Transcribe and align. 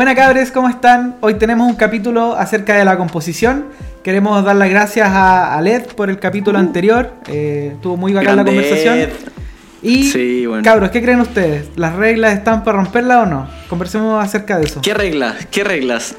Buenas 0.00 0.14
cabres, 0.14 0.50
¿cómo 0.50 0.66
están? 0.70 1.16
Hoy 1.20 1.34
tenemos 1.34 1.68
un 1.68 1.76
capítulo 1.76 2.34
acerca 2.34 2.74
de 2.74 2.86
la 2.86 2.96
composición. 2.96 3.66
Queremos 4.02 4.42
dar 4.42 4.56
las 4.56 4.70
gracias 4.70 5.06
a, 5.10 5.54
a 5.54 5.60
Led 5.60 5.88
por 5.88 6.08
el 6.08 6.18
capítulo 6.18 6.56
Uh. 6.58 6.62
anterior. 6.62 7.12
Eh, 7.28 7.72
estuvo 7.74 7.98
muy 7.98 8.14
bacán 8.14 8.36
la 8.36 8.44
conversación. 8.46 8.96
Ed. 8.98 9.10
Y 9.82 10.04
Sí, 10.10 10.46
bueno. 10.46 10.62
cabros, 10.64 10.88
¿qué 10.88 11.02
creen 11.02 11.20
ustedes? 11.20 11.68
¿Las 11.76 11.96
reglas 11.96 12.32
están 12.32 12.64
para 12.64 12.78
romperlas 12.78 13.24
o 13.24 13.26
no? 13.26 13.46
Conversemos 13.68 14.24
acerca 14.24 14.56
de 14.56 14.64
eso. 14.64 14.80
¿Qué 14.80 14.94
reglas? 14.94 15.46
¿Qué 15.50 15.64
reglas? 15.64 16.14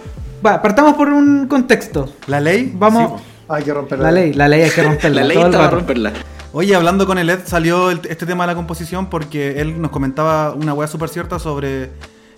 Va, 0.46 0.62
partamos 0.62 0.94
por 0.94 1.10
un 1.10 1.48
contexto. 1.48 2.14
¿La 2.28 2.40
ley? 2.40 2.72
Vamos. 2.76 3.20
Sí. 3.20 3.28
Hay 3.50 3.64
que 3.64 3.74
romperla. 3.74 4.04
La 4.06 4.12
ley, 4.12 4.34
la 4.34 4.48
ley 4.48 4.62
hay 4.62 4.70
que 4.70 4.84
romperla. 4.84 5.22
La 5.22 5.28
ley 5.28 5.38
está 5.40 5.58
para 5.58 5.72
romperla. 5.72 6.12
Oye, 6.54 6.76
hablando 6.76 7.08
con 7.08 7.18
el 7.18 7.28
Ed, 7.32 7.40
salió 7.46 7.90
el- 7.90 8.02
este 8.08 8.28
tema 8.28 8.44
de 8.44 8.50
la 8.52 8.56
composición 8.56 9.10
porque 9.10 9.60
él 9.60 9.82
nos 9.82 9.90
comentaba 9.90 10.52
una 10.54 10.76
weá 10.76 10.88
súper 10.88 11.10
cierta 11.10 11.40
sobre 11.40 11.90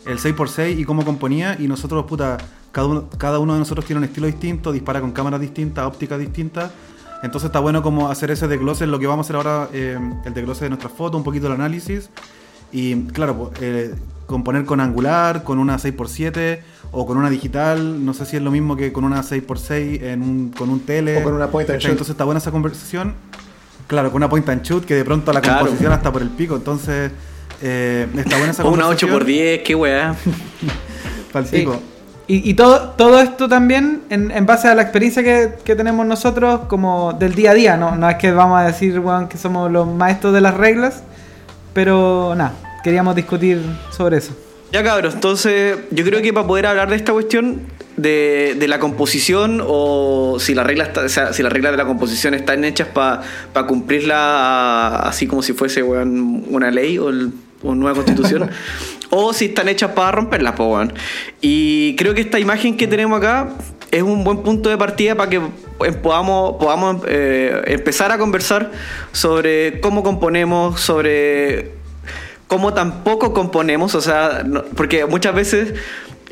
el 0.05 0.19
6x6 0.19 0.79
y 0.79 0.85
cómo 0.85 1.03
componía. 1.05 1.57
Y 1.59 1.67
nosotros, 1.67 2.05
puta, 2.05 2.37
cada 2.71 2.87
uno, 2.87 3.09
cada 3.17 3.39
uno 3.39 3.53
de 3.53 3.59
nosotros 3.59 3.85
tiene 3.85 3.99
un 3.99 4.05
estilo 4.05 4.27
distinto, 4.27 4.71
dispara 4.71 5.01
con 5.01 5.11
cámaras 5.11 5.39
distintas, 5.41 5.85
ópticas 5.85 6.19
distintas. 6.19 6.71
Entonces 7.23 7.47
está 7.47 7.59
bueno 7.59 7.81
como 7.81 8.09
hacer 8.09 8.31
ese 8.31 8.47
desglose, 8.47 8.85
lo 8.85 8.99
que 8.99 9.07
vamos 9.07 9.25
a 9.25 9.27
hacer 9.27 9.35
ahora, 9.37 9.69
eh, 9.71 9.97
el 10.25 10.33
desglose 10.33 10.65
de 10.65 10.69
nuestras 10.69 10.91
fotos, 10.91 11.17
un 11.17 11.23
poquito 11.23 11.47
el 11.47 11.53
análisis. 11.53 12.09
Y 12.73 12.95
claro, 13.03 13.51
eh, 13.61 13.93
componer 14.25 14.65
con 14.65 14.79
angular, 14.81 15.43
con 15.43 15.59
una 15.59 15.77
6x7 15.77 16.59
o 16.91 17.05
con 17.05 17.17
una 17.17 17.29
digital, 17.29 18.03
no 18.03 18.13
sé 18.13 18.25
si 18.25 18.35
es 18.35 18.41
lo 18.41 18.51
mismo 18.51 18.75
que 18.75 18.91
con 18.91 19.03
una 19.05 19.21
6x6 19.23 20.01
en 20.03 20.21
un, 20.21 20.49
con 20.49 20.69
un 20.69 20.81
tele. 20.81 21.17
O 21.19 21.23
con 21.23 21.33
una 21.33 21.47
point 21.49 21.69
and 21.69 21.79
shoot. 21.79 21.91
Entonces 21.91 22.11
está 22.11 22.23
buena 22.25 22.39
esa 22.39 22.51
conversación. 22.51 23.13
Claro, 23.87 24.11
con 24.11 24.17
una 24.17 24.29
point 24.29 24.47
and 24.49 24.63
shoot 24.63 24.83
que 24.83 24.95
de 24.95 25.05
pronto 25.05 25.31
la 25.31 25.39
Claro. 25.41 25.59
composición 25.59 25.93
hasta 25.93 26.11
por 26.11 26.21
el 26.21 26.29
pico. 26.29 26.55
Entonces 26.55 27.11
eh, 27.63 28.07
está 28.17 28.37
buena 28.37 28.51
esa 28.51 28.63
O 28.63 28.69
una 28.73 28.83
conversación. 28.83 29.21
8x10, 29.21 29.63
qué 29.63 29.75
weá. 29.75 30.15
Pa'l 31.31 31.45
Sí. 31.47 31.57
pico. 31.57 31.81
Y, 32.27 32.49
y 32.49 32.53
todo, 32.53 32.91
todo 32.97 33.19
esto 33.21 33.49
también 33.49 34.01
en, 34.09 34.31
en 34.31 34.45
base 34.45 34.67
a 34.69 34.75
la 34.75 34.81
experiencia 34.83 35.23
que, 35.23 35.55
que 35.65 35.75
tenemos 35.75 36.05
nosotros 36.05 36.61
como 36.69 37.11
del 37.13 37.35
día 37.35 37.51
a 37.51 37.53
día, 37.53 37.75
¿no? 37.77 37.95
No 37.97 38.09
es 38.09 38.15
que 38.15 38.31
vamos 38.31 38.59
a 38.59 38.63
decir, 38.63 38.97
weón, 38.99 39.27
que 39.27 39.37
somos 39.37 39.69
los 39.71 39.87
maestros 39.87 40.33
de 40.33 40.39
las 40.39 40.53
reglas, 40.55 41.03
pero 41.73 42.33
nada, 42.37 42.53
queríamos 42.83 43.15
discutir 43.15 43.59
sobre 43.91 44.17
eso. 44.17 44.33
Ya 44.71 44.83
cabros, 44.83 45.13
entonces 45.15 45.77
yo 45.91 46.03
creo 46.05 46.21
que 46.21 46.31
para 46.33 46.47
poder 46.47 46.65
hablar 46.65 46.89
de 46.89 46.95
esta 46.95 47.11
cuestión 47.11 47.61
de, 47.97 48.55
de 48.57 48.67
la 48.67 48.79
composición 48.79 49.61
o 49.63 50.37
si 50.39 50.55
las 50.55 50.65
reglas 50.65 50.97
o 50.97 51.09
sea, 51.09 51.31
si 51.33 51.43
las 51.43 51.51
reglas 51.53 51.73
de 51.73 51.77
la 51.77 51.85
composición 51.85 52.33
están 52.33 52.63
hechas 52.63 52.87
para 52.87 53.21
cumplirla 53.67 54.95
así 54.99 55.27
como 55.27 55.43
si 55.43 55.53
fuese 55.53 55.83
weón, 55.83 56.45
una 56.49 56.71
ley 56.71 56.97
o, 56.97 57.09
el- 57.09 57.33
una 57.63 57.75
nueva 57.75 57.95
constitución 57.95 58.49
o 59.09 59.33
si 59.33 59.45
están 59.45 59.67
hechas 59.69 59.91
para 59.91 60.11
romperlas, 60.11 60.53
po, 60.53 60.65
weón. 60.67 60.93
Y 61.41 61.95
creo 61.95 62.13
que 62.13 62.21
esta 62.21 62.39
imagen 62.39 62.77
que 62.77 62.87
tenemos 62.87 63.17
acá 63.17 63.49
es 63.91 64.01
un 64.03 64.23
buen 64.23 64.39
punto 64.39 64.69
de 64.69 64.77
partida 64.77 65.15
para 65.15 65.29
que 65.29 65.37
eh, 65.37 65.91
podamos, 66.01 66.55
podamos 66.59 67.03
eh, 67.07 67.61
empezar 67.67 68.11
a 68.11 68.17
conversar 68.17 68.71
sobre 69.11 69.79
cómo 69.81 70.01
componemos, 70.03 70.79
sobre 70.81 71.71
cómo 72.47 72.73
tampoco 72.73 73.33
componemos, 73.33 73.95
o 73.95 74.01
sea, 74.01 74.43
no- 74.45 74.63
porque 74.75 75.05
muchas 75.05 75.33
veces 75.35 75.73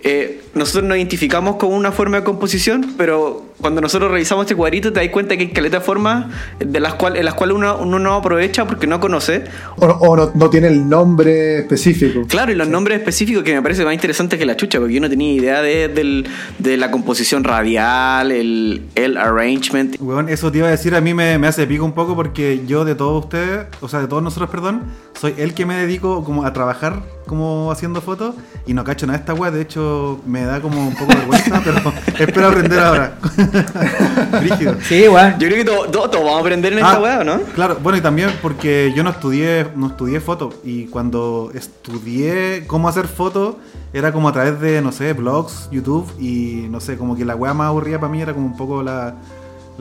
eh, 0.03 0.41
nosotros 0.53 0.83
nos 0.83 0.97
identificamos 0.97 1.57
con 1.57 1.73
una 1.73 1.91
forma 1.91 2.17
de 2.17 2.23
composición, 2.23 2.95
pero 2.97 3.45
cuando 3.61 3.79
nosotros 3.79 4.11
revisamos 4.11 4.45
este 4.45 4.55
cuadrito 4.55 4.91
te 4.91 4.99
das 4.99 5.09
cuenta 5.09 5.37
que 5.37 5.43
hay 5.43 5.49
caleta 5.51 5.79
de 5.79 5.85
formas 5.85 6.25
de 6.59 6.79
las 6.79 6.95
cuales, 6.95 7.19
en 7.19 7.25
las 7.25 7.35
cuales 7.35 7.55
uno, 7.55 7.77
uno 7.77 7.99
no 7.99 8.15
aprovecha 8.15 8.65
porque 8.65 8.87
no 8.87 8.99
conoce. 8.99 9.43
O, 9.77 9.85
o 9.85 10.15
no, 10.15 10.31
no 10.33 10.49
tiene 10.49 10.67
el 10.67 10.89
nombre 10.89 11.59
específico. 11.59 12.25
Claro, 12.27 12.51
y 12.51 12.55
los 12.55 12.67
nombres 12.67 12.97
específicos 12.97 13.43
que 13.43 13.53
me 13.53 13.61
parece 13.61 13.85
más 13.85 13.93
interesante 13.93 14.37
que 14.37 14.45
la 14.45 14.57
chucha, 14.57 14.79
porque 14.79 14.95
yo 14.95 15.01
no 15.01 15.09
tenía 15.09 15.33
idea 15.33 15.61
de 15.61 16.77
la 16.77 16.89
composición 16.89 17.43
radial, 17.43 18.31
el, 18.31 18.81
el 18.95 19.17
arrangement. 19.17 19.97
Weón, 19.99 20.29
eso 20.29 20.51
te 20.51 20.57
iba 20.57 20.67
a 20.67 20.71
decir, 20.71 20.95
a 20.95 21.01
mí 21.01 21.13
me, 21.13 21.37
me 21.37 21.47
hace 21.47 21.67
pico 21.67 21.85
un 21.85 21.93
poco 21.93 22.15
porque 22.15 22.63
yo 22.67 22.85
de 22.85 22.95
todos 22.95 23.23
ustedes, 23.25 23.67
o 23.81 23.87
sea, 23.87 23.99
de 23.99 24.07
todos 24.07 24.23
nosotros, 24.23 24.49
perdón, 24.49 24.83
soy 25.19 25.35
el 25.37 25.53
que 25.53 25.65
me 25.65 25.75
dedico 25.75 26.23
como 26.23 26.45
a 26.45 26.53
trabajar 26.53 27.03
como 27.31 27.71
haciendo 27.71 28.01
fotos 28.01 28.35
y 28.65 28.73
no 28.73 28.83
cacho 28.83 29.07
nada 29.07 29.17
de 29.17 29.21
esta 29.21 29.33
weá, 29.33 29.51
de 29.51 29.61
hecho 29.61 30.19
me 30.25 30.43
da 30.43 30.59
como 30.59 30.85
un 30.85 30.93
poco 30.93 31.13
de 31.13 31.19
vergüenza, 31.19 31.61
pero 31.63 31.93
espero 32.19 32.47
aprender 32.49 32.77
ahora. 32.77 33.17
Rígido. 34.41 34.75
Sí, 34.81 35.07
weón. 35.07 35.39
Yo 35.39 35.47
creo 35.47 35.55
que 35.55 35.63
todos 35.63 35.91
todo, 35.91 36.09
todo 36.09 36.25
vamos 36.25 36.39
a 36.39 36.41
aprender 36.41 36.73
en 36.73 36.79
Ah, 36.79 36.89
esta 36.89 36.99
weá, 37.01 37.23
¿no? 37.23 37.39
Claro, 37.55 37.77
bueno, 37.81 37.97
y 37.97 38.01
también 38.01 38.31
porque 38.41 38.91
yo 38.93 39.01
no 39.01 39.11
estudié, 39.11 39.65
no 39.77 39.87
estudié 39.87 40.19
foto. 40.19 40.53
Y 40.65 40.87
cuando 40.87 41.51
estudié 41.53 42.65
cómo 42.67 42.89
hacer 42.89 43.07
fotos, 43.07 43.55
era 43.93 44.11
como 44.11 44.27
a 44.27 44.33
través 44.33 44.59
de, 44.59 44.81
no 44.81 44.91
sé, 44.91 45.13
blogs, 45.13 45.69
YouTube. 45.71 46.11
Y 46.19 46.67
no 46.69 46.81
sé, 46.81 46.97
como 46.97 47.15
que 47.15 47.23
la 47.23 47.37
weá 47.37 47.53
más 47.53 47.67
aburrida 47.67 47.97
para 47.97 48.11
mí 48.11 48.21
era 48.21 48.33
como 48.33 48.45
un 48.45 48.57
poco 48.57 48.83
la, 48.83 49.15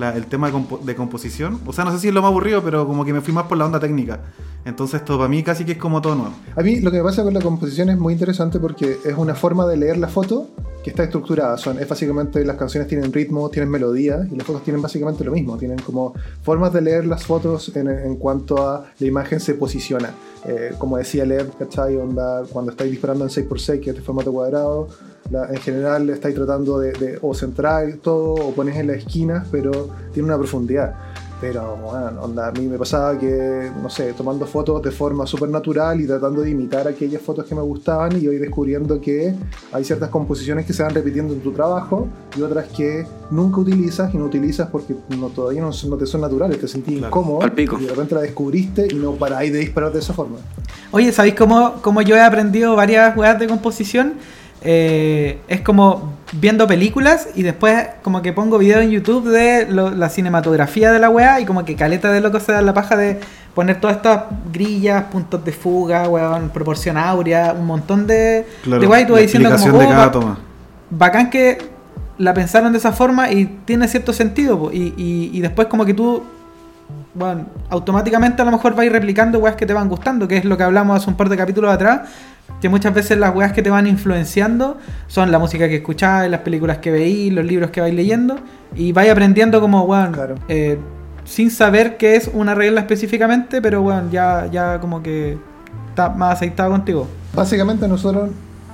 la- 0.00 0.16
el 0.16 0.26
tema 0.26 0.48
de, 0.48 0.54
compo- 0.54 0.80
de 0.80 0.94
composición. 0.96 1.60
O 1.66 1.72
sea, 1.72 1.84
no 1.84 1.92
sé 1.92 1.98
si 2.00 2.08
es 2.08 2.14
lo 2.14 2.22
más 2.22 2.30
aburrido, 2.30 2.62
pero 2.64 2.86
como 2.86 3.04
que 3.04 3.12
me 3.12 3.20
fui 3.20 3.32
más 3.32 3.44
por 3.44 3.56
la 3.58 3.66
onda 3.66 3.78
técnica. 3.78 4.20
Entonces, 4.64 5.00
esto 5.00 5.16
para 5.16 5.28
mí 5.28 5.42
casi 5.42 5.64
que 5.64 5.72
es 5.72 5.78
como 5.78 6.02
todo 6.02 6.14
nuevo. 6.16 6.32
A 6.56 6.60
mí 6.62 6.80
lo 6.80 6.90
que 6.90 6.98
me 6.98 7.04
pasa 7.04 7.22
con 7.22 7.32
la 7.32 7.40
composición 7.40 7.88
es 7.90 7.98
muy 7.98 8.12
interesante 8.12 8.58
porque 8.58 8.98
es 9.04 9.14
una 9.16 9.34
forma 9.34 9.66
de 9.66 9.76
leer 9.76 9.96
la 9.98 10.08
foto 10.08 10.48
que 10.84 10.90
está 10.90 11.02
estructurada. 11.04 11.56
Son, 11.56 11.78
es 11.78 11.88
básicamente 11.88 12.44
las 12.44 12.56
canciones 12.56 12.88
tienen 12.88 13.12
ritmo, 13.12 13.48
tienen 13.50 13.70
melodía 13.70 14.26
y 14.30 14.36
las 14.36 14.46
fotos 14.46 14.62
tienen 14.64 14.82
básicamente 14.82 15.24
lo 15.24 15.32
mismo. 15.32 15.56
Tienen 15.56 15.78
como 15.78 16.14
formas 16.42 16.72
de 16.72 16.80
leer 16.82 17.06
las 17.06 17.24
fotos 17.24 17.74
en, 17.76 17.88
en 17.88 18.16
cuanto 18.16 18.66
a 18.68 18.86
la 18.98 19.06
imagen 19.06 19.40
se 19.40 19.54
posiciona. 19.54 20.10
Eh, 20.46 20.72
como 20.78 20.96
decía 20.96 21.24
Lev, 21.24 21.50
¿cachai? 21.58 21.96
Onda, 21.96 22.42
cuando 22.50 22.70
estáis 22.72 22.90
disparando 22.90 23.24
en 23.24 23.30
6x6, 23.30 23.80
que 23.80 23.90
es 23.90 23.96
de 23.96 24.02
formato 24.02 24.32
cuadrado, 24.32 24.88
la- 25.30 25.46
en 25.48 25.56
general 25.58 26.08
estáis 26.10 26.34
tratando 26.34 26.78
de, 26.78 26.92
de 26.92 27.18
o 27.22 27.34
centrar 27.34 27.86
todo 28.02 28.34
o 28.34 28.52
pones 28.54 28.76
en 28.76 28.88
las 28.88 28.96
esquinas, 28.98 29.46
pero 29.50 29.88
tiene 30.12 30.26
una 30.28 30.38
profundidad. 30.38 30.94
Pero, 31.40 31.74
bueno, 31.76 32.20
onda, 32.20 32.48
a 32.48 32.52
mí 32.52 32.66
me 32.66 32.76
pasaba 32.76 33.18
que, 33.18 33.70
no 33.82 33.88
sé, 33.88 34.12
tomando 34.12 34.44
fotos 34.46 34.82
de 34.82 34.90
forma 34.90 35.26
súper 35.26 35.48
natural 35.48 35.98
y 35.98 36.06
tratando 36.06 36.42
de 36.42 36.50
imitar 36.50 36.86
aquellas 36.86 37.22
fotos 37.22 37.46
que 37.46 37.54
me 37.54 37.62
gustaban 37.62 38.20
y 38.20 38.28
hoy 38.28 38.36
descubriendo 38.36 39.00
que 39.00 39.34
hay 39.72 39.82
ciertas 39.82 40.10
composiciones 40.10 40.66
que 40.66 40.74
se 40.74 40.82
van 40.82 40.92
repitiendo 40.94 41.32
en 41.32 41.40
tu 41.40 41.52
trabajo 41.52 42.08
y 42.36 42.42
otras 42.42 42.66
que 42.68 43.06
nunca 43.30 43.58
utilizas 43.58 44.12
y 44.12 44.18
no 44.18 44.26
utilizas 44.26 44.68
porque 44.68 44.94
no, 45.18 45.28
todavía 45.28 45.62
no, 45.62 45.70
no 45.88 45.96
te 45.96 46.04
son 46.04 46.20
naturales, 46.20 46.60
te 46.60 46.68
sentís 46.68 46.98
Claro, 46.98 47.08
incómodo 47.08 47.42
al 47.42 47.52
pico. 47.52 47.78
y 47.80 47.84
de 47.84 47.88
repente 47.88 48.14
la 48.16 48.20
descubriste 48.20 48.88
y 48.90 48.96
no 48.96 49.12
paráis 49.12 49.50
de 49.50 49.60
disparar 49.60 49.94
de 49.94 50.00
esa 50.00 50.12
forma. 50.12 50.36
Oye, 50.90 51.10
¿sabéis 51.10 51.36
cómo, 51.36 51.76
cómo 51.80 52.02
yo 52.02 52.16
he 52.16 52.20
aprendido 52.20 52.76
varias 52.76 53.16
weas 53.16 53.38
de 53.38 53.46
composición? 53.46 54.12
Eh, 54.62 55.38
es 55.48 55.62
como 55.62 56.12
viendo 56.32 56.66
películas 56.66 57.28
y 57.34 57.42
después 57.42 57.86
como 58.02 58.20
que 58.20 58.32
pongo 58.34 58.58
videos 58.58 58.82
en 58.82 58.90
YouTube 58.90 59.28
de 59.30 59.66
lo- 59.70 59.90
la 59.90 60.10
cinematografía 60.10 60.92
de 60.92 60.98
la 60.98 61.08
wea 61.08 61.40
y 61.40 61.46
como 61.46 61.64
que 61.64 61.74
caleta 61.76 62.12
de 62.12 62.20
loco 62.20 62.38
se 62.40 62.52
da 62.52 62.60
la 62.60 62.74
paja 62.74 62.94
de 62.96 63.18
poner 63.54 63.80
todas 63.80 63.96
estas 63.96 64.24
grillas, 64.52 65.04
puntos 65.04 65.42
de 65.44 65.52
fuga, 65.52 66.08
weón, 66.08 66.50
proporción 66.50 66.98
áurea, 66.98 67.54
un 67.58 67.66
montón 67.66 68.06
de, 68.06 68.46
de 68.64 68.86
weas 68.86 69.02
y 69.02 69.06
tú 69.06 69.12
vas 69.14 69.22
diciendo 69.22 69.50
como, 69.50 69.78
de 69.78 69.86
oh, 69.86 69.88
cada 69.88 70.06
ba- 70.06 70.12
toma. 70.12 70.38
bacán 70.90 71.30
que 71.30 71.58
la 72.18 72.34
pensaron 72.34 72.70
de 72.70 72.78
esa 72.78 72.92
forma 72.92 73.30
y 73.32 73.46
tiene 73.64 73.88
cierto 73.88 74.12
sentido. 74.12 74.58
po. 74.58 74.70
Y, 74.72 74.92
y- 74.96 75.30
y 75.32 75.40
después 75.40 75.68
como 75.68 75.86
que 75.86 75.94
tú, 75.94 76.22
bueno, 77.14 77.46
automáticamente 77.70 78.42
a 78.42 78.44
lo 78.44 78.52
mejor 78.52 78.74
vais 78.74 78.90
replicando 78.90 79.38
weas 79.38 79.56
que 79.56 79.66
te 79.66 79.72
van 79.72 79.88
gustando, 79.88 80.28
que 80.28 80.36
es 80.36 80.44
lo 80.44 80.56
que 80.56 80.62
hablamos 80.62 80.96
hace 80.96 81.10
un 81.10 81.16
par 81.16 81.28
de 81.28 81.36
capítulos 81.36 81.72
atrás, 81.72 82.08
que 82.60 82.68
muchas 82.68 82.92
veces 82.94 83.18
las 83.18 83.34
weas 83.34 83.52
que 83.52 83.62
te 83.62 83.70
van 83.70 83.86
influenciando 83.86 84.76
son 85.06 85.32
la 85.32 85.38
música 85.38 85.68
que 85.68 85.76
escucháis, 85.76 86.30
las 86.30 86.40
películas 86.40 86.78
que 86.78 86.90
veís, 86.90 87.32
los 87.32 87.44
libros 87.44 87.70
que 87.70 87.80
vais 87.80 87.94
leyendo, 87.94 88.36
y 88.74 88.92
vais 88.92 89.10
aprendiendo 89.10 89.60
como, 89.60 89.82
weón, 89.84 90.12
Claro. 90.12 90.34
eh, 90.48 90.78
sin 91.24 91.50
saber 91.50 91.96
qué 91.96 92.16
es 92.16 92.30
una 92.32 92.54
regla 92.54 92.80
específicamente, 92.80 93.60
pero 93.62 93.82
bueno, 93.82 94.04
ya, 94.10 94.46
ya 94.50 94.80
como 94.80 95.02
que 95.02 95.38
está 95.90 96.08
más 96.10 96.34
aceitado 96.34 96.70
contigo. 96.70 97.06
Básicamente 97.34 97.86
nosotros 97.86 98.30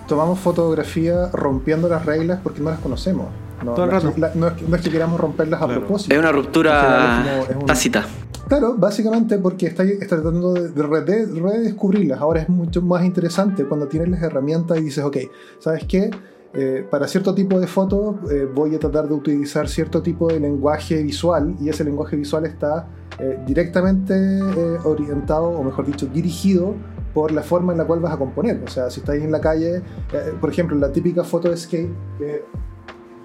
tomamos 0.06 0.39
fotografía 0.39 1.29
rompiendo 1.32 1.89
las 1.89 2.06
reglas 2.06 2.39
porque 2.43 2.61
no 2.61 2.71
las 2.71 2.79
conocemos. 2.79 3.27
No, 3.67 3.75
Todo 3.75 3.85
el 3.85 3.91
no 3.91 3.97
es 3.99 4.03
rato. 4.05 4.15
que- 4.15 4.21
la- 4.21 4.33
no 4.35 4.47
es 4.49 4.53
que- 4.55 4.65
no 4.67 4.77
es 4.77 4.83
que 4.83 4.91
queramos 4.91 5.21
romperlas 5.21 5.61
a 5.63 5.67
Claro. 5.67 5.81
propósito. 5.81 6.15
Es 6.15 6.19
una 6.21 6.33
ruptura 6.33 6.73
general 6.81 7.27
es 7.27 7.33
como- 7.47 7.51
es 7.51 7.57
un- 7.63 7.67
tácita. 7.67 8.05
Claro, 8.49 8.75
básicamente 8.79 9.39
porque 9.39 9.67
está, 9.67 9.83
está 9.83 10.17
tratando 10.23 10.53
de, 10.53 10.69
de 10.69 10.83
rede- 10.83 11.27
redescubrirlas. 11.27 12.21
Ahora 12.21 12.43
es 12.43 12.49
mucho 12.49 12.81
más 12.81 13.05
interesante 13.05 13.65
cuando 13.65 13.89
tienes 13.89 14.09
las 14.09 14.23
herramientas 14.23 14.79
y 14.79 14.83
dices, 14.83 15.05
ok, 15.05 15.17
¿sabes 15.59 15.85
qué? 15.89 16.11
Eh, 16.55 16.87
para 16.91 17.07
cierto 17.09 17.35
tipo 17.35 17.59
de 17.61 17.67
fotos 17.67 18.17
eh, 18.31 18.49
voy 18.55 18.75
a 18.75 18.79
tratar 18.79 19.09
de 19.09 19.15
utilizar 19.15 19.69
cierto 19.69 20.01
tipo 20.01 20.29
de 20.29 20.41
lenguaje 20.41 21.03
visual 21.03 21.55
y 21.61 21.69
ese 21.69 21.85
lenguaje 21.85 22.17
visual 22.17 22.47
está 22.47 22.87
eh, 23.19 23.39
directamente 23.47 24.15
eh, 24.15 24.79
orientado, 24.85 25.49
o 25.49 25.63
mejor 25.65 25.85
dicho, 25.87 26.07
dirigido 26.07 26.75
por 27.15 27.33
la 27.33 27.43
forma 27.43 27.73
en 27.73 27.79
la 27.79 27.85
cual 27.85 28.01
vas 28.01 28.13
a 28.13 28.17
componer. 28.19 28.63
O 28.65 28.69
sea, 28.69 28.91
si 28.91 29.01
estáis 29.01 29.23
en 29.25 29.33
la 29.33 29.41
calle, 29.41 29.77
eh, 30.13 30.33
por 30.41 30.51
ejemplo, 30.51 30.77
la 30.79 30.93
típica 30.93 31.25
foto 31.25 31.49
de 31.51 31.57
skate 31.57 31.91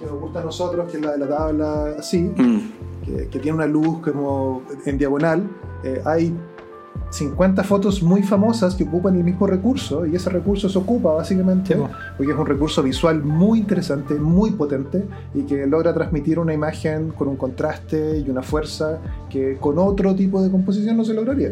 que, 0.02 0.08
nos 0.08 0.20
gusta 0.20 0.42
a 0.42 0.44
nosotros, 0.44 0.90
que 0.92 0.98
es 0.98 1.04
la 1.04 1.12
de 1.12 1.18
la 1.20 1.28
tabla 1.30 1.96
así, 2.00 2.22
Mm. 2.36 2.58
que, 3.06 3.28
que 3.28 3.40
tiene 3.40 3.56
una 3.58 3.68
luz 3.68 4.00
como 4.00 4.64
en 4.86 4.98
diagonal, 4.98 5.48
eh, 5.84 6.02
hay 6.06 6.34
50 7.10 7.64
fotos 7.64 8.02
muy 8.04 8.24
famosas 8.24 8.76
que 8.76 8.84
ocupan 8.84 9.16
el 9.18 9.24
mismo 9.24 9.46
recurso 9.48 10.06
y 10.06 10.16
ese 10.16 10.30
recurso 10.30 10.70
se 10.70 10.78
ocupa 10.78 11.12
básicamente 11.14 11.74
Sí, 11.74 11.80
po. 11.80 11.90
porque 12.18 12.32
es 12.32 12.38
un 12.38 12.46
recurso 12.46 12.82
visual 12.84 13.22
muy 13.24 13.60
interesante, 13.60 14.14
muy 14.16 14.52
potente 14.52 15.04
y 15.34 15.42
que 15.44 15.66
logra 15.68 15.94
transmitir 15.94 16.40
una 16.40 16.54
imagen 16.54 17.10
con 17.12 17.28
un 17.28 17.36
contraste 17.36 18.20
y 18.26 18.30
una 18.30 18.42
fuerza 18.42 19.00
que 19.30 19.58
con 19.58 19.78
otro 19.78 20.16
tipo 20.16 20.42
de 20.42 20.50
composición 20.50 20.96
no 20.98 21.04
se 21.04 21.14
lograría. 21.14 21.52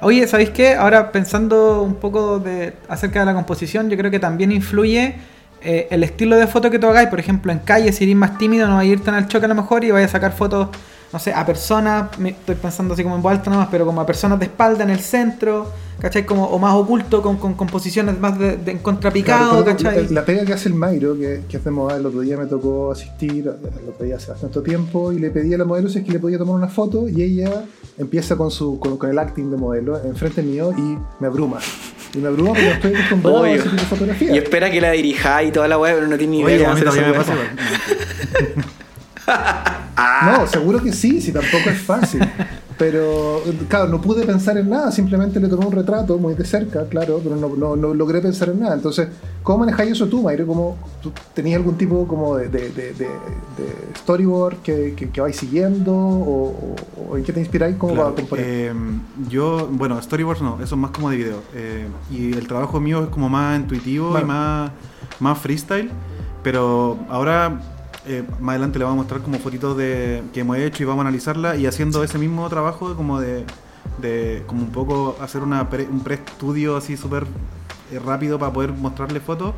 Oye, 0.00 0.26
¿sabéis 0.26 0.50
qué? 0.50 0.74
Ahora 0.74 1.12
pensando 1.12 1.82
un 1.82 1.94
poco 1.94 2.38
de, 2.38 2.74
acerca 2.88 3.20
de 3.20 3.26
la 3.26 3.34
composición, 3.34 3.88
yo 3.90 3.96
creo 3.96 4.10
que 4.10 4.20
también 4.20 4.52
influye 4.52 5.16
eh, 5.64 5.88
el 5.90 6.02
estilo 6.04 6.36
de 6.36 6.46
foto 6.46 6.70
que 6.70 6.78
tú 6.78 6.86
hagáis. 6.88 7.08
Por 7.08 7.20
ejemplo, 7.20 7.52
en 7.52 7.58
calle, 7.60 7.92
si 7.92 8.04
eres 8.04 8.16
más 8.16 8.38
tímido, 8.38 8.66
no 8.68 8.76
vais 8.76 8.88
a 8.90 8.92
ir 8.92 9.00
tan 9.00 9.14
al 9.14 9.28
choque 9.28 9.46
a 9.46 9.48
lo 9.48 9.54
mejor 9.54 9.84
y 9.84 9.90
vais 9.90 10.06
a 10.06 10.12
sacar 10.12 10.32
fotos, 10.32 10.68
no 11.12 11.18
sé, 11.18 11.32
a 11.32 11.44
personas, 11.44 12.08
estoy 12.24 12.54
pensando 12.56 12.94
así 12.94 13.02
como 13.02 13.16
en 13.16 13.22
voz 13.22 13.32
alta 13.32 13.50
nomás, 13.50 13.68
pero 13.70 13.84
como 13.84 14.00
a 14.00 14.06
personas 14.06 14.38
de 14.38 14.46
espalda 14.46 14.82
en 14.84 14.90
el 14.90 15.00
centro, 15.00 15.70
¿cachai? 16.00 16.24
Como, 16.24 16.46
o 16.46 16.58
más 16.58 16.74
oculto, 16.74 17.20
con, 17.20 17.36
con 17.36 17.52
composiciones 17.54 18.18
más 18.18 18.38
de, 18.38 18.56
de 18.56 18.72
en 18.72 18.78
contrapicado, 18.78 19.62
Claro, 19.62 19.64
¿cachai? 19.64 20.04
la, 20.06 20.20
la 20.20 20.24
pega 20.24 20.44
que 20.46 20.54
hace 20.54 20.68
el 20.70 20.74
Mairo, 20.74 21.14
que, 21.14 21.42
que 21.48 21.58
es 21.58 21.64
de 21.64 21.70
moda, 21.70 21.96
el 21.96 22.06
otro 22.06 22.20
día 22.20 22.38
me 22.38 22.46
tocó 22.46 22.92
asistir, 22.92 23.46
el 23.46 23.88
otro 23.88 24.06
día 24.06 24.16
hace 24.16 24.30
bastante 24.30 24.60
tiempo, 24.62 25.12
y 25.12 25.18
le 25.18 25.30
pedí 25.30 25.52
a 25.52 25.58
la 25.58 25.64
modelo 25.66 25.88
si 25.90 25.98
es 25.98 26.04
que 26.04 26.12
le 26.12 26.18
podía 26.18 26.38
tomar 26.38 26.54
una 26.56 26.68
foto, 26.68 27.08
y 27.08 27.22
ella 27.22 27.64
empieza 27.98 28.36
con 28.36 28.50
su 28.50 28.78
con, 28.80 28.96
con 28.96 29.10
el 29.10 29.18
acting 29.18 29.50
de 29.50 29.56
modelo 29.58 30.02
enfrente 30.02 30.42
mío 30.42 30.72
y 30.76 30.96
me 31.20 31.26
abruma. 31.26 31.58
Y 32.14 32.18
me 32.18 32.28
abruma 32.28 32.50
porque 32.50 32.64
no 32.64 32.72
estoy 32.72 32.94
acostumbrado 32.94 33.40
Obvio. 33.40 33.52
a 33.52 33.54
ese 33.54 33.64
tipo 33.64 33.76
de 33.76 33.88
fotografía. 33.88 34.34
Y 34.34 34.38
espera 34.38 34.70
que 34.70 34.80
la 34.80 34.90
dirija 34.90 35.42
y 35.42 35.50
toda 35.50 35.68
la 35.68 35.78
weá, 35.78 35.94
pero 35.94 36.06
no 36.06 36.18
tiene 36.18 36.30
ni 36.32 36.40
idea 36.40 36.46
Oye, 36.46 36.66
a 36.66 36.68
cómo 36.68 36.74
mí 36.74 36.88
hacer 36.88 37.02
también 37.02 37.10
me 37.10 37.24
pasa. 37.24 37.34
No, 40.24 40.46
seguro 40.46 40.82
que 40.82 40.92
sí, 40.92 41.20
si 41.20 41.32
tampoco 41.32 41.70
es 41.70 41.78
fácil. 41.78 42.20
Pero, 42.78 43.42
claro, 43.68 43.88
no 43.88 44.00
pude 44.00 44.24
pensar 44.24 44.56
en 44.56 44.70
nada, 44.70 44.90
simplemente 44.90 45.38
le 45.38 45.48
tomé 45.48 45.66
un 45.66 45.72
retrato 45.72 46.18
muy 46.18 46.34
de 46.34 46.44
cerca, 46.44 46.84
claro, 46.86 47.20
pero 47.22 47.36
no, 47.36 47.48
no, 47.56 47.76
no 47.76 47.94
logré 47.94 48.20
pensar 48.20 48.48
en 48.48 48.60
nada. 48.60 48.74
Entonces, 48.74 49.08
¿cómo 49.42 49.58
manejáis 49.58 49.92
eso 49.92 50.06
tú, 50.08 50.22
Mayre? 50.22 50.46
¿Cómo, 50.46 50.76
¿Tú 51.02 51.12
tenías 51.34 51.58
algún 51.58 51.76
tipo 51.76 52.06
como 52.08 52.36
de, 52.36 52.48
de, 52.48 52.70
de- 52.70 52.92
storyboard 53.98 54.56
que, 54.62 54.94
que, 54.96 55.10
que 55.10 55.20
vais 55.20 55.36
siguiendo? 55.36 55.92
O, 55.94 56.48
o- 56.48 57.10
o 57.12 57.16
en 57.18 57.24
qué 57.24 57.32
te 57.32 57.40
inspiráis 57.40 57.76
como 57.76 57.94
Claro, 57.94 58.10
para 58.10 58.20
componer? 58.22 58.44
eh, 58.48 58.72
yo, 59.28 59.68
bueno, 59.70 60.00
storyboards 60.00 60.42
no, 60.42 60.54
eso 60.62 60.74
es 60.74 60.80
más 60.80 60.90
como 60.92 61.10
de 61.10 61.16
video. 61.16 61.38
Eh, 61.54 61.86
y 62.10 62.32
el 62.32 62.46
trabajo 62.46 62.80
mío 62.80 63.02
es 63.04 63.08
como 63.10 63.28
más 63.28 63.58
intuitivo 63.60 64.10
Bueno. 64.10 64.24
y 64.24 64.28
más, 64.28 64.70
más 65.20 65.38
freestyle. 65.38 65.90
Pero 66.42 66.98
ahora, 67.08 67.60
eh, 68.06 68.24
más 68.40 68.54
adelante 68.54 68.78
le 68.78 68.84
vamos 68.84 68.98
a 68.98 69.02
mostrar 69.02 69.20
como 69.22 69.38
fotitos 69.38 69.76
de, 69.76 70.22
que 70.32 70.40
hemos 70.40 70.56
hecho 70.58 70.82
y 70.82 70.86
vamos 70.86 71.04
a 71.04 71.08
analizarla. 71.08 71.56
Y 71.56 71.66
haciendo 71.66 72.02
ese 72.04 72.18
mismo 72.18 72.48
trabajo 72.48 72.94
como 72.94 73.20
de, 73.20 73.44
de 74.00 74.42
como 74.46 74.62
un 74.62 74.70
poco 74.70 75.16
hacer 75.20 75.42
una 75.42 75.68
pre- 75.70 75.88
un 75.90 76.00
pre-estudio 76.00 76.76
así 76.76 76.96
súper 76.96 77.24
eh, 77.92 77.98
rápido 78.04 78.38
para 78.38 78.52
poder 78.52 78.72
mostrarle 78.72 79.20
fotos. 79.20 79.54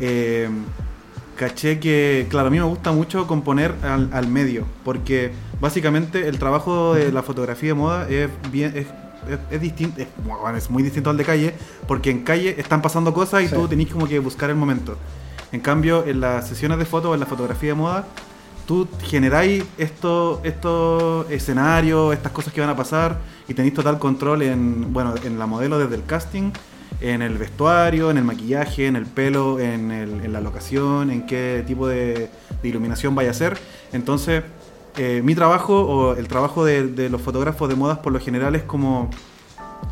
Eh, 0.00 0.48
caché 1.36 1.80
que, 1.80 2.26
claro, 2.28 2.48
a 2.48 2.50
mí 2.50 2.58
me 2.58 2.64
gusta 2.64 2.92
mucho 2.92 3.26
componer 3.26 3.74
al, 3.82 4.10
al 4.12 4.26
medio, 4.28 4.64
porque 4.84 5.32
básicamente 5.60 6.28
el 6.28 6.38
trabajo 6.38 6.94
de 6.94 7.12
la 7.12 7.22
fotografía 7.22 7.70
de 7.70 7.74
moda 7.74 8.08
es 8.08 8.28
bien... 8.52 8.72
Es, 8.76 8.86
es, 9.28 9.38
es 9.50 9.60
distinto, 9.60 10.00
es, 10.00 10.08
bueno, 10.24 10.56
es 10.56 10.70
muy 10.70 10.82
distinto 10.82 11.10
al 11.10 11.16
de 11.18 11.24
calle, 11.24 11.54
porque 11.86 12.10
en 12.10 12.24
calle 12.24 12.54
están 12.58 12.80
pasando 12.80 13.12
cosas 13.12 13.42
y 13.42 13.48
Sí. 13.48 13.54
tú 13.54 13.68
tenés 13.68 13.88
como 13.88 14.08
que 14.08 14.18
buscar 14.18 14.48
el 14.48 14.56
momento. 14.56 14.96
En 15.52 15.60
cambio, 15.60 16.04
en 16.06 16.20
las 16.20 16.48
sesiones 16.48 16.78
de 16.78 16.84
fotos, 16.84 17.12
en 17.14 17.20
la 17.20 17.26
fotografía 17.26 17.70
de 17.70 17.74
moda, 17.74 18.06
tú 18.66 18.86
generáis 19.02 19.64
estos 19.78 20.38
estos 20.44 21.28
escenarios, 21.30 22.14
estas 22.14 22.32
cosas 22.32 22.52
que 22.52 22.60
van 22.60 22.70
a 22.70 22.76
pasar 22.76 23.18
y 23.48 23.54
tenéis 23.54 23.74
total 23.74 23.98
control 23.98 24.42
en, 24.42 24.92
bueno, 24.92 25.14
en 25.24 25.38
la 25.38 25.46
modelo 25.46 25.78
desde 25.78 25.96
el 25.96 26.04
casting, 26.04 26.52
en 27.00 27.22
el 27.22 27.36
vestuario, 27.38 28.10
en 28.10 28.18
el 28.18 28.24
maquillaje, 28.24 28.86
en 28.86 28.94
el 28.96 29.06
pelo, 29.06 29.58
en, 29.58 29.90
el- 29.90 30.32
la 30.32 30.40
locación, 30.40 31.10
en 31.10 31.26
qué 31.26 31.64
tipo 31.66 31.88
de, 31.88 32.30
iluminación 32.62 33.14
vaya 33.14 33.30
a 33.30 33.34
ser. 33.34 33.58
Entonces, 33.92 34.44
eh, 34.98 35.20
mi 35.24 35.34
trabajo 35.34 35.80
o 35.82 36.14
el 36.14 36.28
trabajo 36.28 36.64
de 36.64 37.08
los 37.08 37.20
fotógrafos 37.22 37.68
de 37.68 37.74
modas 37.74 37.98
por 37.98 38.12
lo 38.12 38.20
general 38.20 38.54
es 38.54 38.62
como 38.62 39.10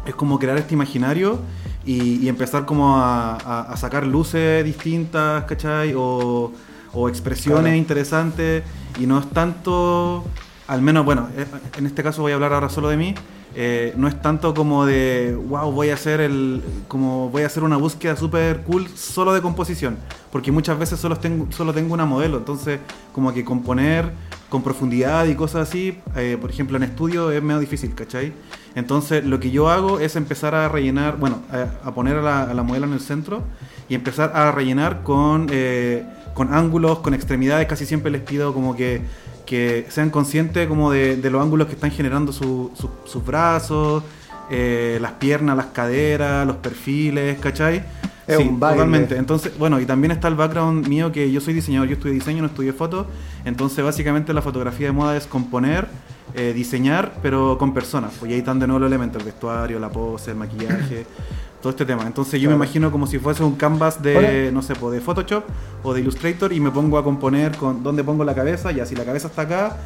es 0.07 0.15
como 0.15 0.39
crear 0.39 0.57
este 0.59 0.75
imaginario 0.75 1.39
y, 1.85 2.17
y 2.25 2.29
empezar 2.29 2.65
como 2.67 2.97
a, 2.97 3.35
a- 3.37 3.73
a 3.73 3.77
sacar 3.77 4.07
luces 4.07 4.65
distintas, 4.65 5.45
¿cachai? 5.45 5.95
O, 5.97 6.53
o 6.93 7.09
expresiones 7.09 7.63
Claro. 7.65 7.77
interesantes 7.77 8.63
y 8.99 9.07
no 9.07 9.19
es 9.19 9.29
tanto, 9.31 10.25
al 10.67 10.83
menos, 10.83 11.05
bueno, 11.05 11.29
eh, 11.37 11.47
en 11.77 11.87
este 11.87 12.03
caso 12.03 12.23
voy 12.23 12.33
a 12.33 12.35
hablar 12.37 12.53
ahora 12.53 12.69
solo 12.69 12.89
de 12.89 12.97
mí, 12.97 13.15
eh, 13.55 13.93
no 13.97 14.09
es 14.09 14.21
tanto 14.23 14.55
como 14.55 14.87
de, 14.87 15.37
wow, 15.49 15.71
voy 15.73 15.91
a 15.91 15.95
hacer 15.95 16.21
el, 16.21 16.63
como 16.89 17.29
voy 17.31 17.43
a 17.43 17.47
hacer 17.47 17.63
una 17.63 17.77
búsqueda 17.77 18.17
súper 18.17 18.63
cool 18.63 18.89
solo 18.89 19.33
de 19.35 19.41
composición, 19.43 19.97
porque 20.31 20.51
muchas 20.53 20.79
veces 20.79 20.99
solo 21.01 21.17
tengo, 21.17 21.47
solo 21.51 21.73
tengo 21.75 21.93
una 21.95 22.05
modelo, 22.07 22.39
entonces 22.39 22.81
como 23.13 23.33
que 23.33 23.45
componer 23.45 24.13
con 24.49 24.63
profundidad 24.63 25.27
y 25.27 25.35
cosas 25.35 25.69
así, 25.69 25.99
eh, 26.17 26.39
por 26.41 26.51
ejemplo 26.51 26.77
en 26.77 26.83
estudio 26.85 27.31
es 27.31 27.43
medio 27.43 27.61
difícil, 27.61 27.95
¿cachai? 27.95 28.33
Entonces 28.75 29.25
lo 29.25 29.41
que 29.41 29.51
yo 29.51 29.69
hago 29.71 29.99
es 30.01 30.17
empezar 30.17 30.55
a 30.55 30.69
rellenar, 30.69 31.17
bueno, 31.19 31.41
a, 31.51 31.89
a 31.89 31.95
poner 31.95 32.17
a 32.17 32.23
la, 32.23 32.43
a 32.51 32.63
modelo 32.63 32.87
en 32.87 32.93
el 32.95 33.01
centro 33.01 33.43
y 33.89 33.95
empezar 33.95 34.33
a 34.35 34.51
rellenar 34.53 35.03
con, 35.03 35.49
eh, 35.51 36.05
con 36.35 36.55
ángulos, 36.55 37.01
con 37.01 37.13
extremidades, 37.15 37.67
casi 37.67 37.85
siempre 37.85 38.11
les 38.11 38.23
pido 38.23 38.55
como 38.55 38.75
que, 38.77 39.03
que 39.45 39.87
sean 39.91 40.11
conscientes 40.11 40.67
como 40.69 40.91
de, 40.93 41.17
los 41.31 41.43
ángulos 41.43 41.67
que 41.67 41.75
están 41.75 41.91
generando 41.91 42.33
su- 42.33 42.71
sus 43.05 43.25
brazos, 43.25 44.03
eh, 44.51 44.99
las 45.03 45.13
piernas, 45.13 45.57
las 45.59 45.67
caderas, 45.67 46.47
los 46.47 46.57
perfiles, 46.57 47.39
¿cachai? 47.39 47.83
Es 48.29 48.37
sí, 48.37 48.43
un 48.45 48.61
baile. 48.61 48.77
totalmente. 48.77 49.17
Entonces, 49.17 49.59
bueno, 49.59 49.81
y 49.81 49.87
también 49.87 50.11
está 50.13 50.29
el 50.29 50.35
background 50.37 50.87
mío 50.87 51.11
que 51.11 51.33
yo 51.33 51.41
soy 51.41 51.55
diseñador, 51.55 51.89
yo 51.89 51.95
estudié 51.95 52.15
diseño, 52.15 52.43
no 52.43 52.47
estudié 52.49 52.73
foto. 52.73 53.07
Entonces, 53.45 53.83
básicamente 53.85 54.33
la 54.35 54.43
fotografía 54.43 54.87
de 54.89 54.93
moda 54.93 55.17
es 55.17 55.27
componer, 55.27 55.89
eh, 56.35 56.53
diseñar, 56.55 57.15
pero 57.23 57.57
con 57.59 57.73
personas. 57.75 58.13
Pues 58.21 58.31
ahí 58.31 58.39
están 58.39 58.59
de 58.61 58.67
nuevo 58.67 58.81
los 58.81 58.89
elementos, 58.89 59.21
el 59.21 59.27
vestuario, 59.27 59.79
la 59.81 59.89
pose, 59.89 60.31
el 60.33 60.37
maquillaje, 60.37 61.07
todo 61.63 61.71
este 61.71 61.87
tema. 61.87 62.05
Entonces 62.07 62.35
yo 62.41 62.49
Claro. 62.49 62.59
me 62.59 62.65
imagino 62.67 62.93
como 62.93 63.07
si 63.07 63.19
fuese 63.19 63.43
un 63.43 63.57
canvas 63.57 64.03
de, 64.03 64.15
Ahora- 64.15 64.51
no 64.53 64.61
sé, 64.63 64.75
pues, 64.75 64.93
de 64.95 65.01
Photoshop 65.01 65.45
o 65.83 65.95
de 65.95 66.01
Illustrator 66.03 66.53
y 66.53 66.61
me 66.61 66.71
pongo 66.71 66.99
a 66.99 67.03
componer 67.05 67.57
con 67.57 67.83
dónde 67.83 68.05
pongo 68.05 68.25
la 68.25 68.35
cabeza, 68.35 68.71
y 68.73 68.81
así 68.81 68.95
la 68.95 69.05
cabeza 69.07 69.29
está 69.29 69.43
acá. 69.43 69.77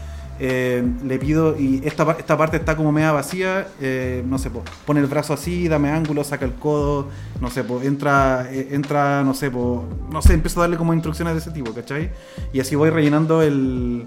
Eh, 0.40 0.82
le 1.04 1.18
pido, 1.18 1.58
y 1.58 1.80
esta, 1.84 2.10
esta 2.18 2.36
parte 2.36 2.56
está 2.56 2.76
como 2.76 2.90
media 2.92 3.12
vacía, 3.12 3.68
eh, 3.80 4.24
no 4.26 4.38
sé, 4.38 4.50
pone 4.86 5.00
el 5.00 5.06
brazo 5.06 5.32
así, 5.34 5.68
dame 5.68 5.90
ángulo, 5.90 6.24
saca 6.24 6.44
el 6.44 6.54
codo, 6.54 7.08
no 7.40 7.50
sé, 7.50 7.62
pues, 7.64 7.84
entra, 7.86 8.48
eh, 8.50 8.68
entra, 8.72 9.22
no 9.24 9.34
sé, 9.34 9.50
pues, 9.50 9.80
no 10.10 10.20
sé, 10.22 10.34
empiezo 10.34 10.60
a 10.60 10.64
darle 10.64 10.76
como 10.76 10.92
instrucciones 10.94 11.34
de 11.34 11.40
ese 11.40 11.50
tipo, 11.50 11.72
¿cachai? 11.72 12.10
Y 12.52 12.60
así 12.60 12.74
voy 12.74 12.90
rellenando 12.90 13.40
el, 13.42 14.06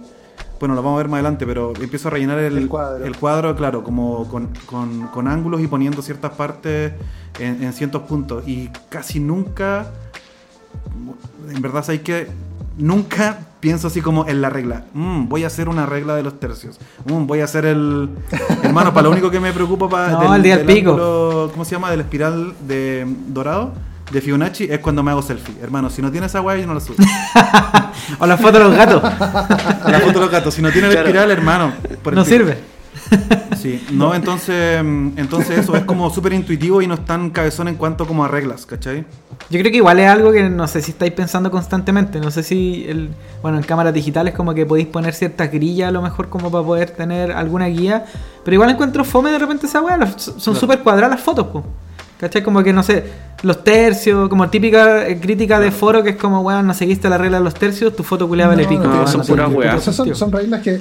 bueno, 0.59 0.75
lo 0.75 0.81
vamos 0.83 0.95
a 0.97 1.03
ver 1.03 1.07
más 1.09 1.19
adelante, 1.19 1.45
pero 1.45 1.73
empiezo 1.79 2.07
a 2.07 2.11
rellenar 2.11 2.39
el, 2.39 2.57
El 2.57 2.67
cuadro. 2.67 3.05
el 3.05 3.15
cuadro, 3.17 3.55
claro, 3.55 3.83
como 3.83 4.27
con, 4.27 4.49
con- 4.65 5.07
con 5.07 5.27
ángulos 5.27 5.61
y 5.61 5.67
poniendo 5.67 6.01
ciertas 6.01 6.31
partes 6.31 6.93
en, 7.39 7.63
en 7.63 7.71
ciertos 7.73 8.01
puntos. 8.03 8.47
Y 8.47 8.69
casi 8.89 9.19
nunca, 9.19 9.91
en 11.53 11.61
verdad, 11.61 11.83
hay 11.89 11.99
que 11.99 12.27
nunca 12.77 13.39
pienso 13.65 13.87
así 13.87 13.99
como 13.99 14.27
en 14.27 14.43
la 14.43 14.51
regla. 14.51 14.83
Mm, 14.93 15.27
voy 15.27 15.43
a 15.43 15.47
hacer 15.47 15.69
una 15.69 15.87
regla 15.87 16.13
de 16.15 16.21
los 16.21 16.39
tercios. 16.39 16.77
Mm, 17.05 17.25
voy 17.25 17.39
a 17.41 17.45
hacer 17.45 17.65
el. 17.65 18.09
Hermano, 18.61 18.93
para 18.93 19.05
lo 19.05 19.09
único 19.11 19.31
que 19.31 19.39
me 19.39 19.51
preocupa 19.51 19.89
para. 19.89 20.11
No, 20.21 20.35
el 20.35 20.43
día 20.43 20.57
del 20.57 20.67
pico. 20.67 21.49
¿Cómo 21.51 21.65
se 21.65 21.71
llama? 21.71 21.89
Del 21.89 22.01
espiral 22.01 22.53
de 22.67 23.07
dorado. 23.29 23.73
De 24.11 24.21
Fibonacci 24.21 24.65
es 24.65 24.77
cuando 24.81 25.01
me 25.01 25.09
hago 25.09 25.23
selfie. 25.23 25.55
Hermano, 25.63 25.89
si 25.89 25.99
no 26.03 26.11
tiene 26.11 26.27
esa 26.27 26.41
guay, 26.41 26.61
yo 26.61 26.67
no 26.67 26.75
la 26.75 26.79
subo. 26.79 26.97
O 28.19 28.27
la 28.27 28.37
foto 28.37 28.59
de 28.59 28.63
los 28.65 28.75
gatos. 28.75 29.01
la 29.89 29.99
foto 29.99 30.13
de 30.13 30.19
los 30.19 30.29
gatos. 30.29 30.53
Si 30.53 30.61
no 30.61 30.69
tiene 30.69 30.85
el 30.89 30.93
Claro. 30.93 31.07
espiral, 31.07 31.31
hermano. 31.31 31.73
por 32.03 32.13
el 32.13 32.19
No 32.19 32.23
pico. 32.23 32.35
sirve. 32.37 32.59
Sí, 33.65 33.83
no, 33.93 34.13
entonces, 34.13 34.83
mm, 34.83 35.09
entonces 35.17 35.57
eso 35.59 35.75
es 35.75 35.83
como 35.85 36.09
súper 36.13 36.33
intuitivo 36.33 36.81
y 36.83 36.87
no 36.87 36.93
es 36.93 37.03
tan 37.05 37.31
cabezón 37.31 37.67
en 37.67 37.75
cuanto 37.75 38.05
como 38.05 38.23
a 38.23 38.27
reglas, 38.27 38.65
¿cachai? 38.67 39.05
Yo 39.49 39.59
creo 39.59 39.71
que 39.71 39.77
igual 39.77 39.99
es 39.99 40.07
algo 40.07 40.31
que 40.31 40.47
no 40.49 40.67
sé 40.67 40.81
si 40.83 40.91
estáis 40.91 41.11
pensando 41.13 41.49
constantemente. 41.49 42.19
No 42.19 42.29
sé 42.29 42.43
si, 42.43 42.85
el, 42.87 43.09
bueno, 43.41 43.57
en 43.57 43.63
cámaras 43.63 43.93
digitales 43.93 44.35
como 44.35 44.53
que 44.53 44.65
podéis 44.67 44.87
poner 44.87 45.13
ciertas 45.15 45.51
grillas 45.51 45.89
a 45.89 45.91
lo 45.91 46.01
mejor 46.03 46.29
como 46.29 46.51
para 46.51 46.63
poder 46.63 46.91
tener 46.91 47.31
alguna 47.31 47.65
guía. 47.65 48.05
Pero 48.43 48.53
igual 48.53 48.69
encuentro 48.69 49.03
fome 49.03 49.31
de 49.31 49.39
repente 49.39 49.65
esa 49.65 49.81
weá. 49.81 49.97
Son 50.17 50.35
Claro. 50.35 50.59
súper 50.59 50.79
cuadradas 50.79 51.15
las 51.17 51.21
fotos, 51.21 51.47
po. 51.47 51.65
¿Cachai? 52.19 52.43
Como 52.43 52.63
que 52.63 52.71
no 52.71 52.81
sé, 52.81 53.03
los 53.43 53.63
tercios, 53.63 54.29
como 54.29 54.49
típica 54.49 55.05
eh, 55.07 55.19
crítica 55.19 55.59
de 55.59 55.69
foro 55.71 56.01
que 56.01 56.11
es 56.11 56.15
como, 56.15 56.41
weón, 56.41 56.65
no 56.65 56.73
seguiste 56.73 57.09
la 57.09 57.17
regla 57.17 57.39
de 57.39 57.43
los 57.43 57.53
tercios, 57.55 57.93
tu 57.95 58.03
foto 58.03 58.27
vale 58.27 58.45
No, 58.63 58.69
pico. 58.69 58.83
no, 58.83 58.93
weón, 58.93 59.07
son 59.07 59.25
puras 59.25 59.51
weas. 59.51 59.83
Son, 59.83 60.15
son 60.15 60.31
reglas 60.31 60.61
que, 60.61 60.79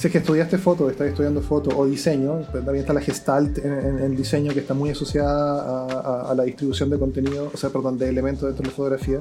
si 0.00 0.06
es 0.06 0.12
que 0.12 0.18
estudiaste 0.18 0.56
foto, 0.56 0.88
estás 0.88 1.08
estudiando 1.08 1.42
foto 1.42 1.76
o 1.76 1.84
diseño, 1.84 2.38
pues 2.50 2.64
también 2.64 2.76
está 2.84 2.94
la 2.94 3.02
gestalt 3.02 3.58
en, 3.58 3.72
en- 3.72 3.98
en 3.98 4.16
diseño 4.16 4.50
que 4.54 4.60
está 4.60 4.72
muy 4.72 4.88
asociada 4.88 6.30
a, 6.30 6.34
la 6.34 6.42
distribución 6.44 6.88
de 6.88 6.98
contenido, 6.98 7.50
o 7.52 7.56
sea, 7.56 7.68
perdón, 7.68 7.98
de 7.98 8.08
elementos 8.08 8.44
dentro 8.48 8.62
de 8.62 8.68
la 8.70 8.74
fotografía. 8.74 9.18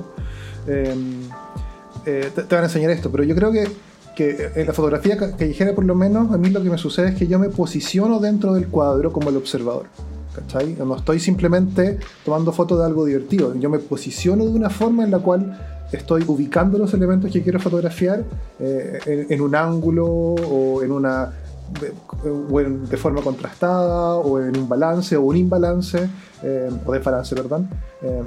Eh, 0.67 0.95
eh, 2.05 2.29
te, 2.33 2.41
van 2.55 2.63
a 2.63 2.67
enseñar 2.67 2.91
esto, 2.91 3.12
pero 3.12 3.25
yo 3.25 3.36
creo 3.36 3.51
que, 3.51 3.67
que 4.15 4.51
en 4.55 4.67
la 4.67 4.74
fotografía 4.74 5.17
ca- 5.17 5.36
callejera, 5.36 5.75
por 5.75 5.83
lo 5.83 5.95
menos, 5.95 6.31
a 6.31 6.38
mí 6.38 6.50
lo 6.50 6.63
que 6.63 6.69
me 6.69 6.77
sucede 6.77 7.09
es 7.09 7.15
que 7.15 7.27
yo 7.27 7.39
me 7.39 7.50
posiciono 7.50 8.19
dentro 8.21 8.53
del 8.53 8.69
cuadro 8.69 9.12
como 9.12 9.29
el 9.29 9.36
observador. 9.38 9.88
¿Cachai? 10.33 10.75
No 10.77 10.95
estoy 10.95 11.19
simplemente 11.19 11.98
tomando 12.24 12.53
fotos 12.53 12.79
de 12.79 12.86
algo 12.86 13.03
divertido. 13.03 13.53
Yo 13.55 13.69
me 13.69 13.79
posiciono 13.79 14.45
de 14.45 14.51
una 14.51 14.69
forma 14.69 15.03
en 15.03 15.12
la 15.12 15.19
cual 15.19 15.78
estoy 15.91 16.24
ubicando 16.27 16.77
los 16.77 16.93
elementos 16.93 17.31
que 17.31 17.41
quiero 17.41 17.60
fotografiar 17.60 18.24
eh, 18.60 19.25
en, 19.29 19.41
un 19.41 19.55
ángulo 19.55 20.05
o 20.08 20.84
en 20.84 20.91
una 20.91 21.31
en- 22.24 22.89
de 22.89 22.98
forma 22.98 23.22
contrastada 23.22 24.15
o 24.15 24.39
en 24.39 24.58
un 24.58 24.67
balance 24.67 25.15
o 25.15 25.22
un 25.22 25.38
imbalance 25.38 26.10
eh, 26.43 26.69
o 26.86 26.91
desbalance, 26.93 27.36
perdón. 27.36 27.69
Eh, 28.01 28.22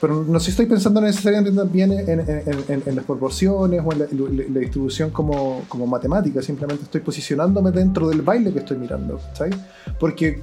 pero 0.00 0.22
no 0.22 0.38
sé 0.38 0.46
si 0.46 0.50
estoy 0.52 0.66
pensando 0.66 1.00
necesariamente 1.00 1.58
también 1.58 1.90
en, 1.92 2.94
las 2.94 3.04
proporciones 3.04 3.82
o 3.84 3.92
en 3.92 3.98
la 4.54 4.60
distribución 4.60 5.10
como, 5.10 5.62
como 5.68 5.88
matemática, 5.88 6.40
simplemente 6.40 6.84
estoy 6.84 7.00
posicionándome 7.00 7.72
dentro 7.72 8.08
del 8.08 8.22
baile 8.22 8.52
que 8.52 8.60
estoy 8.60 8.76
mirando, 8.78 9.18
¿sabes? 9.34 9.56
Porque 9.98 10.40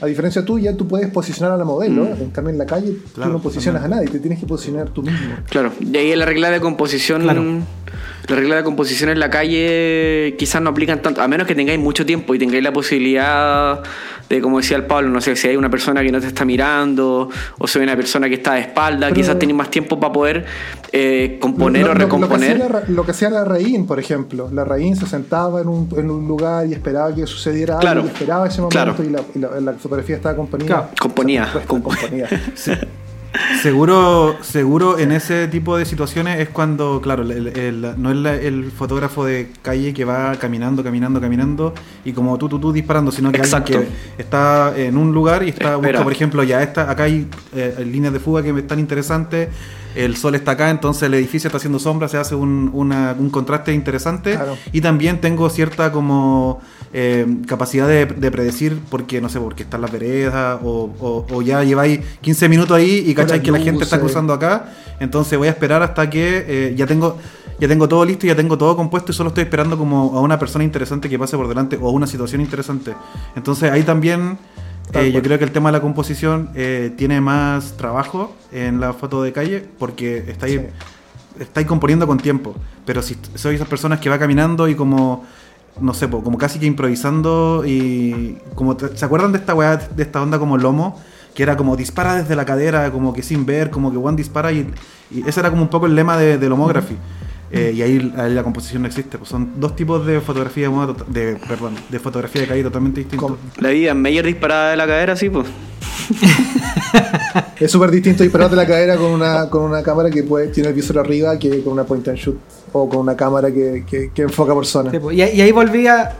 a 0.00 0.06
diferencia 0.06 0.44
tuya, 0.44 0.76
tú 0.76 0.86
puedes 0.88 1.08
posicionar 1.10 1.52
a 1.52 1.56
la 1.56 1.64
modelo, 1.64 2.04
Mm. 2.04 2.22
en 2.22 2.30
cambio 2.30 2.52
en 2.52 2.58
la 2.58 2.66
calle 2.66 2.96
Claro, 3.14 3.30
tú 3.32 3.36
no 3.38 3.42
posicionas 3.42 3.82
a 3.84 3.88
nadie, 3.88 4.08
te 4.08 4.18
tienes 4.20 4.38
que 4.38 4.46
posicionar 4.46 4.88
tú 4.90 5.02
mismo. 5.02 5.18
Claro, 5.48 5.72
y 5.80 5.96
ahí 5.96 6.14
la 6.16 6.24
regla 6.26 6.50
de 6.50 6.60
composición. 6.60 7.22
Claro. 7.22 7.42
La 8.28 8.36
regla 8.36 8.56
de 8.56 8.62
composición 8.64 9.08
en 9.08 9.18
la 9.20 9.30
calle 9.30 10.34
quizás 10.38 10.60
no 10.60 10.70
aplican 10.70 11.00
tanto, 11.00 11.22
a 11.22 11.28
menos 11.28 11.46
que 11.46 11.54
tengáis 11.54 11.78
mucho 11.80 12.04
tiempo 12.04 12.34
y 12.34 12.38
tengáis 12.38 12.62
la 12.62 12.72
posibilidad 12.72 13.80
de, 14.28 14.40
como 14.42 14.58
decía 14.58 14.76
el 14.76 14.84
Pablo, 14.84 15.08
no 15.08 15.20
sé, 15.20 15.34
si 15.36 15.48
hay 15.48 15.56
una 15.56 15.70
persona 15.70 16.02
que 16.02 16.12
no 16.12 16.20
te 16.20 16.26
está 16.26 16.44
mirando 16.44 17.30
o 17.58 17.66
si 17.66 17.78
hay 17.78 17.84
una 17.84 17.96
persona 17.96 18.28
que 18.28 18.34
está 18.34 18.54
de 18.54 18.60
espalda, 18.60 19.06
Pero- 19.08 19.14
quizás 19.14 19.38
tenéis 19.38 19.56
más 19.56 19.70
tiempo 19.70 19.98
para 19.98 20.12
poder 20.12 20.44
eh, 20.92 21.38
componer 21.40 21.82
Lo- 21.82 21.88
o 21.90 21.94
Lo 21.94 21.98
que, 21.98 22.04
recomponer. 22.04 22.58
la, 22.58 22.82
lo 22.88 23.04
que 23.04 23.10
hacía 23.12 23.30
la 23.30 23.44
Raín, 23.44 23.86
por 23.86 23.98
ejemplo. 23.98 24.48
La 24.52 24.64
Raín 24.64 24.96
se 24.96 25.06
sentaba 25.06 25.60
en 25.60 25.68
un, 25.68 25.88
en 25.96 26.10
un 26.10 26.26
lugar 26.28 26.66
y 26.66 26.72
esperaba 26.72 27.14
que 27.14 27.26
sucediera 27.26 27.78
Claro, 27.78 28.00
algo 28.00 28.10
y 28.10 28.12
esperaba 28.12 28.46
ese 28.48 28.60
momento 28.60 28.94
claro. 28.94 29.04
y, 29.04 29.10
la, 29.10 29.20
y 29.34 29.38
la- 29.60 29.60
la 29.60 29.78
fotografía 29.78 30.16
estaba 30.16 30.36
componida. 30.36 30.66
Claro. 30.66 30.88
Componía, 31.00 31.48
Puesta, 31.52 31.68
comp- 31.74 31.82
componida. 31.82 32.28
Seguro, 33.62 34.36
seguro 34.40 34.98
en 34.98 35.12
ese 35.12 35.48
tipo 35.48 35.76
de 35.76 35.84
situaciones 35.84 36.40
es 36.40 36.48
cuando, 36.48 37.00
claro, 37.02 37.22
el- 37.24 37.48
el- 37.48 37.94
no 37.96 38.10
es 38.10 38.16
la- 38.16 38.34
el 38.34 38.70
fotógrafo 38.70 39.24
de 39.24 39.50
calle 39.62 39.92
que 39.92 40.04
va 40.04 40.34
caminando, 40.36 40.82
caminando, 40.82 41.20
caminando 41.20 41.74
y 42.04 42.12
como 42.12 42.38
tú, 42.38 42.48
tú, 42.48 42.58
tú 42.58 42.72
disparando, 42.72 43.10
sino 43.12 43.30
que 43.30 43.38
Exacto. 43.38 43.74
alguien 43.78 43.92
que 44.16 44.22
está 44.22 44.72
en 44.76 44.96
un 44.96 45.12
lugar 45.12 45.42
y 45.42 45.50
está, 45.50 45.76
busca, 45.76 46.02
por 46.02 46.12
ejemplo, 46.12 46.42
ya 46.42 46.62
está, 46.62 46.90
acá 46.90 47.04
hay 47.04 47.26
eh, 47.54 47.84
líneas 47.90 48.12
de 48.12 48.20
fuga 48.20 48.42
que 48.42 48.50
están 48.58 48.78
interesantes, 48.78 49.48
el 50.04 50.16
sol 50.16 50.34
está 50.34 50.52
acá, 50.52 50.70
entonces 50.70 51.02
el 51.04 51.14
edificio 51.14 51.48
está 51.48 51.58
haciendo 51.58 51.78
sombra, 51.78 52.08
se 52.08 52.16
hace 52.18 52.34
un, 52.34 52.70
una- 52.72 53.14
un 53.18 53.30
contraste 53.30 53.72
interesante 53.72 54.34
Claro. 54.34 54.56
y 54.72 54.80
también 54.80 55.20
tengo 55.20 55.50
cierta 55.50 55.90
como 55.92 56.60
eh, 56.92 57.26
capacidad 57.46 57.86
de, 57.88 58.06
de 58.06 58.30
predecir 58.30 58.78
porque, 58.90 59.20
no 59.20 59.28
sé, 59.28 59.40
porque 59.40 59.64
están 59.64 59.80
las 59.82 59.90
veredas 59.92 60.58
o, 60.62 60.90
o- 61.00 61.26
o 61.30 61.42
ya 61.42 61.62
lleváis 61.64 62.00
15 62.20 62.48
minutos 62.48 62.76
ahí 62.76 63.04
y 63.06 63.14
cacháis 63.14 63.42
que 63.42 63.50
la 63.50 63.58
gente 63.60 63.84
está 63.84 63.98
cruzando 64.00 64.32
acá, 64.32 64.72
entonces 65.00 65.36
voy 65.38 65.48
a 65.48 65.50
esperar 65.50 65.82
hasta 65.82 66.08
que 66.08 66.44
eh, 66.48 66.74
ya 66.76 66.86
tengo 66.86 67.18
ya 67.60 67.66
tengo 67.66 67.88
todo 67.88 68.04
listo, 68.04 68.24
ya 68.24 68.36
tengo 68.36 68.56
todo 68.56 68.76
compuesto 68.76 69.10
y 69.10 69.14
solo 69.16 69.30
estoy 69.30 69.42
esperando 69.42 69.76
como 69.76 70.16
a 70.16 70.20
una 70.20 70.38
persona 70.38 70.62
interesante 70.62 71.08
que 71.08 71.18
pase 71.18 71.36
por 71.36 71.48
delante 71.48 71.76
o 71.80 71.88
a 71.88 71.90
una 71.90 72.06
situación 72.06 72.40
interesante. 72.40 72.94
Entonces 73.34 73.68
ahí 73.72 73.82
también 73.82 74.38
eh, 74.94 75.12
yo 75.12 75.22
creo 75.22 75.38
que 75.38 75.44
el 75.44 75.52
tema 75.52 75.68
de 75.70 75.72
la 75.78 75.80
composición 75.80 76.50
eh, 76.54 76.92
tiene 76.96 77.20
más 77.20 77.76
trabajo 77.76 78.34
en 78.52 78.80
la 78.80 78.92
foto 78.92 79.22
de 79.22 79.32
calle 79.32 79.64
porque 79.78 80.18
estáis, 80.28 80.60
Sí. 80.60 80.66
estáis 81.40 81.66
componiendo 81.66 82.06
con 82.06 82.18
tiempo. 82.18 82.54
Pero 82.84 83.02
si 83.02 83.16
sois 83.34 83.56
esas 83.56 83.68
personas 83.68 84.00
que 84.00 84.08
va 84.08 84.18
caminando 84.18 84.68
y 84.68 84.74
como, 84.74 85.24
no 85.80 85.92
sé, 85.94 86.08
como 86.08 86.38
casi 86.38 86.58
que 86.58 86.66
improvisando 86.66 87.64
y 87.66 88.38
como, 88.54 88.76
¿se 88.78 89.04
acuerdan 89.04 89.32
de 89.32 89.38
esta 89.38 89.54
weá, 89.54 89.76
de 89.76 90.02
esta 90.02 90.22
onda 90.22 90.38
como 90.38 90.56
lomo? 90.56 90.98
Que 91.34 91.42
era 91.42 91.56
como 91.56 91.76
dispara 91.76 92.14
desde 92.16 92.34
la 92.34 92.44
cadera, 92.44 92.90
como 92.90 93.12
que 93.12 93.22
sin 93.22 93.44
ver, 93.46 93.70
como 93.70 93.92
que 93.92 93.96
one 93.98 94.16
dispara 94.16 94.50
y, 94.52 94.68
y 95.10 95.28
ese 95.28 95.40
era 95.40 95.50
como 95.50 95.62
un 95.62 95.68
poco 95.68 95.86
el 95.86 95.94
lema 95.94 96.16
de, 96.16 96.38
del 96.38 96.50
homography. 96.52 96.96
Eh, 97.50 97.72
y 97.74 97.82
ahí, 97.82 98.12
ahí 98.16 98.34
la 98.34 98.42
composición 98.42 98.82
no 98.82 98.88
existe. 98.88 99.18
Pues 99.18 99.30
son 99.30 99.60
dos 99.60 99.74
tipos 99.74 100.04
de 100.06 100.20
fotografía 100.20 100.64
de, 100.64 100.68
moda 100.70 100.94
de, 101.06 101.36
perdón, 101.48 101.74
de 101.88 101.98
fotografía 101.98 102.42
de 102.42 102.48
calle 102.48 102.62
totalmente 102.62 103.00
distintos. 103.00 103.32
La 103.58 103.70
vida 103.70 103.94
Meyer 103.94 104.26
disparada 104.26 104.70
de 104.70 104.76
la 104.76 104.86
cadera, 104.86 105.16
sí, 105.16 105.30
pues. 105.30 105.46
Es 107.60 107.70
súper 107.70 107.90
distinto 107.90 108.22
disparar 108.22 108.48
de 108.50 108.56
la 108.56 108.66
cadera 108.66 108.96
con 108.96 109.10
una, 109.10 109.50
con 109.50 109.62
una 109.62 109.82
cámara 109.82 110.10
que 110.10 110.22
puede, 110.22 110.48
tiene 110.48 110.70
el 110.70 110.74
visor 110.74 110.98
arriba 110.98 111.38
que 111.38 111.62
con 111.62 111.74
una 111.74 111.84
point 111.84 112.06
and 112.08 112.16
shoot 112.16 112.38
o 112.72 112.88
con 112.88 113.00
una 113.00 113.16
cámara 113.16 113.52
que, 113.52 113.84
que, 113.88 114.10
que 114.14 114.22
enfoca 114.22 114.54
personas. 114.54 114.92
Sí, 114.92 114.98
po. 114.98 115.12
y, 115.12 115.16
y 115.16 115.40
ahí 115.40 115.52
volvía, 115.52 116.16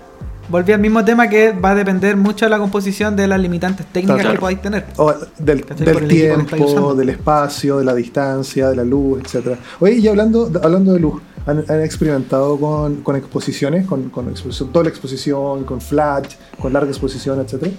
volvía 0.48 0.74
al 0.76 0.80
mismo 0.80 1.04
tema 1.04 1.28
que 1.28 1.52
va 1.52 1.70
a 1.70 1.74
depender 1.74 2.16
mucho 2.16 2.46
de 2.46 2.50
la 2.50 2.58
composición 2.58 3.14
de 3.16 3.26
las 3.28 3.40
limitantes 3.40 3.86
técnicas 3.86 4.16
Claro. 4.20 4.34
que 4.34 4.40
podáis 4.40 4.62
tener. 4.62 4.86
O 4.96 5.12
del, 5.38 5.60
del 5.78 6.08
tiempo, 6.08 6.94
del 6.94 7.08
espacio, 7.10 7.78
de 7.78 7.84
la 7.84 7.94
distancia, 7.94 8.68
de 8.70 8.76
la 8.76 8.84
luz, 8.84 9.20
etcétera. 9.24 9.56
Oye, 9.80 9.94
y 9.94 10.08
hablando, 10.08 10.50
hablando 10.62 10.92
de 10.92 11.00
luz, 11.00 11.20
¿han, 11.46 11.64
han 11.68 11.82
experimentado 11.82 12.58
con, 12.58 12.96
con 13.02 13.16
exposiciones, 13.16 13.86
con, 13.86 14.10
con 14.10 14.28
exposición, 14.28 14.72
doble 14.72 14.88
exposición, 14.90 15.64
con 15.64 15.80
flash, 15.80 16.34
con 16.60 16.72
larga 16.72 16.90
exposición, 16.90 17.40
etcétera? 17.40 17.72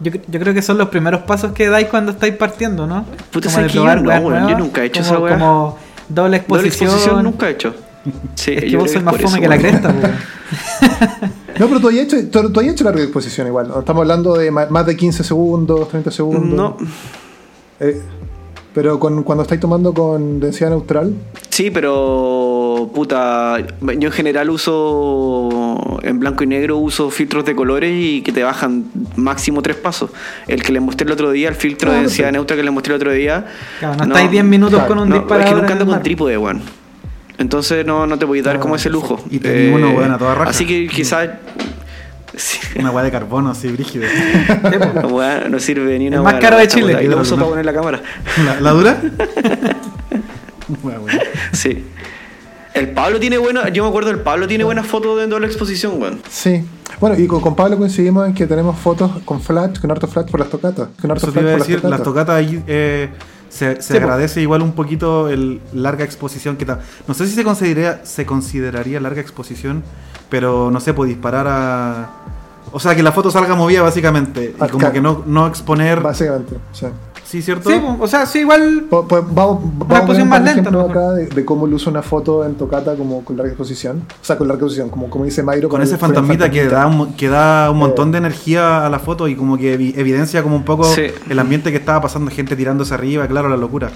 Yo, 0.00 0.12
yo 0.12 0.38
creo 0.40 0.54
que 0.54 0.62
son 0.62 0.78
los 0.78 0.88
primeros 0.90 1.22
pasos 1.22 1.50
que 1.52 1.68
dais 1.68 1.88
cuando 1.88 2.12
estáis 2.12 2.34
partiendo, 2.36 2.86
¿no? 2.86 3.04
Puta, 3.32 3.48
Como 3.48 3.54
¿sabes 3.56 3.66
de 3.66 3.66
que 3.72 3.74
yo 3.74 3.82
probar 3.82 4.02
no, 4.22 4.28
weón? 4.28 4.48
Yo 4.48 4.58
nunca 4.58 4.82
he 4.82 4.86
hecho 4.86 5.02
como, 5.02 5.14
esa 5.14 5.18
wea. 5.24 5.38
Como 5.38 5.78
doble 6.08 6.08
Doble 6.08 6.36
exposición. 6.36 6.88
exposición 6.90 7.24
nunca 7.24 7.48
he 7.48 7.52
hecho. 7.52 7.74
Sí, 8.36 8.52
es 8.52 8.60
que 8.62 8.70
yo 8.70 8.78
vos 8.78 8.92
sois 8.92 9.02
más 9.04 9.16
fome 9.16 9.26
eso, 9.28 9.40
que 9.40 9.48
la 9.48 9.58
cresta, 9.58 9.88
weón. 9.88 10.12
No, 11.58 11.66
pero 11.68 11.80
tú 11.80 11.88
has 11.88 11.94
hecho, 11.96 12.16
tú, 12.30 12.50
tú 12.52 12.60
has 12.60 12.66
hecho 12.66 12.84
larga 12.84 13.02
exposición 13.02 13.46
igual. 13.46 13.68
¿no? 13.68 13.80
Estamos 13.80 14.02
hablando 14.02 14.34
de 14.34 14.50
más 14.50 14.86
de 14.86 14.96
15 14.96 15.24
segundos, 15.24 15.88
30 15.88 16.10
segundos. 16.10 16.44
No, 16.56 16.76
Eh, 17.80 18.00
pero 18.74 19.00
con, 19.00 19.22
cuando 19.24 19.42
estáis 19.42 19.60
tomando 19.60 19.92
con 19.92 20.38
densidad 20.40 20.70
neutral, 20.70 21.12
sí, 21.48 21.70
pero 21.70 22.88
puta, 22.94 23.56
yo 23.80 24.08
en 24.08 24.12
general 24.12 24.50
uso 24.50 25.98
en 26.02 26.20
blanco 26.20 26.44
y 26.44 26.46
negro 26.46 26.76
uso 26.78 27.10
filtros 27.10 27.44
de 27.44 27.56
colores 27.56 27.90
y 27.92 28.22
que 28.22 28.30
te 28.30 28.42
bajan 28.44 28.84
máximo 29.16 29.62
tres 29.62 29.76
pasos. 29.76 30.10
El 30.46 30.62
que 30.62 30.72
les 30.72 30.80
mostré 30.82 31.06
el 31.06 31.12
otro 31.12 31.30
día, 31.32 31.48
el 31.48 31.54
filtro 31.56 31.90
Ah, 31.90 31.94
de 31.94 31.98
no 32.02 32.02
densidad 32.08 32.28
sé. 32.28 32.32
neutra 32.32 32.56
que 32.56 32.62
les 32.62 32.72
mostré 32.72 32.94
el 32.94 32.96
otro 33.00 33.10
día. 33.12 33.46
Claro, 33.80 33.96
no, 33.96 34.04
estáis 34.04 34.30
10 34.30 34.44
minutos 34.44 34.74
Claro, 34.78 34.88
con 34.88 34.98
un 35.00 35.08
no, 35.08 35.16
es 35.16 35.22
que 35.22 35.54
nunca 35.54 35.66
en 35.66 35.72
ando 35.72 35.86
con 35.86 36.02
trípode, 36.02 36.38
weón. 36.38 36.60
Entonces 37.38 37.86
no, 37.86 38.06
no 38.06 38.18
te 38.18 38.24
voy 38.24 38.40
a 38.40 38.42
dar 38.42 38.58
como 38.58 38.76
ese 38.76 38.90
lujo. 38.90 39.22
y 39.30 39.38
tenía 39.38 39.74
uno, 39.74 39.90
weón, 39.90 40.10
a 40.12 40.18
toda 40.18 40.34
raja. 40.34 40.50
Así 40.50 40.66
que 40.66 40.86
quizás. 40.88 41.28
Sí, 42.36 42.58
Una 42.78 42.92
weá 42.92 43.02
de 43.02 43.10
carbono 43.10 43.50
así, 43.50 43.66
brígida. 43.68 44.06
Sí, 44.46 44.78
po. 44.78 44.92
la 45.00 45.06
weá 45.08 45.48
no 45.48 45.58
sirve 45.58 45.98
ni 45.98 46.06
una 46.06 46.22
más 46.22 46.34
weá, 46.34 46.40
caro 46.40 46.58
de 46.58 46.68
Chile. 46.68 46.94
Ahí 46.94 47.08
lo 47.08 47.18
uso 47.20 47.34
para 47.34 47.48
poner 47.48 47.64
la 47.64 47.72
cámara. 47.72 48.00
¿La, 48.44 48.60
la 48.60 48.70
dura? 48.70 49.00
Weá, 50.82 51.00
weá. 51.00 51.18
Sí. 51.52 51.84
El 52.74 52.90
Pablo 52.90 53.18
tiene 53.18 53.38
buena. 53.38 53.70
Yo 53.70 53.82
me 53.82 53.88
acuerdo, 53.88 54.10
el 54.10 54.20
Pablo 54.20 54.46
tiene 54.46 54.62
buenas 54.62 54.86
fotos 54.86 55.18
dentro 55.18 55.36
de 55.36 55.40
la 55.40 55.46
exposición, 55.46 56.00
weón. 56.00 56.20
sí. 56.28 56.64
Bueno, 57.00 57.16
y 57.18 57.26
con, 57.28 57.40
con 57.40 57.54
Pablo 57.54 57.76
coincidimos 57.78 58.26
en 58.26 58.34
que 58.34 58.46
tenemos 58.46 58.76
fotos 58.76 59.10
con 59.24 59.40
flash, 59.40 59.78
con 59.80 59.88
harto 59.90 60.08
flash 60.08 60.26
por 60.30 60.40
las 60.40 60.50
tocatas. 60.50 60.88
Con 61.00 61.10
harto 61.10 61.26
Eso 61.28 61.32
te 61.32 61.40
flash 61.40 61.42
iba 61.42 61.52
a 61.54 61.58
por 61.58 61.66
decir, 61.66 61.84
las 61.88 62.02
tocatas 62.02 62.34
ahí 62.36 62.62
eh, 62.66 63.08
se, 63.48 63.76
se 63.76 63.82
Sí, 63.82 63.94
po. 63.94 64.04
agradece 64.04 64.40
igual 64.40 64.62
un 64.62 64.72
poquito 64.72 65.28
el 65.28 65.60
larga 65.72 66.04
exposición 66.04 66.56
que 66.56 66.66
No 66.66 67.14
sé 67.14 67.26
si 67.26 67.34
se 67.34 67.44
consideraría, 67.44 68.04
se 68.04 68.26
consideraría 68.26 69.00
larga 69.00 69.20
exposición, 69.20 69.82
pero 70.28 70.70
no 70.70 70.80
sé, 70.80 70.94
pues 70.94 71.08
disparar 71.08 71.46
a. 71.48 72.10
O 72.70 72.80
sea, 72.80 72.94
que 72.94 73.02
la 73.02 73.12
foto 73.12 73.30
salga 73.30 73.54
movida 73.54 73.82
básicamente. 73.82 74.54
Y 74.54 74.68
como 74.68 74.92
que 74.92 75.00
no, 75.00 75.22
no 75.26 75.46
exponer. 75.46 76.00
Básicamente, 76.00 76.56
sí. 76.72 76.86
Sí, 77.28 77.42
¿cierto? 77.42 77.68
Sí, 77.68 77.76
po. 77.78 77.96
o 78.02 78.06
sea, 78.08 78.24
sí, 78.24 78.38
igual. 78.38 78.86
Vamos, 78.90 79.34
vamos 79.34 79.62
a 79.82 79.86
poner 79.86 79.98
exposición 79.98 80.22
un 80.22 80.28
más 80.30 80.42
lenta, 80.42 80.70
acá 80.70 81.10
de, 81.12 81.26
de 81.26 81.44
cómo 81.44 81.66
luce 81.66 81.90
una 81.90 82.00
foto 82.00 82.44
en 82.46 82.54
tocata 82.54 82.94
como 82.94 83.22
con 83.22 83.36
larga 83.36 83.52
exposición. 83.52 84.02
O 84.20 84.24
sea, 84.24 84.38
con 84.38 84.48
larga 84.48 84.60
exposición, 84.60 84.88
como, 84.88 85.10
como 85.10 85.26
dice 85.26 85.42
Mayro. 85.42 85.68
Con 85.68 85.82
ese 85.82 85.98
con 85.98 86.08
el 86.10 86.14
fantasmita 86.16 86.50
que 86.50 86.66
da, 86.66 86.86
un, 86.86 87.12
que 87.14 87.28
da 87.28 87.70
un 87.70 87.76
Eh. 87.76 87.80
montón 87.80 88.12
de 88.12 88.18
energía 88.18 88.86
a 88.86 88.88
la 88.88 88.98
foto 88.98 89.28
y 89.28 89.36
como 89.36 89.58
que 89.58 89.78
evi- 89.78 89.92
evidencia 89.98 90.42
como 90.42 90.56
un 90.56 90.64
poco 90.64 90.84
Sí. 90.84 91.02
el 91.28 91.38
ambiente 91.38 91.70
que 91.70 91.76
estaba 91.76 92.00
pasando, 92.00 92.30
gente 92.30 92.56
tirándose 92.56 92.94
arriba, 92.94 93.26
claro, 93.28 93.50
la 93.50 93.58
locura. 93.58 93.88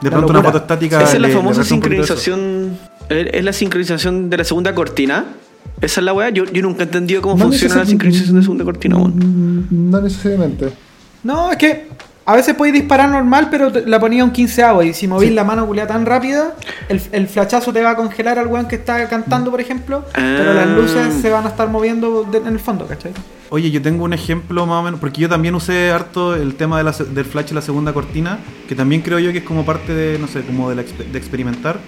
De 0.00 0.08
La 0.08 0.16
pronto 0.18 0.30
una 0.30 0.42
foto 0.44 0.58
estática. 0.58 1.02
Esa 1.02 1.14
es 1.14 1.20
la 1.20 1.26
le- 1.28 1.34
famosa 1.34 1.64
sincronización. 1.64 2.78
Es 3.08 3.42
la 3.44 3.52
sincronización 3.52 4.30
de 4.30 4.36
la 4.36 4.44
segunda 4.44 4.74
cortina. 4.76 5.24
Esa 5.80 6.00
es 6.00 6.04
la 6.04 6.12
weá. 6.12 6.30
Yo, 6.30 6.44
yo 6.44 6.62
nunca 6.62 6.82
he 6.82 6.86
entendido 6.86 7.20
cómo 7.20 7.34
No 7.36 7.44
funciona 7.46 7.76
la 7.76 7.86
sincronización 7.86 8.36
de 8.36 8.42
segunda 8.42 8.64
cortina, 8.64 8.96
weón. 8.96 9.66
Mm, 9.70 9.90
No 9.90 10.00
necesariamente. 10.00 10.70
No, 11.24 11.50
es 11.50 11.56
que 11.56 11.88
a 12.26 12.34
veces 12.34 12.54
podéis 12.56 12.74
disparar 12.74 13.08
normal, 13.08 13.48
pero 13.50 13.70
la 13.86 14.00
ponía 14.00 14.24
un 14.24 14.30
15 14.32 14.64
y 14.84 14.92
si 14.94 15.06
movís 15.06 15.30
la 15.32 15.44
mano 15.44 15.64
culiada 15.66 15.88
tan 15.94 16.04
rápida, 16.04 16.54
el, 16.88 17.00
el 17.12 17.28
flachazo 17.28 17.72
te 17.72 17.80
va 17.82 17.90
a 17.90 17.96
congelar 17.96 18.38
al 18.38 18.48
weón 18.48 18.66
que 18.66 18.74
está 18.76 19.08
cantando, 19.08 19.50
por 19.50 19.60
ejemplo, 19.60 20.04
pero 20.12 20.52
las 20.54 20.68
luces 20.68 21.14
se 21.22 21.30
van 21.30 21.46
a 21.46 21.48
estar 21.50 21.68
moviendo 21.68 22.24
de- 22.24 22.38
en 22.38 22.48
el 22.48 22.58
fondo, 22.58 22.86
¿cachai? 22.86 23.12
Oye, 23.50 23.70
yo 23.70 23.80
tengo 23.80 24.02
un 24.04 24.12
ejemplo 24.12 24.66
más 24.66 24.80
o 24.80 24.82
menos, 24.82 24.98
porque 24.98 25.20
yo 25.20 25.28
también 25.28 25.54
usé 25.54 25.92
harto 25.92 26.34
el 26.34 26.56
tema 26.56 26.78
de 26.78 26.84
la 26.84 26.92
se- 26.92 27.04
del 27.04 27.24
flash 27.24 27.52
y 27.52 27.54
la 27.54 27.62
segunda 27.62 27.92
cortina, 27.92 28.38
que 28.68 28.74
también 28.74 29.02
creo 29.02 29.20
yo 29.20 29.30
que 29.30 29.38
es 29.38 29.44
como 29.44 29.64
parte 29.64 29.94
de, 29.94 30.18
no 30.18 30.26
sé, 30.26 30.40
como 30.42 30.68
de, 30.68 30.74
la 30.74 30.82
expe- 30.82 31.06
de 31.10 31.18
experimentar. 31.18 31.78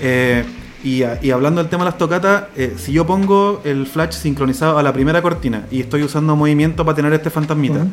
Eh, 0.00 0.44
Y, 0.84 1.02
hablando 1.30 1.62
del 1.62 1.70
tema 1.70 1.82
de 1.84 1.90
las 1.92 1.96
tocatas, 1.98 2.44
eh, 2.56 2.74
si 2.76 2.92
yo 2.92 3.06
pongo 3.06 3.62
el 3.64 3.86
flash 3.86 4.12
sincronizado 4.12 4.76
a 4.78 4.82
la 4.82 4.92
primera 4.92 5.22
cortina 5.22 5.64
y 5.70 5.80
estoy 5.80 6.02
usando 6.02 6.36
movimiento 6.36 6.84
para 6.84 6.94
tener 6.94 7.10
este 7.14 7.30
fantasmita. 7.30 7.86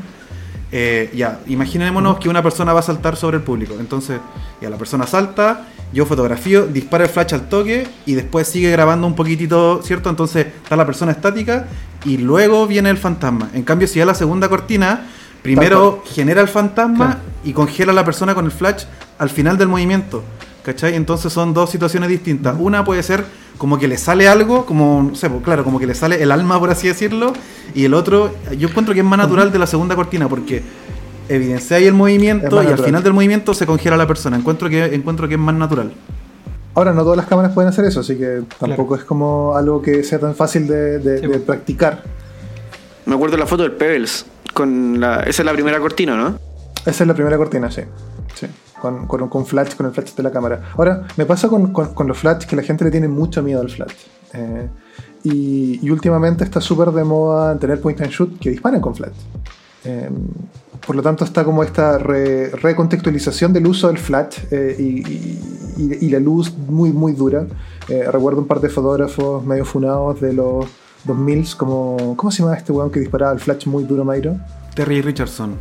Eh, 0.72 1.12
ya, 1.14 1.40
imaginémonos 1.48 2.18
que 2.20 2.30
una 2.30 2.42
persona 2.42 2.74
va 2.74 2.80
a 2.80 2.84
saltar 2.84 3.16
sobre 3.16 3.38
el 3.38 3.44
público. 3.44 3.76
Entonces, 3.80 4.20
ya 4.62 4.70
la 4.70 4.78
persona 4.78 5.06
salta, 5.06 5.68
yo 5.94 6.06
fotografío, 6.06 6.66
disparo 6.68 7.04
el 7.04 7.10
flash 7.10 7.34
al 7.34 7.50
toque 7.50 7.88
y 8.06 8.14
después 8.14 8.48
sigue 8.48 8.72
grabando 8.72 9.06
un 9.08 9.16
poquitito, 9.16 9.82
¿cierto? 9.84 10.10
Entonces 10.10 10.48
está 10.64 10.76
la 10.76 10.86
persona 10.86 11.12
estática 11.12 11.68
y 12.06 12.18
luego 12.18 12.68
viene 12.68 12.90
el 12.90 12.98
fantasma. 12.98 13.50
En 13.54 13.64
cambio, 13.64 13.88
si 13.88 14.00
ya 14.00 14.06
la 14.06 14.16
segunda 14.16 14.48
cortina, 14.48 15.08
primero 15.42 16.04
genera 16.06 16.42
el 16.42 16.48
fantasma 16.48 17.06
Claro. 17.06 17.20
y 17.44 17.52
congela 17.54 17.92
a 17.92 17.96
la 17.96 18.06
persona 18.06 18.34
con 18.34 18.46
el 18.46 18.52
flash 18.52 18.84
al 19.20 19.30
final 19.30 19.58
del 19.58 19.68
movimiento. 19.68 20.24
¿Cachai? 20.64 20.96
Entonces 20.96 21.34
son 21.34 21.54
dos 21.54 21.70
situaciones 21.72 22.10
distintas. 22.10 22.56
Una 22.60 22.84
puede 22.84 23.02
ser 23.04 23.24
como 23.58 23.80
que 23.80 23.88
le 23.88 23.98
sale 23.98 24.28
algo, 24.28 24.66
como, 24.66 25.04
no 25.10 25.16
sé, 25.16 25.30
pues, 25.30 25.44
claro, 25.44 25.64
como 25.64 25.80
que 25.80 25.88
le 25.88 25.96
sale 25.96 26.22
el 26.22 26.32
alma, 26.32 26.60
por 26.60 26.70
así 26.70 26.88
decirlo. 26.88 27.34
Y 27.74 27.86
el 27.86 27.94
otro, 27.94 28.32
yo 28.58 28.68
encuentro 28.70 28.94
que 28.94 29.00
es 29.00 29.06
más 29.06 29.18
natural 29.18 29.52
de 29.52 29.60
la 29.60 29.66
segunda 29.68 29.96
cortina, 29.96 30.28
porque 30.30 30.62
evidencia 31.30 31.78
ahí 31.78 31.86
el 31.88 31.94
movimiento 31.94 32.62
y 32.64 32.68
al 32.68 32.78
final 32.80 33.02
del 33.04 33.14
movimiento 33.14 33.54
se 33.54 33.66
congela 33.66 33.98
la 33.98 34.06
persona. 34.08 34.38
Encuentro 34.38 34.70
que, 34.70 34.94
encuentro 34.94 35.28
que 35.28 35.36
es 35.36 35.40
más 35.40 35.56
natural. 35.56 35.94
Ahora, 36.74 36.94
no 36.94 37.02
todas 37.04 37.18
las 37.18 37.26
cámaras 37.28 37.52
pueden 37.54 37.70
hacer 37.70 37.86
eso, 37.86 38.00
así 38.00 38.16
que 38.18 38.44
tampoco 38.60 38.96
es 38.96 39.04
como 39.04 39.56
algo 39.56 39.82
que 39.82 40.04
sea 40.04 40.20
tan 40.20 40.36
fácil 40.36 40.68
de, 40.68 41.00
de- 41.00 41.16
Sí, 41.18 41.22
de 41.24 41.28
pues. 41.30 41.42
practicar. 41.42 42.04
Me 43.06 43.16
acuerdo 43.16 43.36
de 43.36 43.40
la 43.40 43.48
foto 43.48 43.64
del 43.64 43.74
Pebbles. 43.74 44.26
Con 44.54 45.00
la, 45.00 45.22
esa 45.24 45.42
es 45.42 45.46
la 45.46 45.54
primera 45.54 45.80
cortina, 45.80 46.16
¿no? 46.16 46.38
Esa 46.86 47.04
es 47.04 47.08
la 47.08 47.14
primera 47.14 47.38
cortina, 47.38 47.70
sí. 47.72 47.82
sí. 48.36 48.48
Con, 48.82 49.06
con, 49.08 49.30
con 49.30 49.46
flash, 49.46 49.76
con 49.76 49.86
el 49.86 49.92
flash 49.92 50.16
de 50.16 50.24
la 50.24 50.32
cámara. 50.32 50.72
Ahora, 50.76 51.06
me 51.16 51.26
pasa 51.26 51.48
con, 51.48 51.72
con- 51.72 52.08
los 52.08 52.18
flash 52.18 52.46
que 52.46 52.56
la 52.56 52.64
gente 52.64 52.84
le 52.84 52.90
tiene 52.92 53.08
mucho 53.08 53.44
miedo 53.44 53.62
al 53.62 53.70
flash. 53.70 53.94
Eh, 54.34 54.68
y, 55.24 55.90
últimamente 55.90 56.44
está 56.44 56.60
súper 56.60 56.90
de 56.92 57.04
moda 57.04 57.56
tener 57.60 57.80
point 57.80 58.02
and 58.02 58.10
shoot 58.10 58.40
que 58.40 58.50
disparan 58.50 58.82
con 58.82 58.96
flash. 58.96 59.14
Eh, 59.86 60.10
por 60.86 60.96
lo 60.96 61.04
tanto, 61.04 61.24
está 61.26 61.44
como 61.44 61.62
esta 61.64 62.00
re- 62.00 62.50
recontextualización 62.50 63.54
del 63.54 63.68
uso 63.68 63.88
del 63.88 64.00
flash 64.00 64.38
eh, 64.50 64.76
y, 64.80 65.84
y- 66.06 66.10
la 66.10 66.20
luz 66.20 66.52
muy, 66.68 66.92
muy 66.92 67.14
dura. 67.14 67.46
Recuerdo 67.88 68.40
un 68.42 68.48
par 68.48 68.62
de 68.62 68.70
fotógrafos 68.70 69.46
medio 69.46 69.66
funados 69.66 70.20
de 70.22 70.34
los 70.34 70.66
2000 71.04 71.56
como... 71.58 72.16
¿Cómo 72.16 72.32
se 72.32 72.42
llama 72.42 72.56
este 72.56 72.72
weón 72.72 72.90
que 72.90 73.00
disparaba 73.00 73.34
el 73.34 73.40
flash 73.40 73.68
muy 73.68 73.84
duro, 73.84 74.06
Mayro? 74.06 74.38
Terry 74.76 75.02
Richardson. 75.02 75.56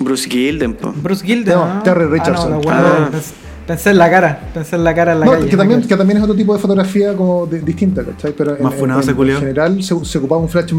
Bruce 0.00 0.28
Gilden, 0.28 0.74
po. 0.74 0.92
Bruce 0.96 1.24
Gilden. 1.24 1.54
No, 1.54 1.74
¿no? 1.74 1.82
Terry 1.82 2.02
Ah, 2.02 2.06
no, 2.06 2.10
Richardson. 2.12 2.50
no, 2.52 2.60
bueno, 2.60 2.80
Ah. 2.82 3.10
pens- 3.12 3.32
Pensé 3.66 3.90
en 3.90 3.98
la 3.98 4.10
cara. 4.10 4.50
Pensé 4.52 4.74
en 4.76 4.82
la 4.82 4.94
cara 4.94 5.12
en 5.12 5.20
la 5.20 5.26
No, 5.26 5.32
calle. 5.32 5.48
que, 5.48 5.56
también, 5.56 5.82
que 5.86 5.96
también 5.96 6.16
es 6.16 6.24
otro 6.24 6.34
tipo 6.34 6.52
de 6.54 6.58
fotografía 6.58 7.14
como 7.14 7.46
de- 7.46 7.60
distinta, 7.60 8.02
¿cachai? 8.02 8.32
Pero 8.36 8.56
en, 8.56 8.62
Más 8.64 8.74
funado 8.74 9.00
en- 9.00 9.08
en 9.10 9.14
culiao. 9.14 9.38
general 9.38 9.80
se, 9.82 10.04
se 10.04 10.18
ocupaba 10.18 10.40
un 10.40 10.48
flash 10.48 10.72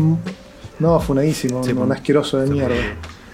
no, 0.80 1.00
funadísimo, 1.00 1.63
Sí, 1.63 1.74
no, 1.74 1.82
un 1.82 1.92
asqueroso 1.94 2.40
de 2.40 2.48
Se 2.48 2.54
mierda. 2.54 2.75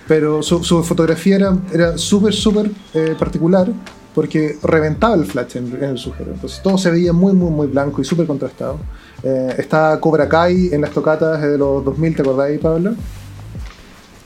Pero 0.07 0.43
su, 0.43 0.63
su 0.63 0.83
fotografía 0.83 1.37
era, 1.37 1.57
era 1.73 1.97
súper, 1.97 2.33
súper 2.33 2.69
eh, 2.93 3.15
particular 3.17 3.67
porque 4.13 4.57
reventaba 4.63 5.15
el 5.15 5.25
flash 5.25 5.57
en, 5.57 5.73
en 5.75 5.83
el 5.91 5.97
sujeto. 5.97 6.29
Entonces 6.33 6.61
todo 6.61 6.77
se 6.77 6.91
veía 6.91 7.11
muy, 7.13 7.33
muy, 7.33 7.49
muy 7.49 7.67
blanco 7.67 8.01
y 8.01 8.05
súper 8.05 8.27
contrastado. 8.27 8.77
Eh, 9.23 9.55
está 9.57 9.99
Cobra 9.99 10.27
Kai 10.29 10.69
en 10.71 10.81
las 10.81 10.91
tocatas 10.91 11.41
de 11.41 11.57
los 11.57 11.83
2000, 11.83 12.15
¿te 12.15 12.21
acordáis, 12.21 12.59
Pablo? 12.59 12.93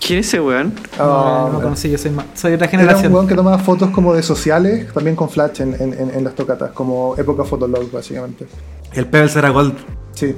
¿Quién 0.05 0.19
es 0.19 0.27
ese 0.27 0.41
weón? 0.41 0.73
No, 0.97 1.03
Ah, 1.03 1.47
no 1.51 1.53
lo 1.59 1.61
conocí, 1.63 1.89
yo 1.91 1.97
soy, 1.97 2.11
soy 2.33 2.53
otra 2.53 2.65
Era 2.67 2.77
un 2.77 2.79
generación. 2.81 3.13
weón 3.13 3.27
que 3.27 3.35
tomaba 3.35 3.59
fotos 3.59 3.91
como 3.91 4.13
de 4.13 4.23
sociales, 4.23 4.91
también 4.93 5.15
con 5.15 5.29
flash 5.29 5.61
en, 5.61 5.75
en- 5.79 5.93
en- 5.93 6.09
en 6.15 6.23
las 6.23 6.33
tocatas, 6.33 6.71
como 6.71 7.15
época 7.17 7.43
fotolog, 7.43 7.91
básicamente. 7.91 8.47
El 8.93 9.05
Pebbles 9.05 9.35
era 9.35 9.49
Gold. 9.49 9.75
Sí. 10.13 10.35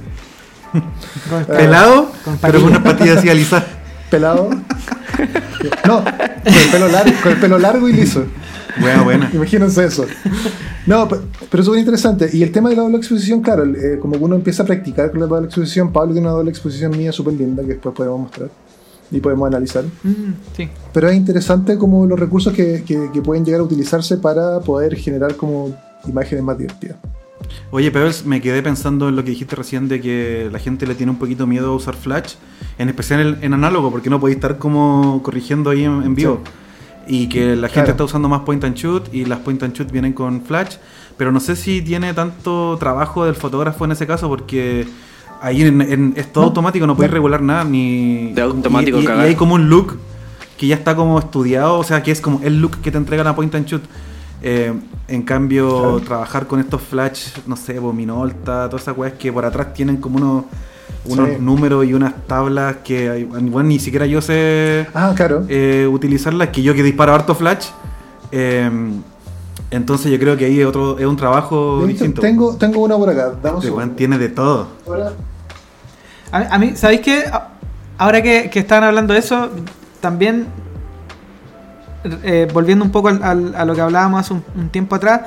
Con- 1.30 1.46
Pelado, 1.46 2.12
con 2.26 2.38
pero 2.40 2.60
con 2.60 2.70
una 2.72 2.84
patilla 2.84 3.14
así 3.18 3.30
alisada. 3.30 3.66
pelado. 4.10 4.50
No, 5.88 6.04
con 6.04 6.54
el 6.54 6.70
pelo 6.72 6.88
largo, 6.90 7.12
con 7.22 7.32
el 7.32 7.40
pelo 7.40 7.60
largo 7.60 7.88
y 7.90 7.94
liso. 7.94 8.24
Buena, 8.80 9.02
buena. 9.04 9.30
Imagínense 9.34 9.86
eso. 9.86 10.06
No, 10.88 11.08
pe- 11.08 11.18
pero 11.50 11.62
es 11.62 11.66
súper 11.66 11.80
interesante. 11.80 12.30
Y 12.34 12.44
el 12.44 12.52
tema 12.52 12.70
de 12.70 12.76
la 12.76 12.82
doble 12.82 12.98
exposición, 12.98 13.42
claro, 13.42 13.64
eh, 13.66 13.98
como 14.02 14.18
uno 14.18 14.36
empieza 14.36 14.64
a 14.64 14.66
practicar 14.66 15.12
con 15.12 15.20
la 15.22 15.28
doble 15.28 15.46
exposición, 15.46 15.92
Pablo 15.94 16.12
tiene 16.14 16.28
una 16.28 16.36
doble 16.36 16.50
exposición 16.50 16.98
mía 16.98 17.12
súper 17.12 17.34
linda 17.36 17.62
que 17.64 17.70
después 17.70 17.96
podemos 17.96 18.20
mostrar 18.20 18.50
y 19.14 19.20
podemos 19.22 19.48
analizar. 19.48 19.86
Mm, 20.04 20.34
sí. 20.58 20.68
Pero 20.92 21.08
es 21.08 21.16
interesante 21.16 21.78
como 21.78 22.06
los 22.06 22.20
recursos 22.20 22.52
que, 22.54 22.84
que- 22.86 23.10
que 23.14 23.22
pueden 23.22 23.46
llegar 23.46 23.62
a 23.62 23.64
utilizarse 23.64 24.18
para 24.18 24.60
poder 24.60 24.96
generar 24.98 25.36
como 25.38 25.74
imágenes 26.08 26.44
más 26.44 26.58
divertidas. 26.58 26.98
Oye, 27.72 27.92
Pebbles, 27.92 28.26
me 28.26 28.42
quedé 28.42 28.62
pensando 28.64 29.10
en 29.10 29.16
lo 29.16 29.24
que 29.24 29.32
dijiste 29.32 29.56
recién 29.56 29.88
de 29.88 30.02
que 30.02 30.50
la 30.52 30.60
gente 30.60 30.88
le 30.88 30.96
tiene 30.96 31.12
un 31.12 31.18
poquito 31.20 31.46
miedo 31.46 31.72
a 31.72 31.76
usar 31.76 31.96
flash, 31.96 32.36
en 32.78 32.90
especial 32.90 33.20
en, 33.22 33.44
en 33.44 33.54
análogo, 33.54 33.92
porque 33.92 34.10
no 34.10 34.20
podéis 34.20 34.38
estar 34.38 34.58
como 34.58 35.22
corrigiendo 35.24 35.70
ahí 35.70 35.84
en, 35.84 36.04
en 36.04 36.16
vivo. 36.16 36.40
Y 37.06 37.28
que 37.28 37.56
la 37.58 37.68
gente 37.68 37.74
Claro. 37.82 37.92
está 37.92 38.04
usando 38.06 38.30
más 38.30 38.42
point 38.42 38.64
and 38.64 38.76
shoot 38.76 39.14
y 39.14 39.26
las 39.26 39.40
point 39.40 39.62
and 39.62 39.74
shoot 39.76 39.92
vienen 39.92 40.14
con 40.14 40.42
flash, 40.42 40.76
pero 41.18 41.34
no 41.34 41.40
sé 41.42 41.58
si 41.58 41.82
tiene 41.82 42.14
tanto 42.14 42.78
trabajo 42.80 43.26
del 43.26 43.36
fotógrafo 43.36 43.84
en 43.84 43.92
ese 43.92 44.08
caso, 44.08 44.30
porque 44.30 44.88
ahí 45.44 45.62
en- 45.62 45.82
en- 45.82 46.14
es 46.16 46.32
todo 46.34 46.46
automático, 46.46 46.88
no 46.88 46.96
podéis 46.96 47.12
regular 47.14 47.42
nada, 47.42 47.64
ni. 47.64 48.32
De 48.34 48.42
automático 48.42 49.00
y, 49.00 49.04
y- 49.04 49.08
hay 49.08 49.36
como 49.36 49.56
un 49.56 49.70
look 49.70 49.98
que 50.58 50.68
ya 50.68 50.76
está 50.76 50.96
como 50.96 51.20
estudiado, 51.20 51.78
o 51.78 51.84
sea, 51.84 52.02
que 52.02 52.12
es 52.12 52.22
como 52.22 52.40
el 52.44 52.60
look 52.62 52.78
que 52.82 52.92
te 52.92 52.98
entrega 52.98 53.24
la 53.24 53.36
point 53.36 53.54
and 53.56 53.66
shoot. 53.68 53.84
Eh, 54.42 54.74
en 55.08 55.22
cambio, 55.24 55.70
Claro. 55.80 56.00
trabajar 56.02 56.48
con 56.48 56.60
estos 56.60 56.82
flash, 56.82 57.28
no 57.48 57.56
sé, 57.56 57.80
Bominolta, 57.80 58.68
todas 58.70 58.82
esas 58.84 58.98
weas 58.98 59.14
que 59.14 59.32
por 59.32 59.46
atrás 59.46 59.74
tienen 59.74 59.98
como 59.98 60.18
unos, 60.18 60.44
unos 61.06 61.30
Sí. 61.30 61.36
números 61.40 61.86
y 61.86 61.94
unas 61.94 62.14
tablas 62.28 62.78
que 62.84 63.26
bueno, 63.30 63.64
ni 63.64 63.80
siquiera 63.80 64.06
yo 64.06 64.22
sé 64.22 64.88
Ah, 64.94 65.14
claro. 65.16 65.44
eh, 65.50 65.88
utilizarlas, 65.92 66.50
que 66.50 66.62
yo 66.62 66.74
que 66.74 66.84
disparo 66.84 67.14
harto 67.14 67.36
flash. 67.36 67.68
eh, 68.32 68.70
entonces 69.72 70.12
yo 70.12 70.20
creo 70.20 70.36
que 70.38 70.46
ahí 70.46 70.60
es 70.60 70.66
otro 70.66 70.98
es 71.00 71.06
un 71.06 71.16
trabajo 71.16 71.84
distinto. 71.86 72.22
tengo, 72.22 72.56
tengo 72.58 72.82
una 72.82 72.96
por 72.98 73.10
acá. 73.10 73.34
Dame 73.42 73.56
un 73.58 73.64
Este 73.64 73.68
segundo. 73.68 73.96
tiene 73.96 74.18
de 74.18 74.30
todo. 74.30 74.68
Ahora, 74.88 75.12
A, 76.34 76.56
a 76.56 76.60
mí, 76.60 76.74
¿sabéis 76.76 77.00
qué? 77.02 77.24
Ahora 77.98 78.22
que, 78.22 78.50
que 78.50 78.60
estaban 78.60 78.84
hablando 78.84 79.14
de 79.14 79.20
eso, 79.20 79.50
también 80.02 80.48
eh, 82.24 82.48
volviendo 82.54 82.84
un 82.84 82.92
poco 82.92 83.08
al- 83.08 83.24
al- 83.24 83.56
a 83.56 83.64
lo 83.66 83.76
que 83.76 83.82
hablábamos 83.82 84.20
hace 84.22 84.34
un, 84.34 84.44
un 84.56 84.70
tiempo 84.70 84.96
atrás, 84.96 85.22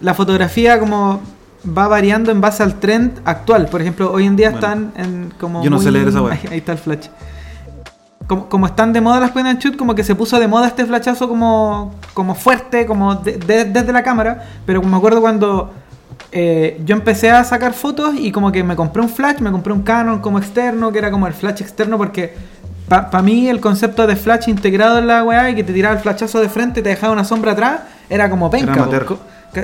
la 0.00 0.14
fotografía 0.14 0.78
como 0.78 1.20
va 1.66 1.88
variando 1.88 2.30
en 2.30 2.40
base 2.40 2.62
al 2.62 2.74
trend 2.80 3.20
actual. 3.24 3.66
Por 3.66 3.80
ejemplo, 3.82 4.12
hoy 4.12 4.26
en 4.26 4.36
día 4.36 4.50
Bueno. 4.50 4.66
están 4.66 4.92
en 4.96 5.32
como 5.38 5.62
Yo 5.62 5.70
no 5.70 5.78
sé 5.80 5.90
leer 5.90 6.08
esa 6.08 6.22
wea. 6.22 6.34
ahí, 6.34 6.40
ahí 6.50 6.58
está 6.58 6.72
el 6.72 6.78
flash. 6.78 7.08
Como, 8.26 8.48
como 8.48 8.66
están 8.66 8.94
de 8.94 9.02
moda 9.02 9.20
las 9.20 9.32
point 9.32 9.46
and 9.48 9.58
shoot, 9.60 9.76
como 9.76 9.94
que 9.94 10.02
se 10.02 10.14
puso 10.14 10.38
de 10.40 10.48
moda 10.48 10.68
este 10.68 10.86
flashazo 10.86 11.28
como, 11.28 11.94
como 12.14 12.34
fuerte, 12.34 12.86
como 12.86 13.16
de- 13.16 13.36
de- 13.36 13.64
desde 13.66 13.92
la 13.92 14.02
cámara. 14.02 14.44
Pero 14.64 14.82
me 14.82 14.96
acuerdo 14.96 15.20
cuando 15.20 15.74
eh, 16.32 16.80
yo 16.84 16.96
empecé 16.96 17.30
a 17.30 17.44
sacar 17.44 17.74
fotos 17.74 18.14
y 18.18 18.32
como 18.32 18.50
que 18.52 18.64
me 18.64 18.76
compré 18.76 19.02
un 19.02 19.08
flash, 19.08 19.38
me 19.40 19.50
compré 19.50 19.72
un 19.72 19.82
Canon 19.82 20.20
como 20.20 20.38
externo, 20.38 20.92
que 20.92 20.98
era 20.98 21.10
como 21.10 21.26
el 21.26 21.32
flash 21.32 21.62
externo, 21.62 21.96
porque 21.96 22.34
para 22.88 23.22
mí 23.22 23.48
el 23.48 23.60
concepto 23.60 24.06
de 24.06 24.16
flash 24.16 24.48
integrado 24.48 24.98
en 24.98 25.06
la 25.06 25.24
weá 25.24 25.50
y 25.50 25.54
que 25.54 25.64
te 25.64 25.72
tiraba 25.72 25.94
el 25.94 26.00
flashazo 26.00 26.40
de 26.40 26.48
frente 26.48 26.80
y 26.80 26.82
te 26.82 26.90
dejaba 26.90 27.12
una 27.12 27.24
sombra 27.24 27.52
atrás, 27.52 27.80
era 28.10 28.28
como 28.28 28.50
penca. 28.50 28.72
Era 28.72 28.82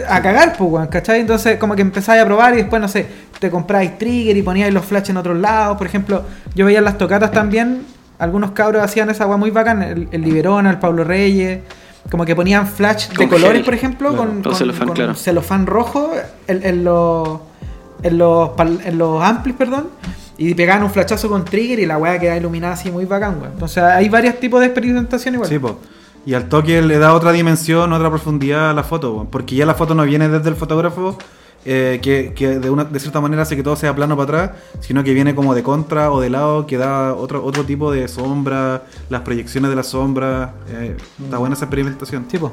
a 0.08 0.22
cagar, 0.22 0.56
pues, 0.56 0.70
weón, 0.70 0.86
¿cachai? 0.86 1.20
Entonces, 1.20 1.58
como 1.58 1.74
que 1.74 1.82
empezáis 1.82 2.22
a 2.22 2.24
probar 2.24 2.54
y 2.54 2.58
después, 2.58 2.80
no 2.80 2.88
sé, 2.88 3.06
te 3.38 3.50
compráis 3.50 3.98
trigger 3.98 4.36
y 4.36 4.42
poníais 4.42 4.72
los 4.72 4.84
flash 4.84 5.10
en 5.10 5.16
otros 5.16 5.36
lados. 5.36 5.76
Por 5.76 5.86
ejemplo, 5.86 6.22
yo 6.54 6.66
veía 6.66 6.78
en 6.78 6.84
las 6.84 6.96
tocatas 6.96 7.32
también, 7.32 7.82
algunos 8.18 8.52
cabros 8.52 8.82
hacían 8.82 9.10
esa 9.10 9.26
weá 9.26 9.36
muy 9.36 9.50
bacán, 9.50 9.82
el, 9.82 10.08
el 10.12 10.22
Liberona, 10.22 10.70
el 10.70 10.78
Pablo 10.78 11.04
Reyes, 11.04 11.60
como 12.10 12.24
que 12.24 12.34
ponían 12.36 12.66
flash 12.66 13.08
de 13.08 13.28
colores, 13.28 13.56
gel. 13.58 13.64
por 13.64 13.74
ejemplo, 13.74 14.08
Claro, 14.10 14.24
con, 14.26 14.42
con 14.42 14.54
celofán, 14.54 14.86
con 14.88 14.96
claro. 14.96 15.14
celofán 15.14 15.66
rojo 15.66 16.12
en, 16.46 16.62
en 16.64 16.84
los, 16.84 17.40
en, 18.02 18.18
los, 18.18 18.50
en 18.84 18.98
los 18.98 19.22
amplis, 19.22 19.54
perdón. 19.56 19.88
Y 20.38 20.54
pegaban 20.54 20.82
un 20.82 20.90
flashazo 20.90 21.28
con 21.28 21.44
trigger 21.44 21.78
y 21.80 21.86
la 21.86 21.98
weá 21.98 22.18
quedaba 22.18 22.38
iluminada 22.38 22.72
así 22.72 22.90
muy 22.90 23.04
bacán, 23.04 23.38
weón. 23.40 23.52
Entonces 23.52 23.82
hay 23.82 24.08
varios 24.08 24.40
tipos 24.40 24.60
de 24.60 24.66
experimentación 24.66 25.34
igual. 25.34 25.48
Sí, 25.48 25.58
po. 25.58 25.78
Y 26.24 26.34
al 26.34 26.48
toque 26.48 26.80
le 26.82 26.98
da 26.98 27.14
otra 27.14 27.32
dimensión, 27.32 27.92
otra 27.92 28.08
profundidad 28.08 28.70
a 28.70 28.72
la 28.72 28.82
foto, 28.82 29.14
po. 29.14 29.24
porque 29.30 29.54
ya 29.56 29.66
la 29.66 29.74
foto 29.74 29.94
no 29.94 30.04
viene 30.04 30.28
desde 30.28 30.48
el 30.48 30.56
fotógrafo, 30.56 31.18
eh, 31.64 31.98
que, 32.02 32.32
que 32.34 32.58
de, 32.58 32.70
una, 32.70 32.84
de 32.84 32.98
cierta 33.00 33.20
manera 33.20 33.42
hace 33.42 33.54
que 33.56 33.62
todo 33.62 33.76
sea 33.76 33.94
plano 33.94 34.16
para 34.16 34.42
atrás, 34.44 34.58
sino 34.80 35.04
que 35.04 35.12
viene 35.14 35.34
como 35.34 35.54
de 35.54 35.62
contra 35.62 36.10
o 36.10 36.20
de 36.20 36.30
lado, 36.30 36.66
que 36.66 36.76
da 36.78 37.14
otro, 37.14 37.44
otro 37.44 37.64
tipo 37.64 37.92
de 37.92 38.08
sombra, 38.08 38.82
las 39.08 39.20
proyecciones 39.22 39.70
de 39.70 39.76
la 39.76 39.82
sombra. 39.82 40.54
eh, 40.70 40.96
Está 41.22 41.38
buena 41.38 41.54
esa 41.54 41.66
experimentación. 41.66 42.24
Tipo. 42.24 42.52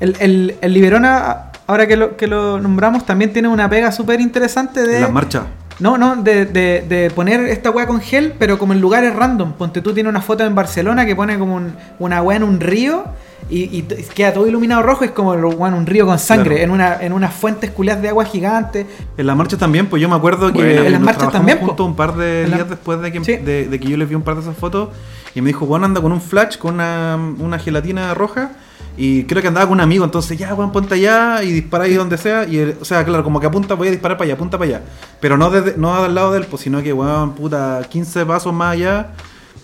El, 0.00 0.16
el, 0.20 0.56
el 0.60 0.72
Liberona, 0.74 1.52
ahora 1.66 1.86
que 1.86 1.96
lo, 1.96 2.16
que 2.16 2.26
lo 2.26 2.60
nombramos, 2.60 3.06
también 3.06 3.32
tiene 3.32 3.48
una 3.48 3.68
pega 3.68 3.90
súper 3.92 4.20
interesante 4.20 4.82
de. 4.82 5.00
Las 5.00 5.12
marchas. 5.12 5.44
No, 5.78 5.98
no, 5.98 6.16
de, 6.16 6.46
de, 6.46 6.84
de 6.88 7.10
poner 7.10 7.40
esta 7.48 7.70
weá 7.70 7.86
con 7.86 8.00
gel, 8.00 8.32
pero 8.38 8.58
como 8.58 8.72
en 8.72 8.80
lugares 8.80 9.14
random. 9.14 9.52
Ponte 9.52 9.82
tú 9.82 9.92
tienes 9.92 10.08
una 10.08 10.22
foto 10.22 10.42
en 10.44 10.54
Barcelona 10.54 11.04
que 11.04 11.14
pone 11.14 11.38
como 11.38 11.54
un- 11.56 11.74
una 11.98 12.22
weá 12.22 12.38
en 12.38 12.44
un 12.44 12.60
río 12.60 13.04
y, 13.48 13.78
y 13.78 13.82
queda 14.14 14.32
todo 14.32 14.46
iluminado 14.46 14.82
rojo, 14.82 15.04
es 15.04 15.10
como 15.12 15.32
weón, 15.32 15.74
un 15.74 15.86
río 15.86 16.04
con 16.06 16.18
sangre, 16.18 16.56
Claro. 16.56 16.64
en 16.64 16.70
una 16.70 17.02
en 17.02 17.12
unas 17.12 17.32
fuentes 17.34 17.70
culiadas 17.70 18.02
de 18.02 18.08
agua 18.08 18.24
gigantes. 18.24 18.86
En 19.16 19.26
las 19.26 19.36
marchas 19.36 19.58
también, 19.58 19.86
pues 19.86 20.02
yo 20.02 20.08
me 20.08 20.16
acuerdo 20.16 20.52
que 20.52 20.58
Bueno, 20.62 20.82
en 20.84 20.92
las 20.92 21.00
marchas 21.00 21.30
también, 21.32 21.58
po. 21.58 21.66
juntos 21.66 21.86
un 21.86 21.94
par 21.96 22.16
de 22.16 22.46
la- 22.48 22.56
días 22.56 22.68
después 22.68 23.00
de 23.00 23.12
que, 23.12 23.24
Sí. 23.24 23.36
de, 23.36 23.68
de 23.68 23.80
que 23.80 23.88
yo 23.88 23.96
les 23.96 24.08
vi 24.08 24.14
un 24.14 24.22
par 24.22 24.34
de 24.34 24.40
esas 24.42 24.56
fotos 24.56 24.88
y 25.34 25.40
me 25.42 25.48
dijo, 25.48 25.66
bueno, 25.66 25.84
anda 25.86 26.00
con 26.00 26.12
un 26.12 26.20
flash, 26.20 26.56
con 26.58 26.74
una, 26.74 27.16
una 27.38 27.58
gelatina 27.58 28.14
roja 28.14 28.52
y 28.98 29.24
creo 29.24 29.42
que 29.42 29.48
andaba 29.48 29.66
con 29.66 29.74
un 29.74 29.80
amigo, 29.82 30.04
entonces 30.06 30.38
ya, 30.38 30.48
Juan, 30.54 30.72
ponte 30.72 30.94
allá 30.94 31.42
y 31.42 31.52
dispara 31.52 31.84
ahí 31.84 31.94
donde 31.94 32.16
sea 32.16 32.44
y, 32.48 32.56
el- 32.58 32.76
o 32.80 32.84
sea, 32.84 33.04
claro, 33.04 33.22
como 33.22 33.38
que 33.40 33.46
apunta, 33.46 33.74
voy 33.74 33.88
a 33.88 33.90
disparar 33.90 34.16
para 34.16 34.24
allá, 34.26 34.34
apunta 34.34 34.56
para 34.58 34.70
allá, 34.70 34.82
pero 35.20 35.36
no, 35.36 35.50
desde, 35.50 35.76
no 35.76 35.94
al 35.94 36.14
lado 36.14 36.32
de 36.32 36.38
él, 36.38 36.46
pues, 36.50 36.62
sino 36.62 36.82
que, 36.82 36.92
weón, 36.94 37.32
puta, 37.34 37.82
15 37.88 38.24
pasos 38.24 38.52
más 38.54 38.72
allá 38.72 39.08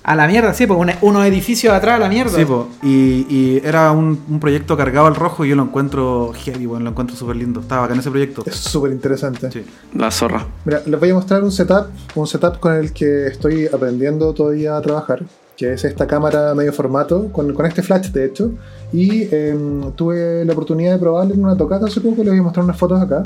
A 0.04 0.16
la 0.16 0.26
mierda, 0.26 0.52
sí, 0.52 0.66
porque 0.66 0.96
unos 1.00 1.26
edificios 1.26 1.72
atrás 1.72 1.96
a 1.96 1.98
la 1.98 2.08
mierda. 2.08 2.36
Sí, 2.36 2.44
po. 2.44 2.68
Y, 2.82 3.26
y 3.28 3.62
era 3.64 3.92
un, 3.92 4.20
un 4.28 4.40
proyecto 4.40 4.76
cargado 4.76 5.06
al 5.06 5.14
rojo 5.14 5.44
y 5.44 5.50
yo 5.50 5.56
lo 5.56 5.62
encuentro 5.62 6.32
heavy, 6.34 6.66
bueno, 6.66 6.84
lo 6.84 6.90
encuentro 6.90 7.16
súper 7.16 7.36
lindo. 7.36 7.60
Estaba 7.60 7.84
acá 7.84 7.94
en 7.94 8.00
ese 8.00 8.10
proyecto. 8.10 8.42
Es 8.44 8.56
súper 8.56 8.90
interesante. 8.90 9.50
Sí. 9.50 9.64
La 9.94 10.10
zorra. 10.10 10.44
Mira, 10.64 10.82
les 10.86 10.98
voy 10.98 11.10
a 11.10 11.14
mostrar 11.14 11.44
un 11.44 11.52
setup, 11.52 11.86
un 12.16 12.26
setup 12.26 12.58
con 12.58 12.74
el 12.74 12.92
que 12.92 13.28
estoy 13.28 13.66
aprendiendo 13.66 14.32
todavía 14.34 14.76
a 14.76 14.82
trabajar, 14.82 15.22
que 15.56 15.72
es 15.72 15.84
esta 15.84 16.06
cámara 16.06 16.54
medio 16.54 16.72
formato, 16.72 17.30
con, 17.30 17.54
con 17.54 17.66
este 17.66 17.82
flash 17.82 18.08
de 18.10 18.24
hecho, 18.24 18.52
y 18.92 19.32
em, 19.34 19.92
tuve 19.92 20.44
la 20.44 20.52
oportunidad 20.52 20.94
de 20.94 20.98
probarlo 20.98 21.34
en 21.34 21.44
una 21.44 21.56
tocata 21.56 21.86
hace 21.86 22.00
poco, 22.00 22.24
les 22.24 22.30
voy 22.30 22.38
a 22.38 22.42
mostrar 22.42 22.64
unas 22.64 22.76
fotos 22.76 23.00
acá. 23.00 23.22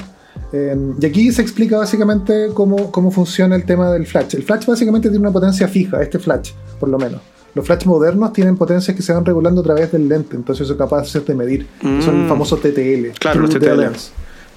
Em, 0.53 0.95
y 1.01 1.07
aquí 1.07 1.33
se 1.33 1.43
explica 1.43 1.77
básicamente 1.79 2.49
cómo, 2.55 2.91
cómo 2.93 3.11
funciona 3.11 3.57
el 3.57 3.65
tema 3.65 3.91
del 3.93 4.07
flash. 4.07 4.35
El 4.37 4.43
flash 4.45 4.65
básicamente 4.67 5.09
tiene 5.09 5.23
una 5.23 5.33
potencia 5.33 5.67
fija, 5.69 6.01
este 6.03 6.19
flash, 6.19 6.53
por 6.79 6.89
lo 6.89 6.99
menos. 6.99 7.21
Los 7.55 7.65
flash 7.67 7.85
modernos 7.87 8.33
tienen 8.33 8.57
potencias 8.57 8.95
que 8.97 9.03
se 9.03 9.13
van 9.13 9.25
regulando 9.25 9.63
a 9.63 9.65
través 9.65 9.91
del 9.91 10.09
lente, 10.09 10.37
entonces 10.37 10.65
eso 10.65 10.75
es 10.75 10.79
capaz 10.79 11.13
de 11.13 11.35
medir. 11.35 11.67
que 11.81 12.03
Son 12.03 12.17
el 12.17 12.25
Mm. 12.25 12.29
famoso 12.29 12.57
TTL. 12.59 13.13
Claro, 13.19 13.41
los 13.41 13.51
TTL. 13.51 13.91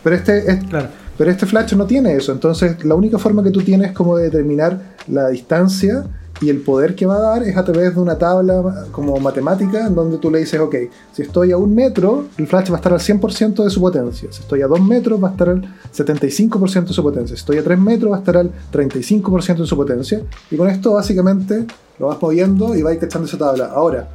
Pero 0.03 0.15
este 0.15 0.51
es, 0.51 0.63
Claro. 0.65 0.89
Pero 1.19 1.31
este 1.31 1.45
flash 1.45 1.73
no 1.75 1.85
tiene 1.85 2.15
eso. 2.15 2.31
Entonces, 2.31 2.85
la 2.85 2.95
única 2.95 3.19
forma 3.19 3.43
que 3.43 3.51
tú 3.51 3.61
tienes 3.61 3.91
como 3.91 4.15
de 4.15 4.29
determinar 4.29 4.95
la 5.09 5.27
distancia 5.27 6.05
y 6.39 6.47
el 6.47 6.61
poder 6.61 6.95
que 6.95 7.05
va 7.05 7.17
a 7.17 7.19
dar 7.19 7.43
es 7.43 7.57
a 7.57 7.65
través 7.65 7.93
de 7.93 7.99
una 7.99 8.17
tabla 8.17 8.85
como 8.93 9.19
matemática 9.19 9.85
en 9.85 9.95
donde 9.95 10.17
tú 10.17 10.31
le 10.31 10.39
dices, 10.39 10.61
ok, 10.61 10.75
si 11.11 11.23
estoy 11.23 11.51
a 11.51 11.57
un 11.57 11.75
metro, 11.75 12.27
el 12.37 12.47
flash 12.47 12.71
va 12.71 12.75
a 12.75 12.77
estar 12.77 12.93
al 12.93 13.01
100% 13.01 13.65
de 13.65 13.69
su 13.69 13.81
potencia. 13.81 14.29
Si 14.31 14.41
estoy 14.41 14.61
a 14.61 14.67
dos 14.67 14.79
metros, 14.79 15.21
va 15.21 15.27
a 15.27 15.31
estar 15.31 15.49
al 15.49 15.61
75% 15.93 16.87
de 16.87 16.93
su 16.93 17.03
potencia. 17.03 17.35
Si 17.35 17.41
estoy 17.41 17.57
a 17.57 17.65
tres 17.65 17.77
metros, 17.77 18.13
va 18.13 18.15
a 18.15 18.19
estar 18.19 18.37
al 18.37 18.51
35% 18.71 19.57
de 19.57 19.67
su 19.67 19.75
potencia. 19.75 20.21
Y 20.49 20.55
con 20.55 20.69
esto, 20.69 20.93
básicamente, 20.93 21.65
lo 21.99 22.07
vas 22.07 22.21
moviendo 22.21 22.77
y 22.77 22.81
vas 22.81 22.95
cachando 22.95 23.27
esa 23.27 23.37
tabla. 23.37 23.65
Ahora, 23.75 24.07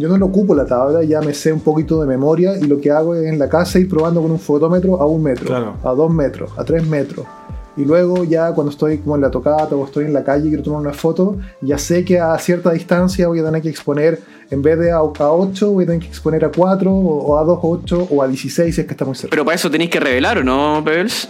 yo 0.00 0.08
no 0.08 0.16
lo 0.18 0.26
ocupo 0.26 0.54
la 0.54 0.66
tabla, 0.66 1.04
ya 1.04 1.20
me 1.20 1.34
sé 1.34 1.52
un 1.52 1.60
poquito 1.60 2.00
de 2.00 2.06
memoria 2.06 2.56
y 2.58 2.64
lo 2.64 2.80
que 2.80 2.90
hago 2.90 3.14
es 3.14 3.26
en 3.26 3.38
la 3.38 3.48
casa 3.48 3.78
ir 3.78 3.88
probando 3.88 4.20
con 4.22 4.30
un 4.30 4.38
fotómetro 4.40 5.00
a 5.00 5.06
un 5.06 5.22
metro, 5.22 5.46
Claro. 5.46 5.74
a 5.84 5.90
dos 5.90 6.12
metros, 6.12 6.50
a 6.56 6.64
tres 6.64 6.86
metros. 6.86 7.26
Y 7.76 7.84
luego 7.84 8.24
ya 8.24 8.52
cuando 8.52 8.70
estoy 8.72 8.98
como 8.98 9.14
en 9.14 9.22
la 9.22 9.30
tocata 9.30 9.74
o 9.76 9.84
estoy 9.84 10.04
en 10.04 10.12
la 10.12 10.24
calle 10.24 10.46
y 10.46 10.48
quiero 10.48 10.62
tomar 10.64 10.80
una 10.80 10.92
foto, 10.92 11.36
ya 11.60 11.78
sé 11.78 12.04
que 12.04 12.18
a 12.18 12.36
cierta 12.38 12.72
distancia 12.72 13.28
voy 13.28 13.38
a 13.38 13.44
tener 13.44 13.62
que 13.62 13.68
exponer, 13.70 14.20
en 14.50 14.60
vez 14.60 14.78
de 14.78 14.90
a, 14.90 14.96
a 14.96 15.02
8, 15.04 15.70
voy 15.70 15.84
a 15.84 15.86
tener 15.86 16.00
que 16.02 16.08
exponer 16.08 16.44
a 16.44 16.50
4 16.50 16.92
o, 16.92 17.26
o 17.32 17.38
a 17.38 17.44
2, 17.44 17.58
8 17.62 18.08
o 18.10 18.22
a 18.22 18.26
16 18.28 18.74
si 18.74 18.80
es 18.80 18.86
que 18.86 18.92
está 18.92 19.04
muy 19.04 19.14
cerca. 19.14 19.30
Pero 19.30 19.44
para 19.44 19.54
eso 19.54 19.70
tenéis 19.70 19.90
que 19.90 20.00
revelar, 20.00 20.38
¿o 20.38 20.44
no, 20.44 20.82
Pebbles? 20.84 21.28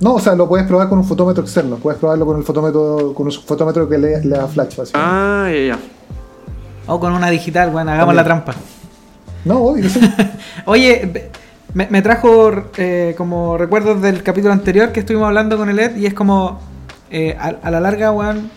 No, 0.00 0.14
o 0.14 0.20
sea, 0.20 0.34
lo 0.36 0.48
puedes 0.48 0.66
probar 0.66 0.88
con 0.88 0.98
un 0.98 1.04
fotómetro 1.04 1.42
externo, 1.42 1.76
puedes 1.76 1.98
probarlo 1.98 2.24
con 2.24 2.36
el 2.38 2.44
fotómetro, 2.44 3.12
con 3.12 3.26
un 3.26 3.32
fotómetro 3.32 3.88
que 3.88 3.98
le, 3.98 4.20
le 4.24 4.36
da 4.36 4.46
flash. 4.46 4.76
básicamente. 4.76 4.92
Ah, 4.94 5.50
ya, 5.52 5.60
ya. 5.66 5.78
O 6.86 7.00
con 7.00 7.12
una 7.12 7.30
digital, 7.30 7.70
bueno, 7.70 7.90
hagamos 7.92 8.14
También. 8.14 8.16
la 8.16 8.24
trampa. 8.42 8.54
No, 9.44 9.58
obvio 9.58 9.88
sí. 9.88 10.00
Oye, 10.66 11.30
me, 11.74 11.86
me 11.90 12.02
trajo 12.02 12.52
eh, 12.76 13.14
como 13.16 13.56
recuerdos 13.58 14.00
del 14.00 14.22
capítulo 14.22 14.52
anterior 14.52 14.92
que 14.92 15.00
estuvimos 15.00 15.26
hablando 15.26 15.56
con 15.56 15.68
el 15.68 15.78
Ed 15.78 15.96
y 15.96 16.06
es 16.06 16.14
como 16.14 16.60
eh, 17.10 17.36
a, 17.38 17.54
a 17.62 17.70
la 17.70 17.80
larga, 17.80 18.12
weón, 18.12 18.50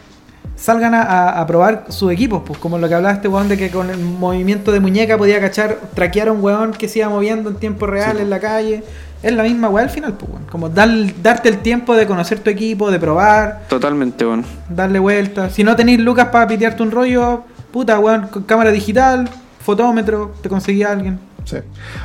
salgan 0.55 0.93
a, 0.95 1.45
probar 1.47 1.85
sus 1.89 2.11
equipos, 2.11 2.41
pues 2.45 2.59
como 2.59 2.77
lo 2.77 2.87
que 2.89 2.95
hablaba 2.95 3.13
este 3.13 3.27
weón 3.27 3.47
de 3.47 3.57
que 3.57 3.69
con 3.69 3.89
el 3.89 3.99
movimiento 3.99 4.71
de 4.71 4.79
muñeca 4.79 5.17
podía 5.17 5.39
cachar, 5.39 5.77
traquear 5.93 6.29
a 6.29 6.31
un 6.31 6.43
weón 6.43 6.71
que 6.73 6.87
se 6.87 6.99
iba 6.99 7.09
moviendo 7.09 7.49
en 7.49 7.55
tiempo 7.57 7.85
real 7.85 8.17
en 8.19 8.29
la 8.29 8.39
calle. 8.39 8.83
Es 9.23 9.33
la 9.33 9.41
misma 9.43 9.67
weá 9.69 9.83
al 9.83 9.89
final, 9.89 10.13
pues 10.13 10.31
weón. 10.31 10.45
Como 10.45 10.69
dar, 10.69 10.89
darte 11.21 11.49
el 11.49 11.59
tiempo 11.59 11.95
de 11.95 12.05
conocer 12.07 12.39
tu 12.39 12.49
equipo, 12.49 12.91
de 12.91 12.99
probar, 12.99 13.61
Totalmente, 13.67 14.25
bueno. 14.25 14.43
darle 14.69 14.99
vueltas. 14.99 15.53
Si 15.53 15.63
no 15.63 15.75
tenéis 15.75 15.99
lucas 15.99 16.27
para 16.29 16.47
pitearte 16.47 16.83
un 16.83 16.91
rollo, 16.91 17.43
puta 17.77 17.99
weón, 17.99 18.25
con 18.29 18.41
cámara 18.41 18.71
digital, 18.71 19.29
fotómetro, 19.59 20.31
te 20.41 20.49
conseguí 20.49 20.81
a 20.81 20.91
alguien. 20.93 21.19
Sí. 21.45 21.57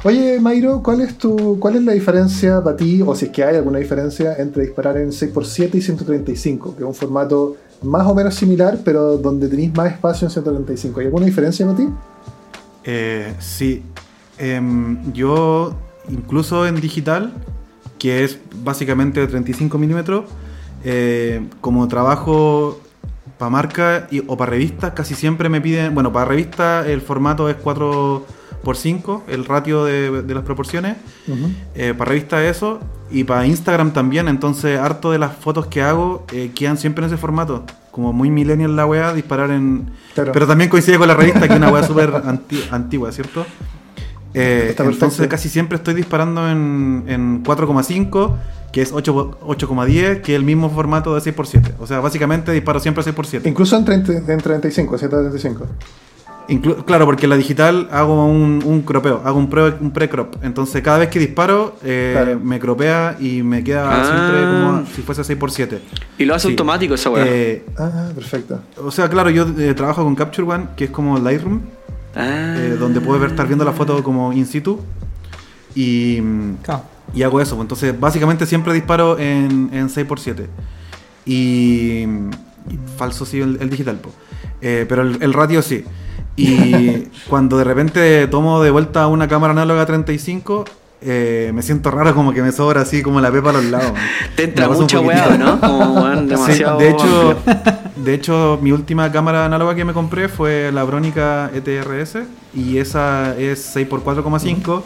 Oye, 0.04 0.38
Mayro, 0.38 0.82
¿cuál 0.82 1.00
es 1.00 1.16
tu 1.16 1.58
cuál 1.58 1.76
es 1.76 1.82
la 1.82 1.92
diferencia 1.92 2.62
para 2.62 2.76
ti, 2.76 3.00
o 3.00 3.14
si 3.14 3.24
es 3.24 3.30
que 3.30 3.42
hay 3.42 3.56
alguna 3.56 3.78
diferencia, 3.78 4.36
entre 4.36 4.64
disparar 4.64 4.98
en 4.98 5.08
6x7 5.08 5.74
y 5.74 5.80
135, 5.80 6.76
que 6.76 6.82
es 6.82 6.86
un 6.86 6.94
formato 6.94 7.56
más 7.80 8.06
o 8.06 8.14
menos 8.14 8.34
similar, 8.34 8.80
pero 8.84 9.16
donde 9.16 9.48
tenéis 9.48 9.74
más 9.74 9.92
espacio 9.92 10.26
en 10.26 10.30
135? 10.32 11.00
¿Hay 11.00 11.06
alguna 11.06 11.24
diferencia 11.24 11.64
para 11.64 11.78
ti? 11.78 11.88
Eh, 12.84 13.32
sí. 13.38 13.82
Em, 14.36 15.10
yo, 15.14 15.74
incluso 16.10 16.66
en 16.66 16.78
digital, 16.82 17.32
que 17.98 18.24
es 18.24 18.38
básicamente 18.62 19.20
de 19.20 19.26
35 19.26 19.78
milímetros, 19.78 20.26
eh, 20.84 21.48
como 21.62 21.88
trabajo 21.88 22.78
para 23.42 23.50
marca 23.50 24.06
y- 24.08 24.22
o 24.28 24.36
para 24.36 24.50
revistas, 24.52 24.92
casi 24.92 25.16
siempre 25.16 25.48
me 25.48 25.60
piden. 25.60 25.94
Bueno, 25.94 26.12
para 26.12 26.26
revista 26.26 26.86
el 26.86 27.00
formato 27.00 27.48
es 27.48 27.56
4x5, 27.56 29.22
el 29.26 29.44
ratio 29.44 29.84
de, 29.84 30.22
de 30.22 30.34
las 30.34 30.44
proporciones. 30.44 30.96
Eh, 31.74 31.92
para 31.96 32.10
revista 32.10 32.44
eso 32.46 32.78
y 33.10 33.24
para 33.24 33.44
Instagram 33.46 33.92
también, 33.92 34.28
entonces 34.28 34.78
harto 34.78 35.10
de 35.10 35.18
las 35.18 35.34
fotos 35.34 35.66
que 35.66 35.82
hago 35.82 36.24
eh, 36.32 36.52
quedan 36.54 36.78
siempre 36.78 37.04
en 37.04 37.10
ese 37.10 37.16
formato. 37.20 37.64
Como 37.90 38.12
muy 38.12 38.30
millennial 38.30 38.74
la 38.76 38.86
weá, 38.86 39.12
disparar 39.12 39.50
en... 39.50 39.90
Claro. 40.14 40.32
Pero 40.32 40.46
también 40.46 40.70
coincide 40.70 40.96
con 40.98 41.08
la 41.08 41.14
revista, 41.14 41.40
que 41.46 41.52
es 41.54 41.56
una 41.58 41.68
weá 41.68 41.82
súper 41.82 42.10
anti- 42.24 42.62
antigua, 42.70 43.10
¿cierto? 43.12 43.44
Eh, 44.34 44.66
Está 44.70 44.84
perfecto. 44.84 45.06
entonces 45.06 45.28
casi 45.28 45.48
siempre 45.48 45.76
estoy 45.76 45.94
disparando 45.94 46.48
en, 46.48 47.04
en 47.06 47.44
4,5, 47.44 48.34
que 48.72 48.80
es 48.82 48.92
8 48.92 49.38
8,10, 49.42 50.22
que 50.22 50.32
es 50.32 50.36
el 50.38 50.44
mismo 50.44 50.70
formato 50.70 51.14
de 51.14 51.20
6x7. 51.20 51.74
O 51.78 51.86
sea, 51.86 52.00
básicamente 52.00 52.50
disparo 52.52 52.80
siempre 52.80 53.04
6x7. 53.04 53.42
Incluso 53.46 53.76
en, 53.76 53.84
30 53.84 54.32
en 54.32 54.38
35, 54.40 54.96
135. 54.98 55.66
Inclu- 56.48 56.84
claro, 56.84 57.04
porque 57.04 57.26
en 57.26 57.30
la 57.30 57.36
digital 57.36 57.88
hago 57.92 58.26
un, 58.26 58.62
un 58.64 58.82
cropeo, 58.82 59.22
hago 59.24 59.38
un 59.38 59.48
pre, 59.48 59.74
un 59.80 59.92
pre-crop. 59.92 60.34
Entonces 60.42 60.82
cada 60.82 60.98
vez 60.98 61.08
que 61.08 61.18
disparo 61.20 61.76
eh, 61.84 62.10
Claro. 62.14 62.40
me 62.40 62.58
cropea 62.58 63.16
y 63.20 63.42
me 63.44 63.62
queda 63.62 63.86
Ah. 63.88 64.04
siempre 64.04 64.42
como 64.42 64.86
si 64.86 65.02
fuese 65.02 65.22
6x7. 65.22 65.78
Y 66.18 66.24
lo 66.24 66.34
hace 66.34 66.48
Sí. 66.48 66.52
automático 66.54 66.94
esa 66.94 67.10
weá. 67.10 67.24
Eh, 67.26 67.64
Ah, 67.78 68.08
perfecto. 68.14 68.60
o 68.76 68.90
sea, 68.90 69.08
claro, 69.08 69.30
yo 69.30 69.46
eh, 69.56 69.72
trabajo 69.74 70.02
con 70.02 70.16
Capture 70.16 70.48
One, 70.48 70.66
que 70.76 70.84
es 70.86 70.90
como 70.90 71.16
Lightroom, 71.18 71.60
ah. 72.16 72.54
eh, 72.58 72.76
donde 72.78 73.00
puedes 73.00 73.20
ver, 73.20 73.30
estar 73.30 73.46
viendo 73.46 73.64
la 73.64 73.72
foto 73.72 74.02
como 74.02 74.32
in 74.32 74.46
situ. 74.46 74.80
Y, 75.74 76.20
Claro. 76.62 76.82
y 77.14 77.22
hago 77.22 77.40
eso. 77.40 77.56
pues, 77.56 77.64
Entonces, 77.64 77.98
básicamente 77.98 78.46
siempre 78.46 78.72
disparo 78.74 79.18
en, 79.18 79.70
en 79.72 79.88
6x7. 79.88 80.46
Y, 81.24 82.02
y 82.02 82.78
falso 82.96 83.24
sí 83.24 83.40
el, 83.40 83.58
el 83.60 83.70
digital, 83.70 83.96
po. 83.96 84.10
Eh, 84.60 84.86
pero 84.88 85.02
el, 85.02 85.22
el 85.22 85.32
ratio 85.32 85.62
sí. 85.62 85.84
Y 86.36 87.08
cuando 87.28 87.56
de 87.58 87.64
repente 87.64 88.26
tomo 88.28 88.62
de 88.62 88.70
vuelta 88.70 89.06
una 89.06 89.28
cámara 89.28 89.52
análoga 89.52 89.86
35, 89.86 90.64
eh, 91.04 91.50
me 91.54 91.62
siento 91.62 91.90
raro 91.90 92.14
como 92.14 92.32
que 92.32 92.42
me 92.42 92.52
sobra 92.52 92.82
así 92.82 93.02
como 93.02 93.20
la 93.20 93.30
pepa 93.32 93.50
a 93.50 93.54
los 93.54 93.64
lados. 93.64 93.92
Te 94.36 94.44
entra 94.44 94.68
mucha 94.68 94.98
poquitito. 95.00 95.02
weá, 95.28 95.36
¿no? 95.38 95.60
Como 95.60 96.06
Sí, 96.14 96.26
demasiado. 96.26 96.78
de 96.78 96.90
hecho, 96.90 97.30
amplio. 97.30 97.91
De 98.02 98.14
hecho, 98.14 98.58
mi 98.60 98.72
última 98.72 99.10
cámara 99.12 99.44
análoga 99.44 99.74
que 99.74 99.84
me 99.84 99.92
compré 99.92 100.28
fue 100.28 100.70
la 100.72 100.84
Bronica 100.84 101.50
ETRS 101.54 102.18
y 102.54 102.78
esa 102.78 103.36
es 103.38 103.76
6x4,5, 103.76 104.82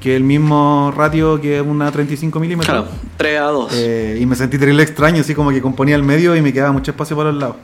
que 0.00 0.12
es 0.12 0.16
el 0.16 0.24
mismo 0.24 0.92
ratio 0.96 1.40
que 1.40 1.60
una 1.60 1.90
35 1.90 2.38
milímetros. 2.40 2.86
Claro, 2.86 2.98
3 3.16 3.40
a 3.40 3.44
2. 3.44 3.72
Eh, 3.74 4.18
y 4.20 4.26
me 4.26 4.36
sentí 4.36 4.58
terrible 4.58 4.82
extraño, 4.82 5.20
así 5.20 5.34
como 5.34 5.50
que 5.50 5.62
componía 5.62 5.96
el 5.96 6.02
medio 6.02 6.36
y 6.36 6.42
me 6.42 6.52
quedaba 6.52 6.72
mucho 6.72 6.90
espacio 6.90 7.16
para 7.16 7.30
los 7.32 7.40
lados. 7.40 7.56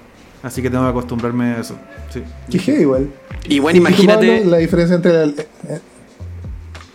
Así 0.43 0.63
que 0.63 0.71
tengo 0.71 0.85
que 0.85 0.91
acostumbrarme 0.91 1.57
a 1.57 1.61
eso. 1.61 1.77
Sí. 2.09 2.23
Qué 2.59 2.81
igual. 2.81 3.11
y 3.45 3.59
bueno, 3.59 3.79
¿Y 3.79 3.83
tú, 3.83 3.89
imagínate. 3.89 4.45
La 4.45 4.57
diferencia 4.57 4.97
entre 4.97 5.23
el... 5.23 5.31
eh, 5.39 5.47
eh, 5.69 5.81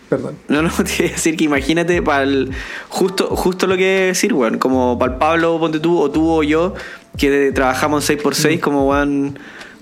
perdón. 0.09 0.35
No, 0.47 0.61
no, 0.61 0.69
te 0.83 1.03
iba 1.03 1.09
a 1.09 1.11
decir 1.11 1.37
que 1.37 1.43
imagínate 1.43 2.01
para 2.01 2.23
el, 2.23 2.51
justo, 2.89 3.27
justo 3.35 3.67
lo 3.67 3.77
que 3.77 4.07
decir, 4.07 4.33
weón. 4.33 4.57
Como 4.57 4.97
para 4.97 5.13
el 5.13 5.19
Pablo, 5.19 5.59
ponte 5.59 5.79
tú, 5.79 5.99
o 5.99 6.09
tú 6.09 6.27
o 6.27 6.43
yo, 6.43 6.73
que 7.17 7.51
trabajamos 7.53 8.09
en 8.09 8.17
Mm. 8.17 8.21
6x6, 8.21 8.59
como 8.59 8.89
weón, 8.89 9.37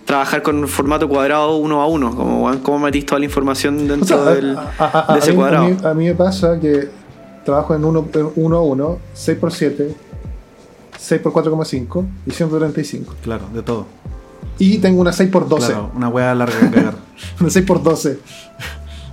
trabajar 0.06 0.42
con 0.42 0.68
formato 0.68 1.08
cuadrado 1.08 1.56
uno 1.58 1.82
a 1.82 1.88
uno. 1.88 2.16
Como 2.16 2.46
weón, 2.46 2.60
cómo 2.60 2.80
metís 2.80 3.06
toda 3.06 3.20
la 3.20 3.26
información 3.26 3.78
O 3.78 3.88
dentro 3.88 4.06
sea, 4.24 4.34
del, 4.34 4.58
a, 4.58 4.74
a- 4.80 5.06
a- 5.10 5.14
de 5.14 5.20
ese 5.20 5.30
a 5.30 5.34
mí, 5.34 5.38
cuadrado. 5.38 5.66
a 5.66 5.70
mí- 5.70 5.78
a 5.84 5.94
mí 5.94 6.06
me 6.06 6.16
pasa 6.16 6.60
que 6.60 6.90
trabajo 7.46 7.76
en 7.76 7.84
1 7.86 8.08
en 8.14 8.30
uno 8.36 8.58
a 8.58 8.62
1, 8.62 8.98
6x7, 9.16 9.94
6x4,5 11.00 12.06
y 12.26 12.32
135. 12.32 13.14
Claro, 13.24 13.46
de 13.54 13.62
todo. 13.62 13.86
Y 14.60 14.78
tengo 14.78 15.02
una 15.02 15.12
6x12. 15.12 15.58
Claro, 15.68 15.92
una 15.96 16.10
hueá 16.10 16.36
larga 16.36 16.60
que 16.60 16.70
cagar. 16.70 16.96
Una 17.40 17.50
6x12. 17.50 18.18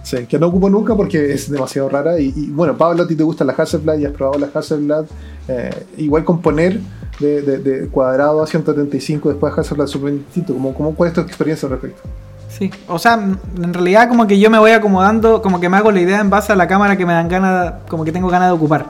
Sí, 0.02 0.26
que 0.26 0.38
no 0.38 0.48
ocupo 0.48 0.68
nunca 0.68 0.94
porque 0.96 1.32
es 1.32 1.50
demasiado 1.50 1.88
rara. 1.88 2.18
Y, 2.20 2.32
y, 2.36 2.46
bueno, 2.50 2.76
Pablo, 2.76 3.04
a 3.04 3.06
ti 3.06 3.14
te 3.14 3.22
gustan 3.22 3.46
las 3.46 3.58
Hasselblad 3.58 3.96
y 3.98 4.06
has 4.06 4.12
probado 4.12 4.38
las 4.40 4.54
Hasselblad. 4.54 5.04
Eh, 5.50 5.86
igual 5.96 6.24
componer 6.24 6.78
de, 7.18 7.88
cuadrado 7.90 8.42
a 8.42 8.46
135 8.46 9.30
después 9.30 9.54
de 9.54 9.60
Hasselblad 9.60 9.86
es 9.86 9.90
súper 9.90 10.12
distinto. 10.12 10.54
¿Cómo, 10.54 10.72
cómo, 10.74 10.94
¿Cuál 10.94 11.08
es 11.08 11.14
tu 11.14 11.20
experiencia 11.20 11.66
al 11.66 11.72
respecto? 11.72 12.02
Sí, 12.48 12.70
o 12.88 12.98
sea, 12.98 13.14
en 13.14 13.74
realidad 13.74 14.08
como 14.08 14.26
que 14.26 14.38
yo 14.38 14.50
me 14.50 14.58
voy 14.58 14.70
acomodando, 14.72 15.42
como 15.42 15.60
que 15.60 15.68
me 15.68 15.76
hago 15.76 15.90
la 15.90 16.00
idea 16.00 16.20
en 16.20 16.30
base 16.30 16.52
a 16.52 16.56
la 16.56 16.66
cámara 16.68 16.96
que 16.96 17.04
me 17.06 17.12
dan 17.12 17.28
ganas, 17.28 17.74
como 17.88 18.04
que 18.04 18.12
tengo 18.12 18.28
ganas 18.28 18.48
de 18.48 18.54
ocupar. 18.54 18.86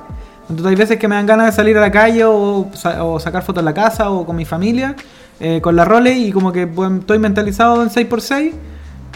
Entonces 0.48 0.66
hay 0.66 0.76
veces 0.76 0.98
que 0.98 1.08
me 1.08 1.14
dan 1.14 1.26
ganas 1.26 1.46
de 1.46 1.52
salir 1.52 1.78
a 1.78 1.80
la 1.80 1.90
calle 1.90 2.24
o, 2.24 2.70
sacar 3.20 3.42
fotos 3.42 3.60
en 3.60 3.66
la 3.66 3.74
casa 3.74 4.10
o 4.10 4.26
con 4.26 4.36
mi 4.36 4.44
familia, 4.44 4.96
eh, 5.38 5.60
con 5.62 5.76
la 5.76 5.84
role 5.84 6.12
y 6.12 6.32
como 6.32 6.52
que 6.52 6.68
estoy 6.98 7.18
mentalizado 7.18 7.82
en 7.82 7.88
6x6. 7.88 8.52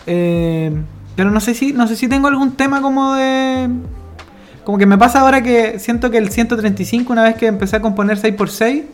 Eh, 0.07 0.72
pero 1.16 1.30
no 1.30 1.40
sé 1.40 1.54
si 1.54 1.72
no 1.72 1.87
sé 1.87 1.96
si 1.96 2.09
tengo 2.09 2.28
algún 2.28 2.52
tema 2.52 2.80
como 2.80 3.14
de... 3.14 3.68
Como 4.64 4.79
que 4.79 4.87
me 4.87 4.98
pasa 4.98 5.20
ahora 5.20 5.42
que 5.42 5.79
siento 5.79 6.11
que 6.11 6.18
el 6.18 6.31
135, 6.31 7.12
una 7.12 7.22
vez 7.22 7.37
que 7.37 7.46
empecé 7.46 7.77
a 7.77 7.81
componer 7.81 8.18
6x6, 8.18 8.85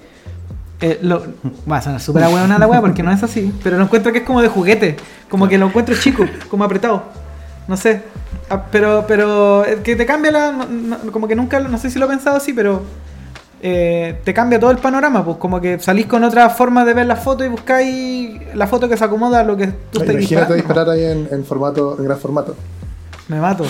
eh, 0.82 0.98
lo, 1.02 1.22
va 1.70 1.76
a 1.76 1.82
sonar 1.82 2.00
súper 2.00 2.26
buena 2.28 2.58
la 2.58 2.66
wea 2.66 2.80
porque 2.80 3.02
no 3.02 3.12
es 3.12 3.22
así, 3.22 3.52
pero 3.62 3.76
lo 3.76 3.84
encuentro 3.84 4.12
que 4.12 4.18
es 4.18 4.24
como 4.24 4.40
de 4.40 4.48
juguete, 4.48 4.96
como 5.28 5.46
que 5.46 5.58
lo 5.58 5.66
encuentro 5.66 5.94
chico, 5.94 6.24
como 6.48 6.64
apretado. 6.64 7.02
No 7.68 7.76
sé, 7.76 8.02
ah, 8.48 8.64
pero 8.72 9.04
pero 9.06 9.64
que 9.84 9.94
te 9.94 10.06
cambia 10.06 10.32
la. 10.32 10.52
No, 10.52 10.98
no, 11.04 11.12
como 11.12 11.28
que 11.28 11.36
nunca, 11.36 11.60
no 11.60 11.78
sé 11.78 11.90
si 11.90 11.98
lo 11.98 12.06
he 12.06 12.08
pensado 12.08 12.36
así, 12.36 12.52
pero 12.54 12.82
eh, 13.62 14.18
te 14.24 14.32
cambia 14.32 14.58
todo 14.58 14.70
el 14.70 14.78
panorama, 14.78 15.22
pues 15.22 15.36
como 15.36 15.60
que 15.60 15.78
salís 15.78 16.06
con 16.06 16.24
otra 16.24 16.48
forma 16.48 16.84
de 16.86 16.94
ver 16.94 17.06
la 17.06 17.16
foto 17.16 17.44
y 17.44 17.48
buscáis 17.48 18.40
la 18.54 18.66
foto 18.66 18.88
que 18.88 18.96
se 18.96 19.04
acomoda 19.04 19.40
a 19.40 19.44
lo 19.44 19.58
que 19.58 19.66
tú 19.92 20.00
estás 20.00 20.14
Imagínate 20.14 20.54
disparar 20.54 20.88
ahí 20.88 21.04
en, 21.04 21.28
en, 21.30 21.44
formato, 21.44 21.96
en 21.98 22.04
gran 22.06 22.18
formato. 22.18 22.56
Me 23.28 23.38
mato. 23.38 23.64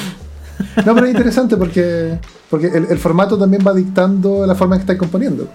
No, 0.85 0.95
pero 0.95 1.07
es 1.07 1.13
interesante 1.13 1.57
porque, 1.57 2.19
porque 2.49 2.67
el, 2.67 2.87
el 2.87 2.99
formato 2.99 3.39
también 3.39 3.63
va 3.67 3.73
dictando 3.75 4.47
la 4.47 4.55
forma 4.55 4.77
en 4.77 4.81
que 4.81 4.83
estáis 4.83 4.99
componiendo. 4.99 5.49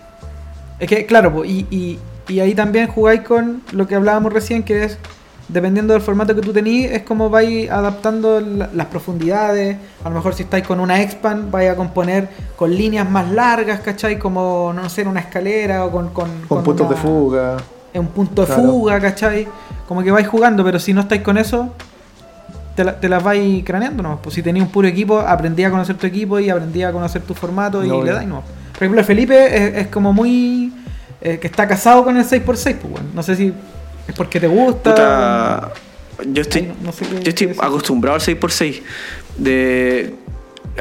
Es 0.80 0.89
que, 0.89 1.06
claro, 1.06 1.46
y, 1.46 1.65
y, 1.70 2.00
y, 2.28 2.39
ahí 2.39 2.54
también 2.54 2.88
jugáis 2.88 3.22
con 3.22 3.62
lo 3.72 3.88
que 3.88 3.96
hablábamos 3.96 4.34
recién, 4.34 4.63
que 4.63 4.84
es, 4.84 4.98
dependiendo 5.48 5.94
del 5.94 6.02
formato 6.02 6.36
que 6.36 6.41
tú 6.41 6.52
tenís, 6.52 6.91
es 6.91 7.04
como 7.04 7.30
vais 7.30 7.70
adaptando 7.70 8.41
la, 8.41 8.70
las 8.74 8.88
profundidades. 8.88 9.78
A 10.04 10.10
lo 10.10 10.15
mejor 10.15 10.34
si 10.34 10.44
estáis 10.44 10.65
con 10.68 10.80
una 10.80 11.02
expand, 11.02 11.50
vais 11.50 11.70
a 11.70 11.76
componer 11.76 12.28
con 12.58 12.76
líneas 12.76 13.10
más 13.10 13.32
largas, 13.32 13.80
¿cachai? 13.80 14.20
Como, 14.20 14.74
no 14.76 14.89
sé, 14.89 15.04
una 15.04 15.22
escalera 15.22 15.86
o 15.86 15.91
con... 15.91 16.10
Con, 16.10 16.30
con, 16.30 16.48
con 16.48 16.63
puntos 16.63 16.88
una, 16.88 16.96
de 16.96 17.02
fuga. 17.02 17.58
Un 17.94 18.08
punto 18.08 18.41
de 18.41 18.48
claro. 18.48 18.63
fuga, 18.63 19.00
¿cachai? 19.00 19.48
Como 19.88 20.04
que 20.04 20.12
vais 20.12 20.28
jugando, 20.28 20.63
pero 20.65 20.80
si 20.80 20.94
no 20.94 21.02
estáis 21.02 21.22
con 21.22 21.38
eso, 21.38 21.70
te, 22.76 22.84
la, 22.84 23.00
te 23.00 23.10
las 23.10 23.24
vais 23.24 23.64
craneando, 23.64 24.04
¿no? 24.04 24.22
Pues 24.22 24.36
si 24.36 24.44
tenías 24.44 24.66
un 24.66 24.72
puro 24.72 24.88
equipo, 24.88 25.20
aprendí 25.20 25.64
a 25.64 25.72
conocer 25.72 25.96
tu 25.96 26.06
equipo 26.06 26.40
y 26.40 26.50
aprendí 26.50 26.84
a 26.84 26.92
conocer 26.92 27.22
tu 27.22 27.34
formato 27.34 27.84
y 27.84 27.90
le 27.90 28.12
dais, 28.12 28.28
¿no? 28.28 28.44
Por 28.74 28.84
ejemplo, 28.84 29.04
Felipe 29.04 29.46
es, 29.46 29.86
es 29.86 29.88
como 29.88 30.12
muy. 30.14 30.72
Eh, 31.22 31.40
que 31.40 31.48
está 31.48 31.68
casado 31.68 32.04
con 32.04 32.18
el 32.18 32.26
6x6, 32.26 32.44
pues, 32.44 32.82
bueno. 32.84 33.08
No 33.14 33.24
sé 33.24 33.36
si 33.36 33.54
es 34.08 34.16
porque 34.16 34.40
te 34.40 34.48
gusta. 34.48 34.92
Puta, 34.92 35.72
yo 36.28 36.42
estoy, 36.42 36.62
Ay, 36.62 36.76
no, 36.80 36.88
no 36.88 36.92
sé 36.92 37.06
yo 37.10 37.30
estoy 37.30 37.56
acostumbrado 37.60 38.16
al 38.16 38.22
6x6. 38.22 38.82
De, 39.38 40.16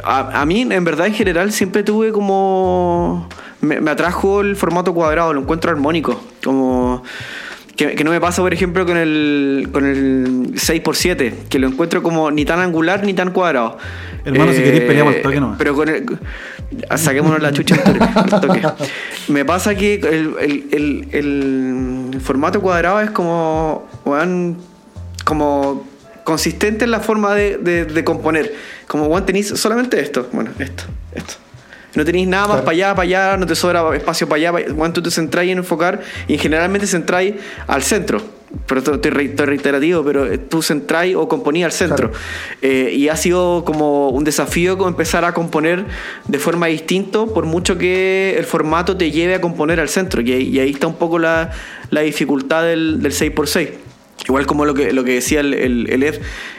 a, 0.02 0.40
a, 0.40 0.44
mí, 0.44 0.62
en 0.62 0.84
verdad, 0.84 1.06
en 1.06 1.14
general, 1.14 1.52
siempre 1.52 1.82
tuve 1.82 2.12
como. 2.12 3.28
Me, 3.60 3.80
me, 3.80 3.90
atrajo 3.90 4.40
el 4.40 4.56
formato 4.56 4.92
cuadrado, 4.92 5.32
lo 5.32 5.40
encuentro 5.40 5.70
armónico. 5.70 6.20
Como. 6.42 7.02
Que, 7.76 7.94
que, 7.96 8.04
no 8.04 8.12
me 8.12 8.20
pasa, 8.20 8.40
por 8.40 8.54
ejemplo, 8.54 8.86
con 8.86 8.96
el, 8.96 9.68
con 9.72 9.84
el 9.84 10.52
6x7, 10.54 11.48
que 11.48 11.58
lo 11.58 11.66
encuentro 11.66 12.02
como 12.02 12.30
ni 12.30 12.44
tan 12.44 12.60
angular 12.60 13.04
ni 13.04 13.14
tan 13.14 13.32
cuadrado. 13.32 13.78
Hermano, 14.24 14.52
eh, 14.52 14.56
si 14.56 14.62
queréis 14.62 14.84
peleamos 14.84 15.16
el 15.16 15.22
toque 15.22 15.40
nomás. 15.40 15.58
Pero 15.58 15.74
con 15.74 15.88
el, 15.88 16.06
saquémonos 16.96 17.42
la 17.42 17.52
chucha 17.52 17.76
al 18.14 18.40
toque. 18.40 18.62
Me 19.28 19.44
pasa 19.44 19.74
que 19.74 19.94
el, 19.94 20.68
el, 20.70 21.08
el, 21.12 22.20
formato 22.20 22.60
cuadrado 22.60 23.00
es 23.00 23.10
como, 23.10 23.88
como 25.24 25.84
consistente 26.22 26.84
en 26.84 26.92
la 26.92 27.00
forma 27.00 27.34
de, 27.34 27.58
de, 27.58 27.84
de 27.86 28.04
componer. 28.04 28.54
Como, 28.86 29.08
bueno, 29.08 29.26
tenéis 29.26 29.48
solamente 29.48 30.00
esto. 30.00 30.28
Bueno, 30.32 30.50
esto, 30.60 30.84
esto. 31.12 31.34
No 31.94 32.04
tenéis 32.04 32.26
nada 32.26 32.42
más 32.42 32.56
claro. 32.56 32.64
para 32.64 32.74
allá, 32.74 32.94
para 32.94 33.02
allá, 33.02 33.36
no 33.36 33.46
te 33.46 33.54
sobra 33.54 33.96
espacio 33.96 34.28
para 34.28 34.36
allá. 34.36 34.52
Para. 34.52 34.72
Bueno, 34.72 34.92
tú 34.92 35.02
te 35.02 35.10
centráis 35.10 35.52
en 35.52 35.58
enfocar 35.58 36.00
y 36.26 36.38
generalmente 36.38 36.86
centráis 36.86 37.34
al 37.66 37.82
centro 37.82 38.20
pero 38.66 38.80
estoy, 38.80 39.10
reiterativo, 39.10 40.04
pero 40.04 40.38
tú 40.40 40.62
centráis 40.62 41.16
o 41.16 41.28
componías 41.28 41.66
al 41.66 41.72
centro. 41.72 42.10
Claro. 42.10 42.24
Eh, 42.62 42.92
y 42.94 43.08
ha 43.08 43.16
sido 43.16 43.64
como 43.64 44.10
un 44.10 44.24
desafío 44.24 44.76
como 44.76 44.88
empezar 44.88 45.24
a 45.24 45.34
componer 45.34 45.84
de 46.28 46.38
forma 46.38 46.66
distinta, 46.66 47.26
por 47.26 47.46
mucho 47.46 47.76
que 47.78 48.36
el 48.38 48.44
formato 48.44 48.96
te 48.96 49.10
lleve 49.10 49.34
a 49.34 49.40
componer 49.40 49.80
al 49.80 49.88
centro. 49.88 50.20
Y, 50.22 50.32
y 50.32 50.58
ahí 50.60 50.70
está 50.70 50.86
un 50.86 50.96
poco 50.96 51.18
la, 51.18 51.50
la 51.90 52.00
dificultad 52.02 52.62
del, 52.64 53.02
del 53.02 53.12
6x6. 53.12 53.70
Igual 54.24 54.46
como 54.46 54.64
lo 54.64 54.72
que, 54.72 54.92
lo 54.92 55.04
que 55.04 55.14
decía 55.14 55.40
el, 55.40 55.52
el, 55.52 55.90
el 55.90 56.02
Ed 56.02 56.14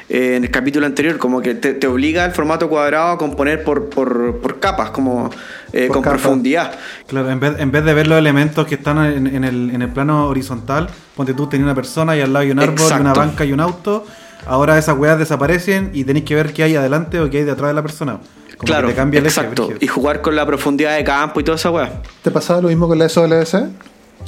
eh, 0.07 0.35
en 0.35 0.43
el 0.43 0.51
capítulo 0.51 0.85
anterior, 0.85 1.17
como 1.17 1.41
que 1.41 1.55
te, 1.55 1.73
te, 1.73 1.87
obliga 1.87 2.23
el 2.25 2.31
formato 2.31 2.69
cuadrado 2.69 3.13
a 3.13 3.17
componer 3.17 3.63
por, 3.63 3.89
por, 3.89 4.37
por 4.37 4.59
capas, 4.59 4.91
como 4.91 5.31
eh, 5.73 5.87
por 5.87 5.95
con 5.95 6.03
capas. 6.03 6.21
profundidad. 6.21 6.75
Claro, 7.07 7.31
en 7.31 7.39
vez, 7.39 7.53
en 7.57 7.71
vez 7.71 7.83
de 7.83 7.93
ver 7.95 8.05
los 8.05 8.19
elementos 8.19 8.67
que 8.67 8.75
están 8.75 9.03
en, 9.03 9.27
en, 9.27 9.43
el, 9.43 9.71
en 9.71 9.81
el 9.81 9.89
plano 9.89 10.27
horizontal, 10.27 10.89
ponte 11.15 11.33
tú 11.33 11.47
tenías 11.47 11.65
una 11.65 11.75
persona 11.75 12.15
y 12.15 12.21
al 12.21 12.33
lado 12.33 12.43
hay 12.43 12.51
un 12.51 12.59
árbol, 12.59 12.77
y 12.87 13.01
una 13.01 13.13
banca 13.13 13.45
y 13.45 13.51
un 13.51 13.59
auto, 13.59 14.05
ahora 14.45 14.77
esas 14.77 14.95
weas 14.95 15.17
desaparecen 15.17 15.89
y 15.91 16.03
tenéis 16.03 16.25
que 16.25 16.35
ver 16.35 16.53
qué 16.53 16.61
hay 16.61 16.75
adelante 16.75 17.19
o 17.19 17.29
qué 17.31 17.39
hay 17.39 17.43
detrás 17.45 17.69
de 17.69 17.73
la 17.73 17.81
persona. 17.81 18.19
Como 18.57 18.67
claro, 18.67 18.87
que 18.87 18.93
te 18.93 18.97
cambia 18.97 19.19
el 19.19 19.25
exacto. 19.25 19.69
Eje, 19.71 19.77
y 19.81 19.87
jugar 19.87 20.21
con 20.21 20.35
la 20.35 20.45
profundidad 20.45 20.95
de 20.95 21.03
campo 21.03 21.39
y 21.39 21.43
toda 21.43 21.55
esa 21.55 21.71
wea. 21.71 22.01
¿Te 22.21 22.29
pasaba 22.29 22.61
lo 22.61 22.67
mismo 22.67 22.87
con 22.87 22.99
la 22.99 23.09
SWC? 23.09 23.69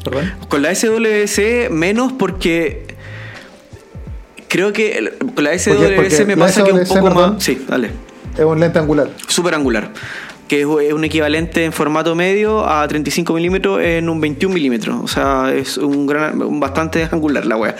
¿Perdón? 0.03 0.33
Con 0.49 0.61
la 0.63 0.73
SWC 0.73 1.69
menos 1.69 2.13
porque 2.13 2.96
Creo 4.47 4.73
que 4.73 5.13
con 5.35 5.43
la 5.43 5.57
SWS 5.57 6.25
me 6.25 6.37
pasa 6.37 6.63
que 6.63 6.71
es 6.71 6.89
un 6.89 6.99
poco 6.99 7.13
más. 7.13 7.43
Sí, 7.43 7.63
dale. 7.67 7.91
Es 8.37 8.45
un 8.45 8.59
lente 8.59 8.79
angular. 8.79 9.09
Súper 9.27 9.55
angular. 9.55 9.91
Que 10.47 10.61
es 10.61 10.65
un 10.65 11.03
equivalente 11.03 11.65
en 11.65 11.73
formato 11.73 12.15
medio 12.15 12.65
a 12.65 12.87
35 12.87 13.33
milímetros 13.33 13.81
en 13.81 14.07
un 14.07 14.21
21 14.21 14.53
milímetros. 14.53 14.97
O 15.03 15.07
sea, 15.07 15.53
es 15.53 15.77
un 15.77 16.07
gran, 16.07 16.41
un 16.41 16.59
bastante 16.59 17.03
angular 17.11 17.45
la 17.45 17.57
wea. 17.57 17.75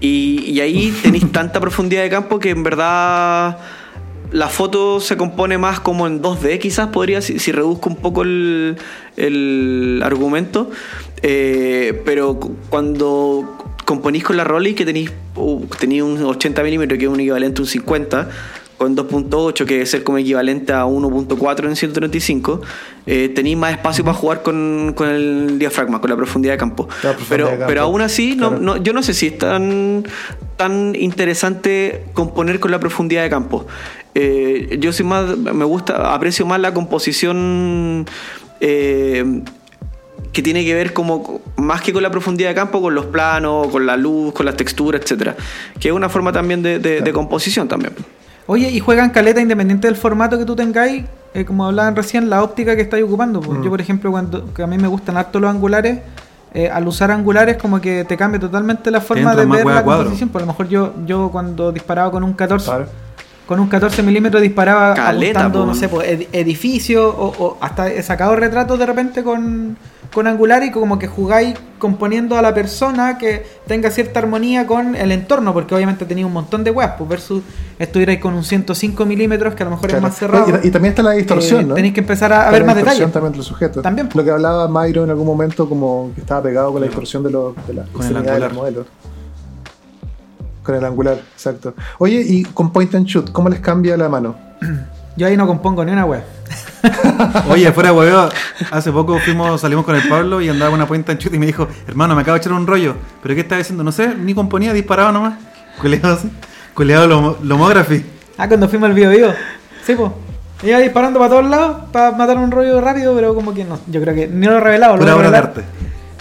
Y, 0.00 0.44
y 0.46 0.60
ahí 0.60 0.92
tenéis 1.02 1.30
tanta 1.30 1.60
profundidad 1.60 2.02
de 2.02 2.10
campo 2.10 2.38
que 2.38 2.50
en 2.50 2.62
verdad 2.64 3.58
la 4.30 4.48
foto 4.48 5.00
se 5.00 5.16
compone 5.16 5.56
más 5.56 5.80
como 5.80 6.06
en 6.06 6.20
2D, 6.20 6.58
quizás 6.58 6.88
podría, 6.88 7.22
si, 7.22 7.38
si 7.38 7.50
reduzco 7.50 7.88
un 7.88 7.96
poco 7.96 8.22
el, 8.22 8.76
el 9.16 10.00
argumento. 10.04 10.70
Eh, 11.22 12.02
pero 12.04 12.38
cuando 12.68 13.56
componís 13.84 14.22
con 14.22 14.36
la 14.36 14.44
Rolly 14.44 14.74
que 14.74 14.84
tenéis 14.84 15.12
uh, 15.38 15.66
tení 15.78 16.02
un 16.02 16.22
80 16.22 16.62
milímetros 16.62 16.98
que 16.98 17.04
es 17.04 17.10
un 17.10 17.20
equivalente 17.20 17.60
a 17.60 17.62
un 17.62 17.68
50 17.68 18.28
con 18.78 18.96
2.8 18.96 19.66
que 19.66 19.82
es 19.82 19.90
ser 19.90 20.04
como 20.04 20.18
equivalente 20.18 20.72
a 20.72 20.86
1.4 20.86 21.66
en 21.66 21.76
135 21.76 22.60
eh, 23.06 23.28
tenéis 23.34 23.56
más 23.56 23.72
espacio 23.72 24.04
para 24.04 24.16
jugar 24.16 24.42
con, 24.42 24.92
con, 24.94 25.08
el 25.08 25.58
diafragma 25.58 26.00
con 26.00 26.08
la 26.10 26.16
profundidad 26.16 26.54
de 26.54 26.58
campo 26.58 26.86
profundidad 26.86 27.26
pero, 27.28 27.44
de 27.46 27.50
campo. 27.52 27.66
pero 27.66 27.82
aún 27.82 28.00
así 28.00 28.36
claro. 28.36 28.58
no, 28.58 28.76
no, 28.76 28.82
yo 28.82 28.92
no 28.92 29.02
sé 29.02 29.14
si 29.14 29.26
es 29.26 29.38
tan, 29.38 30.04
tan 30.56 30.94
interesante 30.94 32.04
componer 32.14 32.60
con 32.60 32.70
la 32.70 32.78
profundidad 32.78 33.24
de 33.24 33.30
campo 33.30 33.66
eh, 34.14 34.78
yo 34.80 34.92
soy 34.92 35.04
más 35.04 35.36
me 35.36 35.64
gusta 35.64 36.14
aprecio 36.14 36.46
más 36.46 36.60
la 36.60 36.72
composición 36.72 38.06
eh, 38.60 39.42
que 40.38 40.42
tiene 40.42 40.64
que 40.64 40.72
ver 40.72 40.92
como 40.92 41.40
más 41.56 41.82
que 41.82 41.92
con 41.92 42.00
la 42.00 42.12
profundidad 42.12 42.50
de 42.50 42.54
campo, 42.54 42.80
con 42.80 42.94
los 42.94 43.06
planos, 43.06 43.66
con 43.66 43.84
la 43.84 43.96
luz, 43.96 44.32
con 44.32 44.46
las 44.46 44.54
texturas, 44.54 45.02
etcétera, 45.02 45.34
que 45.80 45.88
es 45.88 45.92
una 45.92 46.08
forma 46.08 46.30
también 46.30 46.62
de, 46.62 46.78
de, 46.78 46.90
claro. 46.90 47.04
de 47.06 47.12
composición 47.12 47.66
también. 47.66 47.92
Oye, 48.46 48.70
y 48.70 48.78
juegan 48.78 49.10
caleta 49.10 49.40
independiente 49.40 49.88
del 49.88 49.96
formato 49.96 50.38
que 50.38 50.44
tú 50.44 50.54
tengáis, 50.54 51.06
eh, 51.34 51.44
como 51.44 51.66
hablaban 51.66 51.96
recién, 51.96 52.30
la 52.30 52.44
óptica 52.44 52.76
que 52.76 52.82
estáis 52.82 53.02
ocupando. 53.02 53.40
Pues. 53.40 53.58
Mm. 53.58 53.64
Yo, 53.64 53.70
por 53.70 53.80
ejemplo, 53.80 54.12
cuando 54.12 54.54
que 54.54 54.62
a 54.62 54.68
mí 54.68 54.78
me 54.78 54.86
gustan 54.86 55.16
harto 55.16 55.40
los 55.40 55.50
angulares, 55.50 55.98
eh, 56.54 56.70
al 56.70 56.86
usar 56.86 57.10
angulares 57.10 57.56
como 57.56 57.80
que 57.80 58.04
te 58.04 58.16
cambia 58.16 58.38
totalmente 58.38 58.92
la 58.92 59.00
forma 59.00 59.34
de 59.34 59.44
ver 59.44 59.66
la 59.66 59.82
composición. 59.82 60.28
Por 60.28 60.42
lo 60.42 60.46
mejor 60.46 60.68
yo, 60.68 60.94
yo 61.04 61.30
cuando 61.32 61.72
disparaba 61.72 62.12
con 62.12 62.22
un 62.22 62.34
14... 62.34 62.64
Claro 62.64 62.86
con 63.48 63.60
un 63.60 63.68
14 63.68 64.02
milímetros 64.02 64.42
disparaba 64.42 64.92
Caleta, 64.92 65.40
apuntando, 65.40 65.64
no 65.64 65.74
sé, 65.74 65.88
pues, 65.88 66.28
edificios 66.32 67.02
o, 67.16 67.32
o, 67.38 67.56
hasta 67.62 67.90
he 67.90 68.02
sacado 68.02 68.36
retratos 68.36 68.78
de 68.78 68.84
repente 68.84 69.24
con, 69.24 69.74
con 70.12 70.26
angular 70.26 70.62
y 70.64 70.70
como 70.70 70.98
que 70.98 71.06
jugáis 71.06 71.54
componiendo 71.78 72.36
a 72.36 72.42
la 72.42 72.54
persona 72.54 73.18
que 73.18 73.44
tenga 73.66 73.90
cierta 73.90 74.18
armonía 74.18 74.66
con 74.66 74.96
el 74.96 75.12
entorno, 75.12 75.52
porque 75.52 75.74
obviamente 75.74 76.04
tenía 76.04 76.26
un 76.26 76.32
montón 76.32 76.64
de 76.64 76.70
webs, 76.70 76.94
pues 76.98 77.08
versus 77.08 77.42
estuvierais 77.78 78.18
con 78.18 78.34
un 78.34 78.42
105 78.42 79.06
milímetros 79.06 79.54
que 79.54 79.62
a 79.62 79.66
lo 79.66 79.72
mejor 79.72 79.90
claro. 79.90 79.98
es 79.98 80.10
más 80.10 80.18
cerrado. 80.18 80.60
Y, 80.62 80.68
y, 80.68 80.70
también 80.70 80.92
está 80.92 81.02
la 81.02 81.12
distorsión, 81.12 81.60
eh, 81.60 81.64
¿no? 81.64 81.74
Tenéis 81.74 81.94
que 81.94 82.00
empezar 82.00 82.32
a, 82.32 82.48
a 82.48 82.50
ver 82.50 82.64
más 82.64 82.76
detalles. 82.76 83.12
también 83.12 83.32
de 83.32 83.38
los 83.38 83.46
sujetos. 83.46 83.82
También. 83.82 84.08
Lo 84.12 84.24
que 84.24 84.30
hablaba 84.30 84.66
Mayro 84.68 85.04
en 85.04 85.10
algún 85.10 85.26
momento 85.26 85.68
como 85.68 86.10
que 86.14 86.22
estaba 86.22 86.42
pegado 86.42 86.72
con 86.72 86.80
la 86.80 86.86
distorsión 86.86 87.22
de, 87.22 87.30
los, 87.30 87.54
de 87.66 87.74
las 87.74 87.88
con 87.90 88.06
el 88.06 88.16
angular. 88.16 88.52
modelos. 88.52 88.86
Con 90.62 90.74
el 90.74 90.84
angular, 90.84 91.18
exacto. 91.32 91.74
Oye, 91.98 92.22
y 92.26 92.42
con 92.44 92.72
point 92.72 92.94
and 92.94 93.06
shoot, 93.06 93.30
¿cómo 93.30 93.48
les 93.48 93.60
cambia 93.60 93.96
la 93.96 94.08
mano? 94.08 94.36
Yo 95.18 95.26
ahí 95.26 95.36
no 95.36 95.46
compongo 95.48 95.84
ni 95.84 95.90
una 95.90 96.04
wea. 96.04 96.24
Oye, 97.50 97.72
fuera 97.72 97.90
de 97.90 97.96
huevo, 97.98 98.28
hace 98.70 98.92
poco 98.92 99.18
fuimos, 99.18 99.60
salimos 99.60 99.84
con 99.84 99.96
el 99.96 100.08
Pablo 100.08 100.40
y 100.40 100.48
andaba 100.48 100.70
con 100.70 100.78
una 100.78 100.86
point 100.86 101.08
and 101.10 101.18
shoot 101.18 101.34
y 101.34 101.38
me 101.38 101.46
dijo, 101.46 101.66
hermano, 101.88 102.14
me 102.14 102.22
acabo 102.22 102.34
de 102.34 102.38
echar 102.38 102.52
un 102.52 102.66
rollo. 102.68 102.94
¿Pero 103.20 103.34
qué 103.34 103.40
estaba 103.40 103.58
diciendo? 103.58 103.82
No 103.82 103.90
sé, 103.90 104.14
ni 104.14 104.32
componía, 104.32 104.72
disparaba 104.72 105.10
nomás. 105.10 105.34
Culeado 105.80 106.14
así. 106.14 106.30
Culeado 106.72 107.08
lomo- 107.08 107.36
lomography. 107.42 108.04
Ah, 108.38 108.46
cuando 108.46 108.68
fuimos 108.68 108.88
al 108.90 108.94
Bio 108.94 109.10
Bio. 109.10 109.34
Sí, 109.84 109.94
pues. 109.96 110.12
Iba 110.62 110.78
disparando 110.78 111.18
para 111.18 111.30
todos 111.30 111.46
lados 111.50 111.76
para 111.92 112.12
matar 112.12 112.36
un 112.36 112.50
rollo 112.52 112.80
rápido, 112.80 113.12
pero 113.14 113.34
como 113.34 113.52
que 113.52 113.64
no. 113.64 113.78
Yo 113.88 114.00
creo 114.00 114.14
que 114.14 114.28
ni 114.28 114.46
lo 114.46 114.56
he 114.58 114.60
revelado. 114.60 114.94
Lo 114.96 115.00
Pura 115.02 115.14
revelar. 115.16 115.34
arte. 115.44 115.62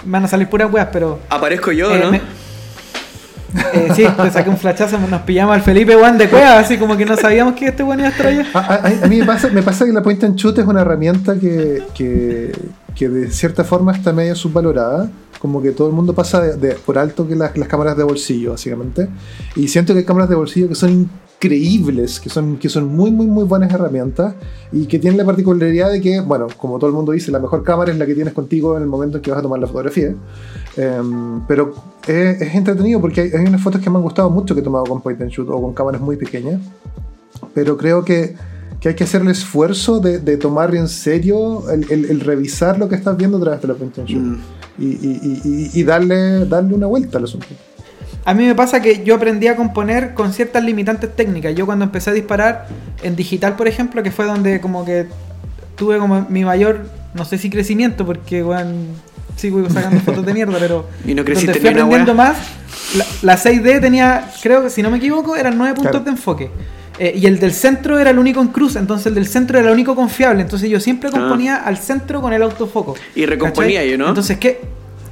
Van 0.05 0.25
a 0.25 0.27
salir 0.27 0.47
puras 0.49 0.71
weas, 0.73 0.87
pero. 0.91 1.19
Aparezco 1.29 1.71
yo, 1.71 1.93
eh, 1.95 1.99
¿no? 2.03 2.11
me- 2.11 2.21
eh, 3.73 3.87
sí, 3.95 4.05
te 4.21 4.31
saqué 4.31 4.49
un 4.49 4.57
flachazo, 4.57 4.97
nos 5.09 5.21
pillamos 5.21 5.55
al 5.55 5.61
Felipe 5.61 5.95
Juan 5.95 6.17
de 6.17 6.29
Cueva, 6.29 6.59
así 6.59 6.77
como 6.77 6.97
que 6.97 7.05
no 7.05 7.15
sabíamos 7.15 7.53
que 7.55 7.67
este 7.67 7.83
weón 7.83 7.99
iba 7.99 8.09
a 8.09 8.11
estar 8.11 8.27
allá. 8.27 8.45
A, 8.53 8.59
a- 8.59 8.87
a 9.03 9.07
mí 9.07 9.17
me 9.19 9.25
pasa, 9.25 9.47
me 9.49 9.61
pasa 9.63 9.85
que 9.85 9.93
la 9.93 10.01
point 10.03 10.23
and 10.23 10.35
shoot 10.35 10.57
es 10.59 10.65
una 10.65 10.81
herramienta 10.81 11.35
que, 11.39 11.83
que, 11.95 12.51
que 12.95 13.09
de 13.09 13.31
cierta 13.31 13.63
forma 13.63 13.93
está 13.93 14.11
medio 14.13 14.35
subvalorada. 14.35 15.09
Como 15.39 15.61
que 15.61 15.71
todo 15.71 15.87
el 15.87 15.93
mundo 15.93 16.13
pasa 16.13 16.41
de- 16.41 16.55
de- 16.57 16.75
por 16.75 16.97
alto 16.97 17.27
que 17.27 17.35
las, 17.35 17.55
las 17.57 17.67
cámaras 17.67 17.95
de 17.97 18.03
bolsillo, 18.03 18.51
básicamente. 18.51 19.07
Y 19.55 19.67
siento 19.67 19.93
que 19.93 19.99
hay 19.99 20.05
cámaras 20.05 20.29
de 20.29 20.35
bolsillo 20.35 20.67
que 20.67 20.75
son 20.75 21.07
increíbles, 21.41 22.19
que 22.19 22.29
son, 22.29 22.57
que 22.57 22.67
son 22.69 22.87
muy, 22.95 23.11
muy, 23.11 23.27
muy 23.27 23.43
buenas 23.43 23.71
herramientas 23.71 24.33
y 24.71 24.85
que 24.87 24.97
tienen 24.97 25.17
la 25.17 25.25
particularidad 25.25 25.91
de 25.91 26.01
que, 26.01 26.19
bueno, 26.21 26.47
como 26.57 26.79
todo 26.79 26.89
el 26.89 26.95
mundo 26.95 27.11
dice, 27.11 27.31
la 27.31 27.39
mejor 27.39 27.63
cámara 27.63 27.91
es 27.91 27.97
la 27.97 28.05
que 28.07 28.15
tienes 28.15 28.33
contigo 28.33 28.75
en 28.75 28.83
el 28.83 28.89
momento 28.89 29.17
en 29.17 29.23
que 29.23 29.29
vas 29.29 29.39
a 29.39 29.43
tomar 29.43 29.59
la 29.59 29.67
fotografía. 29.67 30.15
Em, 30.75 31.41
pero 31.47 31.73
es, 32.07 32.41
es 32.41 32.55
entretenido 32.55 32.99
porque 32.99 33.21
hay, 33.21 33.31
hay 33.31 33.45
unas 33.45 33.61
fotos 33.61 33.81
que 33.81 33.89
me 33.89 33.97
han 33.97 34.03
gustado 34.03 34.29
mucho 34.29 34.53
que 34.55 34.61
he 34.61 34.63
tomado 34.63 34.85
con 34.85 35.01
point 35.01 35.21
and 35.21 35.29
shoot 35.31 35.47
o 35.49 35.61
con 35.61 35.73
cámaras 35.73 36.01
muy 36.01 36.15
pequeñas 36.17 36.59
pero 37.53 37.77
creo 37.77 38.03
que, 38.03 38.35
que 38.79 38.89
hay 38.89 38.95
que 38.95 39.03
hacer 39.03 39.21
el 39.21 39.29
esfuerzo 39.29 39.99
de, 39.99 40.19
de 40.19 40.37
tomar 40.37 40.75
en 40.75 40.87
serio 40.87 41.69
el, 41.71 41.91
el- 41.91 42.05
el 42.11 42.19
revisar 42.19 42.77
lo 42.77 42.87
que 42.87 42.95
estás 42.95 43.17
viendo 43.17 43.37
a 43.37 43.41
través 43.41 43.61
de 43.61 43.67
la 43.67 43.73
shoot 44.05 44.09
Mm. 44.21 44.37
y, 44.79 44.85
y- 44.85 45.41
y- 45.43 45.71
y- 45.73 45.83
darle, 45.83 46.45
darle 46.45 46.73
una 46.75 46.85
vuelta 46.87 47.17
al 47.17 47.23
asunto. 47.23 47.47
A 48.25 48.33
mí 48.33 48.45
me 48.45 48.53
pasa 48.55 48.81
que 48.81 49.03
yo 49.03 49.15
aprendí 49.15 49.47
a 49.47 49.55
componer 49.55 50.13
con 50.13 50.31
ciertas 50.33 50.63
limitantes 50.63 51.15
técnicas. 51.15 51.55
Yo 51.55 51.65
cuando 51.65 51.85
empecé 51.85 52.09
a 52.09 52.13
disparar 52.13 52.67
en 53.01 53.15
digital, 53.15 53.55
por 53.55 53.67
ejemplo, 53.67 54.03
que 54.03 54.11
fue 54.11 54.25
donde 54.25 54.59
como 54.61 54.83
que 54.85 55.07
tuve 55.75 55.97
como 55.97 56.25
mi 56.29 56.43
mayor, 56.45 56.81
no 57.15 57.23
sé 57.25 57.37
si 57.37 57.49
crecimiento, 57.49 58.05
porque 58.05 58.43
weón, 58.43 58.87
sigo 59.37 59.67
sacando 59.69 59.99
fotos 60.01 60.25
de 60.25 60.33
mierda, 60.33 60.57
pero 60.59 60.85
Y 61.07 61.15
no 61.15 61.23
creciste 61.23 61.53
donde 61.53 61.61
fui 61.61 61.69
aprendiendo 61.69 62.13
más, 62.13 62.37
la, 62.95 63.05
la 63.23 63.37
6D 63.37 63.79
tenía, 63.81 64.29
creo 64.43 64.61
que 64.61 64.69
si 64.69 64.83
no 64.83 64.91
me 64.91 64.97
equivoco, 64.97 65.35
eran 65.35 65.57
nueve 65.57 65.73
puntos 65.75 65.91
Claro. 65.91 66.05
de 66.05 66.11
enfoque. 66.11 66.49
Eh, 66.99 67.13
y 67.15 67.27
el 67.27 67.39
del 67.39 67.53
centro 67.53 67.99
era 67.99 68.09
el 68.09 68.17
único 68.17 68.41
en 68.41 68.47
cruz, 68.47 68.75
entonces 68.75 69.05
el 69.07 69.13
del 69.15 69.27
centro 69.27 69.59
era 69.59 69.67
el 69.67 69.73
único 69.73 69.95
confiable. 69.95 70.41
Entonces 70.41 70.69
yo 70.69 70.79
siempre 70.79 71.09
Ah. 71.13 71.17
componía 71.19 71.55
al 71.57 71.77
centro 71.77 72.21
con 72.21 72.33
el 72.33 72.41
autofoco. 72.41 72.95
Y 73.15 73.25
recomponía 73.25 73.79
¿cachai? 73.81 73.91
yo, 73.91 73.97
¿no? 73.99 74.07
Entonces, 74.09 74.37
¿qué? 74.37 74.61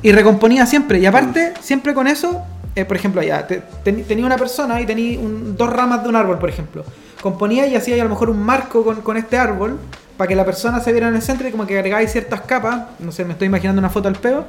Y 0.01 0.11
recomponía 0.11 0.65
siempre. 0.65 0.99
Y 0.99 1.05
aparte, 1.05 1.53
siempre 1.61 1.93
con 1.93 2.07
eso, 2.07 2.41
eh, 2.75 2.85
por 2.85 2.97
ejemplo, 2.97 3.21
ya, 3.21 3.45
te- 3.47 3.61
ten- 3.83 4.03
tenía 4.03 4.25
una 4.25 4.37
persona 4.37 4.81
y 4.81 4.85
tenía 4.85 5.19
un- 5.19 5.55
dos 5.55 5.69
ramas 5.71 6.01
de 6.03 6.09
un 6.09 6.15
árbol, 6.15 6.39
por 6.39 6.49
ejemplo. 6.49 6.83
Componía 7.21 7.65
y 7.67 7.75
hacía 7.75 7.95
a 8.01 8.03
lo 8.03 8.09
mejor 8.09 8.29
un 8.29 8.41
marco 8.41 8.83
con, 8.83 9.01
con 9.01 9.17
este 9.17 9.37
árbol 9.37 9.77
para 10.17 10.27
que 10.27 10.35
la 10.35 10.45
persona 10.45 10.79
se 10.79 10.91
viera 10.91 11.07
en 11.07 11.15
el 11.15 11.21
centro 11.21 11.47
y 11.47 11.51
como 11.51 11.65
que 11.67 11.75
agregáis 11.77 12.11
ciertas 12.11 12.41
capas. 12.41 12.81
No 12.99 13.11
sé, 13.11 13.25
me 13.25 13.33
estoy 13.33 13.47
imaginando 13.47 13.79
una 13.79 13.89
foto 13.89 14.07
al 14.07 14.15
peo. 14.15 14.45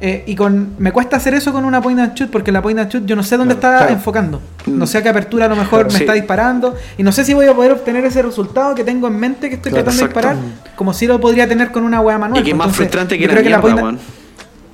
Eh, 0.00 0.24
y 0.26 0.34
con 0.34 0.70
me 0.78 0.92
cuesta 0.92 1.16
hacer 1.16 1.34
eso 1.34 1.52
con 1.52 1.64
una 1.64 1.80
point 1.80 1.98
and 2.00 2.14
shoot 2.14 2.28
porque 2.30 2.50
la 2.52 2.60
point 2.60 2.78
and 2.78 2.90
shoot 2.90 3.06
yo 3.06 3.14
no 3.16 3.22
sé 3.22 3.36
dónde 3.36 3.54
Claro, 3.56 3.74
está 3.74 3.78
claro. 3.86 3.92
enfocando. 3.94 4.40
Mm. 4.66 4.76
No 4.78 4.86
sé 4.86 4.98
a 4.98 5.02
qué 5.02 5.08
apertura 5.08 5.46
a 5.46 5.48
lo 5.48 5.54
mejor 5.56 5.80
Claro, 5.82 5.92
me 5.92 5.98
sí. 5.98 6.02
está 6.04 6.12
disparando. 6.14 6.74
Y 6.98 7.02
no 7.04 7.12
sé 7.12 7.24
si 7.24 7.32
voy 7.32 7.46
a 7.46 7.54
poder 7.54 7.72
obtener 7.72 8.04
ese 8.04 8.20
resultado 8.20 8.74
que 8.74 8.84
tengo 8.84 9.06
en 9.06 9.18
mente 9.18 9.48
que 9.48 9.54
estoy 9.54 9.70
Claro, 9.72 9.84
tratando 9.84 10.02
de 10.02 10.08
disparar, 10.08 10.36
como 10.76 10.92
si 10.92 11.06
lo 11.06 11.20
podría 11.20 11.48
tener 11.48 11.70
con 11.70 11.84
una 11.84 12.00
wea 12.00 12.18
manual. 12.18 12.40
Y 12.40 12.44
que 12.44 12.50
es 12.50 12.56
más 12.56 12.66
Entonces, 12.66 12.86
frustrante 12.86 13.18
que 13.18 13.26
la 13.26 13.32
creo 13.32 13.42
que 13.44 13.50
la 13.50 13.58
mierda, 13.62 13.80
point-. 13.82 14.00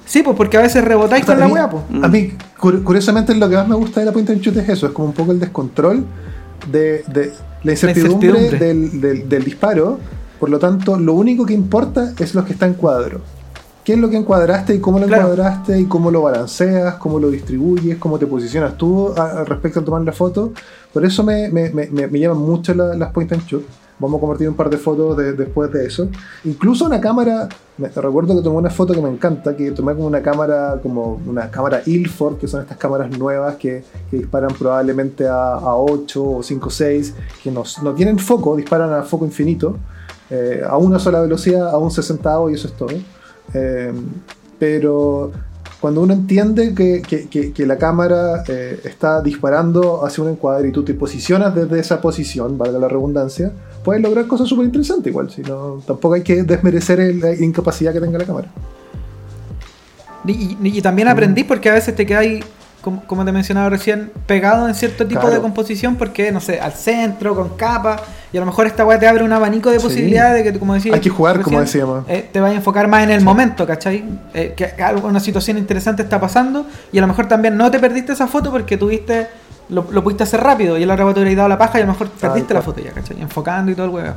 Sí, 0.07 0.23
pues 0.25 0.37
porque 0.37 0.57
a 0.57 0.63
veces 0.63 0.83
rebotáis 0.85 1.23
O 1.23 1.27
sea, 1.27 1.35
con 1.37 1.45
a 1.45 1.47
la 1.47 1.53
weá, 1.55 1.71
pues. 1.71 1.85
A 2.03 2.09
mí, 2.09 2.33
cur- 2.59 2.83
curiosamente, 2.83 3.33
lo 3.35 3.49
que 3.49 3.55
más 3.57 3.69
me 3.69 3.77
gusta 3.77 4.01
de 4.01 4.07
la 4.07 4.13
point 4.13 4.29
and 4.31 4.41
shoot 4.41 4.57
es 4.57 4.69
eso, 4.69 4.87
es 4.87 4.93
como 4.93 5.09
un 5.09 5.15
poco 5.15 5.31
el 5.33 5.39
descontrol 5.39 6.05
de, 6.73 7.05
de 7.07 7.33
la 7.63 7.73
incertidumbre, 7.73 8.29
incertidumbre. 8.31 8.59
Del, 8.67 9.01
del- 9.01 9.29
del 9.29 9.45
disparo. 9.45 10.01
Por 10.41 10.49
lo 10.49 10.59
tanto, 10.59 10.99
lo 10.99 11.13
único 11.13 11.45
que 11.47 11.53
importa 11.53 12.13
es 12.19 12.35
lo 12.35 12.45
que 12.45 12.55
está 12.55 12.67
en 12.67 12.75
cuadro. 12.75 13.21
¿Qué 13.85 13.95
es 13.95 13.99
lo 13.99 14.11
que 14.11 14.17
encuadraste 14.17 14.75
y 14.75 14.79
cómo 14.79 14.99
lo 14.99 15.07
Claro. 15.07 15.23
encuadraste 15.33 15.81
y 15.81 15.87
cómo 15.87 16.11
lo 16.11 16.23
balanceas, 16.23 16.95
cómo 16.97 17.19
lo 17.19 17.31
distribuyes, 17.31 17.97
cómo 17.99 18.19
te 18.19 18.27
posicionas 18.27 18.77
tú 18.77 19.13
a- 19.17 19.41
a 19.41 19.45
respecto 19.45 19.81
a 19.81 19.85
tomar 19.85 20.03
la 20.03 20.13
foto? 20.13 20.53
Por 20.93 21.05
eso 21.05 21.25
me, 21.25 21.49
me, 21.49 21.71
me, 21.71 21.87
me- 21.89 22.07
me 22.07 22.19
llaman 22.21 22.39
mucho 22.39 22.75
la- 22.75 22.95
las 22.95 23.11
point 23.13 23.33
and 23.33 23.43
shoot. 23.47 23.65
Vamos 23.99 24.19
a 24.19 24.21
compartir 24.21 24.49
un 24.49 24.55
par 24.55 24.71
de 24.71 24.77
fotos 24.79 25.17
de- 25.17 25.33
después 25.33 25.71
de 25.73 25.87
eso. 25.87 26.09
Incluso 26.45 26.85
una 26.87 27.01
cámara, 27.01 27.49
me 27.79 27.89
recuerdo 27.89 28.37
que 28.37 28.43
tomé 28.43 28.57
una 28.59 28.71
foto 28.71 28.95
que 28.95 29.01
me 29.03 29.11
encanta, 29.11 29.57
que 29.57 29.71
tomé 29.73 29.95
con 29.95 30.05
una 30.05 30.23
cámara, 30.23 30.79
como 30.83 31.21
una 31.27 31.51
cámara 31.51 31.83
Ilford, 31.85 32.37
que 32.39 32.49
son 32.49 32.61
estas 32.63 32.77
cámaras 32.79 33.11
nuevas 33.19 33.57
que, 33.57 33.83
que 34.11 34.17
disparan 34.19 34.51
probablemente 34.59 35.27
a, 35.27 35.55
a 35.55 35.75
8 35.77 36.23
o 36.37 36.43
5 36.43 36.71
6, 36.71 37.15
que 37.43 37.51
no, 37.51 37.63
no 37.83 37.93
tienen 37.95 38.19
foco, 38.19 38.57
disparan 38.57 38.93
a 38.93 39.03
foco 39.03 39.25
infinito, 39.27 39.77
eh, 40.31 40.63
a 40.67 40.77
una 40.79 40.99
sola 40.99 41.21
velocidad, 41.21 41.69
a 41.71 41.77
un 41.79 41.91
sesentavo 41.91 42.51
y 42.51 42.55
eso 42.55 42.69
es 42.69 42.75
todo. 42.75 42.91
Eh, 43.55 43.93
pero 44.59 45.33
cuando 45.81 46.03
uno 46.03 46.13
entiende 46.13 46.75
que, 46.75 47.01
que- 47.03 47.29
que- 47.29 47.53
que 47.53 47.67
la 47.67 47.79
cámara 47.79 48.45
eh, 48.49 48.81
está 48.85 49.23
disparando 49.23 50.05
hacia 50.05 50.23
un 50.25 50.31
encuadre 50.31 50.69
y 50.69 50.73
tú 50.73 50.85
te 50.85 50.93
posicionas 50.95 51.55
desde 51.55 51.81
esa 51.81 52.01
posición, 52.01 52.59
valga 52.59 52.79
la 52.79 52.89
redundancia, 52.89 53.51
puedes 53.83 54.03
lograr 54.03 54.27
cosas 54.27 54.47
súper 54.49 54.67
interesantes 54.67 55.07
igual. 55.11 55.31
Si 55.31 55.41
no, 55.43 55.81
tampoco 55.87 56.15
hay 56.17 56.23
que 56.23 56.43
desmerecer 56.43 57.15
la 57.17 57.33
incapacidad 57.35 57.93
que 57.95 58.01
tenga 58.01 58.19
la 58.19 58.25
cámara. 58.27 58.49
Y, 60.27 60.33
y- 60.33 60.59
y 60.79 60.83
también 60.83 61.09
Mm. 61.09 61.13
aprendí 61.13 61.45
porque 61.45 61.71
a 61.71 61.75
veces 61.75 61.97
te 61.97 62.05
quedáis, 62.05 62.45
como, 62.83 63.03
como 63.07 63.25
te 63.25 63.33
mencionaba 63.33 63.71
recién, 63.71 64.11
pegado 64.27 64.69
en 64.69 64.75
cierto 64.75 65.07
tipo 65.07 65.21
Claro. 65.21 65.37
de 65.37 65.41
composición 65.41 65.97
porque, 65.97 66.31
no 66.31 66.41
sé, 66.41 66.61
al 66.61 66.73
centro, 66.73 67.35
con 67.35 67.51
capa, 67.57 67.97
y 68.33 68.37
a 68.37 68.41
lo 68.41 68.47
mejor 68.47 68.67
esta 68.67 68.85
weá 68.87 68.99
te 68.99 69.07
abre 69.09 69.25
un 69.25 69.33
abanico 69.33 69.71
de 69.71 69.79
Sí. 69.79 69.85
posibilidades 69.87 70.45
de 70.45 70.53
que, 70.53 70.59
como 70.59 70.75
decía, 70.75 70.95
Hay 70.95 71.01
que 71.01 71.11
jugar, 71.11 71.41
como 71.43 71.61
decíamos. 71.61 72.05
eh, 72.09 72.29
te 72.33 72.41
vayas 72.41 72.55
a 72.55 72.59
enfocar 72.59 72.87
más 72.89 73.03
en 73.03 73.11
el 73.11 73.23
momento, 73.23 73.67
¿cachai? 73.67 74.05
Eh, 74.35 74.55
que 74.57 74.67
algo, 74.83 75.09
una 75.09 75.21
situación 75.21 75.59
interesante 75.59 76.03
está 76.03 76.21
pasando 76.21 76.67
y 76.93 76.99
a 76.99 77.01
lo 77.01 77.07
mejor 77.09 77.27
también 77.27 77.57
no 77.57 77.71
te 77.71 77.79
perdiste 77.79 78.13
esa 78.13 78.27
foto 78.27 78.51
porque 78.51 78.77
tuviste, 78.77 79.27
lo, 79.69 79.87
lo 79.91 80.03
pudiste 80.05 80.23
hacer 80.25 80.41
rápido 80.41 80.79
y 80.79 80.83
el 80.85 80.91
otro 80.91 81.13
te 81.15 81.21
hubiera 81.21 81.37
dado 81.39 81.49
la 81.49 81.59
paja 81.59 81.79
y 81.79 81.83
a 81.83 81.87
lo 81.87 81.93
mejor 81.93 82.09
perdiste 82.11 82.55
la 82.55 82.63
foto 82.63 82.81
ya, 82.81 82.91
¿cachai? 82.93 83.21
Enfocando 83.21 83.71
y 83.73 83.75
todo 83.75 83.87
el 83.87 83.93
weá. 83.93 84.15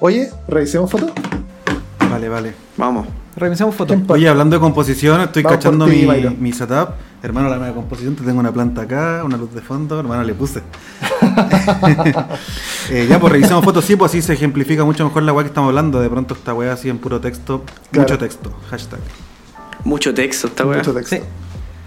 Oye, 0.00 0.30
revisemos 0.48 0.90
fotos. 0.90 1.12
Vale, 2.10 2.28
vale. 2.28 2.54
Vamos. 2.76 3.06
Revisemos 3.36 3.74
fotos. 3.74 3.96
¿Quién 3.96 4.06
pa- 4.06 4.14
Oye, 4.14 4.28
hablando 4.28 4.56
de 4.56 4.60
composición, 4.60 5.20
estoy 5.20 5.42
Vamos 5.42 5.56
cachando 5.58 5.86
ti, 5.86 6.06
mi, 6.06 6.36
mi 6.36 6.52
setup. 6.52 6.90
Hermano, 7.24 7.48
la 7.48 7.56
nueva 7.56 7.74
composición, 7.74 8.14
te 8.16 8.22
tengo 8.22 8.38
una 8.38 8.52
planta 8.52 8.82
acá, 8.82 9.22
una 9.24 9.38
luz 9.38 9.54
de 9.54 9.62
fondo, 9.62 9.98
hermano, 9.98 10.22
le 10.24 10.34
puse. 10.34 10.60
Eh, 12.90 13.06
ya, 13.08 13.18
pues 13.18 13.32
revisamos 13.32 13.64
fotos, 13.64 13.82
sí, 13.86 13.96
pues 13.96 14.10
así 14.12 14.20
se 14.20 14.34
ejemplifica 14.34 14.84
mucho 14.84 15.06
mejor 15.06 15.22
la 15.22 15.32
weá 15.32 15.42
que 15.44 15.48
estamos 15.48 15.68
hablando. 15.68 16.02
De 16.02 16.10
pronto 16.10 16.34
esta 16.34 16.52
weá 16.52 16.74
así 16.74 16.90
en 16.90 16.98
puro 16.98 17.18
texto, 17.18 17.64
Claro. 17.90 18.06
mucho 18.06 18.18
texto, 18.18 18.52
hashtag. 18.68 19.00
Mucho 19.84 20.12
texto 20.12 20.48
esta 20.48 20.66
weá. 20.66 20.76
Mucho 20.78 20.92
texto. 20.92 21.16
Sí. 21.16 21.22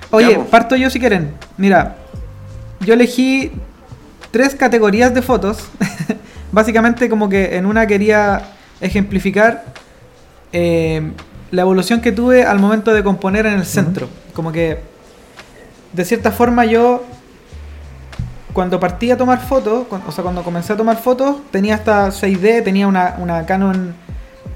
Oye, 0.09 0.31
Ya, 0.31 0.37
po. 0.37 0.45
parto 0.45 0.75
yo 0.75 0.89
si 0.89 0.99
quieren. 0.99 1.33
Mira, 1.57 1.97
yo 2.79 2.95
elegí 2.95 3.51
tres 4.31 4.55
categorías 4.55 5.13
de 5.13 5.21
fotos. 5.21 5.67
Básicamente 6.51 7.09
como 7.09 7.29
que 7.29 7.57
en 7.57 7.67
una 7.67 7.85
quería 7.85 8.41
ejemplificar 8.81 9.65
eh, 10.51 11.11
la 11.51 11.61
evolución 11.61 12.01
que 12.01 12.11
tuve 12.11 12.43
al 12.43 12.57
momento 12.57 12.91
de 12.91 13.03
componer 13.03 13.45
en 13.45 13.53
el 13.53 13.65
centro. 13.67 14.09
Como 14.33 14.51
que 14.51 14.79
de 15.97 16.05
cierta 16.05 16.31
forma 16.31 16.63
yo 16.65 17.03
cuando 18.53 18.79
partí 18.79 19.11
a 19.11 19.17
tomar 19.17 19.39
fotos, 19.41 19.85
o 20.07 20.11
sea, 20.11 20.23
cuando 20.23 20.43
comencé 20.43 20.73
a 20.73 20.77
tomar 20.77 20.97
fotos, 20.97 21.37
tenía 21.51 21.75
esta 21.75 22.07
6D, 22.09 22.63
tenía 22.63 22.87
una, 22.87 23.15
una 23.19 23.45
Canon 23.45 23.93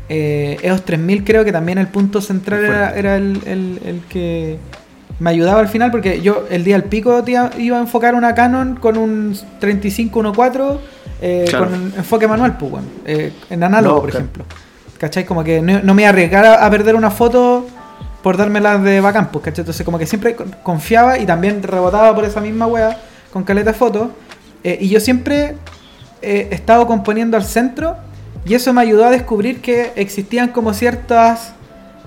eh, 0.10 0.58
EOS 0.62 0.84
3000 0.84 1.24
creo 1.24 1.46
que 1.46 1.52
también 1.52 1.78
el 1.78 1.88
punto 1.88 2.20
central 2.22 2.64
era, 2.96 3.16
el, 3.18 3.42
el- 3.46 3.80
el 3.86 4.02
que 4.10 4.58
me 5.20 5.30
ayudaba 5.30 5.60
al 5.60 5.68
final 5.68 5.92
porque 5.92 6.22
yo 6.22 6.46
el 6.50 6.64
día 6.64 6.76
al 6.76 6.86
pico 6.86 7.24
tía, 7.24 7.52
iba 7.58 7.78
a 7.78 7.82
enfocar 7.82 8.16
una 8.16 8.34
Canon 8.34 8.76
con 8.76 8.98
un 8.98 9.38
3514 9.60 10.80
eh, 11.22 11.46
Claro. 11.48 11.66
con 11.66 11.74
un 11.76 11.94
enfoque 11.96 12.28
manual, 12.28 12.58
pues, 12.58 12.72
bueno, 12.72 12.88
eh, 13.06 13.32
en 13.52 13.64
análogo, 13.64 13.96
No, 13.98 14.02
por 14.02 14.10
claro. 14.10 14.26
ejemplo. 14.26 14.46
¿Cachai? 14.98 15.26
Como 15.26 15.44
que 15.44 15.62
no, 15.62 15.80
no 15.84 15.94
me 15.94 16.02
iba 16.04 16.10
a 16.10 16.14
arriesgar 16.14 16.46
a, 16.46 16.66
a 16.66 16.70
perder 16.72 16.96
una 16.96 17.12
foto 17.12 17.68
por 18.24 18.38
dármelas 18.38 18.84
de 18.84 19.02
bacán, 19.02 19.30
pues, 19.32 19.44
¿cachai? 19.46 19.62
Entonces 19.64 19.84
como 19.86 19.98
que 19.98 20.06
siempre 20.06 20.36
con- 20.36 20.54
confiaba 20.64 21.18
y 21.18 21.26
también 21.26 21.64
rebotaba 21.64 22.14
por 22.14 22.24
esa 22.26 22.40
misma 22.42 22.68
wea 22.68 22.98
con 23.34 23.44
caleta 23.44 23.74
fotos. 23.74 24.10
Eh, 24.64 24.78
y 24.82 24.90
yo 24.90 25.00
siempre 25.00 25.56
eh, 26.22 26.50
he 26.52 26.56
estado 26.56 26.86
componiendo 26.86 27.36
al 27.38 27.44
centro 27.44 27.96
y 28.46 28.54
eso 28.54 28.74
me 28.74 28.82
ayudó 28.82 29.06
a 29.06 29.10
descubrir 29.10 29.62
que 29.62 29.92
existían 29.96 30.50
como 30.50 30.74
ciertas 30.74 31.54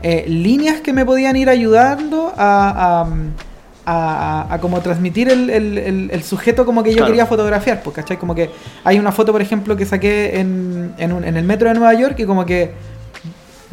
eh, 0.03 0.25
líneas 0.29 0.81
que 0.81 0.93
me 0.93 1.05
podían 1.05 1.35
ir 1.35 1.49
ayudando 1.49 2.33
a, 2.37 3.03
a, 3.07 3.07
a, 3.87 4.45
a- 4.51 4.55
a 4.55 4.61
como 4.61 4.81
transmitir 4.81 5.29
el, 5.31 5.51
el- 5.51 5.79
el- 5.79 6.11
el 6.12 6.23
sujeto 6.23 6.65
como 6.65 6.83
que 6.83 6.91
yo 6.91 6.97
Claro. 6.99 7.09
quería 7.09 7.27
fotografiar, 7.27 7.83
pues, 7.83 7.97
¿cachai? 7.97 8.19
Como 8.19 8.35
que 8.35 8.51
hay 8.85 8.99
una 8.99 9.12
foto, 9.12 9.33
por 9.33 9.43
ejemplo, 9.43 9.77
que 9.77 9.85
saqué 9.87 10.39
en, 10.41 10.95
en, 10.99 11.12
un- 11.12 11.25
en 11.25 11.37
el 11.37 11.45
metro 11.45 11.69
de 11.69 11.75
Nueva 11.75 11.95
York 11.95 12.17
y 12.19 12.25
como 12.25 12.45
que, 12.45 12.73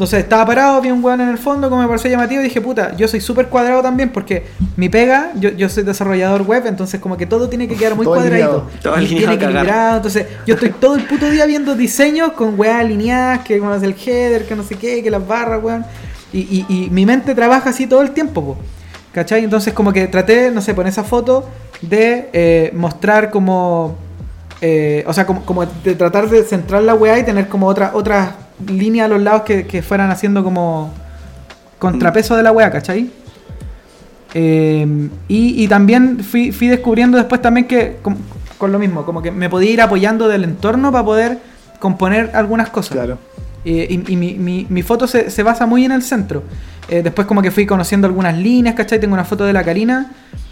sé, 0.07 0.19
estaba 0.19 0.45
parado, 0.45 0.81
vi 0.81 0.89
un 0.91 1.03
weón 1.03 1.21
en 1.21 1.29
el 1.29 1.37
fondo, 1.37 1.69
como 1.69 1.81
me 1.81 1.87
pareció 1.87 2.09
llamativo 2.09 2.41
y 2.41 2.45
dije, 2.45 2.61
puta, 2.61 2.95
yo 2.95 3.07
soy 3.07 3.21
súper 3.21 3.47
cuadrado 3.47 3.81
también 3.81 4.09
porque 4.09 4.45
mi 4.77 4.89
pega, 4.89 5.31
yo, 5.35 5.49
yo 5.49 5.69
soy 5.69 5.83
desarrollador 5.83 6.41
web, 6.43 6.65
entonces 6.67 6.99
como 6.99 7.17
que 7.17 7.25
todo 7.25 7.49
tiene 7.49 7.67
que 7.67 7.75
quedar 7.75 7.95
muy 7.95 8.05
Todo 8.05 8.15
cuadradito. 8.15 8.47
alineado. 8.49 8.69
Todo 8.81 8.93
y 8.93 8.97
alineado 8.97 9.17
tiene 9.37 9.45
equilibrado, 9.45 9.95
entonces 9.97 10.25
yo 10.47 10.53
estoy 10.55 10.69
todo 10.71 10.95
el 10.95 11.03
puto 11.05 11.29
día 11.29 11.45
viendo 11.45 11.75
diseños 11.75 12.31
con 12.33 12.59
weas 12.59 12.79
alineadas, 12.79 13.39
que 13.39 13.59
como 13.59 13.73
es 13.75 13.83
el 13.83 13.93
header, 14.05 14.45
que 14.47 14.55
no 14.55 14.63
sé 14.63 14.75
qué, 14.75 15.03
que 15.03 15.11
las 15.11 15.27
barras, 15.27 15.63
weón. 15.63 15.85
Y, 16.33 16.39
y- 16.39 16.65
y 16.69 16.89
mi 16.89 17.05
mente 17.05 17.35
trabaja 17.35 17.71
así 17.71 17.87
todo 17.87 18.01
el 18.01 18.11
tiempo, 18.11 18.43
po. 18.43 18.57
¿Cachai? 19.13 19.43
Entonces 19.43 19.73
como 19.73 19.91
que 19.91 20.07
traté, 20.07 20.51
no 20.51 20.61
sé, 20.61 20.73
por 20.73 20.87
esa 20.87 21.03
foto 21.03 21.45
de 21.81 22.29
eh, 22.31 22.71
mostrar 22.73 23.29
como... 23.29 23.97
eh, 24.61 25.03
o 25.07 25.13
sea, 25.13 25.25
como, 25.25 25.43
como 25.45 25.65
de 25.65 25.95
tratar 25.95 26.29
de 26.29 26.43
centrar 26.43 26.83
la 26.83 26.93
weá 26.93 27.19
y 27.19 27.23
tener 27.23 27.47
como 27.49 27.67
otra, 27.67 27.91
otras 27.93 28.29
líneas 28.67 29.05
a 29.05 29.07
los 29.09 29.21
lados 29.21 29.41
que, 29.43 29.65
que 29.67 29.81
fueran 29.81 30.11
haciendo 30.11 30.43
como 30.43 30.93
contrapeso 31.79 32.35
de 32.35 32.43
la 32.43 32.51
weá, 32.51 32.69
¿cachai? 32.71 33.09
Eh, 34.33 35.09
y, 35.27 35.63
y 35.63 35.67
también 35.67 36.23
fui, 36.23 36.51
fui 36.51 36.67
descubriendo 36.67 37.17
después 37.17 37.41
también 37.41 37.67
que 37.67 37.97
con, 38.01 38.17
con 38.57 38.71
lo 38.71 38.79
mismo, 38.79 39.03
como 39.05 39.21
que 39.21 39.31
me 39.31 39.49
podía 39.49 39.71
ir 39.71 39.81
apoyando 39.81 40.27
del 40.27 40.43
entorno 40.45 40.91
para 40.91 41.03
poder 41.03 41.39
componer 41.79 42.31
algunas 42.33 42.69
cosas. 42.69 42.93
Claro. 42.93 43.17
Eh, 43.65 43.87
y 43.89 44.13
y 44.13 44.15
mi, 44.15 44.33
mi- 44.35 44.65
mi 44.69 44.81
foto 44.83 45.05
se, 45.07 45.29
se 45.29 45.43
basa 45.43 45.65
muy 45.65 45.83
en 45.85 45.91
el 45.91 46.01
centro. 46.01 46.43
Eh, 46.89 47.01
después 47.03 47.27
como 47.27 47.41
que 47.41 47.51
fui 47.51 47.65
conociendo 47.65 48.07
algunas 48.07 48.37
líneas, 48.37 48.75
¿cachai? 48.75 48.99
Tengo 48.99 49.13
una 49.13 49.25
foto 49.25 49.45
de 49.45 49.53
la 49.53 49.63
Karina. 49.63 50.11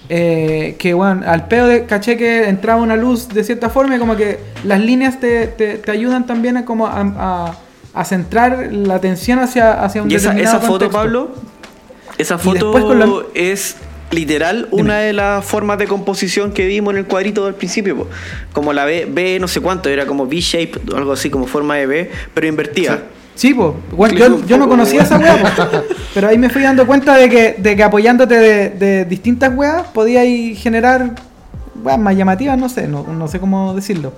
eh, 0.10 0.76
que 0.80 0.94
bueno, 0.94 1.22
al 1.26 1.48
peo 1.48 1.68
de 1.68 1.86
caché 1.86 2.18
que 2.18 2.50
entraba 2.50 2.82
una 2.82 2.96
luz 2.96 3.30
de 3.30 3.44
cierta 3.44 3.70
forma 3.70 3.96
y 3.96 4.00
como 4.00 4.16
que 4.16 4.40
las 4.64 4.80
líneas 4.82 5.20
te, 5.20 5.48
te- 5.48 5.78
te 5.78 5.92
ayudan 5.92 6.26
también 6.26 6.58
a 6.58 6.66
como 6.66 6.88
a, 6.88 7.02
a- 7.02 7.56
a 7.94 8.06
centrar 8.06 8.70
la 8.72 8.96
atención 8.96 9.40
hacia, 9.40 9.84
hacia 9.84 10.04
un 10.04 10.12
Y 10.12 10.16
esa, 10.16 10.30
determinado 10.30 10.58
esa 10.58 10.66
foto, 10.68 10.72
contexto. 10.90 10.98
Pablo, 10.98 11.32
esa 12.18 12.38
foto 12.38 12.94
la- 12.96 13.10
es 13.34 13.78
literal 14.12 14.68
una 14.72 14.98
de 15.00 15.14
las 15.14 15.46
formas 15.46 15.78
de 15.78 15.86
composición 15.88 16.52
que 16.52 16.66
vimos 16.66 16.94
en 16.94 17.00
el 17.00 17.06
cuadrito 17.06 17.46
del 17.46 17.54
principio. 17.56 17.96
po. 17.98 18.08
Como 18.54 18.74
la 18.74 18.86
B, 18.86 19.08
B 19.10 19.38
no 19.40 19.48
sé 19.48 19.62
cuánto, 19.62 19.90
era 19.90 20.06
como 20.06 20.24
V-shape, 20.24 20.80
algo 20.96 21.12
así 21.14 21.30
como 21.30 21.46
forma 21.48 21.76
de 21.76 21.86
B, 21.86 22.12
pero 22.34 22.48
invertida. 22.48 23.04
Sí, 23.36 23.54
pues. 23.54 23.74
Sí, 24.12 24.18
yo, 24.18 24.36
un 24.36 24.48
yo 24.48 24.58
no 24.58 24.66
poco, 24.66 24.72
conocía 24.76 25.04
esa 25.04 25.18
weá, 25.18 25.38
po. 25.56 25.66
pero 26.14 26.28
ahí 26.28 26.38
me 26.38 26.50
fui 26.50 26.62
dando 26.62 26.86
cuenta 26.86 27.16
de 27.16 27.30
que, 27.30 27.56
de 27.58 27.76
que 27.76 27.84
apoyándote 27.84 28.36
de, 28.36 28.70
de 28.72 29.06
distintas 29.06 29.56
weas 29.56 29.84
podías 29.94 30.26
generar 30.60 31.16
weas 31.82 32.00
más 32.00 32.18
llamativas, 32.18 32.58
no 32.58 32.68
sé, 32.68 32.88
no, 32.88 33.04
no 33.04 33.28
sé 33.30 33.40
cómo 33.40 33.74
decirlo. 33.74 34.12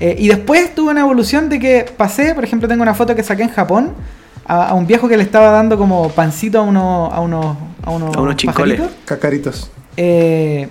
Eh, 0.00 0.16
y 0.18 0.28
después 0.28 0.74
tuve 0.74 0.90
una 0.92 1.00
evolución 1.00 1.48
de 1.48 1.58
que 1.58 1.86
pasé, 1.96 2.34
por 2.34 2.44
ejemplo, 2.44 2.68
tengo 2.68 2.82
una 2.82 2.94
foto 2.94 3.14
que 3.16 3.22
saqué 3.22 3.42
en 3.42 3.50
Japón 3.50 3.92
a, 4.46 4.68
a 4.68 4.74
un 4.74 4.86
viejo 4.86 5.08
que 5.08 5.16
le 5.16 5.22
estaba 5.22 5.50
dando 5.50 5.76
como 5.76 6.08
pancito 6.10 6.58
a 6.58 6.62
unos, 6.62 7.12
a 7.12 7.20
unos, 7.20 7.56
a 7.84 7.90
unos, 7.90 8.16
A 8.16 8.20
unos 8.20 8.36
chincoles. 8.36 8.80
Cacaritos. 9.04 9.70
Eh, 9.96 10.68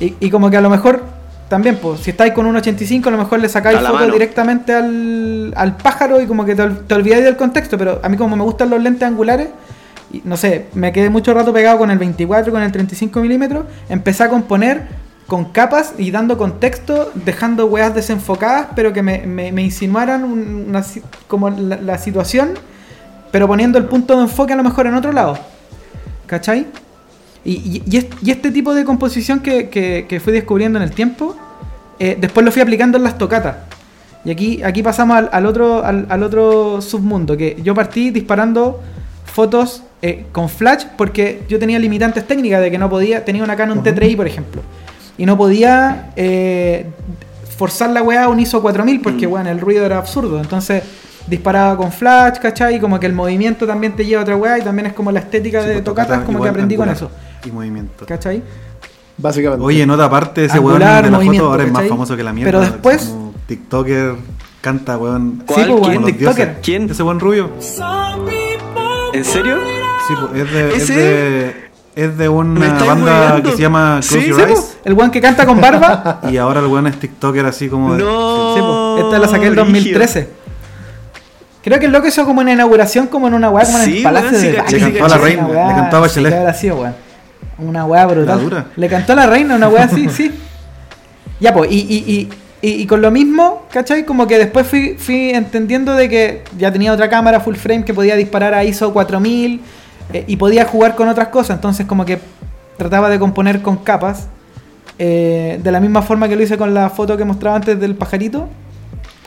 y, 0.00 0.14
y 0.20 0.30
como 0.30 0.50
que 0.50 0.56
a 0.56 0.60
lo 0.60 0.70
mejor 0.70 1.02
también, 1.48 1.78
pues, 1.80 2.00
si 2.00 2.10
estáis 2.10 2.32
con 2.34 2.44
un 2.46 2.56
85, 2.56 3.08
a 3.08 3.12
lo 3.12 3.18
mejor 3.18 3.40
le 3.40 3.48
sacáis 3.48 3.78
foto 3.78 3.92
mano. 3.94 4.12
directamente 4.12 4.74
al, 4.74 5.52
al 5.56 5.76
pájaro 5.76 6.20
y 6.20 6.26
como 6.26 6.44
que 6.44 6.54
te, 6.54 6.68
te 6.68 6.94
olvidáis 6.94 7.24
del 7.24 7.36
contexto. 7.36 7.78
Pero 7.78 8.00
a 8.02 8.08
mí, 8.08 8.16
como 8.16 8.36
me 8.36 8.42
gustan 8.42 8.68
los 8.68 8.82
lentes 8.82 9.02
angulares, 9.08 9.48
y 10.12 10.20
no 10.24 10.36
sé, 10.36 10.66
me 10.74 10.92
quedé 10.92 11.08
mucho 11.10 11.32
rato 11.32 11.52
pegado 11.52 11.78
con 11.78 11.90
el 11.90 11.98
24, 11.98 12.52
con 12.52 12.62
el 12.62 12.70
35 12.70 13.20
milímetros. 13.20 13.64
Empecé 13.88 14.24
a 14.24 14.28
componer 14.28 14.88
con 15.28 15.44
capas 15.52 15.92
y 15.98 16.10
dando 16.10 16.36
contexto, 16.38 17.12
dejando 17.14 17.66
weas 17.66 17.94
desenfocadas, 17.94 18.68
pero 18.74 18.92
que 18.92 19.02
me, 19.02 19.18
me- 19.26 19.52
me 19.52 19.62
insinuaran 19.62 20.24
un- 20.24 20.64
una, 20.70 20.84
como 21.28 21.50
la, 21.50 21.76
la 21.76 21.98
situación, 21.98 22.54
pero 23.30 23.46
poniendo 23.46 23.78
el 23.78 23.84
punto 23.84 24.16
de 24.16 24.22
enfoque 24.22 24.54
a 24.54 24.56
lo 24.56 24.64
mejor 24.64 24.86
en 24.88 24.94
otro 24.94 25.12
lado. 25.12 25.38
¿Cachai? 26.26 26.66
Y, 27.44 27.52
y- 27.52 27.82
y 27.88 27.96
est- 27.98 28.12
y 28.22 28.30
este 28.30 28.50
tipo 28.50 28.74
de 28.74 28.84
composición 28.84 29.40
que, 29.40 29.68
que- 29.68 30.06
que 30.08 30.18
fui 30.18 30.32
descubriendo 30.32 30.78
en 30.78 30.82
el 30.82 30.90
tiempo, 30.92 31.36
eh, 31.98 32.16
después 32.20 32.44
lo 32.44 32.50
fui 32.50 32.62
aplicando 32.62 32.96
en 32.98 33.04
las 33.04 33.18
tocatas. 33.18 33.56
Y 34.24 34.30
aquí, 34.30 34.62
aquí 34.62 34.82
pasamos 34.82 35.16
al, 35.16 35.28
al 35.32 35.46
otro, 35.46 35.84
al, 35.84 36.06
al 36.08 36.22
otro 36.22 36.80
submundo, 36.82 37.36
que 37.36 37.56
yo 37.62 37.74
partí 37.74 38.10
disparando 38.10 38.80
fotos 39.24 39.82
eh, 40.02 40.24
con 40.32 40.48
flash 40.48 40.84
porque 40.96 41.42
yo 41.48 41.58
tenía 41.58 41.78
limitantes 41.78 42.26
técnicas 42.26 42.60
de 42.62 42.70
que 42.70 42.78
no 42.78 42.88
podía, 42.90 43.24
tenía 43.24 43.44
una 43.44 43.56
Canon 43.56 43.82
T3i 43.82 44.16
por 44.16 44.26
ejemplo, 44.26 44.62
y 45.18 45.26
no 45.26 45.36
podía 45.36 46.12
eh, 46.16 46.86
forzar 47.58 47.90
la 47.90 48.02
weá 48.02 48.24
a 48.24 48.28
un 48.28 48.40
ISO 48.40 48.62
4000 48.62 49.00
porque 49.02 49.26
Mm. 49.26 49.32
weón, 49.32 49.46
el 49.48 49.60
ruido 49.60 49.84
era 49.84 49.98
absurdo. 49.98 50.40
Entonces 50.40 50.82
disparaba 51.26 51.76
con 51.76 51.92
flash, 51.92 52.38
¿cachai? 52.38 52.76
Y 52.76 52.80
como 52.80 52.98
que 52.98 53.04
el 53.06 53.12
movimiento 53.12 53.66
también 53.66 53.94
te 53.94 54.06
lleva 54.06 54.20
a 54.20 54.24
otra 54.24 54.36
weá 54.36 54.58
y 54.58 54.62
también 54.62 54.86
es 54.86 54.92
como 54.94 55.12
la 55.12 55.20
estética 55.20 55.60
Sí, 55.60 55.66
de 55.68 55.72
pues, 55.74 55.84
tocatas, 55.84 56.08
tocata 56.20 56.26
como 56.26 56.42
que 56.42 56.48
aprendí 56.48 56.76
con 56.76 56.88
eso. 56.88 57.10
Y 57.44 57.50
movimiento. 57.50 58.06
¿Cachai? 58.06 58.42
Básicamente. 59.18 59.64
Oye, 59.64 59.84
nota 59.84 60.04
aparte, 60.04 60.44
ese 60.44 60.58
weón 60.58 60.78
de 60.78 60.84
la 61.10 61.20
foto 61.20 61.46
ahora 61.50 61.64
es 61.64 61.70
más 61.70 61.78
¿cachai? 61.80 61.88
famoso 61.90 62.16
que 62.16 62.22
la 62.22 62.32
mierda. 62.32 62.50
Pero 62.52 62.60
después- 62.62 63.04
Como 63.08 63.34
TikToker, 63.46 64.14
canta, 64.60 64.96
weón. 64.96 65.42
Sí, 65.48 65.54
pues, 65.54 65.66
¿Quién? 65.66 66.04
TikToker. 66.04 66.16
dioses. 66.18 66.48
¿Quién? 66.62 66.90
Ese 66.90 67.02
buen 67.02 67.18
rubio. 67.20 67.50
¿En 69.12 69.24
serio? 69.24 69.56
Sí, 70.06 70.14
pues, 70.20 70.42
es 70.42 70.52
de, 70.52 70.68
es 70.76 70.82
¿Ese? 70.84 70.94
de, 70.96 71.67
es 72.02 72.16
de 72.16 72.24
¿Me 72.24 72.28
una 72.28 72.84
banda 72.84 73.42
que 73.42 73.50
se 73.52 73.58
llama 73.62 74.00
Close 74.06 74.20
Sí, 74.22 74.28
Your 74.28 74.40
Eyes. 74.48 74.78
El 74.84 74.92
weón 74.94 75.10
que 75.10 75.20
canta 75.20 75.44
con 75.46 75.60
barba. 75.60 76.20
Y 76.30 76.36
ahora 76.36 76.60
el 76.60 76.66
weón 76.66 76.86
es 76.86 76.98
TikToker 77.00 77.44
así 77.46 77.68
como 77.68 77.94
de. 77.94 78.02
No. 78.04 78.54
Sí, 78.96 79.02
esta 79.04 79.18
la 79.18 79.26
saqué 79.28 79.46
en 79.46 79.52
brígido. 79.54 79.64
2013. 79.64 80.28
Creo 81.62 81.80
que 81.80 81.86
el 81.86 81.92
loco 81.92 82.06
hizo 82.06 82.24
como 82.24 82.40
una 82.40 82.52
inauguración, 82.52 83.08
como 83.08 83.26
en 83.28 83.34
una 83.34 83.50
weá, 83.50 83.64
como 83.66 83.78
en 83.78 83.84
Sí, 83.84 83.96
el 83.98 84.02
Palacio 84.02 84.30
weón, 84.30 84.42
de 84.42 84.54
caché, 84.54 84.76
Le 84.78 84.80
cantó 84.92 85.04
a 85.04 85.08
la 85.08 85.18
reina, 85.18 85.46
weá, 85.46 85.68
le 85.68 85.74
cantó 85.74 85.96
a 85.96 86.00
Bachelet. 86.00 86.54
sido, 86.54 86.76
weón. 86.76 86.94
Una 87.58 87.84
weá 87.84 88.06
brutal. 88.06 88.40
Dura. 88.40 88.66
Le 88.76 88.88
cantó 88.88 89.12
a 89.12 89.16
la 89.16 89.26
reina, 89.26 89.56
una 89.56 89.68
weá 89.68 89.84
así, 89.84 90.08
sí. 90.14 90.32
Ya, 91.40 91.52
pues, 91.52 91.70
y, 91.70 91.76
y, 91.80 91.96
y, 92.12 92.28
y- 92.68 92.82
y 92.82 92.86
con 92.86 93.00
lo 93.02 93.10
mismo, 93.10 93.66
¿cachai? 93.72 94.04
Como 94.04 94.26
que 94.26 94.38
después 94.38 94.66
fui, 94.66 94.94
fui 94.98 95.30
entendiendo 95.30 95.94
de 95.94 96.08
que 96.08 96.44
ya 96.56 96.72
tenía 96.72 96.92
otra 96.92 97.08
cámara 97.08 97.40
full 97.40 97.54
frame 97.56 97.84
que 97.84 97.92
podía 97.94 98.16
disparar 98.16 98.54
a 98.54 98.64
ISO 98.64 98.92
4000 98.92 99.60
eh, 100.12 100.24
y 100.26 100.36
podía 100.36 100.64
jugar 100.64 100.94
con 100.96 101.08
otras 101.08 101.28
cosas. 101.28 101.56
Entonces, 101.56 101.86
como 101.86 102.04
que 102.04 102.18
trataba 102.76 103.08
de 103.10 103.18
componer 103.18 103.62
con 103.62 103.76
capas. 103.78 104.28
eh, 105.00 105.60
de 105.62 105.70
la 105.70 105.78
misma 105.80 106.02
forma 106.02 106.28
que 106.28 106.34
lo 106.36 106.42
hice 106.42 106.58
con 106.58 106.74
la 106.74 106.90
foto 106.90 107.16
que 107.16 107.24
mostraba 107.24 107.56
antes 107.56 107.78
del 107.78 107.94
pajarito. 107.94 108.48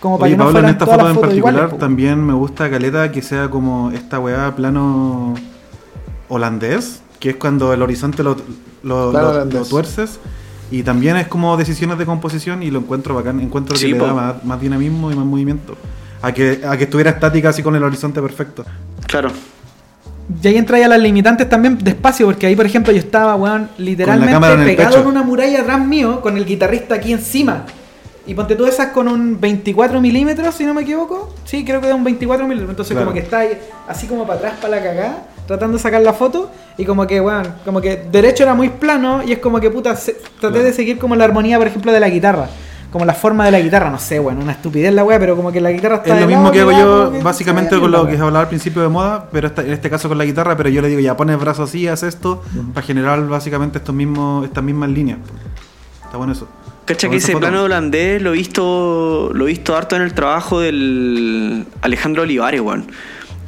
Como 0.01 0.17
para 0.17 0.25
Oye, 0.27 0.33
que 0.33 0.37
no 0.39 0.45
Pablo, 0.45 0.59
en 0.59 0.65
esta 0.69 0.85
foto 0.85 1.09
en 1.09 1.15
particular 1.15 1.53
iguales, 1.55 1.77
también 1.79 2.25
me 2.25 2.33
gusta 2.33 2.69
Caleta 2.69 3.11
que 3.11 3.21
sea 3.21 3.49
como 3.49 3.91
esta 3.91 4.19
weá 4.19 4.53
plano 4.55 5.35
holandés, 6.27 7.01
que 7.19 7.31
es 7.31 7.35
cuando 7.35 7.71
el 7.73 7.81
horizonte 7.81 8.23
lo, 8.23 8.35
lo, 8.83 9.11
lo- 9.45 9.65
tuerces. 9.65 10.19
Y 10.71 10.83
también 10.83 11.17
es 11.17 11.27
como 11.27 11.55
decisiones 11.57 11.97
de 11.97 12.05
composición 12.05 12.63
y 12.63 12.71
lo 12.71 12.79
encuentro 12.79 13.13
bacán. 13.13 13.39
Encuentro 13.41 13.75
Sí, 13.75 13.87
que 13.87 13.99
le 13.99 14.05
da 14.05 14.13
más, 14.13 14.43
más 14.45 14.59
dinamismo 14.61 15.11
y 15.11 15.15
más 15.15 15.25
movimiento. 15.25 15.75
A 16.21 16.31
que, 16.31 16.61
a 16.67 16.77
que 16.77 16.85
estuviera 16.85 17.11
estática 17.11 17.49
así 17.49 17.61
con 17.61 17.75
el 17.75 17.83
horizonte 17.83 18.21
perfecto. 18.21 18.63
Claro. 19.07 19.29
Y 20.43 20.47
ahí 20.47 20.57
entra 20.57 20.77
ya 20.79 20.87
las 20.87 20.99
limitantes 20.99 21.49
también 21.49 21.77
despacio, 21.81 22.25
porque 22.27 22.47
ahí, 22.47 22.55
por 22.55 22.65
ejemplo, 22.65 22.91
yo 22.93 22.99
estaba, 22.99 23.35
weón, 23.35 23.69
literalmente 23.77 24.33
en 24.35 24.63
pegado 24.65 24.99
en 25.01 25.07
una 25.07 25.23
muralla 25.23 25.61
atrás 25.61 25.79
mío, 25.85 26.21
con 26.21 26.37
el 26.37 26.45
guitarrista 26.45 26.95
aquí 26.95 27.11
encima. 27.11 27.65
Y 28.27 28.35
ponte 28.35 28.55
tú 28.55 28.65
esas 28.67 28.87
con 28.89 29.07
un 29.07 29.41
24 29.41 29.99
milímetros, 29.99 30.53
si 30.53 30.63
no 30.63 30.73
me 30.75 30.83
equivoco. 30.83 31.33
Sí, 31.43 31.65
creo 31.65 31.81
que 31.81 31.89
es 31.89 31.93
un 31.93 32.03
24 32.03 32.45
milímetros. 32.45 32.69
Entonces, 32.69 32.91
Claro. 32.93 33.07
como 33.07 33.15
que 33.15 33.21
está 33.21 33.39
ahí, 33.39 33.57
así 33.87 34.05
como 34.05 34.27
para 34.27 34.37
atrás, 34.39 34.53
para 34.61 34.75
la 34.77 34.83
cagada, 34.83 35.23
tratando 35.47 35.77
de 35.77 35.83
sacar 35.83 36.01
la 36.01 36.13
foto. 36.13 36.51
Y 36.77 36.85
como 36.85 37.07
que, 37.07 37.19
weón, 37.19 37.47
como 37.65 37.81
que 37.81 38.03
derecho 38.11 38.43
era 38.43 38.53
muy 38.53 38.69
plano. 38.69 39.21
Y 39.25 39.31
es 39.31 39.39
como 39.39 39.59
que, 39.59 39.71
puta, 39.71 39.95
se- 39.95 40.13
traté 40.13 40.53
Claro. 40.53 40.63
de 40.63 40.71
seguir 40.73 40.99
como 40.99 41.15
la 41.15 41.23
armonía, 41.25 41.57
por 41.57 41.65
ejemplo, 41.67 41.91
de 41.91 41.99
la 41.99 42.09
guitarra. 42.09 42.47
Como 42.91 43.05
la 43.05 43.13
forma 43.13 43.45
de 43.45 43.51
la 43.51 43.59
guitarra, 43.61 43.89
no 43.89 43.97
sé, 43.97 44.19
weón, 44.19 44.37
una 44.43 44.51
estupidez 44.51 44.93
la 44.93 45.03
weá, 45.05 45.17
pero 45.17 45.35
como 45.37 45.49
que 45.51 45.61
la 45.61 45.71
guitarra 45.71 45.95
está 45.97 46.13
Es 46.13 46.21
lo 46.21 46.27
mismo 46.27 46.43
lado, 46.43 46.53
que 46.53 46.59
hago 46.59 46.71
yo 46.71 47.11
que 47.13 47.23
básicamente 47.23 47.79
con 47.79 47.89
lo 47.89 48.05
que 48.05 48.13
hablaba 48.17 48.41
al 48.41 48.49
principio 48.49 48.81
de 48.81 48.89
moda, 48.89 49.29
pero 49.31 49.47
esta- 49.47 49.61
en 49.63 49.71
este 49.71 49.89
caso 49.89 50.09
con 50.09 50.17
la 50.17 50.25
guitarra, 50.25 50.57
pero 50.57 50.67
yo 50.69 50.81
le 50.81 50.89
digo 50.89 50.99
ya 50.99 51.15
pones 51.15 51.39
brazos 51.39 51.69
así, 51.69 51.87
haz 51.87 52.03
esto, 52.03 52.43
para 52.73 52.85
generar 52.85 53.25
básicamente 53.27 53.77
estos 53.77 53.95
mismos, 53.95 54.43
estas 54.45 54.63
mismas 54.63 54.89
líneas. 54.89 55.19
Está 56.03 56.17
bueno 56.17 56.33
eso. 56.33 56.49
Cacha 56.83 57.09
que 57.09 57.15
ese 57.17 57.31
foto. 57.31 57.39
plano 57.47 57.63
holandés 57.63 58.21
lo 58.21 58.31
he 58.33 58.37
visto 58.37 59.29
lo 59.33 59.45
visto 59.45 59.77
harto 59.77 59.95
en 59.95 60.01
el 60.01 60.13
trabajo 60.13 60.59
del 60.59 61.65
Alejandro 61.81 62.23
Olivares, 62.23 62.59
weón. 62.59 62.87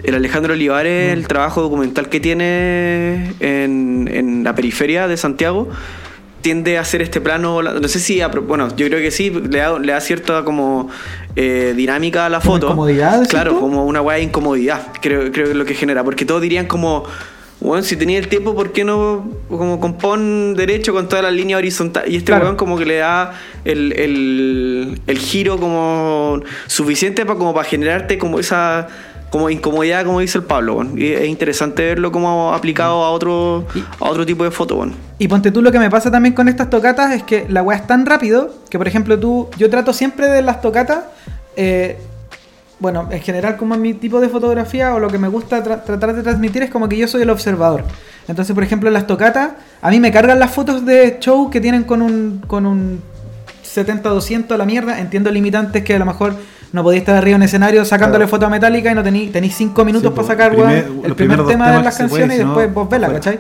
El 0.04 0.16
Alejandro 0.16 0.54
Olivares, 0.54 1.10
Mm. 1.12 1.20
el 1.20 1.28
trabajo 1.28 1.62
documental 1.62 2.08
que 2.10 2.20
tiene 2.22 3.34
en, 3.42 4.10
en 4.12 4.44
la 4.46 4.54
periferia 4.56 5.08
de 5.08 5.18
Santiago, 5.18 5.70
tiende 6.44 6.78
a 6.78 6.82
hacer 6.82 7.02
este 7.02 7.20
plano, 7.22 7.62
no 7.64 7.88
sé 7.88 8.00
si, 8.00 8.22
bueno, 8.48 8.68
yo 8.76 8.86
creo 8.88 9.00
que 9.00 9.10
sí, 9.10 9.32
le 9.32 9.58
da, 9.58 9.80
le 9.80 9.92
da 9.94 10.00
cierta 10.02 10.44
como 10.44 10.90
eh, 11.36 11.74
dinámica 11.76 12.28
a 12.28 12.30
la 12.30 12.40
¿Como 12.40 12.54
foto. 12.54 12.68
incomodidad, 12.68 13.28
Claro, 13.28 13.60
como 13.60 13.86
una 13.86 14.02
weá 14.02 14.18
de 14.18 14.24
incomodidad, 14.24 14.88
creo, 15.02 15.32
creo 15.32 15.46
que 15.46 15.52
es 15.52 15.58
lo 15.58 15.66
que 15.66 15.74
genera, 15.74 16.04
porque 16.04 16.26
todos 16.26 16.42
dirían 16.42 16.68
como, 16.68 17.06
Bueno, 17.62 17.82
si 17.82 17.96
tenía 17.96 18.20
el 18.20 18.28
tiempo, 18.28 18.54
¿por 18.54 18.74
qué 18.74 18.84
no 18.84 19.26
como 19.48 19.80
compón 19.80 20.54
derecho 20.54 20.92
con 20.94 21.08
toda 21.08 21.22
la 21.22 21.32
línea 21.32 21.56
horizontal? 21.58 22.04
Y 22.12 22.18
este 22.18 22.32
Claro. 22.32 22.44
weón 22.44 22.56
como 22.58 22.78
que 22.78 22.86
le 22.86 22.98
da 22.98 23.32
el, 23.64 23.94
el, 23.94 25.00
el 25.08 25.18
giro 25.18 25.58
como 25.58 26.42
suficiente 26.68 27.26
para 27.26 27.40
como 27.40 27.54
para 27.54 27.68
generarte 27.68 28.18
como 28.18 28.38
esa 28.40 28.88
como 29.34 29.50
incomodidad, 29.50 30.06
como 30.06 30.20
dice 30.20 30.38
el 30.38 30.44
Pablo. 30.44 30.86
Y 30.96 31.08
es 31.12 31.26
interesante 31.26 31.84
verlo 31.84 32.12
como 32.12 32.54
aplicado 32.54 33.04
a 33.04 33.10
otro, 33.10 33.66
a 34.00 34.08
otro 34.08 34.28
tipo 34.28 34.44
de 34.44 34.52
foto. 34.52 34.76
weón. 34.76 34.94
Y 35.18 35.28
ponte 35.28 35.50
tú 35.50 35.64
lo 35.64 35.72
que 35.72 35.80
me 35.80 35.90
pasa 35.90 36.12
también 36.12 36.36
con 36.36 36.48
estas 36.48 36.70
tocatas 36.70 37.12
es 37.16 37.24
que 37.24 37.48
la 37.50 37.64
weá 37.64 37.80
es 37.80 37.88
tan 37.88 38.06
rápido 38.06 38.54
que, 38.70 38.78
por 38.78 38.88
ejemplo, 38.88 39.20
tú, 39.20 39.50
yo 39.58 39.72
trato 39.72 39.92
siempre 39.92 40.28
de 40.28 40.44
las 40.44 40.62
tocatas, 40.62 41.00
eh, 41.56 41.98
bueno, 42.78 43.08
en 43.10 43.22
general 43.22 43.58
como 43.58 43.74
en 43.74 43.82
mi 43.82 43.96
tipo 43.96 44.22
de 44.22 44.30
fotografía 44.30 44.94
o 44.94 45.00
lo 45.00 45.08
que 45.08 45.18
me 45.18 45.28
gusta 45.30 45.64
tra- 45.64 45.84
tratar 45.84 46.14
de 46.16 46.22
transmitir 46.22 46.62
es 46.62 46.70
como 46.70 46.88
que 46.88 46.96
yo 46.98 47.08
soy 47.08 47.24
el 47.24 47.32
observador. 47.32 47.84
Entonces, 48.28 48.54
por 48.54 48.64
ejemplo, 48.64 48.88
en 48.88 48.94
las 48.94 49.08
tocatas, 49.08 49.54
a 49.82 49.90
mí 49.90 50.00
me 50.00 50.12
cargan 50.12 50.38
las 50.38 50.52
fotos 50.52 50.86
de 50.86 51.18
show 51.20 51.50
que 51.50 51.60
tienen 51.60 51.86
con 51.86 52.04
un, 52.04 52.44
con 52.46 52.68
un 52.68 53.02
70-200 53.66 54.52
a 54.52 54.58
la 54.58 54.66
mierda. 54.66 55.00
Entiendo 55.00 55.32
limitantes 55.32 55.84
que 55.84 55.96
a 55.96 56.00
lo 56.00 56.06
mejor 56.06 56.36
no 56.74 56.84
podéis 56.84 57.02
estar 57.04 57.16
arriba 57.16 57.38
en 57.38 57.44
escenario 57.44 57.86
sacándole 57.86 58.24
Claro. 58.26 58.30
foto 58.32 58.46
a 58.48 58.50
Metallica 58.50 58.92
y 58.92 58.96
no 58.96 59.04
tenéis 59.04 59.32
tenéis 59.32 59.56
5 59.56 59.86
minutos 59.86 60.12
Sí, 60.12 60.16
para 60.16 60.28
sacar 60.28 60.52
primer- 60.52 60.84
weón, 60.86 60.96
los 60.98 61.06
el 61.06 61.16
primer 61.16 61.46
tema 61.46 61.72
de 61.72 61.84
las 61.84 61.96
puede, 61.96 62.10
canciones 62.10 62.38
y 62.40 62.42
no, 62.44 62.48
después 62.50 62.74
vos 62.74 62.90
vela, 62.90 63.08
fuera. 63.08 63.20
¿cachai? 63.22 63.40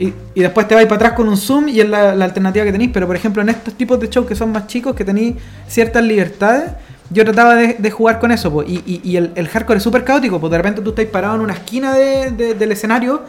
Y, 0.00 0.12
y 0.34 0.40
después 0.42 0.66
te 0.68 0.74
vais 0.74 0.86
para 0.86 0.96
atrás 0.96 1.12
con 1.12 1.28
un 1.28 1.36
zoom 1.36 1.68
y 1.68 1.80
es 1.80 1.88
la, 1.88 2.14
la 2.14 2.24
alternativa 2.24 2.64
que 2.64 2.72
tenéis. 2.72 2.90
Pero 2.94 3.06
por 3.06 3.16
ejemplo, 3.16 3.42
en 3.42 3.48
estos 3.48 3.74
tipos 3.74 3.98
de 4.00 4.08
shows 4.08 4.26
que 4.26 4.34
son 4.36 4.50
más 4.52 4.66
chicos, 4.66 4.94
que 4.94 5.04
tenéis 5.04 5.34
ciertas 5.66 6.02
libertades, 6.04 6.70
yo 7.10 7.24
trataba 7.24 7.54
de, 7.56 7.74
de 7.78 7.90
jugar 7.90 8.18
con 8.20 8.30
eso. 8.30 8.52
po. 8.52 8.62
Y, 8.62 8.82
y- 8.86 9.00
y 9.02 9.16
el, 9.16 9.32
el 9.34 9.48
hardcore 9.48 9.78
es 9.78 9.82
súper 9.82 10.04
caótico, 10.04 10.38
pues 10.40 10.50
de 10.52 10.56
repente 10.58 10.80
tú 10.82 10.90
estás 10.90 11.04
parado 11.06 11.34
en 11.34 11.40
una 11.40 11.54
esquina 11.54 11.92
de- 11.94 12.30
de- 12.30 12.54
del 12.54 12.70
escenario, 12.72 13.22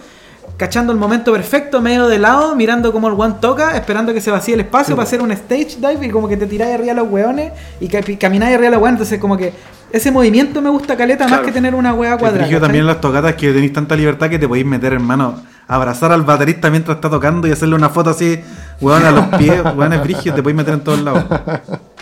cachando 0.60 0.92
el 0.92 1.00
momento 1.00 1.32
perfecto, 1.32 1.82
medio 1.82 2.08
de 2.08 2.20
lado, 2.20 2.54
mirando 2.54 2.92
cómo 2.92 3.08
el 3.08 3.14
one 3.18 3.36
toca, 3.40 3.78
esperando 3.78 4.14
que 4.14 4.20
se 4.20 4.30
vacíe 4.30 4.54
el 4.56 4.60
espacio 4.60 4.94
para 4.96 5.08
hacer 5.08 5.22
un 5.22 5.32
stage 5.32 5.78
dive 5.80 6.08
y 6.08 6.10
como 6.10 6.28
que 6.28 6.36
te 6.36 6.46
tiráis 6.46 6.76
arriba 6.76 6.92
a 6.92 6.96
los 6.96 7.10
weones 7.10 7.54
y 7.80 7.88
ca- 7.88 8.02
camináis 8.20 8.54
arriba 8.56 8.68
a 8.68 8.72
los 8.74 8.82
weones. 8.82 8.98
Entonces, 9.00 9.20
como 9.20 9.38
que 9.38 9.54
ese 9.92 10.12
movimiento 10.12 10.62
me 10.62 10.70
gusta 10.70 10.98
caleta 10.98 11.28
más 11.30 11.40
que 11.40 11.52
tener 11.54 11.74
una 11.74 11.92
El 11.92 11.96
cuadrada. 11.96 12.40
¿cachai? 12.44 12.60
también 12.60 12.82
en 12.82 12.88
las 12.88 13.00
tocatas 13.02 13.36
que 13.36 13.52
tenéis 13.54 13.72
tanta 13.74 13.96
libertad 13.96 14.30
que 14.30 14.38
te 14.38 14.48
podéis 14.50 14.66
meter, 14.66 14.92
hermano, 14.94 15.42
abrazar 15.66 16.12
al 16.12 16.24
baterista 16.24 16.70
mientras 16.70 16.96
está 16.98 17.10
tocando 17.10 17.48
y 17.48 17.52
hacerle 17.52 17.76
una 17.76 17.90
foto 17.90 18.10
así, 18.10 18.40
weón, 18.82 19.06
a 19.06 19.12
los 19.12 19.26
pies, 19.40 19.62
weón, 19.76 19.94
es 19.94 20.04
brigio, 20.04 20.34
te 20.34 20.44
podéis 20.44 20.58
meter 20.58 20.74
en 20.74 20.82
todos 20.82 21.00
lados. 21.02 21.24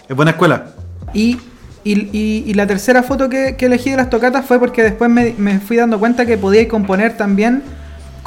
Es 0.10 0.16
buena 0.16 0.32
escuela. 0.32 0.66
Y, 1.14 1.38
y, 1.84 1.94
y- 2.12 2.44
y 2.48 2.54
la 2.56 2.66
tercera 2.66 3.04
foto 3.04 3.30
que, 3.30 3.56
que 3.56 3.68
elegí 3.68 3.92
de 3.92 3.98
las 3.98 4.10
tocatas 4.10 4.46
fue 4.46 4.58
porque 4.60 4.82
después 4.82 5.12
me, 5.12 5.36
me 5.38 5.60
fui 5.60 5.78
dando 5.78 6.00
cuenta 6.00 6.26
que 6.26 6.38
podíais 6.40 6.68
componer 6.68 7.16
también 7.16 7.62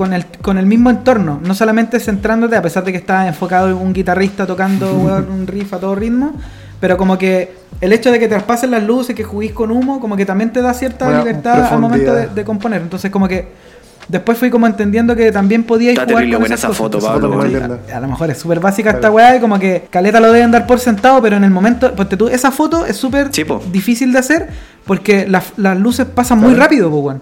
con 0.01 0.15
el, 0.15 0.25
con 0.41 0.57
el 0.57 0.65
mismo 0.65 0.89
entorno, 0.89 1.41
no 1.45 1.55
solamente 1.55 2.01
centrándote, 2.01 2.57
a 2.57 2.63
pesar 2.63 2.83
de 2.85 2.91
que 2.91 2.97
está 2.97 3.29
enfocado 3.29 3.69
en 3.69 3.75
un 3.75 3.93
guitarrista 3.93 4.47
tocando 4.47 4.91
un 5.31 5.47
riff 5.47 5.75
a 5.75 5.79
todo 5.79 5.95
ritmo, 5.95 6.33
pero 6.81 6.97
como 6.97 7.19
que 7.19 7.53
el 7.83 7.93
hecho 7.93 8.11
de 8.11 8.19
que 8.19 8.27
traspasen 8.27 8.71
las 8.71 8.83
luces, 8.83 9.15
que 9.15 9.25
juguís 9.25 9.53
con 9.53 9.71
humo, 9.71 10.01
como 10.01 10.17
que 10.17 10.25
también 10.25 10.55
te 10.55 10.63
da 10.63 10.73
cierta 10.73 11.07
Una 11.07 11.19
libertad 11.19 11.71
al 11.71 11.79
momento 11.79 12.15
de, 12.15 12.29
de 12.29 12.45
componer. 12.45 12.81
Entonces 12.81 13.11
como 13.11 13.29
que 13.29 13.49
después 14.09 14.39
fui 14.39 14.49
como 14.49 14.67
entendiendo 14.67 15.15
que 15.15 15.31
también 15.33 15.65
podíais 15.65 15.99
Está 15.99 16.05
jugar 16.05 16.17
terrible 16.17 16.37
con 16.37 16.41
buena 16.45 16.55
esas 16.55 16.71
esa 16.71 16.79
foto, 16.79 16.97
cosas. 16.99 17.21
Pablo, 17.21 17.45
linda. 17.45 17.81
A 17.95 18.01
lo 18.01 18.09
mejor 18.09 18.31
es 18.31 18.39
súper 18.39 18.59
básica 18.59 18.93
esta 18.93 19.11
weá 19.11 19.37
y 19.37 19.41
como 19.41 19.59
que 19.59 19.87
Caleta 19.91 20.19
lo 20.19 20.33
deben 20.33 20.51
dar 20.51 20.67
por 20.67 20.81
sentado, 20.81 21.21
pero 21.21 21.37
en 21.37 21.45
el 21.45 21.51
momento, 21.51 21.95
ponte 21.95 22.17
tú, 22.17 22.29
esa 22.29 22.51
foto 22.51 22.87
es 22.87 22.97
súper 22.97 23.31
difícil 23.71 24.15
de 24.15 24.19
hacer 24.19 24.49
porque 24.87 25.29
las, 25.29 25.53
las 25.59 25.79
luces 25.79 26.07
pasan 26.07 26.39
muy 26.39 26.55
rápido, 26.55 26.89
weón. 26.89 27.21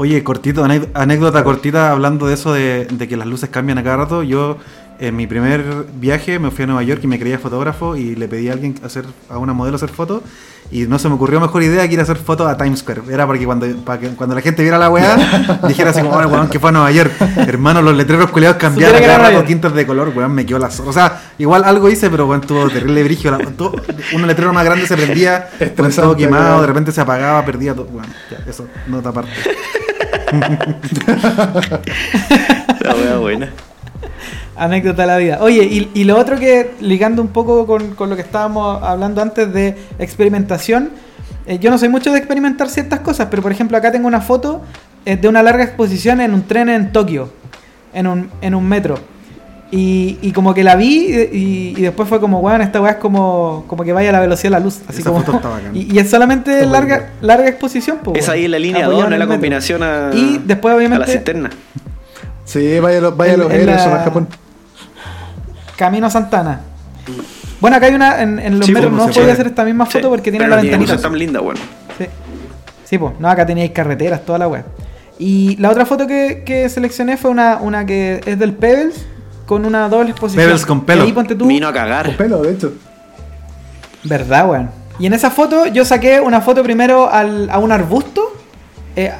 Oye, 0.00 0.22
cortito, 0.22 0.64
anécdota 0.94 1.42
cortita 1.42 1.90
hablando 1.90 2.28
de 2.28 2.34
eso 2.34 2.52
de, 2.52 2.84
de 2.84 3.08
que 3.08 3.16
las 3.16 3.26
luces 3.26 3.50
cambian 3.50 3.78
a 3.78 3.82
cada 3.82 3.96
rato. 3.96 4.22
Yo 4.22 4.58
en 5.00 5.14
mi 5.16 5.26
primer 5.26 5.64
viaje 5.94 6.38
me 6.38 6.50
fui 6.50 6.64
a 6.64 6.66
Nueva 6.66 6.82
York 6.82 7.00
y 7.04 7.06
me 7.06 7.18
creía 7.18 7.38
fotógrafo 7.38 7.96
y 7.96 8.16
le 8.16 8.26
pedí 8.28 8.48
a 8.48 8.52
alguien 8.52 8.74
hacer 8.84 9.04
a 9.30 9.38
una 9.38 9.52
modelo 9.52 9.76
hacer 9.76 9.90
fotos 9.90 10.22
y 10.70 10.82
no 10.86 10.98
se 10.98 11.08
me 11.08 11.14
ocurrió 11.14 11.40
mejor 11.40 11.62
idea 11.62 11.86
que 11.88 11.94
ir 11.94 12.00
a 12.00 12.02
hacer 12.02 12.16
fotos 12.18 12.46
a 12.46 12.56
Times 12.58 12.80
Square. 12.80 13.02
Era 13.10 13.26
para 13.26 13.38
que 13.38 13.46
cuando, 13.46 13.66
para 13.84 14.00
que 14.00 14.08
cuando 14.10 14.34
la 14.34 14.42
gente 14.42 14.60
viera 14.62 14.76
la 14.76 14.90
weá 14.90 15.16
dijera 15.68 15.90
así 15.90 16.00
como, 16.02 16.14
"Oh, 16.16 16.26
weón, 16.26 16.48
que 16.48 16.58
fue 16.58 16.68
a 16.70 16.72
Nueva 16.72 16.90
York. 16.90 17.12
Hermano, 17.36 17.80
los 17.80 17.96
letreros 17.96 18.30
culeados 18.30 18.58
cambiaron 18.58 19.00
cada 19.00 19.18
rato 19.30 19.44
tintas 19.44 19.72
de 19.72 19.86
color, 19.86 20.12
weón, 20.14 20.32
me 20.34 20.44
quedó 20.44 20.58
la. 20.58 20.66
O 20.84 20.92
sea, 20.92 21.22
igual 21.38 21.64
algo 21.64 21.88
hice, 21.88 22.10
pero 22.10 22.26
weón, 22.26 22.42
tuvo 22.42 22.68
terrible 22.68 23.02
brillo. 23.04 23.30
La- 23.30 23.38
todo- 23.38 23.80
un 24.14 24.26
letrero 24.26 24.52
más 24.52 24.64
grande 24.64 24.86
se 24.86 24.94
prendía, 24.96 25.48
weón, 25.78 25.92
todo 25.92 26.16
quemado, 26.16 26.48
weón. 26.50 26.60
de 26.62 26.66
repente 26.66 26.92
se 26.92 27.00
apagaba, 27.00 27.42
perdía 27.46 27.72
todo. 27.74 27.86
Bueno, 27.86 28.08
ya, 28.30 28.38
eso, 28.50 28.66
nota 28.88 29.08
aparte. 29.10 29.30
La 32.80 32.94
wea 32.94 33.16
buena. 33.18 33.48
Anécdota 34.58 35.02
de 35.02 35.06
la 35.08 35.16
vida. 35.16 35.38
Oye, 35.40 35.62
y, 35.64 35.90
y 35.94 36.04
lo 36.04 36.18
otro 36.18 36.36
que, 36.38 36.72
ligando 36.80 37.22
un 37.22 37.28
poco 37.28 37.66
con, 37.66 37.94
con 37.94 38.10
lo 38.10 38.16
que 38.16 38.22
estábamos 38.22 38.82
hablando 38.82 39.22
antes 39.22 39.52
de 39.52 39.76
experimentación, 39.98 40.90
eh, 41.46 41.58
yo 41.58 41.70
no 41.70 41.78
soy 41.78 41.88
mucho 41.88 42.12
de 42.12 42.18
experimentar 42.18 42.68
ciertas 42.68 43.00
cosas, 43.00 43.28
pero 43.30 43.42
por 43.42 43.52
ejemplo 43.52 43.76
acá 43.76 43.90
tengo 43.92 44.06
una 44.08 44.20
foto 44.20 44.62
eh, 45.06 45.16
de 45.16 45.28
una 45.28 45.42
larga 45.42 45.64
exposición 45.64 46.20
en 46.20 46.34
un 46.34 46.42
tren 46.42 46.68
en 46.68 46.92
Tokio, 46.92 47.30
en 47.94 48.06
un, 48.06 48.30
en 48.42 48.54
un 48.54 48.68
metro. 48.68 48.98
Y, 49.70 50.16
y 50.22 50.32
como 50.32 50.54
que 50.54 50.64
la 50.64 50.76
vi 50.76 51.08
y, 51.30 51.74
y 51.76 51.82
después 51.82 52.08
fue 52.08 52.20
como, 52.20 52.40
weón, 52.40 52.62
esta 52.62 52.80
weá 52.80 52.92
es 52.92 52.96
como, 52.98 53.64
como 53.68 53.84
que 53.84 53.92
vaya 53.92 54.08
a 54.08 54.12
la 54.12 54.20
velocidad 54.20 54.44
de 54.52 54.58
la 54.58 54.64
luz. 54.64 54.80
Así 54.88 55.02
Esa 55.02 55.10
como, 55.10 55.22
foto 55.22 55.36
está 55.36 55.48
bacán. 55.50 55.70
y, 55.76 55.94
y 55.94 55.98
es 55.98 56.08
solamente 56.08 56.52
Está 56.60 56.66
larga, 56.72 56.96
bien. 56.98 57.10
larga 57.20 57.48
exposición. 57.48 57.98
po, 57.98 58.14
Es 58.14 58.30
ahí 58.30 58.46
en 58.46 58.50
la 58.52 58.58
línea 58.58 58.86
apoyado 58.86 59.02
2, 59.02 59.04
en 59.04 59.10
no 59.10 59.14
es 59.16 59.20
la 59.20 59.26
combinación 59.34 59.82
a, 59.82 60.10
Y 60.14 60.40
después, 60.44 60.72
a 60.72 60.76
obviamente, 60.78 61.06
la 61.06 61.12
cisterna. 61.12 61.50
Sí, 62.46 62.80
vaya, 62.80 62.96
a 62.96 63.00
los- 63.02 63.16
vaya 63.18 63.32
a 63.32 63.34
En- 63.34 63.40
los 63.40 63.48
la- 63.50 63.56
Ellison 63.56 63.92
a 63.92 63.98
Japón. 64.04 64.28
Camino 65.78 66.10
Santana. 66.10 66.60
Bueno, 67.60 67.76
acá 67.76 67.86
hay 67.86 67.94
una 67.94 68.20
en, 68.20 68.38
en 68.38 68.58
los 68.58 68.66
Sí, 68.66 68.72
metros 68.72 68.92
pues, 68.92 69.06
no 69.06 69.12
podía 69.12 69.32
hacer 69.32 69.46
esta 69.46 69.64
misma 69.64 69.86
foto 69.86 69.98
Sí, 69.98 70.04
porque 70.08 70.30
tiene 70.30 70.44
pero 70.44 70.56
la 70.56 70.62
ventanita. 70.62 70.96
tan 71.00 71.18
linda, 71.18 71.40
bueno. 71.40 71.60
Sí, 71.96 72.04
sí 72.84 72.98
pues, 72.98 73.14
no, 73.18 73.28
acá 73.30 73.46
teníais 73.46 73.70
carreteras, 73.70 74.24
toda 74.26 74.38
la 74.40 74.48
web. 74.48 74.64
Y 75.18 75.56
la 75.56 75.70
otra 75.70 75.86
foto 75.86 76.06
que, 76.06 76.42
que 76.44 76.68
seleccioné 76.68 77.16
fue 77.16 77.30
una, 77.30 77.56
una 77.60 77.86
que 77.86 78.20
es 78.26 78.38
del 78.38 78.52
Pebbles 78.52 79.06
con 79.46 79.64
una 79.64 79.88
doble 79.88 80.10
exposición. 80.10 80.44
Pebbles 80.44 80.66
con 80.66 80.84
pelo. 80.84 81.04
Y 81.04 81.06
ahí 81.06 81.12
ponte 81.12 81.34
tú. 81.34 81.46
Vino 81.46 81.66
a 81.68 81.72
cagar. 81.72 82.06
Con 82.06 82.16
pelo, 82.16 82.42
de 82.42 82.52
hecho. 82.52 82.72
¿Verdad, 84.04 84.48
weón? 84.50 84.70
Y 84.98 85.06
en 85.06 85.12
esa 85.12 85.30
foto 85.30 85.66
yo 85.66 85.84
saqué 85.84 86.20
una 86.20 86.40
foto 86.40 86.62
primero 86.62 87.08
al- 87.10 87.48
a 87.50 87.58
un 87.58 87.72
arbusto, 87.72 88.36
eh, 88.96 89.12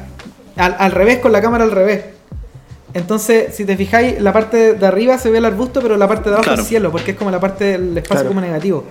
al, 0.57 0.75
al 0.77 0.91
revés, 0.91 1.19
con 1.19 1.31
la 1.31 1.41
cámara 1.41 1.63
al 1.63 1.71
revés. 1.71 2.03
Entonces, 2.93 3.55
si 3.55 3.65
te 3.65 3.77
fijáis, 3.77 4.19
la 4.19 4.33
parte 4.33 4.73
de 4.73 4.85
arriba 4.85 5.17
se 5.17 5.29
ve 5.29 5.37
el 5.37 5.45
arbusto, 5.45 5.81
pero 5.81 5.95
la 5.97 6.07
parte 6.07 6.29
de 6.29 6.35
abajo 6.35 6.45
Claro. 6.47 6.61
es 6.63 6.67
cielo, 6.67 6.91
porque 6.91 7.11
es 7.11 7.17
como 7.17 7.29
la 7.31 7.39
parte 7.39 7.65
del 7.65 7.97
espacio 7.97 8.15
Claro. 8.23 8.29
como 8.29 8.41
negativo. 8.41 8.83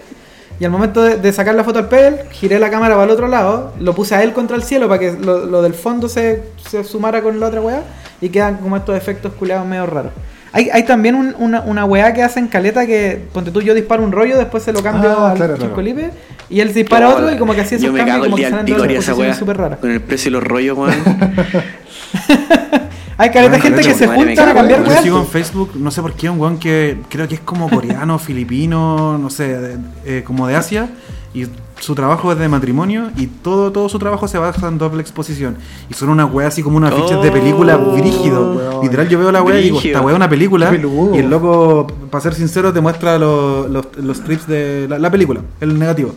Y 0.60 0.64
al 0.64 0.70
momento 0.70 1.02
de, 1.02 1.16
de 1.16 1.32
sacar 1.32 1.54
la 1.54 1.62
foto 1.64 1.78
al 1.78 1.88
Pebble, 1.88 2.24
giré 2.32 2.58
la 2.58 2.68
cámara 2.70 2.94
para 2.94 3.04
el 3.04 3.10
otro 3.10 3.28
lado, 3.28 3.72
lo 3.80 3.94
puse 3.94 4.14
a 4.14 4.22
él 4.22 4.32
contra 4.32 4.56
el 4.56 4.62
cielo 4.64 4.88
para 4.88 4.98
que 5.00 5.12
lo, 5.12 5.46
lo 5.46 5.62
del 5.62 5.74
fondo 5.74 6.08
se, 6.08 6.42
se 6.68 6.82
sumara 6.84 7.22
con 7.22 7.38
la 7.38 7.46
otra 7.46 7.60
weá 7.60 7.82
y 8.20 8.28
quedan 8.28 8.56
como 8.56 8.76
estos 8.76 8.96
efectos 8.96 9.32
culeados 9.34 9.66
medio 9.66 9.86
raros. 9.86 10.12
Hay, 10.52 10.70
hay 10.72 10.84
también 10.84 11.14
un- 11.14 11.34
una, 11.38 11.60
una 11.60 11.84
weá 11.84 12.12
que 12.14 12.22
hacen 12.22 12.48
caleta 12.48 12.86
que, 12.86 13.20
ponte 13.32 13.50
tú, 13.52 13.60
yo 13.62 13.74
disparo 13.74 14.02
un 14.02 14.10
rollo, 14.12 14.36
después 14.38 14.62
se 14.64 14.72
lo 14.72 14.82
cambio 14.82 15.10
Ah, 15.16 15.30
al 15.32 15.36
claro. 15.36 15.56
Lipe 15.82 16.10
y 16.50 16.60
él 16.60 16.72
dispara 16.72 17.10
otro 17.10 17.30
y 17.32 17.36
como 17.36 17.54
que 17.54 17.60
así 17.60 17.74
esos 17.76 17.86
Yo 17.86 17.92
me 17.92 17.98
cambios 18.00 18.24
como 18.24 18.36
que 18.36 18.48
salen 18.50 18.66
dos 19.02 19.18
wea. 19.18 19.34
súper 19.34 19.58
raras. 19.58 19.78
Con 19.78 19.90
el 19.90 20.00
precio 20.00 20.30
y 20.30 20.32
los 20.32 20.42
rollos, 20.42 20.76
weón. 20.78 20.94
Hay 23.18 23.30
caleta 23.30 23.58
Bueno, 23.58 23.62
gente 23.76 23.82
que 23.88 23.94
se 23.94 24.06
juntan 24.06 24.48
a 24.48 24.54
cambiar 24.54 24.84
Yo 24.84 25.02
sigo 25.02 25.18
en 25.18 25.26
Facebook, 25.26 25.70
no 25.74 25.90
sé 25.90 26.00
por 26.02 26.12
qué, 26.14 26.30
un 26.30 26.38
weón 26.40 26.58
que 26.58 26.98
creo 27.08 27.26
que 27.28 27.34
es 27.34 27.40
como 27.40 27.68
coreano, 27.70 28.18
filipino, 28.18 29.18
no 29.18 29.28
sé, 29.28 29.58
de- 29.58 29.78
eh, 30.06 30.22
como 30.24 30.46
de 30.46 30.54
Asia. 30.56 30.88
Y 31.34 31.46
su 31.80 31.94
trabajo 31.94 32.32
es 32.32 32.38
de 32.38 32.48
matrimonio 32.48 33.10
y 33.16 33.26
todo, 33.26 33.70
todo 33.70 33.88
su 33.88 33.98
trabajo 33.98 34.26
se 34.26 34.38
basa 34.38 34.66
en 34.68 34.78
doble 34.78 35.02
exposición. 35.02 35.56
Y 35.90 35.94
son 35.94 36.08
unas 36.08 36.32
weas 36.32 36.52
así 36.54 36.62
como 36.62 36.76
unas 36.78 36.94
fichas 36.94 37.22
de 37.22 37.30
película 37.30 37.76
Oh, 37.76 37.92
brígido. 37.92 38.54
weón. 38.56 38.82
Literal, 38.84 39.08
yo 39.08 39.18
veo 39.18 39.30
la 39.32 39.42
wea 39.42 39.60
y 39.60 39.64
digo, 39.64 39.80
esta 39.80 40.00
wea 40.00 40.12
es 40.14 40.16
una 40.16 40.28
película. 40.28 40.72
Y 41.12 41.18
el 41.18 41.28
loco, 41.28 41.86
para 42.10 42.22
ser 42.22 42.34
sincero, 42.34 42.72
te 42.72 42.80
muestra 42.80 43.18
los, 43.18 43.68
los, 43.70 43.86
los 43.96 44.20
clips 44.20 44.46
de 44.46 44.86
la, 44.88 44.98
la 44.98 45.10
película, 45.10 45.40
el 45.60 45.78
negativo. 45.78 46.14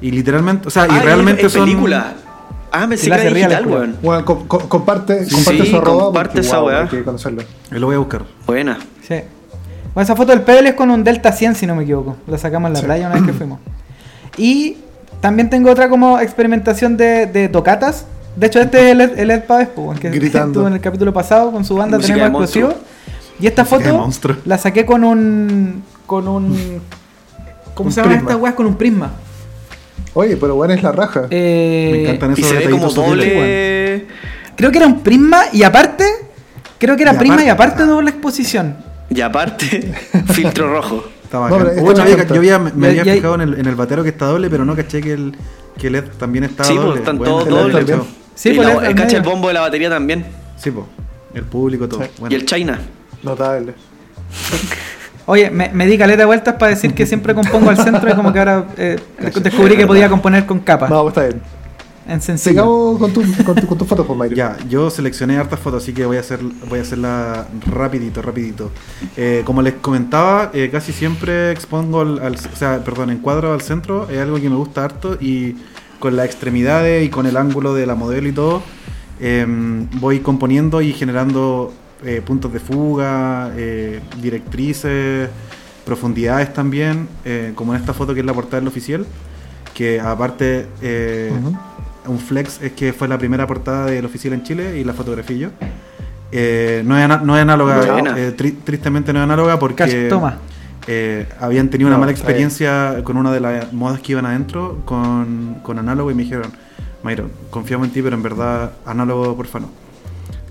Y 0.00 0.10
literalmente, 0.10 0.66
o 0.68 0.70
sea, 0.70 0.86
y 0.86 0.90
Ah, 0.92 1.00
realmente 1.02 1.46
es 1.46 1.52
son. 1.52 1.64
película. 1.64 2.14
Ah, 2.70 2.86
me 2.86 2.96
Sí, 2.96 3.08
que 3.10 3.14
era 3.14 3.24
digital, 3.24 3.64
es 3.64 3.70
weón. 3.70 3.96
Bueno, 4.02 4.24
co- 4.24 4.44
co- 4.46 4.68
comparte, 4.68 5.24
Sí, 5.24 5.34
comparte 5.34 5.64
sí, 5.64 5.70
su 5.70 5.76
arroba. 5.76 6.04
comparte 6.04 6.40
esa 6.40 6.58
wow, 6.58 6.66
weá. 6.68 6.88
Lo 7.70 7.86
voy 7.86 7.94
a 7.94 7.98
buscar. 7.98 8.22
Buena. 8.46 8.78
Sí. 9.06 9.14
Bueno, 9.94 10.04
esa 10.04 10.14
foto 10.16 10.32
del 10.32 10.42
Pebble 10.42 10.70
es 10.70 10.74
con 10.74 10.90
un 10.90 11.02
Delta 11.02 11.32
100, 11.32 11.54
si 11.54 11.66
no 11.66 11.74
me 11.74 11.82
equivoco. 11.84 12.16
La 12.26 12.36
sacamos 12.38 12.68
en 12.68 12.74
la 12.74 12.80
Sí. 12.80 12.84
playa 12.86 13.06
una 13.06 13.14
vez 13.16 13.24
que 13.24 13.32
fuimos. 13.32 13.58
Y 14.36 14.76
también 15.20 15.50
tengo 15.50 15.70
otra 15.70 15.88
como 15.88 16.18
experimentación 16.20 16.96
de, 16.96 17.26
de 17.26 17.48
tocatas. 17.48 18.04
De 18.36 18.46
hecho, 18.46 18.60
este 18.60 18.78
es 18.86 18.92
el 18.92 19.00
Ed, 19.00 19.18
el 19.18 19.30
Ed 19.30 19.44
Pávez, 19.44 19.68
po, 19.68 19.92
que 19.98 20.10
Gritando. 20.10 20.48
estuvo 20.60 20.68
en 20.68 20.74
el 20.74 20.80
capítulo 20.80 21.12
pasado 21.12 21.50
con 21.50 21.64
su 21.64 21.74
banda 21.74 21.96
Música 21.98 22.14
Tenemos. 22.18 22.42
Explosivo. 22.44 22.74
Y 23.40 23.46
esta 23.46 23.64
foto 23.64 24.08
la 24.44 24.58
saqué 24.58 24.84
con 24.86 25.02
un. 25.04 25.82
con 26.06 26.28
un. 26.28 26.80
¿Cómo 27.74 27.88
Un 27.88 27.92
se 27.92 28.00
llaman 28.00 28.12
prisma. 28.16 28.30
estas 28.30 28.42
weas? 28.42 28.54
Con 28.54 28.66
un 28.66 28.74
prisma. 28.76 29.10
Oye, 30.14 30.36
pero 30.36 30.54
bueno, 30.56 30.74
es 30.74 30.82
la 30.82 30.92
raja. 30.92 31.26
Eh, 31.30 31.88
Me 31.92 32.02
encantan 32.02 32.30
Y 32.36 32.40
esos 32.40 32.46
se 32.52 32.58
ve 32.58 32.70
como 32.70 32.88
doble. 32.90 34.06
Creo 34.56 34.70
que 34.72 34.78
era 34.78 34.86
un 34.86 35.00
prisma 35.00 35.42
y 35.52 35.62
aparte 35.62 36.04
Creo 36.78 36.96
que 36.96 37.02
era 37.02 37.12
Y 37.14 37.18
prima 37.18 37.42
y 37.44 37.48
aparte- 37.48 37.74
aparte 37.82 37.84
doble 37.86 38.10
exposición. 38.10 38.76
Y 39.10 39.20
aparte, 39.20 39.92
filtro 40.32 40.70
rojo. 40.72 41.04
Bacán. 41.32 41.66
está 41.76 42.02
había- 42.02 42.24
yo 42.26 42.36
había, 42.36 42.58
me 42.58 42.70
Ya- 42.70 42.88
había 42.88 43.04
ya- 43.04 43.14
fijado 43.14 43.34
en 43.34 43.40
el, 43.42 43.54
en 43.60 43.66
el 43.66 43.74
batero 43.74 44.02
que 44.02 44.10
está 44.10 44.26
doble, 44.26 44.48
pero 44.48 44.64
no 44.64 44.74
caché 44.76 45.00
que 45.02 45.12
el, 45.12 45.36
que 45.76 45.90
LED 45.90 46.04
también 46.18 46.44
estaba 46.44 46.68
Sí, 46.68 46.74
pues, 46.74 46.86
doble. 46.86 46.98
están 47.00 47.18
Bueno, 47.18 47.38
todos 47.44 47.48
dobles. 47.48 47.84
cachó. 47.84 48.06
Sí, 48.34 48.50
y 48.50 48.54
pues, 48.56 48.68
el- 48.68 48.84
el 48.86 48.94
cacha 48.94 49.20
bombo 49.22 49.48
de 49.48 49.54
la 49.54 49.60
batería 49.60 49.90
también. 49.90 50.24
Sí, 50.56 50.70
pues. 50.70 50.86
El 51.34 51.42
público, 51.42 51.88
todo. 51.88 52.02
Sí. 52.02 52.10
Bueno. 52.18 52.32
Y 52.34 52.38
el 52.38 52.46
China. 52.46 52.78
Notable. 53.22 53.74
Oye, 55.30 55.50
me, 55.50 55.68
me 55.74 55.84
di 55.86 55.98
caleta 55.98 56.20
de 56.20 56.24
vueltas 56.24 56.54
para 56.54 56.70
decir 56.70 56.94
que 56.94 57.04
siempre 57.04 57.34
compongo 57.34 57.68
al 57.68 57.76
centro 57.76 58.10
y 58.10 58.14
como 58.14 58.32
que 58.32 58.38
ahora 58.38 58.64
eh, 58.78 58.98
descubrí 59.42 59.76
que 59.76 59.86
podía 59.86 60.08
componer 60.08 60.46
con 60.46 60.58
capas. 60.60 60.88
No, 60.88 61.06
está 61.06 61.24
bien. 61.26 61.42
En 62.08 62.22
sencillo. 62.22 62.62
Sigamos 62.62 62.98
con 62.98 63.12
tu, 63.12 63.20
con 63.44 63.54
tu, 63.54 63.66
con 63.66 63.78
fotos, 63.86 64.06
pues, 64.06 64.18
Mayro. 64.18 64.34
Ya, 64.34 64.56
yo 64.70 64.88
seleccioné 64.88 65.36
hartas 65.36 65.60
fotos, 65.60 65.82
así 65.82 65.92
que 65.92 66.06
voy 66.06 66.16
a 66.16 66.20
hacer 66.20 66.40
voy 66.70 66.78
a 66.78 66.82
hacerla 66.82 67.46
rapidito, 67.66 68.22
rapidito. 68.22 68.70
Eh, 69.18 69.42
como 69.44 69.60
les 69.60 69.74
comentaba, 69.74 70.50
eh, 70.54 70.70
casi 70.72 70.94
siempre 70.94 71.50
expongo 71.52 72.00
al, 72.00 72.18
al- 72.20 72.36
o 72.36 72.56
sea, 72.56 72.78
perdón, 72.82 73.10
encuadro 73.10 73.52
al 73.52 73.60
centro, 73.60 74.08
es 74.10 74.18
algo 74.18 74.40
que 74.40 74.48
me 74.48 74.56
gusta 74.56 74.82
harto 74.86 75.18
y 75.20 75.56
con 75.98 76.16
las 76.16 76.24
extremidades 76.24 77.04
y 77.04 77.10
con 77.10 77.26
el 77.26 77.36
ángulo 77.36 77.74
de 77.74 77.84
la 77.84 77.94
modelo 77.94 78.26
y 78.26 78.32
todo, 78.32 78.62
eh, 79.20 79.44
voy 80.00 80.20
componiendo 80.20 80.80
y 80.80 80.94
generando 80.94 81.74
eh, 82.04 82.22
puntos 82.24 82.52
de 82.52 82.60
fuga, 82.60 83.52
eh, 83.56 84.00
directrices, 84.20 85.28
profundidades 85.84 86.52
también, 86.52 87.08
eh, 87.24 87.52
como 87.54 87.74
en 87.74 87.80
esta 87.80 87.92
foto 87.94 88.14
que 88.14 88.20
es 88.20 88.26
la 88.26 88.34
portada 88.34 88.60
del 88.60 88.68
oficial, 88.68 89.06
que 89.74 90.00
aparte... 90.00 90.66
eh, 90.82 91.32
un 92.06 92.18
flex 92.18 92.62
es 92.62 92.72
que 92.72 92.94
fue 92.94 93.06
la 93.06 93.18
primera 93.18 93.46
portada 93.46 93.84
del 93.84 94.02
oficial 94.06 94.32
en 94.32 94.42
Chile 94.42 94.78
y 94.78 94.84
la 94.84 94.94
fotografía 94.94 95.36
yo. 95.36 95.48
Eh, 96.32 96.82
no, 96.86 96.98
es 96.98 97.06
no 97.22 97.36
es 97.36 97.42
análoga, 97.42 97.76
eh, 98.16 98.34
tri- 98.34 98.56
tristemente 98.64 99.12
no 99.12 99.18
es 99.18 99.24
análoga 99.24 99.58
porque 99.58 100.06
toma. 100.08 100.38
eh, 100.86 101.26
habían 101.38 101.68
tenido 101.68 101.88
una 101.88 101.98
mala 101.98 102.12
experiencia 102.12 103.02
con 103.04 103.18
una 103.18 103.30
de 103.30 103.40
las 103.40 103.72
modas 103.74 104.00
que 104.00 104.12
iban 104.12 104.24
adentro 104.24 104.78
con, 104.86 105.56
con 105.62 105.78
análogo 105.78 106.10
y 106.10 106.14
me 106.14 106.22
dijeron, 106.22 106.50
Mayro, 107.02 107.28
confiamos 107.50 107.88
en 107.88 107.92
ti, 107.92 108.00
pero 108.00 108.16
en 108.16 108.22
verdad 108.22 108.72
análogo 108.86 109.36
porfa 109.36 109.60
no. 109.60 109.68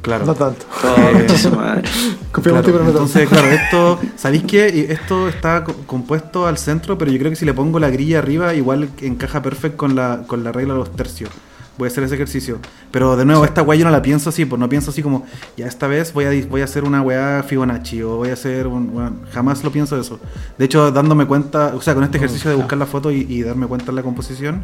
Claro. 0.08 0.26
No 0.26 0.36
tanto. 0.36 0.66
Oh, 0.84 1.55
madre. 1.58 1.84
Claro, 2.32 2.32
pero 2.32 2.55
no 2.55 2.62
tanto. 2.64 2.89
entonces, 2.91 3.28
claro, 3.28 3.47
esto, 3.49 3.99
¿sabéis 4.16 4.43
qué? 4.43 4.88
Esto 4.89 5.28
está 5.28 5.66
co- 5.66 5.76
compuesto 5.86 6.47
al 6.47 6.58
centro, 6.58 6.97
pero 6.97 7.12
yo 7.12 7.20
creo 7.20 7.30
que 7.30 7.36
si 7.36 7.43
le 7.45 7.53
pongo 7.53 7.78
la 7.78 7.89
grilla 7.89 8.20
arriba, 8.20 8.53
igual 8.53 8.89
encaja 9.01 9.41
perfecto 9.41 9.76
con 9.78 9.95
la, 9.95 10.24
con 10.26 10.45
la 10.45 10.53
regla 10.53 10.74
de 10.76 10.80
los 10.80 10.95
tercios. 10.95 11.30
Voy 11.78 11.89
a 11.89 11.91
hacer 11.91 12.05
ese 12.05 12.16
ejercicio. 12.16 12.58
Pero 12.89 13.18
de 13.18 13.26
nuevo, 13.26 13.43
esta 13.43 13.62
weá 13.62 13.78
yo 13.78 13.84
no 13.86 13.91
la 13.91 14.01
pienso 14.01 14.30
así, 14.30 14.45
pues 14.45 14.60
no 14.60 14.70
pienso 14.70 14.91
así 14.91 15.03
como, 15.03 15.26
ya 15.58 15.68
esta 15.68 15.88
vez 15.88 16.14
voy 16.14 16.24
a, 16.26 16.47
voy 16.47 16.62
a 16.62 16.64
hacer 16.64 16.86
una 16.86 17.01
weá 17.01 17.43
Fibonacci 17.43 18.01
o 18.01 18.16
voy 18.16 18.30
a 18.30 18.34
hacer 18.34 18.66
un. 18.66 18.89
weón, 18.95 19.20
jamás 19.34 19.62
lo 19.64 19.72
pienso 19.72 19.99
eso. 19.99 20.20
De 20.58 20.66
hecho, 20.66 20.89
dándome 20.91 21.26
cuenta, 21.28 21.74
o 21.76 21.82
sea, 21.82 21.93
con 21.93 22.03
este 22.05 22.18
ejercicio 22.18 22.49
de 22.49 22.55
buscar 22.55 22.80
la 22.80 22.86
foto 22.88 23.12
y, 23.12 23.26
y 23.30 23.43
darme 23.43 23.68
cuenta 23.68 23.91
en 23.91 23.95
la 23.97 24.03
composición, 24.03 24.64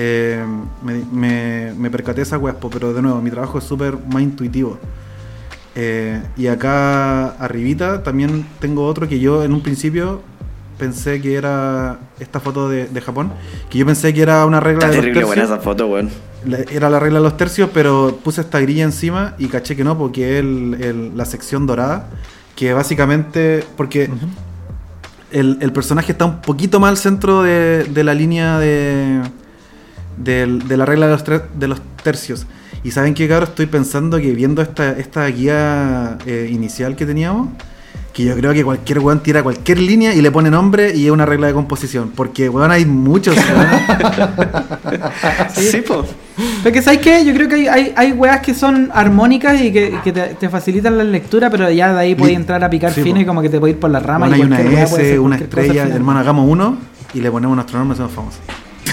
eh, 0.00 0.44
me, 0.80 1.02
me, 1.10 1.74
me 1.76 1.90
percaté 1.90 2.18
de 2.18 2.22
esa 2.22 2.38
weá, 2.38 2.54
po, 2.54 2.70
pero 2.70 2.92
de 2.94 3.02
nuevo, 3.02 3.20
mi 3.20 3.30
trabajo 3.30 3.58
es 3.58 3.64
súper 3.64 3.98
más 4.06 4.22
intuitivo. 4.22 4.78
Eh, 5.74 6.22
y 6.36 6.46
acá 6.46 7.30
arribita 7.30 8.04
también 8.04 8.46
tengo 8.60 8.86
otro 8.86 9.08
que 9.08 9.18
yo 9.18 9.42
en 9.42 9.52
un 9.52 9.60
principio 9.60 10.22
pensé 10.78 11.20
que 11.20 11.34
era 11.34 11.98
esta 12.20 12.38
foto 12.38 12.68
de, 12.68 12.86
de 12.86 13.00
Japón, 13.00 13.32
que 13.68 13.78
yo 13.78 13.86
pensé 13.86 14.14
que 14.14 14.22
era 14.22 14.46
una 14.46 14.60
regla 14.60 14.84
Está 14.86 14.90
de 14.90 14.96
los 14.98 15.02
terrible 15.02 15.24
buena 15.24 15.42
tercios, 15.42 15.58
esa 15.58 15.64
foto, 15.64 15.88
weón. 15.88 16.10
era 16.70 16.88
la 16.90 17.00
regla 17.00 17.18
de 17.18 17.24
los 17.24 17.36
tercios, 17.36 17.68
pero 17.74 18.20
puse 18.22 18.40
esta 18.40 18.60
grilla 18.60 18.84
encima 18.84 19.34
y 19.36 19.48
caché 19.48 19.74
que 19.74 19.82
no, 19.82 19.98
porque 19.98 20.38
es 20.38 20.44
la 21.16 21.24
sección 21.24 21.66
dorada, 21.66 22.08
que 22.54 22.72
básicamente, 22.72 23.64
porque 23.76 24.08
el, 25.32 25.58
el 25.60 25.72
personaje 25.72 26.12
está 26.12 26.24
un 26.24 26.40
poquito 26.40 26.78
más 26.78 26.90
al 26.90 26.96
centro 26.98 27.42
de, 27.42 27.82
de 27.82 28.04
la 28.04 28.14
línea 28.14 28.60
de, 28.60 29.22
del- 30.22 30.66
de 30.68 30.76
la 30.76 30.84
regla 30.86 31.06
de 31.06 31.12
los, 31.12 31.24
tre- 31.24 31.42
de 31.58 31.68
los 31.68 31.80
tercios. 32.02 32.46
Y 32.84 32.90
saben 32.92 33.14
qué, 33.14 33.26
cabrón, 33.28 33.48
estoy 33.50 33.66
pensando 33.66 34.18
que 34.18 34.32
viendo 34.32 34.62
esta, 34.62 34.92
esta 34.92 35.26
guía 35.26 36.16
eh, 36.26 36.48
inicial 36.52 36.94
que 36.96 37.06
teníamos, 37.06 37.48
que 38.12 38.24
yo 38.24 38.34
creo 38.36 38.52
que 38.52 38.64
cualquier 38.64 38.98
weón 39.00 39.20
tira 39.22 39.42
cualquier 39.42 39.78
línea 39.78 40.12
y 40.14 40.20
le 40.22 40.30
pone 40.32 40.50
nombre 40.50 40.94
y 40.94 41.06
es 41.06 41.10
una 41.12 41.24
regla 41.26 41.46
de 41.48 41.52
composición. 41.54 42.10
Porque, 42.14 42.48
weón, 42.48 42.70
hay 42.70 42.84
muchos. 42.84 43.36
weón. 43.36 43.68
Sí, 45.54 45.80
po. 45.82 46.04
Pero 46.62 46.72
que, 46.72 46.82
¿sabes 46.82 47.00
qué? 47.00 47.24
Yo 47.24 47.32
creo 47.34 47.48
que 47.48 47.54
hay, 47.56 47.66
hay, 47.68 47.92
hay 47.96 48.12
weas 48.12 48.40
que 48.40 48.54
son 48.54 48.90
armónicas 48.92 49.60
y 49.60 49.72
que, 49.72 49.98
que 50.04 50.12
te, 50.12 50.20
te 50.34 50.48
facilitan 50.48 50.96
la 50.96 51.04
lectura, 51.04 51.50
pero 51.50 51.70
ya 51.70 51.92
de 51.92 52.00
ahí 52.00 52.14
puedes 52.14 52.36
entrar 52.36 52.62
a 52.62 52.70
picar 52.70 52.92
Sí, 52.92 53.02
fino 53.02 53.16
po. 53.16 53.20
y 53.22 53.26
como 53.26 53.42
que 53.42 53.48
te 53.48 53.58
puede 53.58 53.72
ir 53.74 53.78
por 53.80 53.90
las 53.90 54.02
ramas. 54.02 54.28
Bueno, 54.30 54.54
y 54.54 54.58
hay 54.58 54.66
una 54.66 54.82
S, 54.82 55.18
una 55.18 55.36
estrella, 55.36 55.86
hermano, 55.88 56.20
hagamos 56.20 56.48
uno 56.48 56.78
y 57.14 57.20
le 57.20 57.30
ponemos 57.30 57.54
nuestro 57.56 57.78
nombre 57.78 57.94
y 57.96 57.98
somos 57.98 58.12
famosos. 58.12 58.40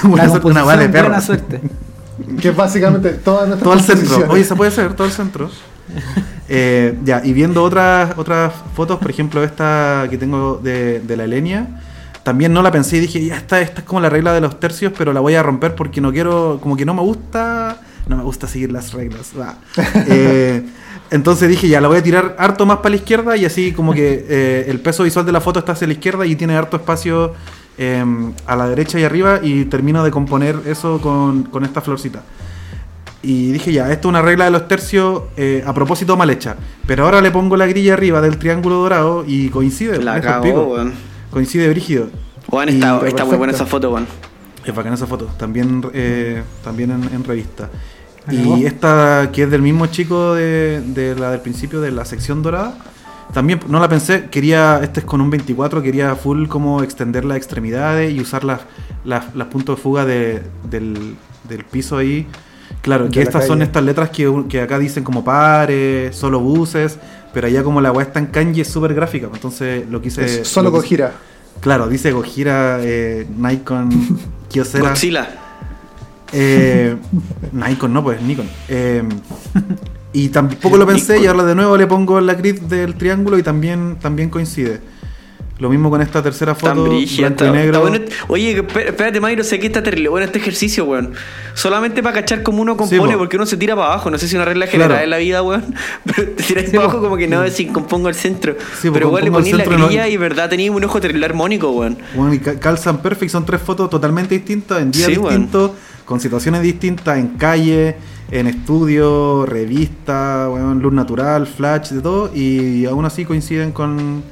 Una, 0.06 0.28
composición, 0.28 0.64
una 0.64 0.78
de 0.78 0.90
perro. 0.90 1.08
buena 1.08 1.22
suerte. 1.22 1.62
Que 2.40 2.48
es 2.50 2.56
básicamente 2.56 3.10
todas 3.10 3.48
nuestras 3.50 3.64
Todo 3.64 3.74
el 3.74 3.82
centro. 3.82 4.32
Oye, 4.32 4.44
se 4.46 4.56
puede 4.56 4.72
hacer, 4.72 4.94
todo 4.94 5.08
el 5.08 5.14
centro. 5.14 5.50
Eh, 6.48 6.96
ya, 7.04 7.26
y 7.26 7.34
viendo 7.34 7.64
otras 7.64 8.16
otras 8.18 8.54
fotos, 8.76 9.00
por 9.00 9.10
ejemplo, 9.10 9.44
esta 9.44 10.06
que 10.12 10.18
tengo 10.20 10.60
de, 10.64 11.00
de 11.00 11.18
la 11.18 11.24
Elenia, 11.24 11.82
también 12.26 12.54
no 12.54 12.64
la 12.64 12.72
pensé 12.72 12.98
y 12.98 13.00
dije, 13.02 13.24
ya 13.24 13.38
esta, 13.38 13.62
esta 13.62 13.82
es 13.82 13.86
como 13.86 14.02
la 14.02 14.10
regla 14.10 14.34
de 14.34 14.42
los 14.42 14.60
tercios, 14.60 14.92
pero 14.98 15.14
la 15.14 15.20
voy 15.20 15.36
a 15.36 15.44
romper 15.44 15.76
porque 15.76 16.02
no 16.02 16.12
quiero, 16.12 16.60
como 16.60 16.76
que 16.76 16.84
no 16.84 16.96
me 16.96 17.02
gusta, 17.02 17.78
no 18.08 18.18
me 18.18 18.24
gusta 18.24 18.48
seguir 18.48 18.72
las 18.72 18.94
reglas. 18.94 19.32
Eh, 20.08 20.64
entonces 21.12 21.48
dije, 21.48 21.68
ya 21.68 21.80
la 21.80 21.88
voy 21.88 22.00
a 22.00 22.04
tirar 22.04 22.36
harto 22.40 22.66
más 22.66 22.78
para 22.78 22.90
la 22.90 22.96
izquierda 22.96 23.38
y 23.38 23.46
así 23.46 23.72
como 23.74 23.94
que 23.94 24.26
eh, 24.28 24.66
el 24.68 24.80
peso 24.80 25.04
visual 25.04 25.24
de 25.24 25.32
la 25.32 25.40
foto 25.40 25.60
está 25.60 25.74
hacia 25.74 25.86
la 25.86 25.94
izquierda 25.94 26.26
y 26.26 26.36
tiene 26.36 26.56
harto 26.56 26.78
espacio 26.78 27.34
eh, 27.78 28.04
a 28.46 28.56
la 28.56 28.68
derecha 28.68 29.00
y 29.00 29.04
arriba 29.04 29.40
y 29.42 29.66
termino 29.66 30.04
de 30.04 30.12
componer 30.12 30.60
eso 30.66 31.00
con, 31.02 31.44
con 31.44 31.64
esta 31.64 31.82
florcita. 31.82 32.24
Y 33.22 33.52
dije 33.52 33.74
ya, 33.74 33.92
esto 33.92 34.08
es 34.08 34.10
una 34.10 34.22
regla 34.22 34.46
de 34.46 34.52
los 34.52 34.68
tercios 34.68 35.24
eh, 35.36 35.64
a 35.66 35.74
propósito 35.74 36.16
mal 36.16 36.30
hecha. 36.30 36.58
Pero 36.86 37.06
ahora 37.06 37.22
le 37.22 37.32
pongo 37.32 37.58
la 37.58 37.66
grilla 37.66 37.94
arriba 37.94 38.22
del 38.22 38.38
triángulo 38.38 38.76
dorado 38.76 39.24
y 39.26 39.50
coincide. 39.50 40.02
La 40.02 40.20
weón. 40.42 40.94
Coincide 41.32 41.68
brígido. 41.70 42.10
Juan, 42.48 42.70
está, 42.70 43.02
está 43.08 43.26
muy 43.26 43.38
buena 43.38 43.52
esa 43.54 43.66
foto, 43.66 43.92
weón. 43.92 44.06
Es 44.64 44.76
bacana 44.76 44.96
esa 44.96 45.08
foto. 45.08 45.26
También, 45.38 45.84
eh, 45.94 46.44
también 46.64 46.92
en, 46.92 47.04
en 47.14 47.24
revista. 47.24 47.70
Y 48.32 48.66
esta 48.66 49.30
que 49.32 49.44
es 49.44 49.52
del 49.52 49.62
mismo 49.62 49.88
chico 49.88 50.36
de, 50.36 50.82
de 50.82 51.16
la 51.16 51.32
del 51.32 51.42
principio 51.42 51.82
de 51.82 51.92
la 51.92 52.06
sección 52.06 52.44
dorada. 52.44 52.78
También 53.34 53.60
no 53.68 53.80
la 53.80 53.90
pensé, 53.90 54.26
quería, 54.30 54.80
este 54.82 55.02
es 55.02 55.06
con 55.06 55.20
un 55.20 55.30
24, 55.30 55.82
quería 55.82 56.16
full 56.16 56.48
como 56.48 56.82
extender 56.84 57.26
las 57.26 57.38
extremidades 57.38 58.14
y 58.14 58.22
usar 58.22 58.44
las, 58.46 58.62
las, 59.04 59.36
las 59.36 59.48
puntos 59.48 59.76
de 59.76 59.82
fuga 59.82 60.06
de- 60.06 60.42
del, 60.70 61.16
del 61.50 61.66
piso 61.66 61.98
ahí. 61.98 62.28
Claro, 62.82 63.06
De 63.06 63.12
que 63.12 63.22
estas 63.22 63.46
son 63.48 63.62
estas 63.62 63.84
letras 63.84 64.10
que, 64.10 64.32
que 64.48 64.62
acá 64.62 64.80
dicen 64.80 65.04
como 65.04 65.24
pares, 65.24 66.16
solo 66.16 66.40
buses, 66.40 66.98
pero 67.34 67.48
allá 67.48 67.64
como 67.64 67.82
la 67.82 67.92
weá 67.92 68.06
está 68.06 68.20
en 68.20 68.28
kanji 68.28 68.62
es 68.62 68.68
súper 68.70 68.94
gráfica, 68.94 69.28
pues, 69.28 69.40
entonces 69.40 69.86
lo 69.90 70.02
quise... 70.02 70.24
Es 70.42 70.48
solo 70.48 70.70
lo 70.70 70.78
quise- 70.78 70.82
Gojira. 70.84 71.14
Claro, 71.62 71.88
dice 71.88 72.12
Gojira, 72.12 72.78
eh, 72.82 73.28
Nikon, 73.38 73.90
Kyocera. 74.50 74.90
Godzilla. 74.90 75.28
Eh, 76.32 76.96
Nikon, 77.52 77.94
no, 77.94 78.04
pues 78.04 78.22
Nikon. 78.22 78.48
Eh, 78.68 79.04
y 80.16 80.30
tampoco 80.30 80.78
lo 80.78 80.88
pensé 80.88 81.20
y 81.22 81.26
ahora 81.28 81.44
de 81.44 81.56
nuevo 81.56 81.76
le 81.78 81.88
pongo 81.88 82.22
la 82.22 82.34
grid 82.36 82.62
del 82.62 82.96
triángulo 82.96 83.38
y 83.38 83.44
también, 83.44 83.98
también 84.02 84.30
coincide. 84.30 84.80
Lo 85.58 85.70
mismo 85.70 85.90
con 85.90 86.02
esta 86.02 86.22
tercera 86.22 86.54
foto, 86.54 86.84
brígida. 86.84 87.30
blanco 87.30 87.44
está- 87.46 87.48
y 87.48 87.58
negro. 87.64 87.80
bueno. 87.80 88.00
Oye, 88.28 88.62
espé- 88.62 88.88
espérate, 88.88 89.22
Mayro, 89.22 89.42
sé 89.44 89.58
que 89.58 89.68
está 89.68 89.82
terrible 89.82 90.10
bueno 90.10 90.26
este 90.26 90.38
ejercicio, 90.40 90.84
weón. 90.84 91.14
Solamente 91.54 92.04
para 92.04 92.16
cachar 92.16 92.44
cómo 92.44 92.62
uno 92.62 92.76
compone, 92.76 93.14
po. 93.14 93.20
porque 93.20 93.38
uno 93.38 93.46
se 93.46 93.56
tira 93.56 93.74
para 93.74 93.88
abajo. 93.88 94.12
No 94.12 94.18
sé 94.18 94.28
si 94.28 94.32
es 94.32 94.36
una 94.36 94.44
regla 94.44 94.68
general 94.68 94.90
Claro. 94.90 95.04
en 95.06 95.10
la 95.12 95.18
vida, 95.18 95.42
weón. 95.44 95.64
Pero 96.06 96.30
te 96.32 96.44
tiras 96.44 96.66
Sí, 96.66 96.72
para 96.72 96.84
po. 96.84 96.92
abajo 96.92 97.02
como 97.02 97.16
que 97.16 97.28
no, 97.30 97.48
si 97.48 97.68
compongo 97.68 98.10
el 98.10 98.16
centro. 98.16 98.58
Sí, 98.82 98.90
pero 98.92 99.08
igual 99.08 99.24
le 99.24 99.32
ponís 99.32 99.54
la 99.54 99.64
no- 99.66 99.88
grilla 99.88 100.10
y 100.10 100.18
verdad 100.18 100.50
tenía 100.50 100.70
un 100.72 100.84
ojo 100.84 101.00
terrible 101.00 101.26
armónico, 101.26 101.72
weón. 101.72 101.98
Bueno, 102.16 102.34
y 102.34 102.40
ca- 102.40 102.60
calzan 102.60 103.02
perfect, 103.02 103.32
son 103.32 103.46
tres 103.46 103.62
fotos 103.62 103.90
totalmente 103.90 104.36
distintas, 104.36 104.82
en 104.82 104.92
días 104.92 105.08
weón. 105.10 105.24
distintos, 105.30 105.72
con 106.04 106.20
situaciones 106.20 106.62
distintas, 106.64 107.18
en 107.18 107.30
calle, 107.30 107.96
en 108.40 108.48
estudio, 108.48 109.46
revista, 109.46 110.50
weón, 110.52 110.82
luz 110.82 110.92
natural, 110.92 111.48
flash, 111.48 111.92
de 111.92 112.02
todo, 112.02 112.30
y 112.36 112.86
aún 112.86 113.06
así 113.06 113.24
coinciden 113.24 113.72
con, 113.72 114.24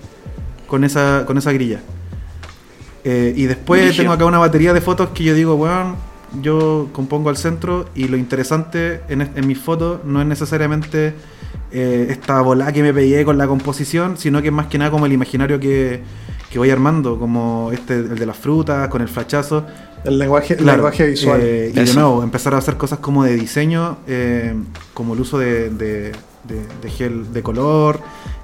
con, 0.68 0.84
esa, 0.84 1.24
con 1.26 1.38
esa 1.38 1.54
grilla. 1.54 1.80
Eh, 3.06 3.34
y 3.36 3.46
después 3.46 3.96
tengo 3.96 4.12
acá 4.12 4.26
una 4.26 4.40
batería 4.40 4.74
de 4.74 4.82
fotos 4.82 5.10
que 5.10 5.24
yo 5.24 5.34
digo, 5.34 5.56
weón, 5.56 5.96
yo 6.42 6.90
compongo 6.92 7.30
al 7.30 7.38
centro 7.38 7.86
y 7.96 8.10
lo 8.10 8.18
interesante 8.18 9.02
en, 9.08 9.48
mis 9.48 9.60
fotos 9.60 10.04
no 10.04 10.20
es 10.20 10.28
necesariamente 10.28 11.14
eh, 11.72 12.08
esta 12.10 12.42
bola 12.42 12.74
que 12.74 12.82
me 12.82 12.94
pegué 12.94 13.24
con 13.24 13.38
la 13.38 13.48
composición, 13.48 14.18
sino 14.18 14.42
que 14.42 14.50
es 14.50 14.54
más 14.54 14.68
que 14.68 14.78
nada 14.78 14.92
como 14.92 15.06
el 15.06 15.14
imaginario 15.14 15.60
que, 15.60 16.02
que 16.52 16.60
voy 16.60 16.72
armando, 16.72 17.18
como 17.18 17.72
este, 17.72 17.96
el 17.96 18.20
de 18.20 18.26
las 18.26 18.36
frutas, 18.36 18.90
con 18.90 19.02
el 19.02 19.08
flachazo. 19.08 19.66
El 20.04 20.20
lenguaje, 20.20 20.54
el 20.54 20.60
Claro, 20.60 20.78
lenguaje 20.78 21.08
visual. 21.08 21.40
eh, 21.42 21.72
y 21.74 21.80
de 21.80 21.94
nuevo, 21.94 22.24
empezar 22.24 22.54
a 22.54 22.58
hacer 22.58 22.76
cosas 22.78 23.00
como 23.00 23.24
de 23.24 23.36
diseño, 23.36 23.98
eh, 24.08 24.54
como 24.94 25.14
el 25.14 25.22
uso 25.22 25.40
de, 25.40 25.70
de- 25.70 26.12
de- 26.44 26.68
de 26.82 26.90
gel 26.90 27.32
de 27.32 27.42
color, 27.42 28.00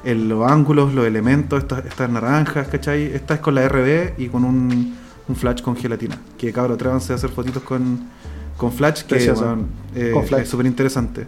el- 0.06 0.30
los 0.30 0.50
ángulos, 0.50 0.94
los 0.94 1.06
elementos, 1.06 1.60
estas, 1.62 1.86
estas 1.86 2.10
naranjas, 2.10 2.68
¿cachai? 2.70 3.04
Esta 3.14 3.34
es 3.34 3.40
con 3.42 3.56
la 3.56 3.64
RB 3.68 4.14
y 4.18 4.28
con 4.30 4.46
un, 4.46 4.96
un 5.28 5.36
flash 5.36 5.62
con 5.62 5.76
gelatina. 5.76 6.18
Que 6.38 6.54
cabrón, 6.54 6.76
atrévanse 6.76 7.12
a 7.12 7.18
hacer 7.18 7.30
fotitos 7.30 7.62
con, 7.64 8.08
con 8.56 8.72
flash, 8.72 9.02
que 9.02 9.16
Precioso. 9.16 9.44
weón, 9.44 9.68
eh, 9.96 10.12
Con 10.14 10.26
flash. 10.26 10.44
es 10.44 10.50
súper 10.50 10.66
interesante. 10.66 11.28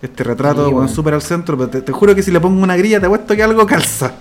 Este 0.00 0.24
retrato, 0.24 0.68
Sí, 0.68 0.72
weón. 0.74 0.88
súper 0.88 1.12
al 1.14 1.22
centro, 1.22 1.56
pero 1.58 1.68
te, 1.68 1.82
te 1.82 1.92
juro 1.92 2.14
que 2.14 2.22
si 2.22 2.30
le 2.30 2.40
pongo 2.40 2.62
una 2.62 2.76
grilla 2.76 2.98
te 2.98 3.06
apuesto 3.06 3.36
que 3.36 3.42
algo 3.42 3.66
calza. 3.66 4.12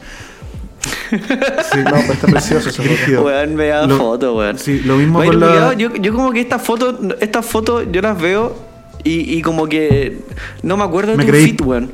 Sí, 1.10 1.78
No, 1.84 1.92
pero 1.92 2.14
está 2.14 2.28
precioso 2.28 2.70
ese 2.70 2.82
Brígido. 2.84 3.24
Weón, 3.24 3.56
me 3.56 3.68
da 3.68 3.86
Lo- 3.86 3.98
foto, 3.98 4.36
weón. 4.38 4.58
Sí, 4.60 4.80
lo 4.86 4.98
mismo 4.98 5.24
con 5.24 5.40
la... 5.40 5.74
yo, 5.74 5.94
yo 5.96 6.14
como 6.14 6.32
que 6.32 6.42
estas 6.42 6.62
fotos, 6.62 6.96
estas 7.22 7.46
fotos 7.46 7.86
yo 7.92 8.02
las 8.02 8.20
veo 8.20 8.56
y, 9.04 9.38
y 9.38 9.42
como 9.42 9.68
que 9.68 10.20
no 10.64 10.78
me 10.78 10.84
acuerdo 10.84 11.12
de 11.12 11.18
Me 11.18 11.26
tu 11.26 11.32
creí. 11.32 11.46
fit, 11.48 11.62
weón. 11.62 11.92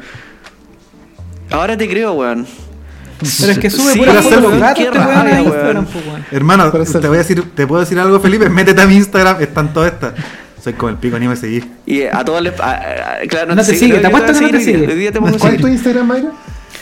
Ahora 1.49 1.78
te 1.78 1.88
creo, 1.89 2.14
weón. 2.14 2.45
Pero 3.39 3.51
es 3.51 3.59
que 3.59 3.70
sube 3.70 3.93
Sí, 3.93 3.99
foto 3.99 4.12
de 4.12 4.16
los 4.18 4.26
hacer- 4.26 4.59
gatos 4.59 4.84
este 4.86 4.97
weón 4.97 5.07
rabia, 5.09 5.38
a 5.38 5.41
weón. 5.41 5.45
Instagram, 5.45 5.88
weón. 6.07 6.26
Hermano, 6.32 6.72
te 6.72 7.07
voy 7.07 7.16
a 7.18 7.20
decir, 7.20 7.43
te 7.53 7.68
puedo 7.68 7.82
decir 7.82 7.99
algo, 7.99 8.20
Felipe, 8.20 8.49
métete 8.49 8.82
a 8.82 8.88
mi 8.88 8.95
Instagram, 8.95 9.41
están 9.41 9.74
todas 9.74 9.93
estas. 9.93 10.14
Soy 10.64 10.74
como 10.74 10.89
el 10.89 10.97
pico, 10.97 11.18
ni 11.20 11.28
me 11.28 11.36
seguís. 11.36 11.66
Y 11.86 12.03
a 12.03 12.24
todos 12.24 12.41
les. 12.41 12.59
a- 12.59 12.72
a- 12.76 13.28
claro, 13.28 13.55
No 13.55 13.62
te 13.64 13.72
sé, 13.74 13.78
sigue, 13.78 13.99
te 13.99 14.07
apuesto 14.07 14.32
que 14.34 14.41
no 14.41 14.49
te 14.51 14.59
sigue. 14.64 14.88
Hoy 14.88 14.95
día 14.95 15.12
te 15.12 15.20
¿Cuál 15.20 15.55
es 15.55 15.62
tu. 15.62 15.68
Instagram, 15.68 16.07
Mayra? 16.07 16.30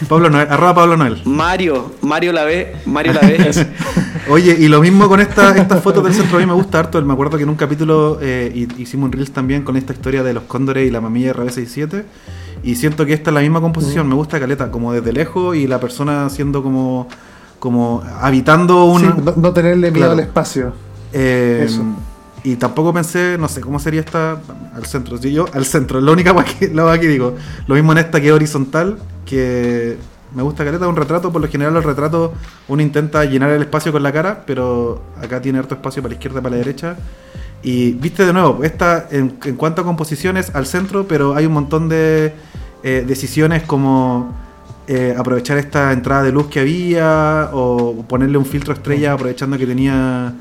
Pablo 0.08 0.30
Noel, 0.30 0.48
arroba 0.50 0.74
Pablo 0.76 0.98
Noel. 0.98 1.22
Mario, 1.26 1.92
Mario 2.02 2.32
la 2.34 2.44
ve, 2.46 2.76
Mario 2.86 3.14
la 3.14 3.22
ve. 3.22 3.68
Oye, 4.30 4.56
y 4.60 4.68
lo 4.68 4.80
mismo 4.82 5.08
con 5.10 5.20
esta- 5.20 5.56
estas 5.58 5.82
fotos 5.84 6.04
del 6.04 6.14
centro, 6.14 6.38
a 6.38 6.40
mí 6.42 6.46
me 6.46 6.54
gusta 6.54 6.80
harto. 6.80 7.02
Me 7.02 7.14
acuerdo 7.14 7.38
que 7.38 7.44
en 7.44 7.50
un 7.50 7.56
capítulo 7.56 8.18
eh, 8.22 8.52
hi- 8.54 8.82
hicimos 8.82 9.08
un 9.08 9.12
Reels 9.12 9.32
también 9.32 9.64
con 9.64 9.76
esta 9.76 9.94
historia 9.94 10.24
de 10.24 10.34
los 10.34 10.44
cóndores 10.44 10.88
y 10.88 10.92
la 10.92 11.02
mamilla 11.02 11.34
RB67. 11.34 12.04
Y 12.64 12.76
siento 12.76 13.06
que 13.06 13.14
esta 13.14 13.30
es 13.30 13.34
la 13.34 13.42
misma 13.42 13.62
composición, 13.62 14.08
me 14.08 14.16
gusta 14.16 14.40
caleta, 14.40 14.70
como 14.72 14.94
desde 14.94 15.14
lejos 15.14 15.56
y 15.56 15.66
la 15.68 15.80
persona 15.80 16.30
siendo 16.30 16.62
como, 16.62 17.08
como 17.58 18.04
habitando 18.22 18.86
un... 18.86 19.02
Sí, 19.02 19.08
no, 19.24 19.34
no 19.36 19.54
tenerle 19.54 19.92
miedo 19.92 20.06
Claro. 20.08 20.14
al 20.14 20.20
espacio. 20.20 20.74
Eh, 21.14 21.64
Eso. 21.66 21.84
Y 22.44 22.56
tampoco 22.56 22.94
pensé, 22.94 23.38
no 23.38 23.48
sé, 23.48 23.62
¿cómo 23.62 23.80
sería 23.80 24.02
esta 24.02 24.40
al 24.74 24.86
centro? 24.86 25.18
Sí, 25.18 25.32
yo 25.32 25.46
al 25.54 25.66
centro, 25.66 26.00
la 26.00 26.12
única 26.12 26.34
que, 26.60 26.70
la 26.70 26.98
que 27.00 27.08
digo. 27.08 27.36
Lo 27.68 27.76
mismo 27.76 27.92
en 27.92 28.00
esta 28.00 28.22
que 28.22 28.28
es 28.28 28.34
horizontal, 28.34 28.98
que 29.26 29.98
me 30.34 30.44
gusta 30.44 30.64
caleta, 30.64 30.88
un 30.88 30.96
retrato, 30.96 31.32
por 31.32 31.42
lo 31.42 31.48
general 31.48 31.74
los 31.74 31.84
retratos 31.84 32.32
uno 32.68 32.82
intenta 32.82 33.26
llenar 33.26 33.50
el 33.50 33.62
espacio 33.62 33.92
con 33.92 34.04
la 34.04 34.12
cara, 34.12 34.44
pero 34.46 35.02
acá 35.22 35.42
tiene 35.42 35.60
harto 35.60 35.76
espacio 35.76 36.02
para 36.02 36.12
la 36.12 36.16
izquierda, 36.16 36.42
para 36.42 36.52
la 36.52 36.58
derecha. 36.58 36.96
Y 37.62 37.92
viste 37.92 38.26
de 38.26 38.32
nuevo, 38.32 38.64
esta 38.64 39.08
en, 39.12 39.38
en 39.44 39.56
cuanto 39.56 39.82
a 39.82 39.84
composiciones 39.84 40.56
al 40.56 40.66
centro, 40.66 41.08
pero 41.08 41.36
hay 41.36 41.46
un 41.46 41.54
montón 41.54 41.90
de 41.90 42.34
eh, 42.84 43.04
decisiones 43.06 43.64
como 43.64 44.34
eh, 44.88 45.14
aprovechar 45.18 45.58
esta 45.58 45.92
entrada 45.92 46.24
de 46.24 46.32
luz 46.32 46.48
que 46.48 46.62
había 46.62 47.50
o 47.52 48.06
ponerle 48.08 48.38
un 48.38 48.46
filtro 48.46 48.74
estrella 48.74 49.14
aprovechando 49.14 49.58
que 49.58 49.68
tenía 49.68 50.34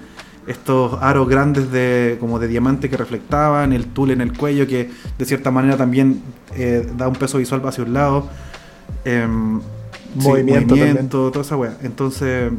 estos 0.49 0.99
aros 1.03 1.29
grandes 1.29 1.71
de 1.71 2.17
como 2.19 2.39
de 2.39 2.49
diamante 2.49 2.89
que 2.89 2.97
reflectaban, 2.97 3.73
el 3.73 3.87
tul 3.87 4.11
en 4.11 4.21
el 4.21 4.37
cuello 4.37 4.67
que 4.67 4.91
de 5.19 5.25
cierta 5.25 5.51
manera 5.51 5.77
también 5.77 6.23
eh, 6.57 6.89
da 6.97 7.07
un 7.07 7.15
peso 7.15 7.39
visual 7.39 7.63
hacia 7.67 7.85
un 7.85 7.93
lado. 7.93 8.29
Em, 9.05 9.61
sí, 9.61 10.29
Movimiento 10.29 11.31
toda 11.31 11.43
esa 11.43 11.57
wea. 11.57 11.77
Entonces, 11.83 12.51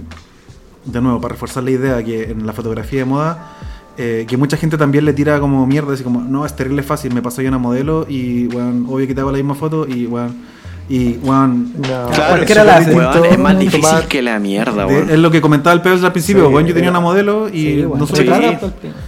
de 0.85 1.01
nuevo, 1.01 1.19
para 1.19 1.33
reforzar 1.33 1.63
la 1.63 1.71
idea 1.71 2.03
que 2.03 2.31
en 2.31 2.45
la 2.45 2.53
fotografía 2.53 2.99
de 2.99 3.05
moda, 3.05 3.57
eh, 3.97 4.25
que 4.27 4.37
mucha 4.37 4.55
gente 4.55 4.77
también 4.77 5.03
le 5.03 5.13
tira 5.13 5.39
como 5.39 5.65
mierda, 5.65 5.93
así 5.93 6.03
como, 6.03 6.21
no, 6.21 6.45
es 6.45 6.55
terrible 6.55 6.83
fácil, 6.83 7.13
me 7.13 7.21
pasó 7.21 7.41
yo 7.41 7.49
una 7.49 7.57
modelo 7.57 8.05
y, 8.07 8.47
weón, 8.47 8.85
obvio 8.87 9.07
que 9.07 9.15
te 9.15 9.21
hago 9.21 9.31
la 9.31 9.37
misma 9.37 9.55
foto 9.55 9.87
y, 9.87 10.05
weón, 10.05 10.37
y, 10.89 11.17
weón, 11.21 11.73
No, 11.77 11.81
Claro, 11.81 12.27
cualquiera 12.29 12.63
la 12.63 12.77
hace. 12.77 12.93
weón, 12.93 13.25
es 13.25 13.37
más 13.39 13.59
difícil 13.59 13.81
Tomar- 13.81 14.07
que 14.07 14.21
la 14.21 14.39
mierda, 14.39 14.85
de- 14.85 14.93
weón. 14.95 15.09
es 15.09 15.19
lo 15.19 15.29
que 15.31 15.39
comentaba 15.39 15.73
el 15.75 15.81
Pebbles 15.81 16.03
al 16.03 16.11
principio, 16.11 16.47
Sí, 16.47 16.53
weón, 16.53 16.65
yo 16.67 16.73
tenía 16.73 16.89
una 16.89 16.99
modelo 16.99 17.47
y 17.47 17.51
Sí, 17.51 17.81
no 17.83 18.05
nada. 18.25 18.59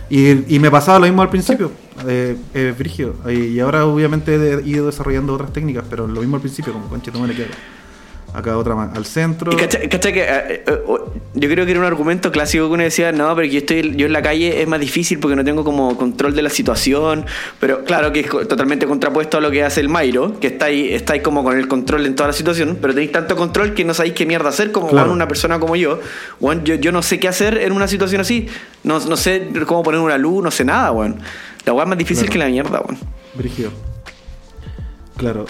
Y, 0.10 0.56
y 0.56 0.60
me 0.60 0.70
pasaba 0.70 1.00
lo 1.00 1.06
mismo 1.06 1.22
al 1.22 1.30
principio, 1.30 1.72
eh, 2.08 2.36
eh, 2.54 2.74
brígido. 2.78 3.16
Y 3.30 3.60
ahora 3.60 3.86
obviamente 3.86 4.36
he 4.36 4.68
ido 4.68 4.86
desarrollando 4.86 5.34
otras 5.34 5.52
técnicas, 5.54 5.84
pero 5.90 6.08
lo 6.08 6.20
mismo 6.22 6.36
al 6.36 6.42
principio, 6.42 6.72
como 6.74 6.88
conche, 6.88 7.12
me 7.12 7.34
quiero. 7.34 7.52
Acá 8.34 8.58
otra 8.58 8.76
más, 8.76 8.96
al 8.96 9.06
centro. 9.06 9.52
Cacha, 9.58 9.80
cacha 9.90 10.12
que 10.14 10.22
eh, 10.22 10.64
eh, 10.66 10.84
oh, 10.88 11.12
yo 11.34 11.50
creo 11.50 11.66
que 11.66 11.72
era 11.72 11.80
un 11.82 11.86
argumento 11.86 12.32
clásico 12.32 12.68
que 12.68 12.74
uno 12.74 12.84
decía, 12.84 13.12
no, 13.12 13.36
pero 13.36 13.46
yo 13.48 13.58
estoy 13.60 13.94
yo 13.98 14.06
en 14.06 14.14
la 14.14 14.22
calle 14.22 14.62
es 14.62 14.68
más 14.70 14.80
difícil 14.80 15.20
porque 15.20 15.36
no 15.36 15.44
tengo 15.44 15.66
como 15.66 15.98
control 15.98 16.34
de 16.34 16.42
la 16.42 16.50
situación, 16.50 17.26
pero 17.60 17.84
claro 17.84 18.14
que 18.14 18.22
es 18.22 18.30
totalmente 18.30 18.86
contrapuesto 18.88 19.38
a 19.38 19.42
lo 19.42 19.52
que 19.52 19.64
hace 19.64 19.82
el 19.82 19.90
Mairo, 19.90 20.40
que 20.40 20.48
está 20.48 20.68
ahí, 20.68 20.94
está 20.94 21.12
ahí 21.14 21.20
como 21.20 21.44
con 21.44 21.58
el 21.58 21.68
control 21.68 22.06
en 22.06 22.16
toda 22.16 22.28
la 22.28 22.34
situación, 22.34 22.78
pero 22.82 22.94
tenéis 22.94 23.12
tanto 23.12 23.36
control 23.36 23.74
que 23.74 23.84
no 23.84 23.94
sabéis 23.94 24.14
qué 24.14 24.26
mierda 24.26 24.48
hacer 24.48 24.72
como 24.72 24.88
Claro. 24.88 25.12
una 25.12 25.28
persona 25.28 25.60
como 25.60 25.76
yo. 25.76 26.00
Weón, 26.40 26.64
yo. 26.64 26.76
Yo 26.76 26.92
no 26.94 27.02
sé 27.02 27.20
qué 27.20 27.28
hacer 27.28 27.58
en 27.58 27.74
una 27.74 27.88
situación 27.90 28.22
así, 28.22 28.48
no, 28.84 29.00
no 29.00 29.18
sé 29.18 29.50
cómo 29.68 29.84
poner 29.84 30.00
una 30.00 30.18
luz, 30.18 30.42
no 30.42 30.52
sé 30.52 30.64
nada, 30.64 30.92
weón. 30.92 31.18
La 31.66 31.74
weá 31.74 31.84
es 31.84 31.90
más 31.90 31.98
difícil 31.98 32.26
Claro. 32.28 32.32
que 32.34 32.40
la 32.40 32.48
mierda, 32.48 32.80
weón. 32.82 32.98
Brígido. 33.36 33.72
Claro. 35.18 35.46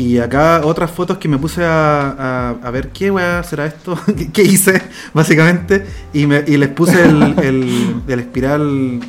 Y 0.00 0.18
acá 0.18 0.62
otras 0.64 0.90
fotos 0.90 1.18
que 1.18 1.28
me 1.28 1.36
puse 1.36 1.62
a, 1.64 2.10
a- 2.18 2.50
a 2.66 2.70
ver 2.70 2.88
qué 2.88 3.10
weá 3.10 3.42
será 3.42 3.66
esto, 3.66 3.98
¿Qué, 4.32 4.42
hice, 4.42 4.80
básicamente. 5.12 5.84
Y, 6.14 6.26
me, 6.26 6.42
y 6.46 6.56
les 6.56 6.70
puse 6.70 7.04
el, 7.04 7.34
el, 7.42 7.94
el 8.08 8.18
espiral 8.20 9.00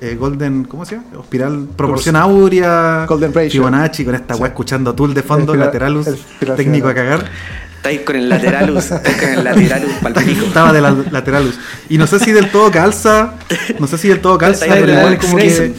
eh, 0.00 0.14
Golden, 0.14 0.64
¿cómo 0.64 0.84
se 0.84 0.96
llama? 0.96 1.06
Espiral 1.20 1.66
Proporción 1.76 2.14
Aurea, 2.16 3.06
Golden 3.08 3.32
Ratio. 3.34 3.50
Fibonacci, 3.50 4.04
con 4.04 4.14
esta 4.14 4.36
weá 4.36 4.48
escuchando 4.48 4.94
Tool 4.94 5.14
de 5.14 5.22
fondo, 5.22 5.52
espiral- 5.54 5.66
Lateralus, 5.66 6.06
espiral 6.06 6.56
técnico 6.56 6.88
a 6.88 6.94
cagar. 6.94 7.24
Estáis 7.76 8.00
con 8.00 8.16
el 8.16 8.28
lateralus, 8.28 8.90
estáis 8.90 9.16
con 9.16 9.28
el 9.30 9.44
lateralus 9.44 9.92
palpico. 10.02 10.44
Estaba 10.46 10.72
de 10.72 10.80
la 10.80 10.90
Lateralus. 11.10 11.58
Y 11.88 11.98
no 11.98 12.06
sé 12.06 12.18
si 12.18 12.32
del 12.32 12.50
todo 12.50 12.70
calza, 12.70 13.34
no 13.78 13.86
sé 13.86 13.96
si 13.98 14.08
del 14.08 14.20
todo 14.20 14.36
calza, 14.38 14.66
pero 14.68 14.92
igual 14.92 15.18
como 15.18 15.36
que... 15.36 15.72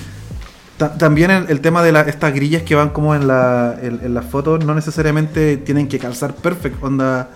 También 1.00 1.32
el, 1.32 1.50
el 1.50 1.60
tema 1.62 1.82
de 1.82 1.92
la- 1.92 2.02
estas 2.02 2.34
grillas 2.34 2.62
que 2.62 2.76
van 2.76 2.90
como 2.90 3.16
en 3.16 3.28
la 3.28 3.76
en, 3.82 4.00
en 4.04 4.14
las 4.14 4.26
fotos 4.26 4.64
no 4.64 4.76
necesariamente 4.76 5.58
tienen 5.58 5.88
que 5.88 5.98
calzar 5.98 6.36
perfecto. 6.36 6.86
Onda, 6.86 7.30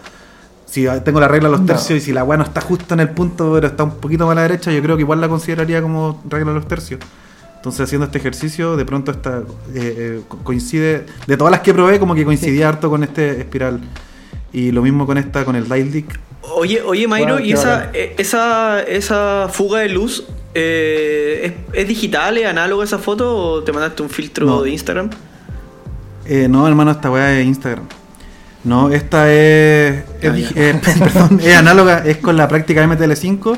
si 0.66 0.86
tengo 1.04 1.20
la 1.20 1.28
regla 1.28 1.48
de 1.50 1.52
los 1.54 1.62
No. 1.62 1.66
tercios 1.68 1.98
y 1.98 2.02
si 2.02 2.14
la 2.14 2.24
weá 2.24 2.38
no 2.38 2.44
está 2.44 2.62
justo 2.62 2.94
en 2.94 3.00
el 3.00 3.10
punto, 3.10 3.52
pero 3.56 3.68
está 3.68 3.84
un 3.84 3.96
poquito 3.98 4.26
más 4.28 4.34
a 4.34 4.36
la 4.36 4.42
derecha, 4.44 4.72
yo 4.72 4.82
creo 4.84 4.96
que 4.96 5.02
igual 5.02 5.20
la 5.20 5.28
consideraría 5.28 5.82
como 5.82 6.22
regla 6.30 6.50
de 6.54 6.60
los 6.60 6.68
tercios. 6.68 7.00
Entonces 7.56 7.82
haciendo 7.82 8.06
este 8.06 8.20
ejercicio, 8.20 8.76
de 8.78 8.86
pronto 8.86 9.12
esta 9.12 9.40
eh, 9.40 9.44
eh, 9.76 10.22
co- 10.28 10.38
coincide, 10.44 11.06
de 11.28 11.38
todas 11.38 11.52
las 11.52 11.62
que 11.62 11.74
probé, 11.74 12.00
como 12.00 12.14
que 12.16 12.24
coincidía 12.26 12.70
harto 12.70 12.90
con 12.90 13.04
este 13.04 13.40
espiral. 13.40 13.82
Y 14.54 14.72
lo 14.72 14.82
mismo 14.82 15.06
con 15.08 15.18
esta, 15.18 15.46
con 15.46 15.56
el 15.56 15.66
Dial 15.68 15.92
Dick. 15.92 16.20
Oye, 16.56 16.82
oye 16.84 17.08
Mayro, 17.08 17.34
Bueno, 17.34 17.46
¿y 17.46 17.54
esa, 17.54 17.90
eh, 17.94 18.16
esa, 18.18 18.82
esa 18.82 19.48
fuga 19.52 19.80
de 19.80 19.90
luz 19.90 20.26
eh, 20.54 21.54
¿es, 21.74 21.82
es 21.82 21.88
digital, 21.88 22.38
es 22.38 22.46
análogo 22.46 22.84
esa 22.84 22.98
foto 22.98 23.36
o 23.38 23.64
te 23.64 23.72
mandaste 23.72 24.02
un 24.04 24.10
filtro 24.10 24.46
No. 24.46 24.62
de 24.64 24.72
Instagram? 24.72 25.10
Eh, 26.26 26.48
no, 26.50 26.68
hermano, 26.68 26.92
esta 26.92 27.10
weá 27.12 27.40
es 27.40 27.46
Instagram. 27.46 27.86
No, 28.64 28.90
esta 28.92 29.32
es, 29.32 30.04
es, 30.22 30.30
Ah, 30.30 30.52
eh, 30.56 30.80
perdón, 31.00 31.40
es 31.44 31.56
análoga, 31.56 32.04
es 32.06 32.18
con 32.18 32.38
la 32.38 32.48
práctica 32.48 32.86
MTL5. 32.86 33.58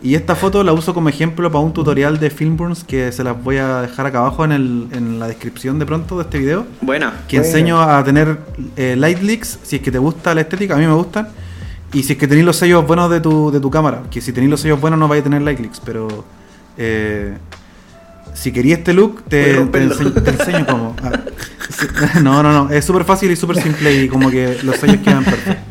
Y 0.00 0.14
esta 0.14 0.36
foto 0.36 0.62
la 0.62 0.72
uso 0.72 0.94
como 0.94 1.08
ejemplo 1.08 1.50
para 1.50 1.64
un 1.64 1.72
tutorial 1.72 2.20
de 2.20 2.30
Filmburns 2.30 2.84
que 2.84 3.10
se 3.10 3.24
las 3.24 3.42
voy 3.42 3.56
a 3.56 3.82
dejar 3.82 4.06
acá 4.06 4.20
abajo 4.20 4.44
en, 4.44 4.52
el, 4.52 4.86
en 4.92 5.18
la 5.18 5.26
descripción 5.26 5.80
de 5.80 5.86
pronto 5.86 6.16
de 6.18 6.22
este 6.22 6.38
video. 6.38 6.66
Buena. 6.80 7.12
Que 7.26 7.38
Buena. 7.38 7.48
enseño 7.48 7.82
a 7.82 8.04
tener 8.04 8.38
eh, 8.76 8.94
light 8.96 9.20
leaks 9.20 9.58
si 9.64 9.76
es 9.76 9.82
que 9.82 9.90
te 9.90 9.98
gusta 9.98 10.36
la 10.36 10.42
estética, 10.42 10.74
a 10.76 10.78
mí 10.78 10.86
me 10.86 10.92
gustan. 10.94 11.28
Y 11.92 12.02
si 12.02 12.12
es 12.12 12.18
que 12.18 12.28
tenéis 12.28 12.44
los 12.44 12.56
sellos 12.56 12.86
buenos 12.86 13.10
de 13.10 13.20
tu, 13.20 13.50
de 13.50 13.60
tu 13.60 13.70
cámara, 13.70 14.02
que 14.10 14.20
si 14.20 14.32
tenéis 14.32 14.50
los 14.50 14.60
sellos 14.60 14.80
buenos 14.80 14.98
no 14.98 15.08
vais 15.08 15.20
a 15.20 15.24
tener 15.24 15.40
light 15.42 15.58
leaks, 15.58 15.80
pero 15.84 16.24
eh, 16.76 17.36
si 18.34 18.52
querías 18.52 18.80
este 18.80 18.92
look, 18.92 19.22
te, 19.24 19.44
te, 19.44 19.56
romperlo. 19.56 19.94
ense- 19.96 20.22
te 20.22 20.30
enseño 20.30 20.66
cómo. 20.66 20.94
Ah, 22.00 22.18
no, 22.22 22.42
no, 22.42 22.50
no, 22.52 22.70
es 22.70 22.84
súper 22.84 23.04
fácil 23.04 23.30
y 23.30 23.36
súper 23.36 23.62
simple 23.62 23.94
y 24.04 24.08
como 24.08 24.30
que 24.30 24.58
los 24.64 24.76
sellos 24.76 24.96
quedan 25.04 25.22
perfectos. 25.22 25.64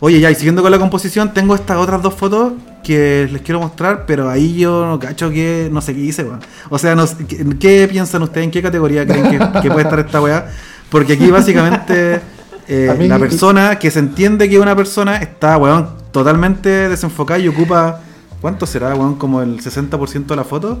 Oye, 0.00 0.18
ya, 0.20 0.30
y 0.30 0.34
siguiendo 0.34 0.62
con 0.62 0.70
la 0.72 0.78
composición, 0.78 1.32
tengo 1.32 1.54
estas 1.54 1.76
otras 1.78 2.02
dos 2.02 2.12
fotos 2.14 2.54
que 2.82 3.28
les 3.30 3.40
quiero 3.40 3.60
mostrar, 3.60 4.04
pero 4.04 4.28
ahí 4.28 4.58
yo 4.58 4.84
no 4.84 4.98
cacho 4.98 5.30
que, 5.30 5.68
no 5.72 5.80
sé 5.80 5.94
qué 5.94 6.00
hice, 6.00 6.24
weón. 6.24 6.40
O 6.70 6.78
sea, 6.78 6.94
no 6.96 7.06
sé, 7.06 7.24
¿qué, 7.24 7.46
qué 7.58 7.88
piensan 7.88 8.22
ustedes? 8.22 8.44
¿En 8.46 8.50
qué 8.50 8.60
categoría 8.60 9.06
creen 9.06 9.30
que, 9.30 9.60
que 9.62 9.70
puede 9.70 9.82
estar 9.84 10.00
esta 10.00 10.20
weá? 10.20 10.50
Porque 10.90 11.12
aquí 11.14 11.30
básicamente 11.30 12.20
eh, 12.68 12.94
mí- 12.98 13.08
la 13.08 13.18
persona 13.18 13.78
que 13.78 13.90
se 13.90 13.98
entiende 13.98 14.48
que 14.48 14.58
una 14.58 14.74
persona 14.76 15.16
está, 15.16 15.56
weón, 15.56 15.88
totalmente 16.12 16.68
desenfocada 16.88 17.38
y 17.40 17.48
ocupa, 17.48 18.00
¿cuánto 18.40 18.66
será, 18.66 18.94
weón? 18.94 19.16
Como 19.16 19.42
el 19.42 19.60
60% 19.60 20.26
de 20.34 20.36
la 20.36 20.44
foto. 20.44 20.78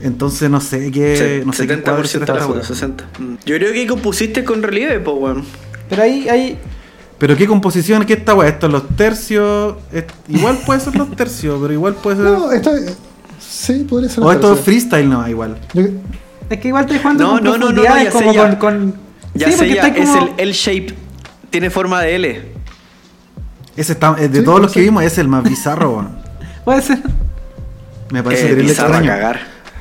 Entonces 0.00 0.50
no 0.50 0.60
sé 0.60 0.90
qué, 0.90 1.16
Se- 1.16 1.42
no 1.46 1.52
sé 1.52 1.66
qué 1.66 1.80
cuadro 1.80 2.02
70% 2.02 2.08
será 2.08 2.26
de 2.34 2.40
la 2.40 2.46
foto, 2.46 2.58
weá. 2.58 2.64
60. 2.66 3.04
Mm. 3.18 3.34
Yo 3.46 3.56
creo 3.56 3.72
que 3.72 3.86
compusiste 3.86 4.42
con 4.44 4.62
relieve, 4.62 4.98
pues, 5.00 5.16
weón. 5.18 5.44
Pero 5.88 6.02
ahí, 6.02 6.28
ahí, 6.28 6.58
Pero 7.18 7.36
qué 7.36 7.46
composición, 7.46 8.04
qué 8.04 8.14
esta 8.14 8.34
weá, 8.34 8.48
esto 8.48 8.66
los 8.68 8.88
tercios, 8.96 9.76
es- 9.92 10.04
igual 10.28 10.58
puede 10.66 10.80
ser 10.80 10.96
los 10.96 11.08
tercios, 11.14 11.56
pero 11.62 11.72
igual 11.72 11.94
puede 11.94 12.16
ser... 12.16 12.24
No, 12.26 12.50
esta. 12.50 12.72
Sí, 13.38 13.86
podría 13.88 14.10
ser. 14.10 14.24
o 14.24 14.32
esto 14.32 14.48
es 14.54 14.58
tercera. 14.58 14.64
freestyle 14.64 15.08
no, 15.08 15.28
igual. 15.28 15.56
Yo- 15.72 15.82
es 16.50 16.58
que 16.58 16.68
igual 16.68 16.84
estoy 16.84 16.98
jugando 16.98 17.22
No, 17.24 17.30
con 17.34 17.44
no, 17.44 17.50
no, 17.52 17.58
no, 17.58 17.66
profundidades 17.66 18.04
ya 18.04 18.10
sé, 18.10 18.18
como 18.18 18.32
ya. 18.32 18.42
con, 18.42 18.56
con, 18.56 18.94
Ya 19.34 19.46
Sí, 19.46 19.52
sé, 19.52 19.58
porque 19.58 19.74
ya, 19.74 19.86
está 19.86 20.02
es 20.02 20.10
el 20.16 20.30
L-shape. 20.38 20.94
Tiene 21.52 21.70
forma 21.70 22.00
de 22.02 22.14
L. 22.16 22.42
Ese 23.76 23.92
está, 23.92 24.16
eh, 24.18 24.28
de 24.28 24.40
Sí, 24.40 24.44
todos 24.44 24.60
los 24.60 24.72
sí. 24.72 24.80
que 24.80 24.84
vimos, 24.86 25.04
es 25.04 25.16
el 25.18 25.28
más 25.28 25.44
bizarro. 25.44 26.04
Puede 26.64 26.82
ser. 26.82 26.98
Me 28.10 28.22
parece 28.22 28.46
Eh, 28.46 28.48
terrible 28.48 28.72
extraño. 28.72 29.06
cagar. 29.06 29.40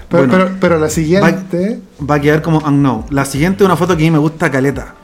Pero, 0.10 0.28
Bueno. 0.28 0.46
pero, 0.46 0.58
pero 0.60 0.80
la 0.80 0.90
siguiente. 0.90 1.80
Va 2.10 2.16
a 2.16 2.20
quedar 2.22 2.42
como 2.42 2.60
unknown. 2.60 3.06
La 3.10 3.26
siguiente 3.26 3.64
es 3.64 3.66
una 3.66 3.78
foto 3.78 3.96
que 3.98 4.04
a 4.04 4.06
mí 4.06 4.12
me 4.12 4.18
gusta 4.20 4.52
caleta. 4.52 4.96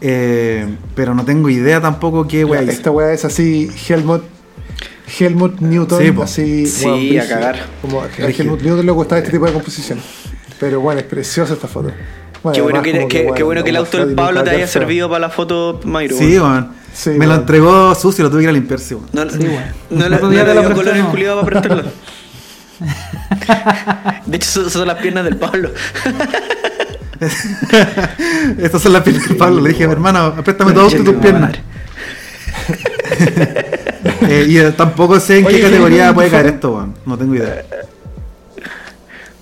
Eh, 0.00 0.66
pero 0.94 1.14
no 1.14 1.24
tengo 1.24 1.50
idea 1.50 1.80
tampoco 1.80 2.26
qué 2.26 2.44
wea 2.44 2.62
hizo. 2.62 2.72
Esta 2.72 2.90
weá 2.90 3.12
es 3.12 3.24
así, 3.24 3.70
Helmut. 3.88 4.22
Helmut 5.18 5.60
Newton, 5.60 5.98
Sí, 6.00 6.14
así. 6.22 6.66
Sí, 6.66 7.18
a 7.18 7.28
cagar. 7.28 7.66
Como 7.82 8.00
a. 8.02 8.06
Helmut 8.16 8.62
Newton 8.62 8.86
le 8.86 8.92
gustaba 8.92 9.18
este 9.18 9.30
tipo 9.32 9.44
de 9.46 9.52
composición. 9.52 9.98
Pero 10.60 10.80
bueno, 10.80 11.00
es 11.00 11.06
preciosa 11.06 11.54
esta 11.54 11.68
foto. 11.68 11.90
Bueno, 12.42 12.54
Qué 12.54 12.60
bueno 12.62 12.82
que, 12.82 12.92
como 12.92 13.08
que- 13.08 13.22
bueno, 13.22 13.34
qué 13.34 13.42
bueno 13.42 13.64
que 13.64 13.70
el 13.70 13.76
auto 13.76 13.98
del 13.98 14.14
Pablo 14.14 14.44
te 14.44 14.50
haya 14.50 14.66
servido 14.66 15.08
para 15.08 15.20
la 15.20 15.30
foto, 15.30 15.80
Mayro. 15.84 16.16
Sí, 16.16 16.38
weón. 16.38 16.68
Sí, 16.94 17.10
me 17.10 17.26
lo 17.26 17.34
entregó 17.34 17.94
sucio, 17.94 18.24
lo 18.24 18.30
tuve 18.30 18.40
que 18.40 18.44
ir 18.44 18.48
a 18.50 18.52
limpiarse, 18.52 18.94
weón. 18.94 19.08
No, 19.12 19.28
Sí, 19.30 19.38
bueno. 19.38 19.60
no, 19.90 20.08
le- 20.08 20.18
no 20.20 20.30
le 20.30 20.98
no. 21.02 21.10
culiado 21.10 21.40
para 21.44 21.60
prestarlo. 21.60 21.90
De 24.26 24.36
hecho, 24.36 24.48
son, 24.48 24.70
son 24.70 24.86
las 24.86 24.98
piernas 24.98 25.24
del 25.24 25.36
Pablo. 25.36 25.70
Estas 28.58 28.80
son 28.82 28.92
las 28.92 29.02
piernas 29.02 29.28
de 29.28 29.34
Pablo. 29.34 29.60
Le 29.60 29.70
dije, 29.70 29.84
hermano, 29.84 30.34
préstame 30.44 30.72
todo 30.72 30.88
tus 30.90 31.14
piernas. 31.16 31.52
Eh, 34.22 34.46
y 34.48 34.58
eh, 34.58 34.72
tampoco 34.76 35.18
sé 35.20 35.38
en 35.38 35.46
Oye, 35.46 35.56
qué 35.56 35.62
categoría 35.62 36.10
¿y 36.10 36.12
puede 36.14 36.28
caer 36.30 36.46
esto, 36.46 36.72
weón. 36.72 36.94
No 37.04 37.16
tengo 37.18 37.34
idea. 37.34 37.64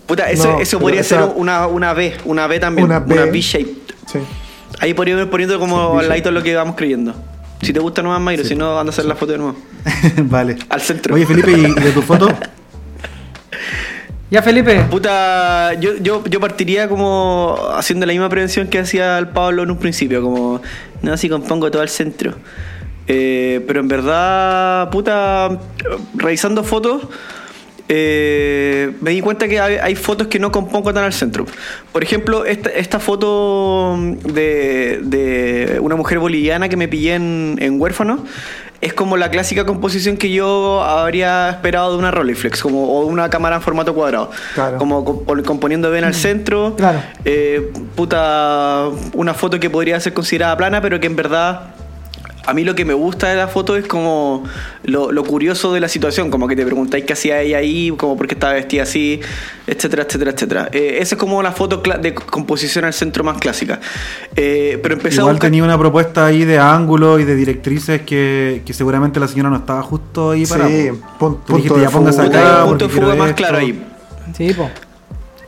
Puta, 0.07 0.31
eso, 0.31 0.53
No, 0.53 0.61
eso 0.61 0.79
pero 0.79 0.81
podría 0.83 1.01
esa- 1.01 1.23
ser 1.27 1.33
una, 1.37 1.67
una 1.67 1.93
B, 1.95 2.15
una 2.25 2.47
B 2.47 2.61
también, 2.61 2.87
Una 2.87 2.99
una 2.99 3.25
B. 3.25 3.31
B-shape. 3.31 3.75
Sí. 4.07 4.19
Ahí 4.81 4.95
podríamos 4.95 5.25
ir 5.25 5.31
poniendo 5.31 5.59
como 5.59 5.93
Sí, 5.95 6.05
al 6.05 6.09
ladito 6.09 6.31
lo 6.31 6.43
que 6.43 6.55
vamos 6.55 6.77
creyendo. 6.77 7.15
Si 7.63 7.73
te 7.73 7.81
gusta 7.81 8.03
nomás, 8.03 8.21
Mayro, 8.21 8.45
si 8.45 8.55
no, 8.55 8.79
anda 8.79 8.91
a 8.91 8.93
hacer 8.93 9.07
la 9.07 9.17
foto 9.17 9.33
de 9.33 9.39
nuevo. 9.39 9.57
vale. 10.25 10.57
Al 10.69 10.81
centro. 10.81 11.15
Oye, 11.15 11.27
Felipe, 11.27 11.51
¿y 11.53 11.73
de 11.73 11.91
tu 11.93 12.03
foto? 12.03 12.29
Ya, 14.29 14.43
Felipe. 14.43 14.81
Puta, 14.91 15.75
yo, 15.75 15.95
yo, 15.99 16.25
yo 16.25 16.41
partiría 16.41 16.89
como 16.89 17.57
haciendo 17.77 18.07
la 18.07 18.13
misma 18.13 18.29
prevención 18.29 18.67
que 18.67 18.81
hacía 18.81 19.19
el 19.19 19.29
Pablo 19.29 19.63
en 19.63 19.71
un 19.71 19.79
principio, 19.79 20.21
como, 20.21 20.61
no, 21.03 21.13
así 21.13 21.29
compongo 21.29 21.71
todo 21.71 21.81
al 21.83 21.89
centro. 21.89 22.35
Eh, 23.07 23.63
pero 23.69 23.79
en 23.79 23.87
verdad, 23.87 24.91
puta, 24.91 25.61
revisando 26.17 26.65
fotos, 26.65 27.03
eh, 27.89 28.93
me 29.01 29.11
di 29.13 29.21
cuenta 29.21 29.47
que 29.49 29.61
hay, 29.61 29.77
hay 29.77 29.95
fotos 29.95 30.27
que 30.27 30.39
no 30.39 30.51
compongo 30.51 30.93
tan 30.93 31.05
al 31.05 31.13
centro. 31.13 31.47
Por 31.93 32.03
ejemplo, 32.03 32.45
esta, 32.45 32.71
esta 32.71 32.99
foto 32.99 33.97
de, 34.25 35.01
de 35.03 35.79
una 35.81 35.97
mujer 35.97 36.19
boliviana 36.19 36.69
que 36.69 36.77
me 36.77 36.89
pillé 36.89 37.15
en, 37.15 37.57
en 37.61 37.81
huérfano 37.81 38.25
es 38.81 38.93
como 38.93 39.17
la 39.17 39.31
clásica 39.31 39.65
composición 39.65 40.19
que 40.19 40.31
yo 40.31 40.83
habría 40.83 41.49
esperado 41.49 41.93
de 41.93 41.99
una 41.99 42.11
Rolleiflex, 42.11 42.61
como 42.61 42.85
o 42.85 43.07
una 43.07 43.31
cámara 43.31 43.57
en 43.57 43.63
formato 43.63 43.95
cuadrado. 43.95 44.31
Claro. 44.55 44.77
Como 44.77 45.03
comp- 45.03 45.45
componiendo 45.45 45.91
bien 45.91 46.05
al 46.05 46.15
centro. 46.15 46.75
Claro. 46.77 47.01
Eh, 47.25 47.73
puta, 47.95 48.89
una 49.15 49.33
foto 49.33 49.59
que 49.59 49.71
podría 49.71 49.99
ser 49.99 50.13
considerada 50.13 50.57
plana, 50.59 50.83
pero 50.83 51.01
que 51.01 51.07
en 51.07 51.17
verdad 51.17 51.76
a 52.47 52.55
mí 52.55 52.65
lo 52.65 52.75
que 52.75 52.85
me 52.85 52.95
gusta 52.95 53.29
de 53.29 53.37
la 53.37 53.49
foto 53.49 53.77
es 53.77 53.87
como 53.87 54.45
lo, 54.85 55.11
lo 55.13 55.25
curioso 55.25 55.73
de 55.73 55.81
la 55.81 55.89
situación, 55.89 56.31
como 56.31 56.47
que 56.49 56.57
te 56.57 56.65
preguntáis 56.65 57.05
qué 57.05 57.13
hacía 57.13 57.41
ella 57.43 57.59
ahí, 57.59 57.93
como 57.97 58.17
por 58.17 58.27
qué 58.29 58.35
estaba 58.35 58.53
vestida 58.55 58.85
así, 58.85 59.21
etcétera, 59.67 60.05
etcétera, 60.05 60.31
etcétera. 60.31 60.69
Eh, 60.73 60.99
esa 61.01 61.15
es 61.17 61.19
como 61.19 61.43
la 61.43 61.53
foto 61.53 61.83
de 62.01 62.15
composición 62.15 62.85
al 62.85 62.93
centro 62.93 63.25
más 63.25 63.39
clásica. 63.39 63.81
Eh, 64.37 64.79
pero 64.83 64.95
empecé 64.95 65.17
a 65.19 65.21
Igual 65.23 65.35
buscar... 65.35 65.51
tenía 65.51 65.65
una 65.65 65.79
propuesta 65.79 66.27
ahí 66.27 66.45
de 66.45 66.59
ángulo 66.59 67.19
y 67.19 67.25
de 67.25 67.35
directrices 67.35 68.03
que, 68.03 68.63
que 68.65 68.73
seguramente 68.73 69.19
la 69.21 69.29
señora 69.29 69.51
no 69.51 69.57
estaba 69.57 69.83
justo 69.83 70.31
ahí 70.31 70.47
para. 70.47 70.69
Sí, 70.69 70.89
po. 71.19 71.27
pun- 71.27 71.45
Tú 71.47 71.57
dijiste, 71.57 71.75
punto 71.75 71.75
de 71.77 71.83
ya 71.83 71.91
fuga. 71.91 72.25
Acá. 72.25 72.65
punto 72.67 72.89
de 72.89 72.95
fuga 72.95 73.15
más 73.15 73.29
esto. 73.31 73.37
claro 73.37 73.59
ahí. 73.59 73.87
Sí, 74.37 74.53
po. 74.55 74.71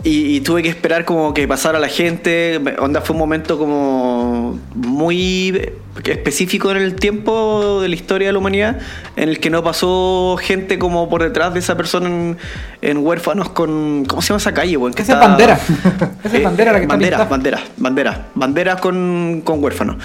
Y, 0.05 0.37
y 0.37 0.41
tuve 0.43 0.63
que 0.63 0.69
esperar 0.69 1.05
como 1.05 1.35
que 1.35 1.49
pasara 1.49 1.81
la 1.81 1.89
gente. 1.89 2.61
Onda 2.79 3.01
fue 3.01 3.15
un 3.15 3.19
momento 3.19 3.59
como 3.59 4.59
muy 4.75 5.71
específico 6.05 6.71
en 6.71 6.77
el 6.77 6.95
tiempo 6.95 7.81
de 7.83 7.89
la 7.89 7.97
historia 7.97 8.29
de 8.29 8.33
la 8.33 8.39
humanidad, 8.39 8.79
en 9.17 9.29
el 9.29 9.41
que 9.41 9.51
no 9.51 9.65
pasó 9.65 10.39
gente 10.41 10.79
como 10.79 11.09
por 11.09 11.25
detrás 11.25 11.53
de 11.53 11.59
esa 11.59 11.77
persona 11.77 12.07
en, 12.09 12.37
en 12.81 12.99
huérfanos 12.99 13.49
con. 13.49 14.05
¿Cómo 14.07 14.23
se 14.23 14.29
llama 14.29 14.39
esa 14.39 14.55
calle, 14.55 14.77
weón? 14.77 14.93
Esa 14.93 15.03
es 15.03 15.09
está- 15.09 15.19
bandera. 15.27 15.55
Esa 16.25 16.29
es 16.29 16.35
Eh, 16.35 16.45
bandera 16.45 16.73
la 16.73 16.79
que 16.79 16.85
está 16.85 16.95
banderas, 16.95 17.21
pintada. 17.21 17.29
banderas, 17.29 17.63
banderas, 17.77 18.19
banderas 18.37 18.81
con, 18.81 19.41
con 19.45 19.63
huérfanos. 19.65 19.97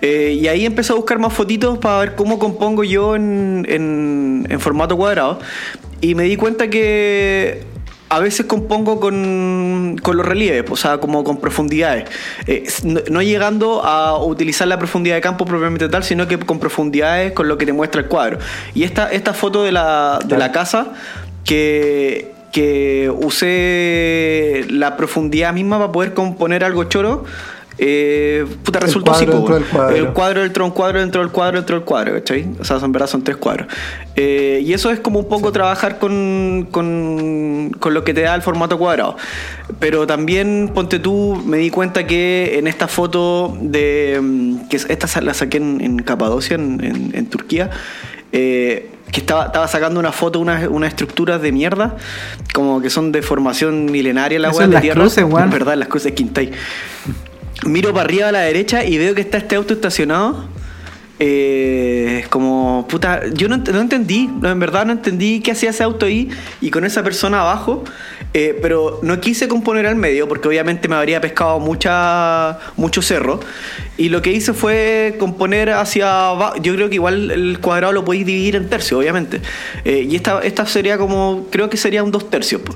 Eh, 0.00 0.38
y 0.40 0.48
ahí 0.48 0.64
empecé 0.64 0.92
a 0.92 0.96
buscar 0.96 1.18
más 1.18 1.34
fotitos 1.34 1.76
para 1.78 1.98
ver 1.98 2.14
cómo 2.14 2.38
compongo 2.38 2.82
yo 2.82 3.14
en, 3.14 3.66
en- 3.68 4.46
en 4.48 4.58
formato 4.60 4.96
cuadrado. 4.96 5.38
Y 6.00 6.14
me 6.14 6.22
di 6.22 6.36
cuenta 6.36 6.70
que 6.70 7.64
a 8.08 8.18
veces 8.20 8.46
compongo 8.46 9.00
con, 9.00 9.96
con 10.02 10.16
los 10.16 10.26
relieves, 10.26 10.64
o 10.70 10.76
sea, 10.76 10.98
como 10.98 11.24
con 11.24 11.38
profundidades. 11.38 12.08
Eh, 12.46 12.64
no, 12.84 13.00
no 13.10 13.22
llegando 13.22 13.84
a 13.84 14.22
utilizar 14.22 14.66
la 14.68 14.78
profundidad 14.78 15.16
de 15.16 15.20
campo 15.20 15.44
propiamente 15.44 15.88
tal, 15.88 16.04
sino 16.04 16.26
que 16.26 16.38
con 16.38 16.58
profundidades 16.58 17.32
con 17.32 17.48
lo 17.48 17.58
que 17.58 17.66
te 17.66 17.72
muestra 17.72 18.00
el 18.00 18.08
cuadro. 18.08 18.38
Y 18.74 18.84
esta, 18.84 19.10
esta 19.12 19.34
foto 19.34 19.62
de 19.62 19.72
la, 19.72 20.18
de 20.24 20.38
la 20.38 20.52
casa 20.52 20.92
que, 21.44 22.32
que 22.52 23.10
usé 23.14 24.64
la 24.70 24.96
profundidad 24.96 25.52
misma 25.52 25.78
para 25.78 25.92
poder 25.92 26.14
componer 26.14 26.64
algo 26.64 26.84
choro. 26.84 27.24
Eh, 27.80 28.44
puta, 28.64 28.80
El 28.80 28.84
resultó 28.86 29.12
así, 29.12 29.24
cuadro 29.24 29.44
po, 29.46 29.54
del 29.54 29.64
cuadro. 29.64 29.96
El 29.96 30.08
cuadro 30.08 30.42
dentro 30.42 30.64
de 30.64 30.68
un 30.70 30.74
cuadro 30.74 31.00
dentro 31.00 31.20
del 31.22 31.30
cuadro 31.30 31.56
dentro 31.58 31.76
del 31.76 31.84
cuadro, 31.84 32.12
¿cachai? 32.14 32.48
O 32.58 32.64
sea, 32.64 32.78
en 32.78 32.90
verdad 32.92 33.06
son 33.06 33.22
tres 33.22 33.36
cuadros. 33.36 33.68
Eh, 34.16 34.60
y 34.64 34.72
eso 34.72 34.90
es 34.90 34.98
como 34.98 35.20
un 35.20 35.28
poco 35.28 35.52
trabajar 35.52 35.98
con, 35.98 36.66
con, 36.72 37.70
con 37.78 37.94
lo 37.94 38.02
que 38.02 38.14
te 38.14 38.22
da 38.22 38.34
el 38.34 38.42
formato 38.42 38.78
cuadrado. 38.78 39.16
Pero 39.78 40.06
también, 40.08 40.72
ponte 40.74 40.98
tú, 40.98 41.40
me 41.46 41.58
di 41.58 41.70
cuenta 41.70 42.04
que 42.06 42.58
en 42.58 42.66
esta 42.66 42.88
foto 42.88 43.56
de. 43.60 44.18
mm, 44.20 44.68
que 44.68 44.76
esta 44.76 45.20
la 45.20 45.34
saqué 45.34 45.58
en, 45.58 45.80
en 45.80 45.98
Capadocia, 46.00 46.56
en, 46.56 46.82
en- 46.84 47.10
en 47.14 47.26
Turquía. 47.26 47.70
eh, 48.32 48.90
que 49.12 49.20
estaba, 49.20 49.46
estaba 49.46 49.66
sacando 49.68 49.98
una 49.98 50.12
foto, 50.12 50.38
unas 50.38 50.68
unas 50.68 50.90
estructuras 50.90 51.40
de 51.40 51.50
mierda, 51.50 51.96
como 52.52 52.82
que 52.82 52.90
son 52.90 53.10
de 53.10 53.22
formación 53.22 53.86
milenaria 53.86 54.38
la 54.38 54.50
weá 54.50 54.66
de 54.66 54.74
Las 54.74 54.82
tierra. 54.82 55.00
Cruces, 55.00 55.24
weón. 55.24 55.48
Verdad, 55.48 55.76
las 55.76 55.88
cruces 55.88 56.12
Quintay. 56.12 56.50
Miro 57.66 57.92
para 57.92 58.04
arriba 58.04 58.28
a 58.28 58.32
la 58.32 58.40
derecha 58.40 58.84
y 58.84 58.98
veo 58.98 59.14
que 59.14 59.20
está 59.20 59.38
este 59.38 59.56
auto 59.56 59.74
estacionado. 59.74 60.48
Eh, 61.20 62.24
como, 62.30 62.86
puta, 62.88 63.22
yo 63.32 63.48
no, 63.48 63.56
no 63.56 63.80
entendí, 63.80 64.30
en 64.42 64.60
verdad 64.60 64.86
no 64.86 64.92
entendí 64.92 65.40
qué 65.40 65.50
hacía 65.50 65.70
ese 65.70 65.82
auto 65.82 66.06
ahí 66.06 66.30
y 66.60 66.70
con 66.70 66.84
esa 66.84 67.02
persona 67.02 67.40
abajo, 67.40 67.82
eh, 68.34 68.58
pero 68.60 69.00
no 69.02 69.20
quise 69.20 69.48
componer 69.48 69.86
al 69.86 69.96
medio 69.96 70.28
porque 70.28 70.48
obviamente 70.48 70.86
me 70.86 70.96
habría 70.96 71.20
pescado 71.20 71.58
mucha, 71.60 72.58
mucho 72.76 73.00
cerro 73.00 73.40
y 73.96 74.10
lo 74.10 74.20
que 74.20 74.30
hice 74.32 74.52
fue 74.52 75.16
componer 75.18 75.70
hacia 75.70 76.28
abajo, 76.28 76.56
yo 76.60 76.74
creo 76.74 76.88
que 76.88 76.96
igual 76.96 77.30
el 77.30 77.58
cuadrado 77.60 77.92
lo 77.94 78.04
podéis 78.04 78.26
dividir 78.26 78.56
en 78.56 78.68
tercios, 78.68 79.00
obviamente, 79.00 79.40
Eh, 79.84 80.06
y 80.08 80.14
esta, 80.16 80.40
esta 80.42 80.66
sería 80.66 80.98
como, 80.98 81.46
creo 81.50 81.68
que 81.70 81.76
sería 81.76 82.02
un 82.02 82.10
dos 82.10 82.28
tercios, 82.30 82.60
po. 82.62 82.74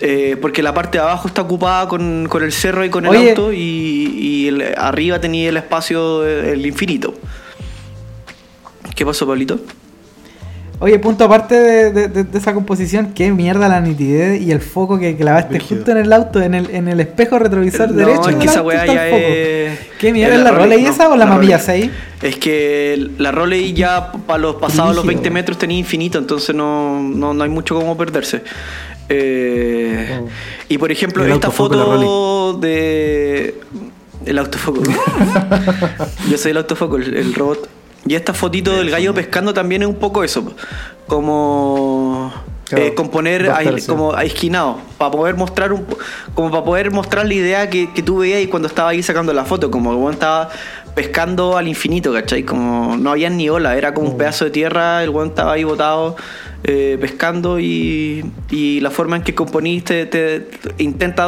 Eh, 0.00 0.36
porque 0.40 0.62
la 0.62 0.74
parte 0.74 0.98
de 0.98 1.04
abajo 1.04 1.26
está 1.28 1.42
ocupada 1.42 1.88
con, 1.88 2.26
con 2.28 2.42
el 2.42 2.52
cerro 2.52 2.84
y 2.84 2.90
con 2.90 3.04
el 3.06 3.10
Oye. 3.16 3.30
auto 3.30 3.52
y, 3.52 3.56
y 3.58 4.48
el- 4.48 4.74
arriba 4.76 5.20
tenía 5.20 5.48
el 5.48 5.56
espacio, 5.56 6.24
el 6.26 6.64
infinito. 6.66 7.14
¿Qué 8.94 9.04
pasó, 9.06 9.26
Pablito? 9.26 9.58
Oye, 10.80 10.98
punto 11.00 11.24
aparte 11.24 11.56
de, 11.56 11.90
de- 11.90 12.08
de- 12.08 12.22
de 12.24 12.38
esa 12.38 12.54
composición, 12.54 13.12
qué 13.12 13.32
mierda 13.32 13.66
la 13.68 13.80
nitidez 13.80 14.40
y 14.40 14.52
el 14.52 14.60
foco 14.60 14.96
que 14.98 15.16
clavaste 15.16 15.58
justo 15.58 15.90
en 15.90 15.96
el 15.96 16.12
auto, 16.12 16.40
en 16.40 16.54
el, 16.54 16.70
en 16.70 16.86
el 16.86 17.00
espejo 17.00 17.38
retrovisor 17.40 17.90
No, 17.90 17.96
derecho. 17.96 18.28
es 18.30 18.36
que 18.36 18.44
esa 18.46 18.62
weá 18.62 18.86
ya 18.86 19.08
es. 19.08 19.78
¿Qué 19.98 20.12
mierda 20.12 20.34
es 20.34 20.38
es 20.38 20.44
la 20.44 20.52
Roley 20.52 20.82
no, 20.84 20.90
esa 20.90 21.08
o 21.08 21.16
la 21.16 21.26
Mamiya 21.26 21.58
Roley. 21.58 21.80
6? 21.82 21.90
Es 22.22 22.36
que 22.36 23.10
la 23.18 23.32
Roley 23.32 23.72
ya 23.72 24.12
para 24.12 24.38
los 24.38 24.54
pasados 24.56 24.94
los 24.94 25.04
Brígido, 25.04 25.22
20 25.22 25.22
weón. 25.28 25.34
metros 25.34 25.58
tenía 25.58 25.78
infinito, 25.78 26.16
entonces 26.18 26.54
no, 26.54 27.02
no, 27.02 27.34
no 27.34 27.42
hay 27.42 27.50
mucho 27.50 27.74
como 27.74 27.96
perderse. 27.96 28.42
Eh, 29.08 30.18
Oh. 30.20 30.28
Y 30.68 30.78
por 30.78 30.92
ejemplo, 30.92 31.24
El 31.24 31.32
esta 31.32 31.48
la 31.48 31.52
foto 31.52 32.52
de. 32.60 33.54
El 34.26 34.38
autofoco. 34.38 34.82
Yo 36.30 36.36
soy 36.38 36.50
el 36.52 36.56
autofoco, 36.58 36.96
el, 36.96 37.16
el 37.16 37.34
robot. 37.34 37.68
Y 38.08 38.14
esta 38.14 38.32
fotito 38.34 38.72
del 38.76 38.90
gallo 38.90 39.12
pescando 39.14 39.52
también 39.52 39.82
es 39.82 39.88
un 39.88 39.96
poco 39.96 40.24
eso. 40.24 40.54
Como. 41.06 42.32
Claro, 42.64 42.84
eh, 42.84 42.94
componer 42.94 43.50
tercios. 43.50 43.86
como 43.86 44.14
esquinado 44.18 44.76
para 44.98 45.10
poder 45.10 45.36
mostrar 45.36 45.72
un 45.72 45.86
como 46.34 46.50
para 46.50 46.64
poder 46.64 46.90
mostrar 46.90 47.26
la 47.26 47.32
idea 47.32 47.70
que, 47.70 47.90
que 47.94 48.02
tú 48.02 48.18
veías 48.18 48.46
cuando 48.50 48.68
estaba 48.68 48.90
ahí 48.90 49.02
sacando 49.02 49.32
la 49.32 49.46
foto 49.46 49.70
como 49.70 49.90
el 49.90 49.96
weón 49.96 50.12
estaba 50.12 50.50
pescando 50.94 51.56
al 51.56 51.66
infinito 51.66 52.12
¿cachai? 52.12 52.42
como 52.42 52.98
no 52.98 53.10
había 53.10 53.30
ni 53.30 53.48
ola 53.48 53.74
era 53.78 53.94
como 53.94 54.08
un 54.08 54.16
Mm. 54.16 54.18
pedazo 54.18 54.44
de 54.44 54.50
tierra 54.50 55.02
el 55.02 55.08
weón 55.08 55.28
estaba 55.28 55.52
ahí 55.52 55.64
botado 55.64 56.16
eh, 56.62 56.98
pescando 57.00 57.58
y, 57.58 58.30
y 58.50 58.80
la 58.80 58.90
forma 58.90 59.16
en 59.16 59.22
que 59.22 59.34
componiste 59.34 60.04
te, 60.04 60.40
te 60.40 60.82
intenta 60.82 61.26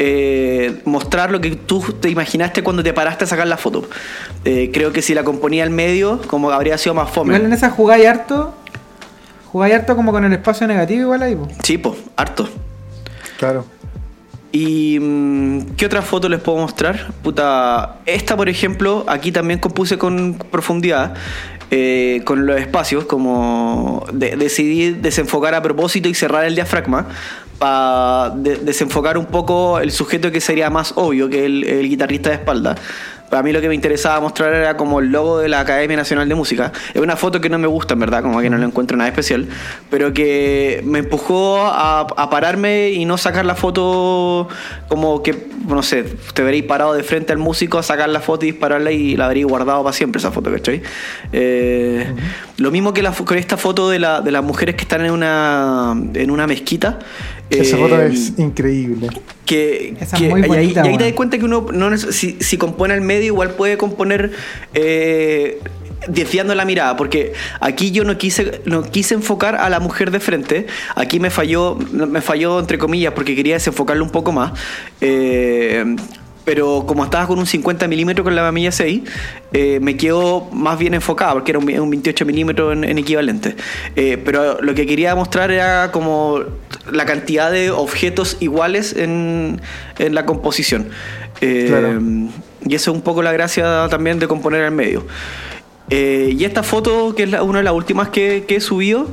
eh, 0.00 0.80
mostrar 0.84 1.32
lo 1.32 1.40
que 1.40 1.50
tú 1.56 1.80
te 2.00 2.08
imaginaste 2.08 2.62
cuando 2.62 2.84
te 2.84 2.92
paraste 2.92 3.24
a 3.24 3.26
sacar 3.26 3.48
la 3.48 3.56
foto. 3.56 3.88
Eh, 4.44 4.70
creo 4.72 4.92
que 4.92 5.02
si 5.02 5.12
la 5.12 5.24
componía 5.24 5.64
al 5.64 5.70
medio, 5.70 6.20
como 6.28 6.52
habría 6.52 6.78
sido 6.78 6.94
más 6.94 7.10
fome. 7.10 7.34
Igual 7.34 7.46
en 7.46 7.52
esa 7.52 7.70
jugáis 7.70 8.06
harto. 8.06 8.54
Jugáis 9.50 9.74
harto 9.74 9.96
como 9.96 10.12
con 10.12 10.24
el 10.24 10.32
espacio 10.32 10.68
negativo 10.68 11.00
igual 11.02 11.22
ahí, 11.22 11.34
po. 11.34 11.48
Sí, 11.64 11.78
pues, 11.78 11.96
harto. 12.16 12.48
Claro. 13.38 13.64
¿Y 14.52 14.98
mm, 15.00 15.74
qué 15.76 15.86
otra 15.86 16.00
foto 16.02 16.28
les 16.28 16.40
puedo 16.40 16.58
mostrar? 16.58 17.08
Puta, 17.22 17.96
esta 18.06 18.36
por 18.36 18.48
ejemplo, 18.48 19.04
aquí 19.08 19.32
también 19.32 19.58
compuse 19.58 19.98
con 19.98 20.34
profundidad, 20.50 21.14
eh, 21.72 22.22
con 22.24 22.46
los 22.46 22.58
espacios, 22.60 23.04
como 23.04 24.06
de- 24.12 24.36
decidí 24.36 24.92
desenfocar 24.92 25.54
a 25.54 25.62
propósito 25.62 26.08
y 26.08 26.14
cerrar 26.14 26.44
el 26.44 26.54
diafragma 26.54 27.08
para 27.58 28.30
desenfocar 28.36 29.18
un 29.18 29.26
poco 29.26 29.78
el 29.80 29.90
sujeto 29.90 30.30
que 30.30 30.40
sería 30.40 30.70
más 30.70 30.92
obvio 30.96 31.28
que 31.28 31.44
el, 31.44 31.64
el 31.64 31.88
guitarrista 31.88 32.30
de 32.30 32.36
espalda. 32.36 32.76
Para 33.28 33.42
mí 33.42 33.52
lo 33.52 33.60
que 33.60 33.68
me 33.68 33.74
interesaba 33.74 34.18
mostrar 34.20 34.54
era 34.54 34.78
como 34.78 35.00
el 35.00 35.08
logo 35.12 35.38
de 35.38 35.50
la 35.50 35.60
Academia 35.60 35.98
Nacional 35.98 36.26
de 36.30 36.34
Música. 36.34 36.72
Es 36.94 37.02
una 37.02 37.14
foto 37.14 37.42
que 37.42 37.50
no 37.50 37.58
me 37.58 37.66
gusta, 37.66 37.92
en 37.92 38.00
verdad, 38.00 38.22
como 38.22 38.40
que 38.40 38.48
no 38.48 38.56
le 38.56 38.64
encuentro 38.64 38.96
nada 38.96 39.10
especial, 39.10 39.46
pero 39.90 40.14
que 40.14 40.80
me 40.86 41.00
empujó 41.00 41.58
a, 41.60 42.06
a 42.16 42.30
pararme 42.30 42.88
y 42.88 43.04
no 43.04 43.18
sacar 43.18 43.44
la 43.44 43.54
foto 43.54 44.48
como 44.88 45.22
que, 45.22 45.46
no 45.66 45.82
sé, 45.82 46.04
te 46.32 46.42
veréis 46.42 46.64
parado 46.64 46.94
de 46.94 47.02
frente 47.02 47.32
al 47.34 47.38
músico 47.38 47.76
a 47.76 47.82
sacar 47.82 48.08
la 48.08 48.20
foto 48.20 48.46
y 48.46 48.52
dispararla 48.52 48.92
y 48.92 49.14
la 49.14 49.26
habréis 49.26 49.44
guardado 49.44 49.82
para 49.82 49.92
siempre 49.92 50.20
esa 50.20 50.32
foto, 50.32 50.50
¿cachai? 50.50 50.80
Eh, 51.30 52.10
Lo 52.56 52.70
mismo 52.70 52.94
que 52.94 53.02
la, 53.02 53.12
con 53.12 53.36
esta 53.36 53.58
foto 53.58 53.90
de, 53.90 53.98
la- 53.98 54.22
de 54.22 54.30
las 54.32 54.42
mujeres 54.42 54.74
que 54.74 54.82
están 54.84 55.04
en 55.04 55.10
una, 55.10 55.94
en 56.14 56.30
una 56.30 56.46
mezquita. 56.46 56.98
Esa 57.50 57.76
Eh, 57.76 57.80
foto 57.80 58.02
es 58.02 58.32
increíble. 58.38 59.08
que, 59.46 59.94
Esa 60.00 60.16
es 60.16 60.22
que- 60.22 60.28
muy 60.28 60.40
y 60.40 60.44
ahí- 60.44 60.48
bonita, 60.48 60.84
y 60.84 60.88
ahí 60.90 60.98
te 60.98 61.04
das 61.04 61.12
cuenta 61.14 61.38
que 61.38 61.44
uno 61.44 61.66
no 61.72 61.90
neces- 61.90 62.12
si, 62.12 62.36
si 62.40 62.58
compone 62.58 62.92
al 62.94 63.00
medio 63.00 63.26
igual 63.26 63.50
puede 63.52 63.78
componer 63.78 64.32
eh, 64.74 65.58
desviando 66.06 66.54
la 66.54 66.64
mirada 66.64 66.96
porque 66.96 67.32
aquí 67.60 67.90
yo 67.90 68.04
no 68.04 68.16
quise 68.18 68.60
no 68.66 68.82
quise 68.82 69.14
enfocar 69.14 69.56
a 69.56 69.68
la 69.68 69.80
mujer 69.80 70.10
de 70.12 70.20
frente 70.20 70.66
aquí 70.94 71.18
me 71.18 71.28
falló 71.30 71.76
me 71.92 72.20
falló 72.20 72.60
entre 72.60 72.78
comillas 72.78 73.12
porque 73.14 73.34
quería 73.34 73.54
desenfocarlo 73.54 74.04
un 74.04 74.10
poco 74.10 74.30
más 74.30 74.52
eh, 75.00 75.96
pero 76.48 76.84
como 76.86 77.04
estaba 77.04 77.26
con 77.26 77.38
un 77.38 77.44
50 77.44 77.86
milímetros 77.88 78.24
con 78.24 78.34
la 78.34 78.40
mamilla 78.40 78.72
6, 78.72 79.02
eh, 79.52 79.80
me 79.82 79.98
quedó 79.98 80.48
más 80.50 80.78
bien 80.78 80.94
enfocada, 80.94 81.34
porque 81.34 81.50
era 81.50 81.58
un, 81.58 81.68
un 81.78 81.90
28 81.90 82.24
milímetros 82.24 82.72
en, 82.72 82.84
en 82.84 82.96
equivalente. 82.96 83.54
Eh, 83.96 84.16
pero 84.24 84.58
lo 84.62 84.74
que 84.74 84.86
quería 84.86 85.14
mostrar 85.14 85.50
era 85.50 85.92
como 85.92 86.40
la 86.90 87.04
cantidad 87.04 87.52
de 87.52 87.70
objetos 87.70 88.38
iguales 88.40 88.96
en, 88.96 89.60
en 89.98 90.14
la 90.14 90.24
composición. 90.24 90.88
Eh, 91.42 91.66
Claro. 91.68 92.00
Y 92.66 92.74
eso 92.74 92.92
es 92.92 92.96
un 92.96 93.02
poco 93.02 93.22
la 93.22 93.32
gracia 93.32 93.86
también 93.90 94.18
de 94.18 94.26
componer 94.26 94.62
al 94.64 94.72
medio. 94.72 95.04
Y 95.90 96.42
esta 96.44 96.62
foto, 96.62 97.14
que 97.14 97.24
es 97.24 97.30
la- 97.30 97.42
una 97.42 97.58
de 97.58 97.64
las 97.64 97.74
últimas 97.74 98.08
que, 98.08 98.44
que 98.48 98.56
he 98.56 98.60
subido, 98.60 99.06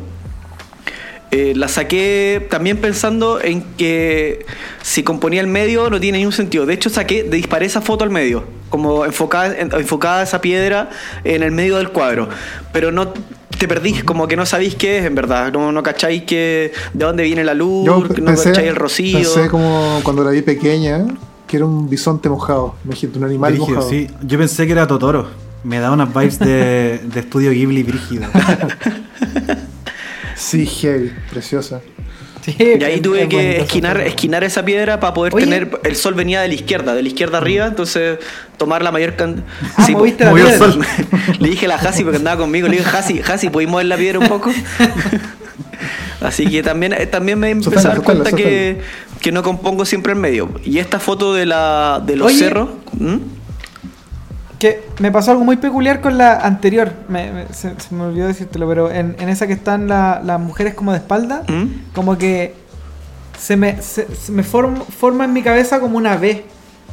eh, 1.32 1.53
la 1.55 1.67
saqué 1.67 2.45
también 2.49 2.78
pensando 2.78 3.41
en 3.41 3.61
que 3.78 4.45
si 4.82 5.03
componía 5.03 5.41
el 5.41 5.47
medio 5.47 5.89
no 5.89 5.99
tiene 5.99 6.19
ningún 6.19 6.34
sentido. 6.34 6.65
De 6.65 6.73
hecho, 6.73 6.89
saqué, 6.89 7.23
disparé 7.23 7.65
esa 7.65 7.82
foto 7.82 8.03
al 8.03 8.09
medio, 8.09 8.43
como 8.69 9.05
enfocada, 9.05 9.57
en- 9.57 9.73
enfocada 9.73 10.23
esa 10.23 10.39
piedra 10.41 10.89
en 11.23 11.43
el 11.43 11.51
medio 11.51 11.78
del 11.78 11.89
cuadro. 11.89 12.30
Pero 12.71 12.91
no 12.91 13.09
te 13.57 13.67
perdís, 13.67 14.03
como 14.03 14.28
que 14.28 14.36
no 14.36 14.45
sabéis 14.45 14.76
qué 14.76 14.99
es 14.99 15.05
en 15.05 15.15
verdad. 15.15 15.51
No, 15.51 15.71
no 15.71 15.82
cacháis 15.84 16.23
que, 16.23 16.71
de 16.93 17.05
dónde 17.05 17.23
viene 17.23 17.43
la 17.43 17.53
luz, 17.53 17.86
Yo 17.86 17.99
no 17.99 18.07
pensé, 18.26 18.49
cacháis 18.49 18.67
el 18.69 18.76
rocío. 18.76 19.17
pensé 19.17 19.47
como 19.49 19.99
cuando 20.03 20.23
la 20.23 20.32
vi 20.32 20.41
pequeña, 20.41 21.05
que 21.47 21.57
era 21.57 21.65
un 21.65 21.89
bisonte 21.89 22.30
mojado. 22.30 22.76
Imagínate, 22.86 23.17
un 23.19 23.26
animal 23.26 23.51
Brígido, 23.53 23.76
mojado. 23.76 23.89
sí. 23.89 24.07
Yo 24.23 24.38
pensé 24.38 24.65
que 24.65 24.71
era 24.73 24.88
Totoro. 24.88 25.28
Me 25.63 25.80
da 25.80 25.91
unas 25.91 26.09
vibes 26.13 26.38
de, 26.38 26.99
de 27.03 27.19
estudio 27.19 27.49
Ghibli 27.51 27.82
brígido. 27.84 28.26
Sí, 30.36 30.65
heavy, 30.65 31.11
preciosa. 31.31 31.81
Sí, 32.43 32.55
Y 32.59 32.83
ahí 32.83 33.01
tuve 33.01 33.23
es 33.23 33.27
que 33.27 33.57
esquinar, 33.61 33.99
esquinar 34.01 34.43
esa 34.43 34.63
piedra 34.63 34.99
para 34.99 35.13
poder 35.15 35.33
Oye. 35.33 35.45
tener. 35.45 35.79
El 35.83 35.95
sol 35.95 36.13
venía 36.13 36.41
de 36.41 36.47
la 36.47 36.53
izquierda, 36.53 36.93
de 36.93 37.01
la 37.01 37.07
izquierda 37.07 37.39
arriba, 37.39 37.65
entonces 37.65 38.19
tomar 38.57 38.83
la 38.83 38.91
mayor 38.91 39.15
cantidad. 39.15 39.45
Ah, 39.77 39.88
moviste 39.89 40.25
la 40.25 40.29
movió 40.29 40.45
el 40.47 40.51
piedra. 40.51 40.71
sol. 40.73 40.86
le 41.39 41.49
dije 41.49 41.65
a 41.65 41.69
la 41.69 41.75
Hasi 41.75 42.03
porque 42.03 42.17
andaba 42.17 42.38
conmigo, 42.41 42.67
le 42.67 42.77
dije, 42.77 42.89
Hasi, 42.95 43.19
Hasi, 43.27 43.49
¿podéis 43.49 43.69
mover 43.71 43.88
la 43.88 43.97
piedra 43.97 44.19
un 44.19 44.27
poco? 44.27 44.51
Así 46.21 46.47
que 46.47 46.61
también, 46.63 46.93
eh, 46.93 47.07
también 47.07 47.39
me 47.39 47.49
empecé 47.49 47.79
a 47.88 47.91
dar 47.91 48.01
cuenta 48.03 48.31
que, 48.31 48.79
que 49.21 49.31
no 49.31 49.41
compongo 49.43 49.86
siempre 49.86 50.13
en 50.13 50.19
medio. 50.21 50.49
Y 50.63 50.77
esta 50.79 50.99
foto 50.99 51.33
de 51.33 51.45
la 51.45 52.01
de 52.05 52.15
los 52.15 52.27
Oye. 52.27 52.38
cerros. 52.38 52.69
¿Mm? 52.99 53.15
Que 54.66 54.84
me 54.99 55.11
pasó 55.11 55.30
algo 55.32 55.43
muy 55.43 55.57
peculiar 55.57 56.01
con 56.01 56.18
la 56.18 56.38
anterior. 56.38 56.91
Me- 57.07 57.32
me- 57.32 57.47
se, 57.53 57.80
se 57.80 57.93
me 57.93 58.03
olvidó 58.03 58.26
decírtelo, 58.28 58.68
pero 58.68 58.89
en, 58.91 59.16
en 59.20 59.30
esa 59.30 59.45
que 59.45 59.53
están 59.53 59.88
la- 59.88 60.22
las 60.24 60.39
mujeres 60.39 60.74
como 60.74 60.91
de 60.91 60.97
espalda, 60.97 61.43
¿Mm? 61.47 61.91
como 61.93 62.18
que 62.18 62.55
se 63.38 63.57
me, 63.57 63.80
se, 63.82 64.07
se 64.16 64.32
me 64.32 64.43
form- 64.43 64.84
forma 64.86 65.26
en 65.26 65.34
mi 65.34 65.43
cabeza 65.43 65.80
como 65.80 65.97
una 65.97 66.16
B. 66.18 66.45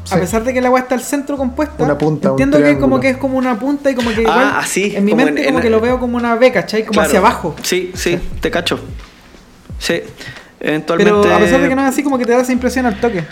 A 0.04 0.14
Sí. 0.14 0.16
pesar 0.20 0.42
de 0.44 0.52
que 0.52 0.58
el 0.58 0.66
agua 0.66 0.80
está 0.80 0.96
al 0.96 1.00
centro 1.00 1.36
compuesta, 1.36 1.82
Una 1.84 1.96
punta, 1.96 2.32
un 2.32 2.42
entiendo 2.42 2.58
que 2.62 2.76
como 2.78 2.98
que 3.00 3.10
es 3.10 3.16
como 3.16 3.38
una 3.38 3.58
punta 3.58 3.88
y 3.90 3.94
como 3.94 4.10
que 4.10 4.24
Ah, 4.28 4.58
así, 4.58 4.94
en 4.96 5.04
mi 5.04 5.14
mente 5.14 5.40
en- 5.40 5.46
como 5.46 5.58
en- 5.58 5.62
que 5.62 5.70
lo 5.70 5.80
veo 5.80 5.98
como 6.00 6.16
una 6.18 6.34
B, 6.34 6.50
¿cachai? 6.52 6.82
Como 6.82 6.94
Claro. 6.94 7.06
hacia 7.06 7.20
abajo. 7.20 7.54
Sí, 7.62 7.92
sí, 7.94 8.18
te 8.40 8.50
cacho. 8.50 8.80
Sí. 9.78 10.00
Pero 10.58 10.70
Eventualmente. 10.72 11.32
a 11.32 11.38
pesar 11.38 11.60
de 11.62 11.68
que 11.68 11.74
no 11.76 11.82
es 11.82 11.88
así, 11.88 12.02
como 12.02 12.18
que 12.18 12.24
te 12.26 12.32
da 12.32 12.40
esa 12.42 12.52
impresión 12.52 12.84
al 12.86 13.00
toque. 13.00 13.24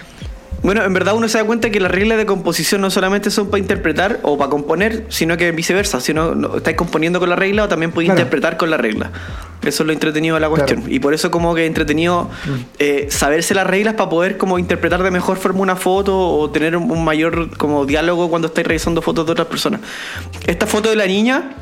Bueno, 0.62 0.84
en 0.84 0.92
verdad 0.92 1.14
uno 1.14 1.26
se 1.28 1.38
da 1.38 1.44
cuenta 1.44 1.70
que 1.70 1.80
las 1.80 1.90
reglas 1.90 2.18
de 2.18 2.26
composición 2.26 2.82
no 2.82 2.90
solamente 2.90 3.30
son 3.30 3.48
para 3.48 3.60
interpretar 3.60 4.20
o 4.22 4.36
para 4.36 4.50
componer, 4.50 5.06
sino 5.08 5.36
que 5.38 5.50
viceversa. 5.52 6.00
Si 6.00 6.12
no, 6.12 6.34
no- 6.34 6.56
estáis 6.56 6.76
componiendo 6.76 7.18
con 7.18 7.30
la 7.30 7.36
regla 7.36 7.64
o 7.64 7.68
también 7.68 7.92
podéis 7.92 8.08
Claro. 8.08 8.20
interpretar 8.20 8.56
con 8.58 8.68
la 8.70 8.76
regla. 8.76 9.10
Eso 9.62 9.82
es 9.82 9.86
lo 9.86 9.92
entretenido 9.92 10.34
de 10.34 10.40
la 10.40 10.48
cuestión. 10.50 10.80
Claro. 10.80 10.94
Y 10.94 10.98
por 11.00 11.14
eso 11.14 11.30
como 11.30 11.54
que 11.54 11.62
es 11.64 11.68
entretenido 11.68 12.28
eh, 12.78 13.06
saberse 13.10 13.54
las 13.54 13.66
reglas 13.66 13.94
para 13.94 14.10
poder 14.10 14.36
como 14.36 14.58
interpretar 14.58 15.02
de 15.02 15.10
mejor 15.10 15.38
forma 15.38 15.60
una 15.60 15.76
foto 15.76 16.18
o 16.18 16.50
tener 16.50 16.76
un, 16.76 16.90
un 16.90 17.04
mayor 17.04 17.56
como 17.56 17.86
diálogo 17.86 18.28
cuando 18.28 18.48
estáis 18.48 18.66
revisando 18.66 19.00
fotos 19.02 19.24
de 19.26 19.32
otras 19.32 19.48
personas. 19.48 19.80
Esta 20.46 20.66
foto 20.66 20.90
de 20.90 20.96
la 20.96 21.06
niña... 21.06 21.54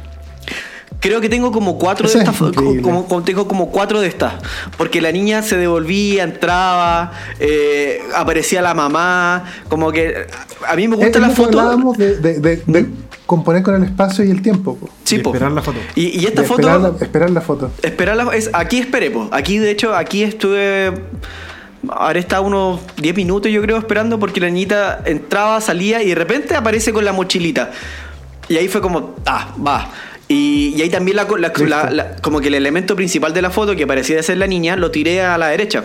Creo 1.01 1.21
que 1.21 1.29
tengo 1.29 1.53
como 1.53 1.79
cuatro 1.79 2.09
de 2.09 2.15
es 2.15 2.21
estas, 2.21 2.37
como, 2.37 3.07
como- 3.07 3.23
tengo 3.23 3.47
como 3.47 3.71
cuatro 3.71 4.01
de 4.01 4.09
estas, 4.09 4.35
porque 4.77 5.01
la 5.01 5.13
niña 5.13 5.43
se 5.43 5.57
devolvía, 5.57 6.25
entraba, 6.25 7.13
eh, 7.39 8.01
aparecía 8.17 8.61
la 8.63 8.75
mamá, 8.75 9.45
como 9.69 9.93
que 9.93 10.27
a 10.69 10.75
mí 10.75 10.89
me 10.89 10.97
Es 10.97 11.03
gusta 11.03 11.21
la 11.21 11.31
foto. 11.31 11.61
hablábamos 11.61 11.97
de, 11.99 12.17
de- 12.17 12.41
de- 12.41 12.63
de 12.67 12.87
componer 13.27 13.63
con 13.63 13.77
el 13.77 13.85
espacio 13.85 14.25
y 14.25 14.31
el 14.33 14.43
tiempo. 14.43 14.75
po. 14.77 14.89
Sí, 15.05 15.17
Y 15.17 15.19
esperar 15.21 15.53
la 15.53 15.63
foto. 15.63 15.79
Y, 15.95 16.19
y 16.21 16.27
esta 16.27 16.43
foto, 16.43 16.63
esperar, 16.63 16.81
la, 16.81 17.05
esperar 17.05 17.31
la 17.31 17.41
foto. 17.43 17.71
esperarla, 17.83 18.35
es, 18.35 18.51
aquí 18.53 18.79
esperé, 18.79 19.11
po. 19.13 19.29
aquí 19.31 19.59
de 19.59 19.71
hecho, 19.71 19.95
aquí 19.95 20.25
estuve, 20.25 20.93
ahora 21.91 22.19
estaba 22.19 22.45
unos 22.45 22.81
10 22.97 23.15
minutos 23.15 23.53
yo 23.53 23.63
creo 23.63 23.77
esperando 23.79 24.19
porque 24.19 24.41
la 24.41 24.49
niñita 24.51 25.01
entraba, 25.05 25.61
salía 25.61 26.03
y 26.03 26.09
de 26.09 26.15
repente 26.17 26.57
aparece 26.57 26.93
con 26.93 27.05
la 27.05 27.13
mochilita. 27.13 27.71
Y 28.49 28.57
ahí 28.57 28.67
fue 28.67 28.81
como, 28.81 29.15
ah, 29.27 29.55
va. 29.65 29.89
Y, 30.29 30.75
y 30.77 30.83
ahí 30.83 30.91
también 30.91 31.17
la, 31.17 31.25
la- 31.39 31.53
la- 31.67 31.91
la- 31.91 32.17
como 32.17 32.41
que 32.41 32.49
el 32.49 32.55
elemento 32.55 32.95
principal 32.95 33.33
de 33.33 33.41
la 33.43 33.51
foto, 33.51 33.75
que 33.75 33.87
parecía 33.87 34.23
ser 34.23 34.37
la 34.37 34.47
niña, 34.47 34.77
lo 34.77 34.91
tiré 34.91 35.23
a 35.23 35.39
la 35.39 35.49
derecha. 35.49 35.85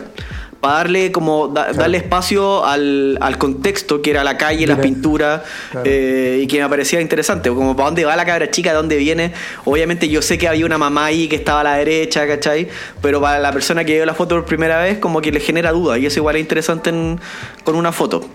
Para 0.60 0.76
darle 0.78 1.12
como 1.12 1.50
da- 1.50 1.74
darle 1.74 1.98
espacio 1.98 2.64
al, 2.66 3.18
al 3.22 3.38
contexto 3.38 4.02
que 4.02 4.12
era 4.12 4.24
la 4.24 4.38
calle, 4.38 4.66
las 4.68 4.78
Mira. 4.78 4.90
pinturas 4.90 5.42
Claro. 5.72 5.86
eh, 5.90 6.40
y 6.44 6.48
que 6.48 6.62
me 6.62 6.70
parecía 6.70 7.02
interesante, 7.02 7.50
como 7.50 7.76
para 7.76 7.88
dónde 7.88 8.06
va 8.06 8.16
la 8.16 8.26
cabra 8.26 8.50
chica, 8.52 8.70
de 8.72 8.76
dónde 8.78 8.96
viene. 8.98 9.34
Obviamente 9.66 10.08
yo 10.08 10.22
sé 10.22 10.38
que 10.38 10.48
había 10.48 10.66
una 10.66 10.78
mamá 10.78 11.06
ahí 11.06 11.28
que 11.28 11.36
estaba 11.36 11.62
a 11.62 11.64
la 11.66 11.76
derecha, 11.78 12.26
¿cachai? 12.28 12.68
Pero 13.02 13.20
para 13.22 13.40
la 13.40 13.52
persona 13.52 13.84
que 13.84 13.94
vio 13.96 14.06
la 14.06 14.14
foto 14.14 14.36
por 14.36 14.46
primera 14.46 14.82
vez, 14.82 15.00
como 15.00 15.22
que 15.22 15.32
le 15.34 15.40
genera 15.42 15.72
duda 15.74 15.98
y 15.98 16.06
eso 16.06 16.20
igual 16.20 16.36
es 16.38 16.42
interesante 16.42 16.90
en- 16.92 17.20
con 17.66 17.76
una 17.76 17.92
foto. 17.92 18.26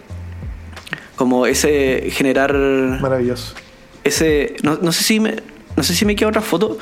Como 1.16 1.46
ese 1.46 2.08
generar 2.12 2.54
Maravilloso. 2.54 3.54
ese 4.04 4.54
no, 4.62 4.78
no 4.80 4.92
sé 4.92 5.02
si 5.02 5.18
me 5.20 5.36
no 5.78 5.84
sé 5.84 5.94
si 5.94 6.04
me 6.04 6.14
queda 6.16 6.28
otra 6.28 6.42
foto. 6.42 6.76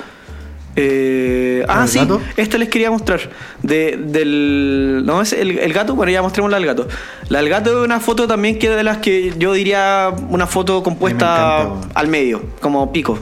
Eh, 0.79 1.65
ah 1.69 1.83
¿El 1.85 1.89
sí 1.89 1.99
gato? 1.99 2.21
esta 2.37 2.59
les 2.59 2.69
quería 2.69 2.91
mostrar 2.91 3.31
de, 3.63 3.97
del 3.99 5.05
no 5.07 5.23
es 5.23 5.33
el, 5.33 5.59
el 5.59 5.73
gato 5.73 5.95
bueno 5.95 6.13
ya 6.13 6.21
mostremos 6.23 6.51
la 6.51 6.57
del 6.59 6.67
gato. 6.67 6.89
La 7.29 7.39
del 7.41 7.49
gato 7.49 7.79
es 7.79 7.85
una 7.85 8.01
foto 8.01 8.27
también 8.27 8.59
que 8.59 8.69
de 8.69 8.83
las 8.83 8.99
que 8.99 9.33
yo 9.39 9.53
diría 9.53 10.13
una 10.29 10.47
foto 10.47 10.83
compuesta 10.83 11.27
Me 11.27 11.33
encanta, 11.35 11.73
weón. 11.73 11.91
al 11.95 12.09
medio 12.09 12.43
como 12.61 12.91
pico. 12.93 13.19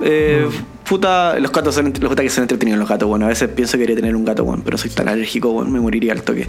Eh, 0.00 0.48
puta 0.88 1.38
los 1.38 1.50
gatos 1.52 1.74
son 1.74 1.92
los 2.00 2.12
ataques 2.12 2.32
son 2.32 2.42
entretenidos 2.42 2.78
los 2.78 2.88
gatos 2.88 3.08
bueno 3.08 3.26
a 3.26 3.28
veces 3.28 3.48
pienso 3.48 3.72
que 3.72 3.80
quería 3.80 3.96
tener 3.96 4.14
un 4.14 4.24
gato 4.24 4.44
bueno 4.44 4.62
pero 4.64 4.78
soy 4.78 4.90
tan 4.90 5.08
alérgico 5.08 5.50
bueno 5.52 5.70
me 5.70 5.80
moriría 5.80 6.12
al 6.12 6.22
toque. 6.22 6.46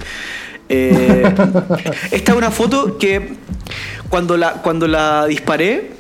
Eh, 0.70 1.24
esta 2.12 2.32
es 2.32 2.38
una 2.38 2.52
foto 2.52 2.98
que 3.00 3.34
cuando 4.10 4.38
la 4.38 4.54
cuando 4.62 4.88
la 4.88 5.26
disparé 5.26 5.99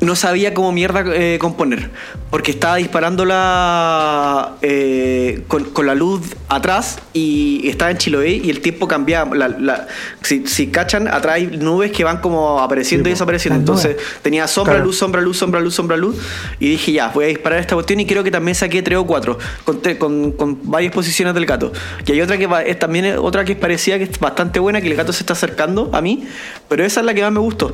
no 0.00 0.14
sabía 0.16 0.52
cómo 0.54 0.72
mierda 0.72 1.02
eh, 1.06 1.38
componer. 1.40 1.90
Porque 2.30 2.50
estaba 2.50 2.76
disparándola 2.76 4.56
eh, 4.62 5.42
con, 5.48 5.64
con 5.64 5.86
la 5.86 5.94
luz 5.94 6.20
atrás 6.48 6.98
y 7.12 7.66
estaba 7.68 7.90
en 7.90 7.98
Chiloé 7.98 8.30
y 8.42 8.50
el 8.50 8.60
tiempo 8.60 8.88
cambiaba. 8.88 9.34
La- 9.34 9.48
la- 9.48 9.86
si, 10.22 10.46
si 10.46 10.66
cachan, 10.68 11.08
atrás 11.08 11.36
hay 11.36 11.46
nubes 11.46 11.92
que 11.92 12.04
van 12.04 12.20
como 12.20 12.60
apareciendo 12.60 13.04
Sí, 13.06 13.10
y 13.10 13.12
desapareciendo. 13.14 13.58
Entonces 13.58 13.96
tenía 14.22 14.46
sombra, 14.48 14.74
Claro. 14.74 14.86
luz, 14.86 14.98
sombra, 14.98 15.20
luz, 15.20 15.36
sombra, 15.38 15.60
luz, 15.60 15.74
sombra, 15.74 15.96
luz. 15.96 16.16
Y 16.58 16.70
dije, 16.70 16.92
ya, 16.92 17.08
voy 17.08 17.24
a 17.26 17.28
disparar 17.28 17.60
esta 17.60 17.74
cuestión 17.74 18.00
y 18.00 18.06
creo 18.06 18.22
que 18.24 18.30
también 18.30 18.54
saqué 18.54 18.82
tres 18.82 18.98
o 18.98 19.06
cuatro 19.06 19.38
con, 19.64 19.80
con, 19.98 20.32
con 20.32 20.58
varias 20.70 20.92
posiciones 20.92 21.32
del 21.34 21.46
gato. 21.46 21.72
Y 22.06 22.12
hay 22.12 22.20
otra 22.20 22.36
que 22.36 22.46
va- 22.46 22.62
es 22.62 22.78
también 22.78 23.04
es 23.06 23.16
otra 23.18 23.44
que 23.44 23.52
es 23.52 23.58
parecida, 23.58 23.98
que 23.98 24.04
es 24.04 24.18
bastante 24.18 24.58
buena, 24.58 24.80
que 24.80 24.88
el 24.88 24.96
gato 24.96 25.12
se 25.12 25.20
está 25.22 25.32
acercando 25.34 25.90
a 25.92 26.00
mí, 26.00 26.24
pero 26.68 26.84
esa 26.84 27.00
es 27.00 27.06
la 27.06 27.14
que 27.14 27.22
más 27.22 27.32
me 27.32 27.40
gustó. 27.40 27.70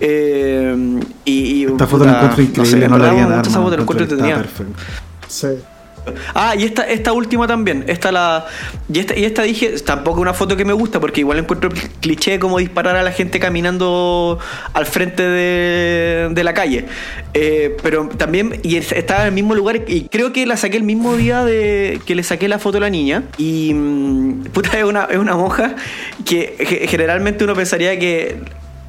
Eh, 0.00 0.76
y, 1.24 1.57
y, 1.62 1.64
Esta 1.64 1.86
foto 1.86 2.04
la 2.04 2.12
encuentro 2.16 2.42
increíble, 2.42 2.88
no, 2.88 2.98
la 2.98 3.40
esa 3.40 3.60
foto, 3.60 3.76
la 3.76 3.82
encuentro 3.82 4.04
entretenida. 4.04 4.44
Sí. 5.28 5.48
Ah, 6.34 6.54
y 6.56 6.64
esta, 6.64 6.84
esta 6.88 7.12
última 7.12 7.46
también. 7.46 7.84
Esta 7.86 8.10
la. 8.10 8.46
Y 8.90 8.98
esta, 8.98 9.14
y 9.14 9.24
esta 9.26 9.42
dije, 9.42 9.68
tampoco 9.84 10.22
una 10.22 10.32
foto 10.32 10.56
que 10.56 10.64
me 10.64 10.72
gusta, 10.72 11.00
porque 11.00 11.20
igual 11.20 11.38
encuentro 11.38 11.68
cliché 12.00 12.38
como 12.38 12.56
disparar 12.56 12.96
a 12.96 13.02
la 13.02 13.12
gente 13.12 13.38
caminando 13.38 14.38
al 14.72 14.86
frente 14.86 15.22
de, 15.22 16.28
de 16.32 16.44
la 16.44 16.54
calle. 16.54 16.86
Eh, 17.34 17.76
pero 17.82 18.08
también, 18.08 18.58
y 18.62 18.76
es- 18.76 18.92
estaba 18.92 19.22
en 19.22 19.26
el 19.28 19.32
mismo 19.34 19.54
lugar, 19.54 19.82
y 19.86 20.08
creo 20.08 20.32
que 20.32 20.46
la 20.46 20.56
saqué 20.56 20.78
el 20.78 20.82
mismo 20.84 21.14
día 21.14 21.44
de 21.44 22.00
que 22.06 22.14
le 22.14 22.22
saqué 22.22 22.48
la 22.48 22.58
foto 22.58 22.78
a 22.78 22.80
la 22.80 22.90
niña. 22.90 23.24
Y 23.36 23.74
mm, 23.74 24.44
puta, 24.54 24.78
es 24.78 24.84
una, 24.84 25.04
es 25.10 25.18
una 25.18 25.36
monja 25.36 25.74
que 26.24 26.56
ge- 26.58 26.86
generalmente 26.88 27.44
uno 27.44 27.54
pensaría 27.54 27.98
que 27.98 28.40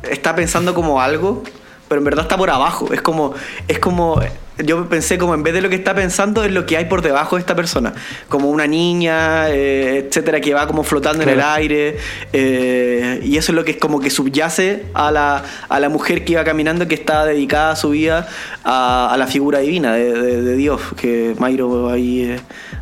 está 0.10 0.36
pensando 0.36 0.74
como 0.74 1.02
algo, 1.02 1.44
pero 1.90 2.00
en 2.00 2.06
verdad 2.06 2.24
está 2.24 2.38
por 2.38 2.50
abajo. 2.50 2.94
Es 2.94 3.02
como, 3.02 3.34
es 3.68 3.80
como, 3.80 4.22
yo 4.58 4.88
pensé 4.88 5.18
como 5.18 5.34
en 5.34 5.44
vez 5.44 5.54
de 5.54 5.62
lo 5.62 5.70
que 5.70 5.76
está 5.76 5.94
pensando 5.96 6.44
es 6.44 6.52
lo 6.52 6.66
que 6.66 6.78
hay 6.78 6.86
por 6.86 7.02
debajo 7.02 7.36
de 7.36 7.42
esta 7.42 7.56
persona, 7.56 7.94
como 8.30 8.50
una 8.50 8.68
niña, 8.68 9.50
eh, 9.50 10.06
etcétera, 10.08 10.40
que 10.40 10.54
va 10.54 10.68
como 10.68 10.84
flotando 10.84 11.24
en 11.24 11.30
el 11.30 11.42
aire, 11.42 11.98
eh, 12.34 13.20
y 13.24 13.38
eso 13.38 13.52
es 13.52 13.56
lo 13.56 13.64
que 13.66 13.72
es 13.72 13.78
como 13.78 14.00
que 14.00 14.10
subyace 14.10 14.86
a 14.94 15.12
la, 15.12 15.44
a 15.68 15.80
la 15.80 15.90
mujer 15.90 16.24
que 16.26 16.34
iba 16.34 16.44
caminando, 16.44 16.88
que 16.88 16.96
está 16.96 17.26
dedicada 17.26 17.72
a 17.72 17.76
su 17.76 17.90
vida 17.92 18.28
a, 18.64 19.10
a 19.12 19.18
la 19.18 19.28
figura 19.28 19.60
divina 19.60 19.94
de, 19.94 20.14
de- 20.14 20.42
de 20.42 20.56
Dios, 20.56 20.82
que 20.98 21.36
Mayro 21.40 21.90
ahí 21.90 22.24
eh, 22.24 22.40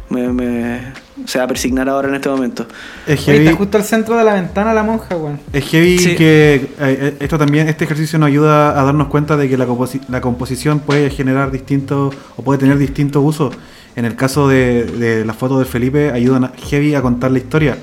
me, 0.09 0.27
me- 0.33 1.06
se 1.25 1.37
va 1.39 1.45
a 1.45 1.47
persignar 1.47 1.89
ahora 1.89 2.07
en 2.09 2.15
este 2.15 2.29
momento. 2.29 2.65
Es 3.05 3.23
heavy, 3.25 3.45
está 3.45 3.57
justo 3.57 3.77
al 3.77 3.83
centro 3.83 4.17
de 4.17 4.23
la 4.23 4.33
ventana 4.33 4.73
la 4.73 4.83
monja, 4.83 5.15
weón. 5.15 5.39
es 5.51 5.65
heavy 5.65 5.97
Sí. 5.99 6.15
que 6.15 6.55
eh, 6.55 6.69
eh, 6.79 7.17
esto 7.19 7.37
también, 7.37 7.67
este 7.67 7.83
ejercicio 7.85 8.17
nos 8.19 8.27
ayuda 8.27 8.79
a 8.79 8.83
darnos 8.83 9.07
cuenta 9.07 9.35
de 9.37 9.49
que 9.49 9.57
la, 9.57 9.67
composi- 9.67 10.01
la 10.09 10.21
composición 10.21 10.79
puede 10.79 11.09
generar 11.09 11.51
distintos 11.51 12.15
o 12.35 12.41
puede 12.43 12.59
tener 12.59 12.77
distintos 12.77 13.23
usos. 13.25 13.55
En 13.95 14.05
el 14.05 14.15
caso 14.15 14.47
de, 14.47 14.83
de 14.85 15.25
las 15.25 15.35
fotos 15.35 15.59
de 15.59 15.65
Felipe, 15.65 16.11
ayudan 16.11 16.43
a- 16.45 16.51
heavy 16.69 16.93
a 16.95 17.01
contar 17.01 17.31
la 17.31 17.39
historia. 17.39 17.77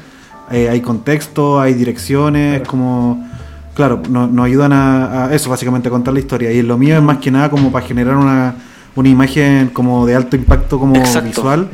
Eh, 0.50 0.68
hay 0.68 0.80
contexto, 0.80 1.60
hay 1.60 1.74
direcciones, 1.74 2.58
Claro. 2.60 2.70
como... 2.70 3.28
Claro, 3.74 4.00
no- 4.08 4.28
nos 4.28 4.46
ayudan 4.46 4.72
a, 4.72 5.24
a 5.26 5.34
eso, 5.34 5.50
básicamente, 5.50 5.88
a 5.88 5.90
contar 5.90 6.14
la 6.14 6.20
historia. 6.20 6.52
Y 6.52 6.62
lo 6.62 6.78
mío 6.78 6.96
es 6.96 7.02
más 7.02 7.18
que 7.18 7.32
nada 7.32 7.50
como 7.50 7.72
para 7.72 7.84
generar 7.84 8.14
una, 8.16 8.54
una 8.94 9.08
imagen 9.08 9.70
como 9.72 10.06
de 10.06 10.14
alto 10.14 10.36
impacto 10.36 10.78
como 10.78 10.94
Exacto. 10.94 11.26
visual. 11.28 11.68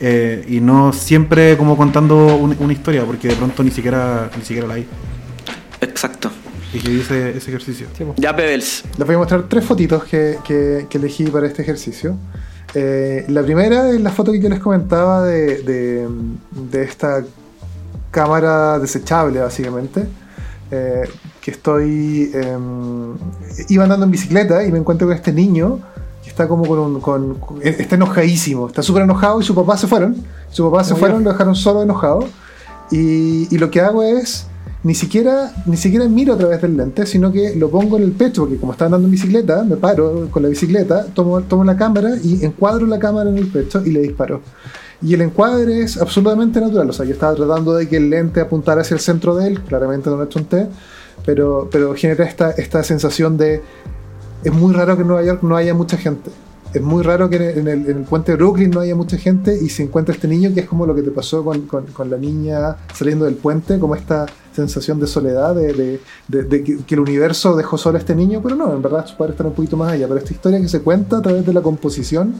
Eh, 0.00 0.44
y 0.48 0.60
no 0.60 0.92
siempre 0.92 1.56
como 1.56 1.76
contando 1.76 2.36
un- 2.36 2.56
una 2.58 2.72
historia, 2.72 3.04
porque 3.04 3.28
de 3.28 3.34
pronto 3.36 3.62
ni 3.62 3.70
siquiera, 3.70 4.30
ni 4.36 4.42
siquiera 4.44 4.66
la 4.68 4.74
hay. 4.74 4.86
Exacto. 5.80 6.30
Y 6.72 6.78
que 6.80 6.90
hice 6.92 7.36
ese 7.36 7.50
ejercicio. 7.50 7.86
Sí. 7.96 8.04
Ya, 8.16 8.34
Pebbles. 8.34 8.84
Les 8.98 9.06
voy 9.06 9.14
a 9.16 9.18
mostrar 9.18 9.44
tres 9.48 9.64
fotitos 9.64 10.04
que, 10.04 10.38
que- 10.44 10.86
que 10.90 10.98
elegí 10.98 11.24
para 11.24 11.46
este 11.46 11.62
ejercicio. 11.62 12.16
Eh, 12.74 13.24
la 13.28 13.42
primera 13.42 13.90
es 13.90 14.00
la 14.00 14.10
foto 14.10 14.32
que 14.32 14.40
yo 14.40 14.48
les 14.48 14.58
comentaba 14.58 15.24
de, 15.24 15.62
de- 15.62 16.08
de 16.70 16.82
esta 16.82 17.24
cámara 18.10 18.78
desechable, 18.78 19.40
básicamente. 19.40 20.06
Eh, 20.70 21.02
que 21.40 21.50
estoy. 21.52 22.32
em, 22.34 23.14
iba 23.68 23.84
andando 23.84 24.04
en 24.04 24.10
bicicleta 24.10 24.64
y 24.64 24.72
me 24.72 24.78
encuentro 24.78 25.06
con 25.06 25.16
este 25.16 25.32
niño 25.32 25.78
está 26.36 26.46
como 26.48 26.66
con 26.66 26.78
un. 26.78 27.00
con- 27.00 27.38
está 27.62 27.94
enojadísimo, 27.94 28.66
está 28.66 28.82
súper 28.82 29.04
enojado 29.04 29.40
y 29.40 29.44
su 29.44 29.54
papá 29.54 29.78
se 29.78 29.86
fueron. 29.86 30.14
Su 30.50 30.70
papá 30.70 30.84
se 30.84 30.92
Muy 30.92 31.00
fueron, 31.00 31.18
bien. 31.18 31.24
lo 31.24 31.32
dejaron 31.32 31.54
solo 31.56 31.82
enojado. 31.82 32.24
Y, 32.90 33.52
y 33.54 33.58
lo 33.58 33.70
que 33.70 33.80
hago 33.80 34.02
es. 34.02 34.46
Ni 34.82 34.94
siquiera, 34.94 35.52
ni 35.66 35.76
siquiera 35.76 36.06
miro 36.06 36.34
a 36.34 36.38
través 36.38 36.62
del 36.62 36.76
lente, 36.76 37.06
sino 37.06 37.32
que 37.32 37.56
lo 37.56 37.70
pongo 37.70 37.96
en 37.96 38.04
el 38.04 38.12
pecho, 38.12 38.42
porque 38.42 38.56
como 38.56 38.70
está 38.70 38.84
andando 38.84 39.06
en 39.06 39.10
bicicleta, 39.10 39.64
me 39.64 39.76
paro 39.76 40.28
con 40.30 40.44
la 40.44 40.48
bicicleta, 40.48 41.06
tomo, 41.06 41.40
tomo 41.40 41.64
la 41.64 41.76
cámara 41.76 42.10
y 42.22 42.44
encuadro 42.44 42.86
la 42.86 43.00
cámara 43.00 43.28
en 43.30 43.36
el 43.38 43.48
pecho 43.48 43.82
y 43.84 43.90
le 43.90 44.00
disparo. 44.02 44.42
Y 45.02 45.14
el 45.14 45.22
encuadre 45.22 45.80
es 45.82 45.96
absolutamente 46.00 46.60
natural, 46.60 46.88
o 46.88 46.92
sea, 46.92 47.04
yo 47.04 47.14
estaba 47.14 47.34
tratando 47.34 47.74
de 47.74 47.88
que 47.88 47.96
el 47.96 48.10
lente 48.10 48.40
apuntara 48.40 48.82
hacia 48.82 48.94
el 48.94 49.00
centro 49.00 49.34
de 49.34 49.48
él, 49.48 49.60
claramente 49.62 50.08
no 50.08 50.18
lo 50.18 50.26
chunté, 50.26 50.68
pero, 51.24 51.68
pero 51.72 51.92
genera 51.96 52.24
esta, 52.24 52.50
esta 52.52 52.84
sensación 52.84 53.36
de... 53.36 53.62
Es 54.44 54.52
muy 54.52 54.72
raro 54.74 54.94
que 54.96 55.02
en 55.02 55.08
Nueva 55.08 55.24
York 55.24 55.42
no 55.42 55.56
haya 55.56 55.74
mucha 55.74 55.96
gente. 55.96 56.30
Es 56.74 56.82
muy 56.82 57.02
raro 57.02 57.30
que 57.30 57.36
en 57.36 57.68
el, 57.68 57.88
en 57.88 57.96
el 57.98 58.02
puente 58.04 58.32
de 58.32 58.36
Brooklyn 58.36 58.70
no 58.70 58.80
haya 58.80 58.94
mucha 58.94 59.16
gente 59.16 59.56
y 59.60 59.68
se 59.70 59.82
encuentra 59.84 60.14
este 60.14 60.28
niño 60.28 60.52
que 60.52 60.60
es 60.60 60.66
como 60.66 60.84
lo 60.84 60.94
que 60.94 61.02
te 61.02 61.10
pasó 61.10 61.42
con, 61.44 61.62
con- 61.62 61.86
con 61.86 62.10
la 62.10 62.18
niña 62.18 62.76
saliendo 62.94 63.24
del 63.24 63.34
puente, 63.36 63.78
como 63.78 63.94
esta 63.94 64.26
sensación 64.54 65.00
de 65.00 65.06
soledad, 65.06 65.54
de, 65.54 65.72
de- 65.72 66.00
de- 66.28 66.42
de 66.42 66.64
que, 66.64 66.78
que 66.78 66.94
el 66.94 67.00
universo 67.00 67.56
dejó 67.56 67.78
solo 67.78 67.96
a 67.96 68.00
este 68.00 68.14
niño, 68.14 68.40
pero 68.42 68.56
no, 68.56 68.72
en 68.74 68.82
verdad 68.82 69.06
sus 69.06 69.16
padres 69.16 69.34
están 69.34 69.46
un 69.46 69.54
poquito 69.54 69.76
más 69.76 69.92
allá. 69.92 70.06
Pero 70.06 70.18
esta 70.18 70.32
historia 70.32 70.60
que 70.60 70.68
se 70.68 70.80
cuenta 70.82 71.18
a 71.18 71.22
través 71.22 71.46
de 71.46 71.52
la 71.54 71.62
composición 71.62 72.34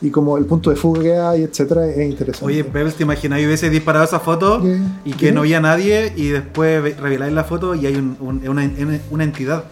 y 0.00 0.10
como 0.10 0.36
el 0.36 0.44
punto 0.44 0.70
de 0.70 0.76
fuga 0.76 1.02
que 1.02 1.16
hay, 1.16 1.42
etcétera, 1.42 1.86
es 1.88 2.08
interesante. 2.08 2.44
Oye, 2.46 2.62
Pebbles, 2.62 2.94
¿te 2.94 3.02
imaginas 3.02 3.38
que 3.40 3.46
hubiese 3.46 3.70
disparado 3.70 4.04
esa 4.04 4.20
foto 4.20 4.62
y 5.04 5.12
que 5.14 5.32
no 5.32 5.40
había 5.40 5.60
nadie 5.60 6.12
y 6.14 6.28
después 6.28 6.82
ve- 6.82 6.94
reveláis 7.00 7.32
la 7.32 7.44
foto 7.44 7.74
y 7.74 7.86
hay 7.86 7.96
un- 7.96 8.16
un- 8.20 8.46
una, 8.48 8.62
una- 8.78 9.00
una 9.10 9.24
entidad? 9.24 9.64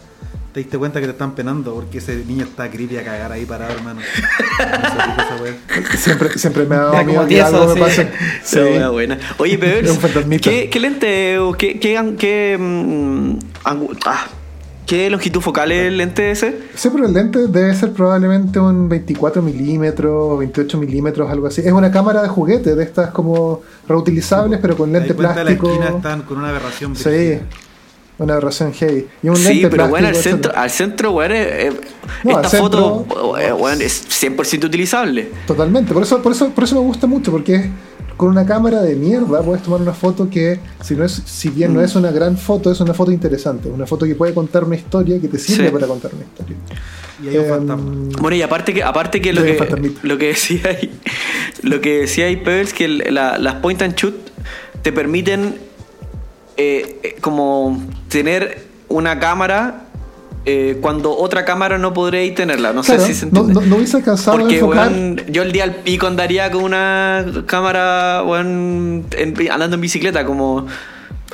Te 0.55 0.61
diste 0.61 0.79
cuenta 0.79 1.01
que 1.01 1.07
te 1.07 1.11
están 1.11 1.35
penando 1.35 1.75
porque 1.75 1.99
ese 1.99 2.15
niño 2.25 2.45
está 2.45 2.71
creepy 2.71 2.97
a 2.97 3.03
cagar 3.03 3.33
ahí 3.33 3.45
parado, 3.45 3.73
hermano. 3.73 4.01
Siempre, 5.99 6.39
siempre 6.39 6.65
me 6.65 6.77
ha 6.77 6.79
dado 6.79 7.05
miedo 7.05 7.27
que 7.27 7.43
algo 7.43 7.75
me 7.75 7.81
pase. 7.81 8.09
Sí. 8.45 8.61
buena, 8.61 8.91
buena. 8.91 9.19
Oye, 9.39 9.59
fantasmita. 9.59 10.49
¿qué, 10.49 10.71
qué 10.71 10.79
lente 10.79 11.39
o 11.41 11.55
qué, 11.55 11.81
qué, 11.81 12.15
qué, 12.17 12.57
mm, 12.57 13.39
ah, 13.65 14.27
qué 14.87 15.11
longitud 15.11 15.41
focal 15.41 15.73
es 15.73 15.89
el 15.89 15.97
lente 15.97 16.31
ese? 16.31 16.57
Sí, 16.77 16.89
pero 16.93 17.07
el 17.07 17.15
lente 17.15 17.49
debe 17.49 17.75
ser 17.75 17.93
probablemente 17.93 18.61
un 18.61 18.89
24 18.89 19.43
milímetros, 19.43 20.39
28 20.39 20.79
milímetros, 20.79 21.29
algo 21.33 21.49
así. 21.49 21.63
Es 21.63 21.73
una 21.73 21.91
cámara 21.91 22.23
de 22.23 22.29
juguete, 22.29 22.77
de 22.77 22.85
estas 22.85 23.11
como 23.11 23.63
reutilizables, 23.89 24.61
pero 24.63 24.77
con 24.77 24.93
lente 24.93 25.15
la 25.15 25.35
plástico. 25.35 25.69
esquina 25.69 25.97
están 25.97 26.23
con 26.23 26.39
una 26.39 26.51
aberración. 26.51 26.95
Sí. 26.95 27.41
Una 28.19 28.35
aberración 28.35 28.73
heavy. 28.73 29.07
Y 29.23 29.29
un 29.29 29.37
Sí, 29.37 29.45
lente 29.55 29.69
pero 29.71 29.89
bueno, 29.89 30.09
al 30.09 30.15
centro, 30.17 30.53
al 30.55 30.71
centro, 30.71 31.11
weón, 31.13 31.33
eh, 31.33 31.67
eh, 31.69 31.73
No, 32.23 32.41
esta 32.41 32.59
foto 32.59 33.07
eh, 33.41 33.53
weón, 33.53 33.83
es 33.83 34.05
100% 34.09 34.65
utilizable. 34.67 35.31
Totalmente, 35.47 35.93
por 35.93 36.03
eso, 36.03 36.23
por, 36.23 36.33
eso, 36.33 36.49
por 36.51 36.65
eso 36.65 36.75
me 36.77 36.81
gusta 36.83 37.07
mucho, 37.07 37.31
porque 37.31 37.55
es- 37.57 37.67
con 38.17 38.29
una 38.29 38.47
cámara 38.47 38.81
de 38.81 38.95
mierda 38.95 39.43
puedes 39.43 39.65
tomar 39.65 39.81
una 39.81 39.93
foto 39.93 40.31
que, 40.31 40.61
si, 40.81 40.95
no 40.95 41.05
es, 41.05 41.21
si 41.27 41.49
bien 41.49 41.73
Mm. 41.73 41.75
no 41.75 41.81
es 41.81 41.97
una 41.97 42.13
gran 42.13 42.39
foto, 42.39 42.71
es 42.71 42.79
una 42.81 42.95
foto 42.95 43.11
interesante. 43.11 43.69
Una 43.69 43.87
foto 43.87 44.07
que 44.07 44.15
puede 44.15 44.33
contar 44.33 44.63
una 44.63 44.77
historia, 44.77 45.21
que 45.21 45.27
te 45.27 45.37
sirve 45.37 45.67
Sí. 45.67 45.73
para 45.73 45.89
contar 45.89 46.13
una 46.15 46.23
historia. 46.23 46.57
Y 47.25 47.29
hay 47.29 47.39
un 47.39 47.47
fantasma. 47.49 47.93
Bueno, 48.21 48.37
y 48.37 48.43
aparte 48.43 48.73
que, 48.73 48.85
aparte 48.85 49.21
que 49.21 49.33
lo 49.33 49.43
que, 49.43 49.93
lo 50.05 50.17
que 50.19 50.27
decía 50.29 50.61
ahí, 50.69 50.93
lo 51.63 51.81
que 51.81 52.03
decía 52.03 52.27
ahí 52.27 52.37
Pebbles, 52.37 52.73
que 52.73 52.87
la- 52.87 53.37
las 53.39 53.55
point 53.57 53.83
and 53.83 53.97
shoot 53.97 54.15
te 54.83 54.93
permiten 54.93 55.57
eh, 56.57 57.01
eh, 57.03 57.17
como 57.21 57.81
tener 58.09 58.65
una 58.89 59.19
cámara 59.19 59.81
eh, 60.47 60.79
cuando 60.83 61.17
otra 61.17 61.45
cámara 61.47 61.79
no 61.79 61.95
podréis 61.95 62.35
tenerla. 62.35 62.73
No 62.75 62.83
Claro, 62.83 63.01
sé 63.01 63.07
si 63.07 63.15
se 63.15 63.27
no, 63.27 63.41
entiende. 63.41 63.55
no- 63.63 63.67
no 63.67 63.77
hubiese 63.77 63.97
alcanzado 63.97 64.37
a 64.37 64.41
Porque, 64.41 64.57
enfocar. 64.59 64.89
weón, 64.91 65.17
yo 65.31 65.43
el 65.43 65.53
día 65.53 65.65
al 65.65 65.75
pico 65.77 66.07
andaría 66.07 66.51
con 66.51 66.65
una 66.65 67.25
cámara, 67.47 68.23
weón, 68.27 69.07
en- 69.17 69.51
andando 69.51 69.75
en 69.77 69.81
bicicleta, 69.81 70.27
como 70.27 70.67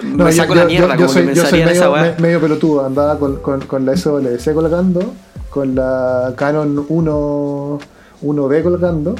No, 0.03 0.25
me 0.25 0.33
saco 0.33 0.55
yo, 0.55 0.61
la 0.61 0.67
mierda, 0.67 0.87
yo- 0.87 0.93
yo 0.93 0.97
como 1.07 1.09
soy, 1.09 1.23
que 1.27 1.35
yo 1.35 1.43
soy 1.43 1.51
pensaría 1.51 1.65
en 1.65 1.71
esa 1.73 1.91
medio, 1.91 1.93
weá. 2.05 2.15
me- 2.17 2.23
medio 2.23 2.41
pelotudo. 2.41 2.87
Andaba 2.87 3.19
con, 3.19 3.37
con, 3.43 3.61
con 3.63 3.85
la 3.85 3.97
SWC 3.97 4.55
colgando, 4.55 5.13
con 5.51 5.75
la 5.75 6.33
Canon 6.37 6.87
1, 6.89 7.79
1D 8.23 8.63
colgando, 8.63 9.17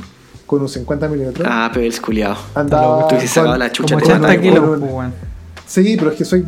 con 0.47 0.63
un 0.63 0.69
50 0.69 1.09
milímetros. 1.09 1.47
Ah, 1.51 1.69
Pebbles, 1.75 2.01
culiado. 2.01 2.37
Andaba 2.55 3.09
Tú 3.09 3.17
sacado 3.27 3.49
con- 3.49 3.59
la 3.59 3.73
chucha 3.73 3.95
Como 3.97 4.07
de 4.07 4.13
80 4.13 4.29
madre, 4.29 4.41
kilos. 4.41 4.81
Sí, 5.71 5.95
pero 5.97 6.11
es 6.11 6.17
que 6.19 6.25
soy, 6.25 6.45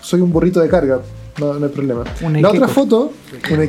soy 0.00 0.20
un 0.20 0.30
burrito 0.32 0.60
de 0.60 0.68
carga. 0.68 1.00
No, 1.40 1.54
no 1.58 1.66
hay 1.66 1.72
problema. 1.72 2.04
Un 2.22 2.34
la 2.42 2.50
otra 2.50 2.68
foto, 2.68 3.12
una. 3.54 3.64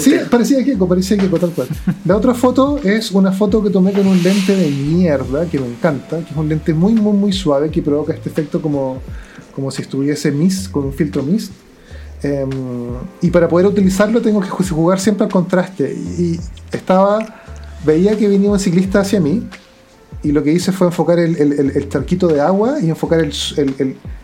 Sí, 0.00 0.10
parecía 0.30 0.58
Equeco, 0.60 0.86
parecía 0.86 1.16
Equeco 1.16 1.38
tal 1.38 1.50
cual. 1.50 1.68
La 2.04 2.16
otra 2.16 2.34
foto 2.34 2.78
es 2.82 3.10
una 3.12 3.32
foto 3.32 3.62
que 3.62 3.70
tomé 3.70 3.92
con 3.92 4.06
un 4.06 4.22
lente 4.22 4.54
de 4.54 4.68
mierda 4.70 5.46
que 5.46 5.58
me 5.58 5.66
encanta, 5.66 6.18
que 6.18 6.30
es 6.30 6.36
un 6.36 6.48
lente 6.48 6.72
muy, 6.74 6.92
muy, 6.92 7.12
muy 7.16 7.32
suave 7.32 7.70
que 7.70 7.82
provoca 7.82 8.12
este 8.12 8.28
efecto 8.28 8.60
como, 8.60 8.98
como 9.54 9.70
si 9.70 9.82
estuviese 9.82 10.30
mist, 10.32 10.70
con 10.70 10.84
un 10.84 10.92
filtro 10.92 11.22
mist. 11.22 11.52
Em, 12.22 12.50
y 13.22 13.30
para 13.30 13.48
poder 13.48 13.66
utilizarlo 13.66 14.20
tengo 14.20 14.40
que 14.40 14.48
ju- 14.48 14.68
jugar 14.70 15.00
siempre 15.00 15.24
al 15.24 15.30
contraste. 15.32 15.92
Y 16.18 16.38
estaba, 16.72 17.42
veía 17.84 18.16
que 18.18 18.28
venía 18.28 18.50
un 18.50 18.58
ciclista 18.58 19.00
hacia 19.00 19.20
mí 19.20 19.42
y 20.24 20.32
lo 20.32 20.42
que 20.42 20.52
hice 20.52 20.72
fue 20.72 20.86
enfocar 20.88 21.18
el, 21.18 21.36
el- 21.36 21.52
el- 21.76 21.88
charquito 21.88 22.26
de 22.28 22.40
agua 22.40 22.80
y 22.80 22.88
enfocar 22.90 23.20
el, 23.20 23.32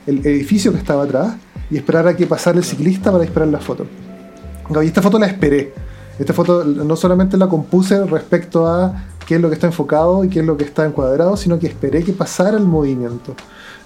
edificio 0.07 0.73
que 0.73 0.79
estaba 0.79 1.05
atrás 1.05 1.35
y 1.71 1.77
esperar 1.77 2.09
a 2.09 2.17
que 2.17 2.27
pasara 2.27 2.59
el 2.59 2.65
ciclista 2.65 3.13
para 3.13 3.23
disparar 3.23 3.49
la 3.49 3.61
foto. 3.61 3.87
Y 4.83 4.87
esta 4.87 5.03
foto 5.03 5.19
la 5.19 5.27
esperé. 5.27 5.73
Esta 6.19 6.33
foto 6.33 6.65
no 6.65 6.97
solamente 6.97 7.37
la 7.37 7.49
compuse 7.49 8.05
respecto 8.05 8.67
a 8.67 9.05
qué 9.27 9.37
es 9.37 9.41
lo 9.41 9.49
que 9.49 9.55
está 9.55 9.67
enfocado 9.67 10.25
y 10.25 10.29
qué 10.29 10.41
es 10.41 10.47
lo 10.47 10.57
que 10.57 10.65
está 10.65 10.85
encuadrado, 10.85 11.37
sino 11.37 11.59
que 11.59 11.67
esperé 11.67 12.03
que 12.05 12.13
pasara 12.13 12.57
el 12.57 12.65
movimiento. 12.65 13.35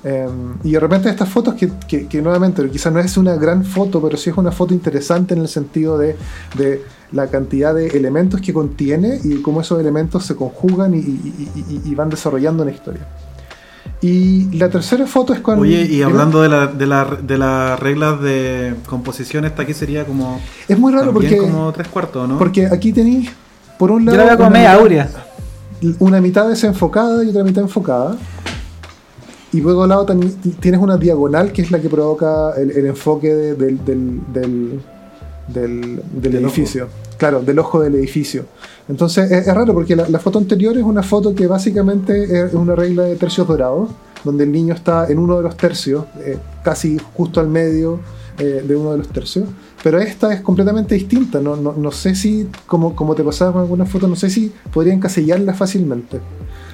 Eh, 0.03 0.29
y 0.63 0.73
de 0.73 0.81
repente 0.81 1.09
estas 1.09 1.29
fotos 1.29 1.55
que, 1.55 1.71
que- 1.89 2.07
que 2.07 2.21
nuevamente 2.23 2.69
quizás 2.71 2.93
no 2.93 3.01
es 3.01 3.17
una 3.17 3.37
gran 3.37 3.65
foto, 3.65 4.03
pero 4.03 4.17
sí 4.19 4.31
es 4.31 4.37
una 4.37 4.53
foto 4.53 4.75
interesante 4.75 5.35
en 5.35 5.41
el 5.41 5.49
sentido 5.49 5.97
de, 5.97 6.17
de 6.59 6.83
la 7.15 7.29
cantidad 7.29 7.75
de 7.75 7.87
elementos 7.89 8.41
que 8.41 8.53
contiene 8.53 9.21
y 9.25 9.41
cómo 9.41 9.61
esos 9.63 9.81
elementos 9.81 10.27
se 10.27 10.35
conjugan 10.37 10.95
y, 10.95 10.99
y- 10.99 11.51
y- 11.55 11.65
y- 11.75 11.81
y 11.91 11.95
van 11.95 12.11
desarrollando 12.11 12.63
una 12.65 12.73
historia. 12.73 13.07
Y 14.01 14.55
la 14.59 14.69
tercera 14.69 15.07
foto 15.07 15.33
es 15.33 15.41
con... 15.41 15.59
Oye, 15.61 15.83
y 15.83 16.03
hablando 16.03 16.43
de, 16.43 16.49
la, 16.51 16.67
de, 16.67 16.87
la, 16.87 17.19
de 17.23 17.39
las 17.39 17.79
reglas 17.81 18.21
de 18.21 18.75
composición, 18.87 19.45
esta 19.47 19.63
aquí 19.63 19.73
sería 19.73 20.05
como. 20.05 20.41
Es 20.69 20.79
muy 20.79 20.93
raro 20.93 21.11
también 21.13 21.37
porque, 21.39 21.51
como 21.51 21.73
tres 21.73 21.89
cuartos, 21.89 22.29
¿no? 22.29 22.39
porque 22.39 22.67
aquí 22.67 22.93
tenéis, 22.93 23.31
por 23.79 23.91
un 23.91 24.05
Yo 24.05 24.13
lado... 24.13 24.19
la 24.19 24.25
veo 24.27 24.37
como 24.37 24.49
una 24.49 24.59
media 24.59 24.71
mitad- 24.73 24.81
aurea. 24.83 25.11
una 26.01 26.21
mitad 26.21 26.49
desenfocada 26.49 27.25
y 27.25 27.29
otra 27.31 27.45
mitad 27.45 27.63
enfocada. 27.63 28.17
Y 29.53 29.61
luego 29.61 29.85
al 29.85 29.89
lado 29.91 30.05
también 30.05 30.35
tienes 30.61 30.81
una 30.81 30.97
diagonal 30.97 31.53
que 31.53 31.63
es 31.63 31.71
la 31.71 31.81
que 31.81 31.89
provoca 31.89 32.51
el, 32.59 32.73
el 32.73 32.87
enfoque 32.87 33.33
de- 33.33 33.55
del, 33.55 33.85
del, 33.85 34.21
del, 34.33 34.81
del- 35.49 36.03
del 36.13 36.33
Del 36.33 36.37
edificio. 36.45 36.89
Claro, 37.17 37.41
del 37.43 37.59
ojo 37.59 37.81
del 37.81 37.95
edificio. 37.95 38.45
Entonces 38.89 39.31
es, 39.31 39.47
es 39.47 39.55
raro 39.55 39.73
porque 39.73 39.95
la, 39.97 40.09
la 40.09 40.19
foto 40.19 40.39
anterior 40.39 40.77
es 40.77 40.83
una 40.83 41.03
foto 41.03 41.35
que 41.35 41.47
básicamente 41.47 42.45
es 42.47 42.53
una 42.55 42.75
regla 42.75 43.05
de 43.05 43.17
tercios 43.17 43.47
dorados, 43.47 43.89
donde 44.25 44.45
el 44.45 44.53
niño 44.53 44.75
está 44.75 45.07
en 45.09 45.19
uno 45.19 45.37
de 45.37 45.43
los 45.45 45.57
tercios, 45.57 46.05
eh, 46.19 46.39
casi 46.63 46.99
justo 47.15 47.41
al 47.41 47.49
medio 47.49 48.01
eh, 48.39 48.65
de 48.67 48.77
uno 48.77 48.93
de 48.93 48.99
los 48.99 49.09
tercios. 49.09 49.45
Pero 49.83 49.99
esta 50.01 50.33
es 50.33 50.41
completamente 50.41 50.95
distinta. 50.95 51.41
No, 51.41 51.57
no, 51.57 51.75
no 51.77 51.91
sé 51.93 52.15
si, 52.15 52.49
como, 52.67 52.97
como 52.97 53.15
te 53.15 53.23
pasaba 53.23 53.53
con 53.53 53.61
algunas 53.63 53.89
fotos, 53.89 54.09
no 54.09 54.17
sé 54.17 54.29
si 54.31 54.51
podría 54.73 54.95
encasillarla 54.95 55.53
fácilmente 55.55 56.21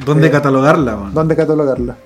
¿Dónde 0.07 0.29
eh, 0.29 0.31
catalogarla, 0.31 1.11
dónde 1.13 1.37
catalogarla. 1.37 1.97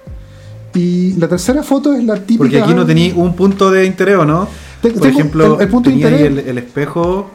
Y 0.74 1.12
la 1.14 1.28
tercera 1.28 1.62
foto 1.62 1.94
es 1.94 2.02
la 2.04 2.16
típica. 2.16 2.38
Porque 2.38 2.60
aquí 2.60 2.74
no 2.74 2.84
tenía 2.84 3.14
un 3.14 3.36
punto 3.36 3.70
de 3.70 3.84
interés, 3.86 4.16
¿o 4.16 4.24
¿no? 4.24 4.48
Te- 4.82 4.90
Por 4.90 5.06
ejemplo, 5.06 5.54
el- 5.56 5.62
el 5.62 5.68
punto 5.68 5.88
de 5.90 5.96
interés. 5.96 6.20
el, 6.22 6.38
el 6.40 6.58
espejo. 6.58 7.30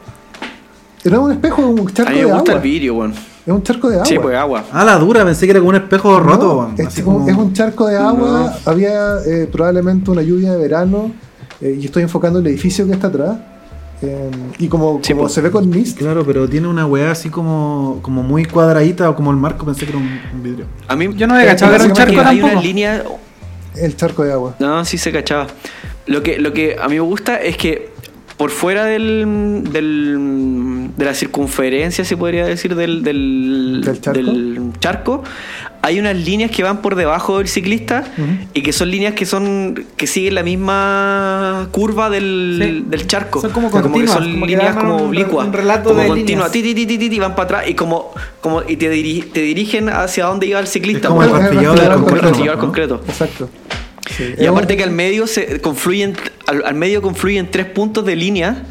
Es 1.04 1.12
un 1.12 1.32
espejo, 1.32 1.62
es 1.62 1.80
un 1.80 1.88
A 1.88 1.92
charco 1.92 2.10
mí 2.12 2.18
me 2.18 2.24
de 2.26 2.32
gusta 2.32 2.52
agua. 2.52 2.54
el 2.54 2.60
vidrio, 2.70 2.94
weón. 2.96 3.12
Es 3.12 3.52
un 3.52 3.62
charco 3.62 3.88
de 3.88 3.94
agua. 3.96 4.06
Sí, 4.06 4.18
pues 4.18 4.36
agua. 4.36 4.64
Ah, 4.72 4.84
la 4.84 4.96
dura, 4.96 5.24
pensé 5.24 5.46
que 5.46 5.52
era 5.52 5.60
como 5.60 5.70
un 5.70 5.76
espejo 5.76 6.10
No, 6.12 6.20
roto, 6.20 6.58
weón. 6.58 6.74
es, 6.76 6.86
Así 6.86 7.00
un, 7.00 7.04
como- 7.06 7.28
es 7.28 7.36
un 7.36 7.52
charco 7.54 7.86
de 7.86 7.96
agua. 7.96 8.54
Había 8.66 9.16
eh, 9.26 9.48
probablemente 9.50 10.10
una 10.10 10.22
lluvia 10.22 10.52
de 10.52 10.58
verano. 10.58 11.10
eh, 11.62 11.76
y 11.78 11.84
estoy 11.84 12.02
enfocando 12.02 12.38
el 12.38 12.46
edificio 12.46 12.86
que 12.86 12.92
está 12.92 13.08
atrás. 13.08 13.36
eh, 14.02 14.30
y 14.58 14.66
como, 14.68 14.98
Sí, 15.02 15.12
como 15.12 15.24
pues. 15.24 15.34
se 15.34 15.40
ve 15.42 15.50
con 15.50 15.68
mist, 15.68 15.98
Claro, 15.98 16.24
pero 16.24 16.48
tiene 16.48 16.66
una 16.68 16.86
weá 16.86 17.10
así 17.10 17.28
como, 17.28 17.98
como 18.00 18.22
muy 18.22 18.46
cuadradita 18.46 19.10
o 19.10 19.14
como 19.14 19.30
el 19.30 19.36
marco, 19.36 19.66
pensé 19.66 19.84
que 19.84 19.90
era 19.92 19.98
un, 19.98 20.08
un 20.34 20.42
vidrio. 20.42 20.64
A 20.88 20.96
mí 20.96 21.10
Yo 21.16 21.26
no 21.26 21.34
había 21.34 21.46
Eh, 21.46 21.48
cachado 21.50 21.72
que 21.72 21.76
era 21.76 21.84
un 21.84 21.92
charco 21.92 22.12
hay 22.20 22.24
tampoco. 22.38 22.52
una 22.52 22.62
línea 22.62 23.04
el 23.76 23.96
charco 23.96 24.22
de 24.24 24.32
agua. 24.32 24.54
No, 24.58 24.84
sí 24.86 24.96
se 24.96 25.12
cachaba. 25.12 25.46
Lo 26.06 26.22
que, 26.22 26.38
lo 26.38 26.52
que 26.54 26.76
a 26.80 26.88
mí 26.88 26.94
me 26.94 27.00
gusta 27.00 27.36
es 27.36 27.56
que 27.58 27.90
por 28.40 28.50
fuera 28.50 28.86
del, 28.86 29.64
del- 29.70 30.88
de 30.96 31.04
la 31.04 31.12
circunferencia, 31.12 32.06
se 32.06 32.16
podría 32.16 32.46
decir, 32.46 32.74
del, 32.74 33.02
del, 33.02 33.82
¿Del 33.84 34.00
charco? 34.00 34.18
del 34.18 34.70
charco, 34.80 35.22
hay 35.82 35.98
unas 36.00 36.16
líneas 36.16 36.50
que 36.50 36.62
van 36.62 36.78
por 36.80 36.94
debajo 36.94 37.36
del 37.36 37.48
ciclista 37.48 38.02
y 38.54 38.62
que 38.62 38.72
son 38.72 38.90
líneas 38.90 39.12
que 39.12 39.26
son 39.26 39.84
que 39.98 40.06
siguen 40.06 40.36
la 40.36 40.42
misma 40.42 41.68
curva 41.70 42.08
del, 42.08 42.56
Sí. 42.62 42.84
del 42.88 43.06
charco. 43.06 43.42
Son 43.42 43.50
como 43.50 43.68
O 43.68 43.72
sea, 43.72 43.82
continuas, 43.82 44.16
que 44.16 44.22
son 44.24 44.32
como 44.32 44.46
líneas 44.46 44.74
como 44.76 44.96
oblicuas. 44.96 45.46
un 45.46 45.52
relato 45.52 45.90
como 45.90 46.00
de 46.00 46.08
continuas, 46.08 46.50
líneas. 46.54 46.74
ti, 46.76 46.86
ti, 46.86 46.86
ti, 46.86 46.98
ti, 46.98 47.10
ti, 47.10 47.18
van 47.18 47.32
para 47.34 47.44
atrás 47.44 47.64
y 47.68 47.74
como, 47.74 48.10
como 48.40 48.62
y 48.66 48.76
te, 48.78 48.90
diri- 48.90 49.30
te 49.30 49.42
dirigen 49.42 49.90
hacia 49.90 50.24
dónde 50.24 50.46
iba 50.46 50.60
el 50.60 50.66
ciclista. 50.66 51.08
Es 51.08 51.10
como 51.10 51.22
el 51.24 51.28
pues. 51.28 51.42
del 51.42 51.56
como 51.58 51.72
el 51.74 51.90
concreto, 51.94 52.22
rastillado 52.26 52.56
¿no? 52.56 52.60
concreto. 52.62 53.02
Exacto. 53.06 53.50
Sí, 54.16 54.34
Y 54.38 54.46
aparte 54.46 54.76
que 54.76 54.82
al 54.84 54.90
medio 54.90 55.26
se 55.26 55.60
confluyen, 55.60 56.16
al, 56.46 56.64
al 56.64 56.74
medio 56.74 57.00
confluyen 57.02 57.50
tres 57.50 57.66
puntos 57.66 58.04
de 58.04 58.16
línea. 58.16 58.64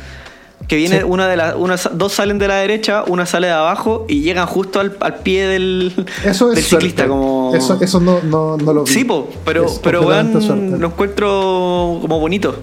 Que 0.68 0.76
viene 0.76 0.98
Sí. 1.00 1.04
una 1.04 1.28
de 1.28 1.36
las, 1.36 1.56
una, 1.56 1.78
dos 1.94 2.14
salen 2.14 2.38
de 2.38 2.48
la 2.48 2.58
derecha, 2.58 3.04
una 3.08 3.26
sale 3.26 3.48
de 3.48 3.54
abajo 3.54 4.06
y 4.08 4.22
llegan 4.22 4.46
justo 4.46 4.80
al, 4.80 4.96
al 5.00 5.16
pie 5.20 5.48
del, 5.48 6.06
Eso 6.24 6.50
es 6.52 6.56
del 6.58 6.64
ciclista. 6.64 7.08
Como... 7.08 7.54
Eso, 7.56 7.80
eso 7.82 8.00
no, 8.00 8.22
no, 8.22 8.56
no 8.56 8.74
lo 8.74 8.84
vi. 8.84 8.92
Sí, 8.92 9.04
po, 9.04 9.30
pero, 9.46 9.66
Es 9.66 9.80
pero 9.82 10.04
suerte. 10.04 10.78
lo 10.78 10.88
encuentro 10.88 11.98
como 12.02 12.20
bonito. 12.20 12.56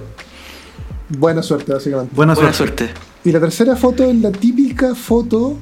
Buena 1.09 1.43
suerte, 1.43 1.73
básicamente. 1.73 2.13
Buena, 2.15 2.35
Buena 2.35 2.53
suerte. 2.53 2.85
suerte. 2.87 3.01
Y 3.25 3.33
la 3.33 3.41
tercera 3.41 3.75
foto 3.75 4.05
es 4.05 4.15
la 4.17 4.31
típica 4.31 4.95
foto 4.95 5.57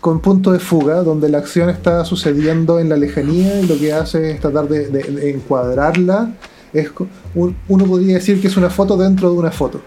con 0.00 0.20
punto 0.20 0.52
de 0.52 0.58
fuga, 0.58 1.02
donde 1.02 1.28
la 1.28 1.38
acción 1.38 1.68
está 1.70 2.04
sucediendo 2.04 2.78
en 2.80 2.88
la 2.88 2.96
lejanía 2.96 3.60
y 3.60 3.66
lo 3.66 3.76
que 3.78 3.92
hace 3.92 4.30
es 4.32 4.40
tratar 4.40 4.68
de, 4.68 4.88
de- 4.88 5.02
de 5.02 5.30
encuadrarla. 5.30 6.32
Es, 6.72 6.88
uno 7.34 7.84
podría 7.86 8.14
decir 8.14 8.40
que 8.40 8.48
es 8.48 8.56
una 8.56 8.70
foto 8.70 8.96
dentro 8.96 9.30
de 9.30 9.36
una 9.36 9.50
foto. 9.50 9.80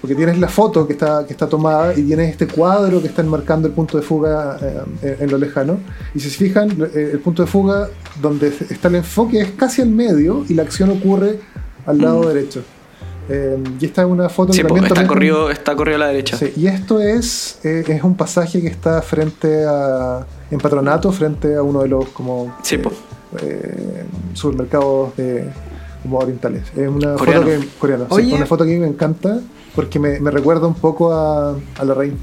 Porque 0.00 0.14
tienes 0.14 0.38
la 0.38 0.48
foto 0.48 0.86
que 0.86 0.92
está, 0.92 1.24
que 1.26 1.32
está 1.32 1.48
tomada 1.48 1.94
y 1.98 2.02
tienes 2.02 2.30
este 2.30 2.46
cuadro 2.46 3.00
que 3.00 3.08
está 3.08 3.22
enmarcando 3.22 3.68
el 3.68 3.74
punto 3.74 3.96
de 3.96 4.02
fuga 4.02 4.58
eh, 4.60 4.82
en, 5.00 5.24
en 5.24 5.30
lo 5.30 5.38
lejano. 5.38 5.78
Y 6.14 6.20
si 6.20 6.28
se 6.28 6.36
fijan, 6.36 6.70
eh, 6.94 7.10
el 7.14 7.20
punto 7.20 7.42
de 7.42 7.48
fuga 7.48 7.88
donde 8.20 8.48
está 8.48 8.88
el 8.88 8.96
enfoque 8.96 9.40
es 9.40 9.50
casi 9.52 9.80
al 9.80 9.88
medio 9.88 10.44
y 10.48 10.52
la 10.54 10.62
acción 10.62 10.90
ocurre 10.90 11.40
al 11.86 11.98
lado 11.98 12.28
derecho. 12.28 12.62
Eh, 13.28 13.56
y 13.80 13.86
esta 13.86 14.02
es 14.02 14.08
una 14.08 14.28
foto 14.28 14.52
Sí, 14.52 14.58
que 14.60 14.64
po, 14.68 14.74
también 14.74 14.92
está, 14.92 15.06
corrido, 15.06 15.50
está 15.50 15.74
corrido 15.76 15.96
a 15.96 16.00
la 16.00 16.06
derecha. 16.08 16.36
Sí, 16.36 16.52
y 16.56 16.66
esto 16.66 17.00
es, 17.00 17.58
eh, 17.64 17.82
es 17.88 18.02
un 18.02 18.16
pasaje 18.16 18.60
que 18.60 18.68
está 18.68 19.00
frente 19.02 19.64
a. 19.66 20.26
en 20.50 20.58
patronato, 20.60 21.10
frente 21.12 21.54
a 21.56 21.62
uno 21.62 21.82
de 21.82 21.88
los 21.88 22.08
como 22.10 22.54
Sí, 22.62 22.76
po. 22.78 22.92
eh, 23.40 24.04
supermercados 24.34 25.16
de, 25.16 25.48
como 26.02 26.18
orientales. 26.18 26.64
Es 26.76 26.88
una 26.88 27.14
Coreano. 27.14 27.42
foto 27.46 27.60
que. 27.60 27.68
coreana, 27.78 28.04
sí, 28.14 28.32
una 28.34 28.46
foto 28.46 28.64
que 28.64 28.70
a 28.72 28.74
mí 28.74 28.80
me 28.80 28.88
encanta 28.88 29.40
porque 29.74 29.98
me, 29.98 30.20
me 30.20 30.30
recuerda 30.30 30.66
un 30.66 30.74
poco 30.74 31.12
a, 31.12 31.54
a 31.78 31.84
la 31.84 31.94
reina. 31.94 32.16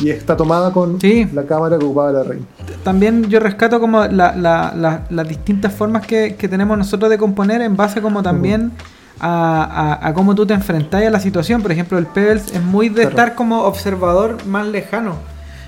Y 0.00 0.10
está 0.10 0.36
tomada 0.36 0.72
con 0.72 1.00
Sí. 1.00 1.28
la 1.32 1.44
cámara 1.44 1.78
que 1.78 1.84
ocupaba 1.84 2.10
la 2.10 2.22
reina. 2.22 2.44
También 2.82 3.28
yo 3.28 3.38
rescato 3.38 3.78
como 3.80 4.00
la- 4.06 4.34
la- 4.34 4.74
la- 4.76 5.06
las 5.10 5.28
distintas 5.28 5.72
formas 5.74 6.06
que, 6.06 6.34
que 6.36 6.48
tenemos 6.48 6.76
nosotros 6.76 7.08
de 7.10 7.18
componer 7.18 7.60
en 7.62 7.76
base 7.76 8.00
como 8.02 8.22
también 8.22 8.72
a, 9.20 9.62
a- 10.02 10.08
a 10.08 10.14
cómo 10.14 10.34
tú 10.34 10.46
te 10.46 10.54
enfrentas 10.54 11.02
a 11.04 11.10
la 11.10 11.20
situación. 11.20 11.62
Por 11.62 11.72
ejemplo, 11.72 11.98
el 11.98 12.06
Pebbles 12.06 12.52
es 12.52 12.62
muy 12.62 12.88
de 12.88 12.94
Claro. 13.02 13.10
estar 13.10 13.34
como 13.34 13.62
observador 13.64 14.44
más 14.46 14.66
lejano. 14.66 15.14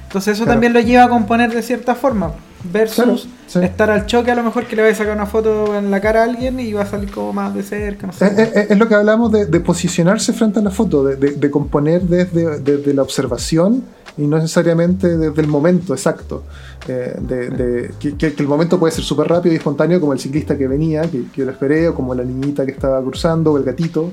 Entonces 0.04 0.34
eso 0.34 0.44
Claro. 0.44 0.54
también 0.54 0.72
lo 0.72 0.80
lleva 0.80 1.04
a 1.04 1.08
componer 1.08 1.52
de 1.54 1.62
cierta 1.62 1.94
forma. 1.94 2.32
Versus 2.64 3.26
sí. 3.48 3.58
estar 3.60 3.90
al 3.90 4.06
choque 4.06 4.30
a 4.30 4.36
lo 4.36 4.44
mejor 4.44 4.66
que 4.66 4.76
le 4.76 4.82
va 4.82 4.88
a 4.88 4.94
sacar 4.94 5.16
una 5.16 5.26
foto 5.26 5.76
en 5.76 5.90
la 5.90 6.00
cara 6.00 6.20
a 6.20 6.24
alguien 6.24 6.60
y 6.60 6.72
va 6.72 6.82
a 6.82 6.86
salir 6.86 7.10
como 7.10 7.32
más 7.32 7.52
de 7.54 7.64
cerca. 7.64 8.06
No 8.06 8.12
sé. 8.12 8.26
Es, 8.26 8.38
es- 8.38 8.70
es 8.70 8.78
lo 8.78 8.86
que 8.86 8.94
hablamos 8.94 9.32
de, 9.32 9.46
de 9.46 9.58
posicionarse 9.60 10.32
frente 10.32 10.60
a 10.60 10.62
la 10.62 10.70
foto, 10.70 11.02
de, 11.04 11.16
de- 11.16 11.32
de 11.32 11.50
componer 11.50 12.02
desde, 12.02 12.60
desde 12.60 12.94
la 12.94 13.02
observación 13.02 13.82
y 14.18 14.22
no 14.26 14.36
necesariamente 14.36 15.16
desde 15.16 15.40
el 15.40 15.48
momento 15.48 15.94
exacto. 15.94 16.44
Eh, 16.88 17.16
de, 17.20 17.48
de- 17.50 17.90
que, 18.00 18.16
que- 18.16 18.34
el 18.38 18.48
momento 18.48 18.78
puede 18.78 18.92
ser 18.92 19.04
súper 19.04 19.28
rápido 19.28 19.52
y 19.54 19.56
espontáneo, 19.56 20.00
como 20.00 20.12
el 20.12 20.18
ciclista 20.18 20.58
que 20.58 20.66
venía, 20.66 21.02
que, 21.02 21.22
que 21.30 21.38
yo 21.40 21.44
lo 21.44 21.52
esperé, 21.52 21.88
o 21.88 21.94
como 21.94 22.12
la 22.14 22.24
niñita 22.24 22.66
que 22.66 22.72
estaba 22.72 23.00
cruzando, 23.02 23.52
o 23.52 23.56
el 23.58 23.62
gatito. 23.62 24.10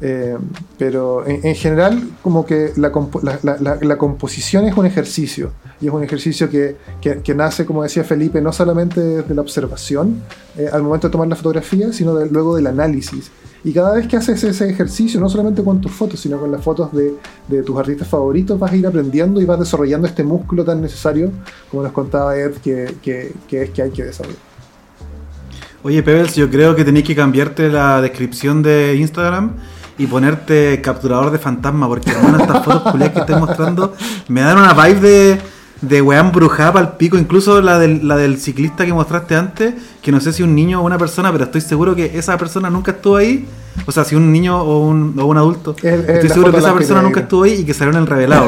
Eh, 0.00 0.36
pero 0.78 1.26
en, 1.26 1.44
en 1.44 1.54
general, 1.56 2.02
como 2.22 2.46
que 2.46 2.72
la, 2.76 2.92
la- 3.42 3.58
la- 3.60 3.78
la- 3.80 3.98
composición 3.98 4.64
es 4.66 4.76
un 4.76 4.86
ejercicio. 4.86 5.50
Y 5.80 5.88
es 5.88 5.92
un 5.92 6.04
ejercicio 6.04 6.48
que, 6.48 6.76
que- 7.00 7.34
nace, 7.34 7.66
como 7.66 7.82
decía 7.82 8.04
Felipe, 8.04 8.40
no 8.40 8.52
solamente 8.52 9.00
desde 9.00 9.34
la 9.34 9.40
observación 9.42 10.22
eh, 10.56 10.68
al 10.72 10.82
momento 10.84 11.08
de 11.08 11.12
tomar 11.12 11.26
la 11.28 11.36
fotografía, 11.36 11.92
sino 11.92 12.14
de- 12.14 12.30
luego 12.30 12.54
del 12.56 12.68
análisis. 12.68 13.30
Y 13.64 13.72
cada 13.72 13.94
vez 13.94 14.06
que 14.06 14.16
haces 14.18 14.44
ese 14.44 14.68
ejercicio, 14.68 15.18
no 15.18 15.28
solamente 15.28 15.64
con 15.64 15.80
tus 15.80 15.90
fotos, 15.90 16.20
sino 16.20 16.38
con 16.38 16.50
las 16.52 16.62
fotos 16.62 16.92
de, 16.92 17.14
de 17.48 17.62
tus 17.62 17.78
artistas 17.78 18.06
favoritos, 18.06 18.58
vas 18.58 18.70
a 18.72 18.76
ir 18.76 18.86
aprendiendo 18.86 19.40
y 19.40 19.46
vas 19.46 19.58
desarrollando 19.58 20.06
este 20.06 20.22
músculo 20.22 20.64
tan 20.64 20.82
necesario, 20.82 21.30
como 21.70 21.82
nos 21.82 21.92
contaba 21.92 22.36
Ed, 22.36 22.52
que, 22.62 22.94
que- 23.02 23.32
es 23.62 23.70
que 23.70 23.82
hay 23.82 23.90
que 23.90 24.04
desarrollar. 24.04 24.38
Oye, 25.82 26.02
Pebbles, 26.02 26.34
yo 26.34 26.50
creo 26.50 26.74
que 26.76 26.84
tenéis 26.84 27.06
que 27.06 27.14
cambiarte 27.16 27.68
la 27.70 28.00
descripción 28.02 28.62
de 28.62 28.96
Instagram 28.96 29.52
y 29.96 30.06
ponerte 30.06 30.80
capturador 30.82 31.30
de 31.30 31.38
fantasma, 31.38 31.86
porque 31.88 32.10
hermano, 32.10 32.38
estas 32.38 32.64
fotos 32.64 32.90
culiadas 32.92 33.14
que 33.14 33.20
estoy 33.20 33.36
mostrando 33.36 33.94
me 34.28 34.40
dan 34.42 34.58
una 34.58 34.74
vibe 34.74 35.00
de, 35.00 35.40
de 35.80 36.02
weón 36.02 36.32
brujada 36.32 36.72
para 36.72 36.86
el 36.86 36.92
pico, 36.94 37.18
incluso 37.18 37.60
la 37.60 37.78
del, 37.78 38.06
la 38.06 38.16
del 38.16 38.38
ciclista 38.38 38.86
que 38.86 38.92
mostraste 38.92 39.36
antes, 39.36 39.74
que 40.02 40.12
no 40.12 40.20
sé 40.20 40.32
si 40.32 40.42
un 40.42 40.54
niño 40.54 40.80
o 40.80 40.84
una 40.84 40.98
persona, 40.98 41.32
pero 41.32 41.44
estoy 41.44 41.60
seguro 41.60 41.94
que 41.94 42.18
esa 42.18 42.36
persona 42.38 42.70
nunca 42.70 42.92
estuvo 42.92 43.16
ahí. 43.16 43.46
O 43.86 43.92
sea, 43.92 44.04
si 44.04 44.14
un 44.14 44.32
niño 44.32 44.62
o 44.62 44.80
un, 44.86 45.18
o 45.18 45.26
un 45.26 45.36
adulto. 45.36 45.74
Es- 45.82 45.84
es 45.84 46.08
estoy 46.08 46.28
seguro 46.30 46.52
que 46.52 46.58
esa 46.58 46.72
persona 46.74 47.02
nunca 47.02 47.20
estuvo 47.20 47.42
ahí 47.44 47.60
y 47.60 47.64
que 47.64 47.74
salió 47.74 47.92
en 47.92 47.98
el 48.00 48.06
revelado. 48.06 48.46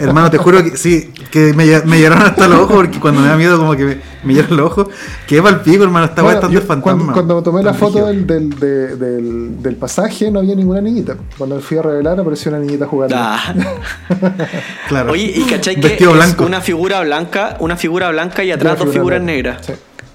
Hermano, 0.00 0.30
te 0.30 0.38
juro 0.38 0.62
que 0.62 0.76
sí, 0.76 1.12
que 1.30 1.52
me, 1.54 1.64
me 1.82 2.00
lloraron 2.00 2.26
hasta 2.28 2.46
los 2.48 2.60
ojos 2.60 2.76
porque 2.76 3.00
cuando 3.00 3.20
me 3.20 3.28
da 3.28 3.36
miedo 3.36 3.58
como 3.58 3.76
que 3.76 3.84
me, 3.84 3.98
me 4.22 4.34
lloran 4.34 4.56
los 4.56 4.66
ojos. 4.70 4.88
Que 5.26 5.38
es 5.38 5.44
el 5.44 5.60
pico, 5.60 5.82
hermano, 5.84 6.06
esta 6.06 6.22
weá 6.22 6.34
Bueno, 6.34 6.46
está 6.48 6.52
yo 6.54 6.60
fantasma. 6.66 6.82
cuando, 7.12 7.12
cuando 7.12 7.42
tomé 7.42 7.62
la 7.62 7.74
foto 7.74 8.06
del, 8.06 8.26
del, 8.26 8.50
de- 8.50 8.96
del, 8.96 9.62
del 9.62 9.76
pasaje 9.76 10.30
no 10.30 10.38
había 10.38 10.54
ninguna 10.54 10.80
niñita. 10.80 11.16
Cuando 11.36 11.60
fui 11.60 11.76
a 11.78 11.82
revelar 11.82 12.18
apareció 12.20 12.50
una 12.52 12.60
niñita 12.60 12.86
jugando. 12.86 13.16
Ah. 13.18 13.54
Claro. 14.88 15.12
Oye, 15.12 15.32
¿y 15.36 15.42
cachai 15.44 15.76
que 15.76 15.88
Vestido 15.88 16.10
es 16.10 16.16
blanco. 16.16 16.44
una 16.44 16.60
figura 16.60 17.00
blanca, 17.02 17.56
una 17.60 17.76
figura 17.76 18.10
blanca 18.10 18.44
y 18.44 18.50
atrás 18.52 18.78
dos 18.78 18.88
figura 18.90 19.16
figuras 19.18 19.22
negras? 19.22 19.66
Sí. 19.66 19.72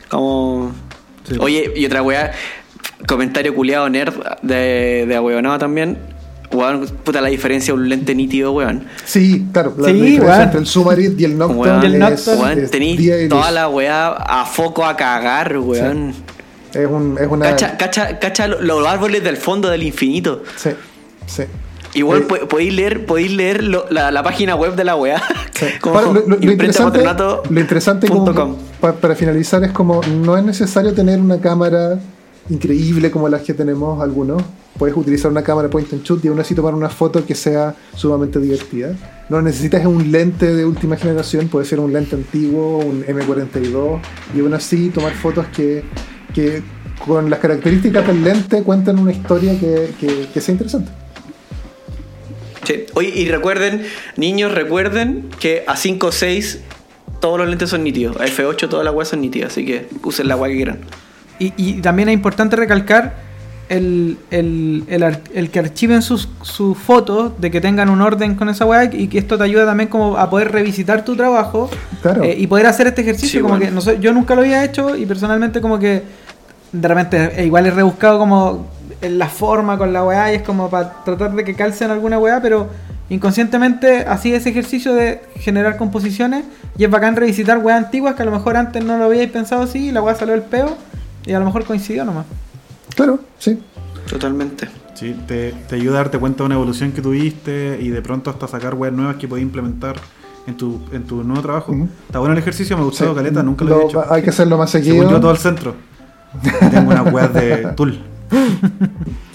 Como. 0.09 0.71
Sí. 1.27 1.35
Oye, 1.39 1.73
y 1.75 1.85
otra 1.85 2.01
weá, 2.01 2.31
comentario 3.07 3.53
culiado 3.55 3.89
nerd 3.89 4.13
de, 4.41 5.05
de 5.07 5.15
ahueonado 5.15 5.57
también. 5.57 5.97
Weón, 6.51 6.87
puta 7.03 7.21
la 7.21 7.29
diferencia 7.29 7.73
de 7.73 7.79
un 7.79 7.89
lente 7.89 8.15
nítido, 8.15 8.51
weón. 8.53 8.85
Sí, 9.05 9.45
claro. 9.53 9.75
La, 9.77 9.89
Sí, 9.89 9.93
la 9.93 10.03
diferencia 10.05 10.27
weón. 10.35 10.41
entre 10.41 10.59
el 10.61 10.65
Sumarit 10.65 11.19
y 11.19 11.23
el 11.25 11.37
Nocturne 11.37 11.61
Weón, 11.71 11.85
el 11.85 11.99
Nocturne. 11.99 12.41
Weón, 12.41 12.59
es 12.59 13.29
toda 13.29 13.51
la 13.51 13.69
weá 13.69 14.07
a 14.07 14.45
foco 14.45 14.83
a 14.83 14.97
cagar, 14.97 15.55
weón. 15.59 16.13
Es, 16.73 16.87
un, 16.87 17.17
es 17.19 17.27
una... 17.27 17.45
Cacha, 17.51 17.77
cacha, 17.77 18.17
cacha 18.19 18.47
lo- 18.47 18.61
los 18.61 18.87
árboles 18.87 19.23
del 19.23 19.37
fondo 19.37 19.69
del 19.69 19.83
infinito. 19.83 20.41
Sí, 20.55 20.71
sí. 21.27 21.43
Igual 21.95 22.19
Eh, 22.19 22.25
po- 22.27 22.47
podéis 22.47 22.73
leer, 22.73 23.05
podéis 23.05 23.31
leer 23.31 23.63
lo- 23.63 23.85
la, 23.91 24.11
la 24.11 24.21
página 24.23 24.55
web 24.55 24.75
de 24.75 24.83
la 24.83 24.95
weá. 24.95 25.21
Sí. 25.53 25.65
Como 25.81 25.93
Para- 25.95 26.07
lo, 26.07 26.35
interesante, 26.51 27.03
lo 27.49 27.59
interesante 27.59 28.07
como 28.07 28.57
para 28.79 29.15
finalizar 29.15 29.63
es 29.63 29.71
como 29.71 30.01
no 30.03 30.37
es 30.37 30.43
necesario 30.43 30.93
tener 30.93 31.19
una 31.19 31.39
cámara 31.39 31.99
increíble 32.49 33.11
como 33.11 33.29
las 33.29 33.41
que 33.43 33.53
tenemos 33.53 34.01
algunos. 34.01 34.41
Puedes 34.77 34.95
utilizar 34.95 35.29
una 35.29 35.43
cámara 35.43 35.69
point 35.69 35.91
and 35.93 36.03
shoot 36.03 36.23
y 36.23 36.29
aún 36.29 36.39
así 36.39 36.55
tomar 36.55 36.73
una 36.73 36.89
foto 36.89 37.25
que 37.25 37.35
sea 37.35 37.75
sumamente 37.95 38.39
divertida. 38.39 38.93
No 39.29 39.41
necesitas 39.41 39.85
un 39.85 40.11
lente 40.11 40.55
de 40.55 40.65
última 40.65 40.95
generación, 40.95 41.47
puede 41.49 41.65
ser 41.65 41.79
un 41.79 41.91
lente 41.91 42.15
antiguo, 42.15 42.77
un 42.79 43.03
M42, 43.05 43.99
y 44.35 44.39
aún 44.39 44.53
así 44.53 44.89
tomar 44.89 45.13
fotos 45.13 45.45
que, 45.55 45.83
que 46.33 46.61
con 47.05 47.29
las 47.29 47.39
características 47.39 48.07
del 48.07 48.23
lente 48.23 48.63
cuentan 48.63 48.99
una 48.99 49.11
historia 49.11 49.59
que, 49.59 49.91
que- 49.99 50.27
que 50.33 50.41
sea 50.41 50.53
interesante. 50.53 50.91
Sí. 52.65 52.85
Y 53.15 53.27
recuerden, 53.29 53.83
niños, 54.17 54.53
recuerden 54.53 55.29
que 55.39 55.63
a 55.67 55.75
5 55.75 56.07
o 56.07 56.11
6 56.11 56.59
todos 57.19 57.37
los 57.39 57.49
lentes 57.49 57.69
son 57.69 57.83
nítidos. 57.83 58.17
A 58.17 58.25
F8 58.25 58.69
todas 58.69 58.85
las 58.85 58.93
weas 58.93 59.09
son 59.09 59.21
nítidas, 59.21 59.51
así 59.53 59.65
que 59.65 59.87
usen 60.03 60.27
la 60.27 60.35
wea 60.35 60.49
que 60.51 60.55
quieran. 60.57 60.79
Y, 61.39 61.53
y 61.57 61.73
también 61.81 62.09
es 62.09 62.13
importante 62.13 62.55
recalcar 62.55 63.13
el, 63.69 64.17
el, 64.31 64.83
el 65.33 65.49
que 65.51 65.59
archiven 65.59 66.01
sus, 66.01 66.27
sus 66.41 66.77
fotos, 66.77 67.39
de 67.39 67.51
que 67.51 67.61
tengan 67.61 67.89
un 67.89 68.01
orden 68.01 68.35
con 68.35 68.49
esa 68.49 68.65
weá 68.65 68.85
y 68.85 69.07
que 69.07 69.19
esto 69.19 69.37
te 69.37 69.43
ayuda 69.43 69.65
también 69.65 69.89
como 69.89 70.17
a 70.17 70.29
poder 70.29 70.51
revisitar 70.51 71.05
tu 71.05 71.15
trabajo 71.15 71.69
Claro. 72.01 72.23
eh, 72.23 72.35
y 72.37 72.47
poder 72.47 72.65
hacer 72.65 72.87
este 72.87 73.01
ejercicio. 73.01 73.39
Sí, 73.39 73.41
como 73.41 73.55
bueno. 73.55 73.65
que 73.65 73.71
no 73.71 73.81
sé, 73.81 73.97
yo 73.99 74.11
nunca 74.13 74.33
lo 74.35 74.41
había 74.41 74.63
hecho 74.63 74.95
y 74.95 75.05
personalmente 75.05 75.61
como 75.61 75.77
que 75.79 76.01
de 76.71 76.87
repente 76.87 77.41
eh, 77.41 77.45
igual 77.45 77.65
he 77.67 77.71
rebuscado 77.71 78.17
como 78.19 78.67
en 79.01 79.17
la 79.19 79.27
forma 79.29 79.77
con 79.77 79.93
la 79.93 80.03
weá 80.03 80.31
y 80.33 80.37
es 80.37 80.41
como 80.41 80.69
para 80.69 81.03
tratar 81.03 81.33
de 81.35 81.43
que 81.43 81.53
calce 81.55 81.85
en 81.85 81.91
alguna 81.91 82.17
weá, 82.17 82.41
pero 82.41 82.69
inconscientemente 83.09 83.99
así 84.07 84.33
ese 84.33 84.49
ejercicio 84.49 84.93
de 84.93 85.21
generar 85.35 85.77
composiciones 85.77 86.43
y 86.77 86.83
es 86.85 86.89
bacán 86.89 87.15
revisitar 87.15 87.57
weas 87.59 87.83
antiguas 87.85 88.15
que 88.15 88.21
a 88.23 88.25
lo 88.25 88.31
mejor 88.31 88.55
antes 88.57 88.83
no 88.83 88.97
lo 88.97 89.05
habíais 89.05 89.29
pensado 89.29 89.63
así 89.63 89.89
y 89.89 89.91
la 89.91 90.01
weá 90.01 90.15
salió 90.15 90.33
el 90.33 90.41
peo 90.43 90.77
y 91.25 91.33
a 91.33 91.39
lo 91.39 91.45
mejor 91.45 91.63
coincidió 91.65 92.05
nomás. 92.05 92.25
Claro, 92.95 93.19
sí. 93.37 93.59
Totalmente. 94.09 94.67
Sí, 94.95 95.15
te, 95.27 95.51
te 95.67 95.75
ayuda 95.75 95.95
a 95.99 96.03
darte 96.03 96.17
cuenta 96.19 96.43
de 96.43 96.47
una 96.47 96.55
evolución 96.55 96.91
que 96.91 97.01
tuviste 97.01 97.77
y 97.81 97.89
de 97.89 98.01
pronto 98.01 98.29
hasta 98.29 98.47
sacar 98.47 98.75
webs 98.75 98.95
nuevas 98.95 99.15
que 99.17 99.27
puedes 99.27 99.43
implementar 99.43 99.95
en 100.47 100.57
tu, 100.57 100.81
en 100.91 101.03
tu 101.03 101.23
nuevo 101.23 101.41
trabajo. 101.41 101.73
Está 102.07 102.19
bueno 102.19 102.33
el 102.33 102.39
ejercicio, 102.39 102.75
me 102.75 102.81
ha 102.81 102.85
gustado 102.85 103.11
Sí. 103.11 103.15
caleta, 103.17 103.43
nunca 103.43 103.63
lo, 103.65 103.81
he 103.81 103.85
hecho. 103.85 104.11
Hay 104.11 104.21
que 104.23 104.31
hacerlo 104.31 104.57
más 104.57 104.69
seguido. 104.71 104.95
Según 104.95 105.11
yo 105.11 105.19
todo 105.21 105.31
el 105.31 105.37
centro. 105.37 105.75
Tengo 106.71 106.91
unas 106.91 107.13
weas 107.13 107.33
de 107.33 107.57
Tool. 107.77 107.99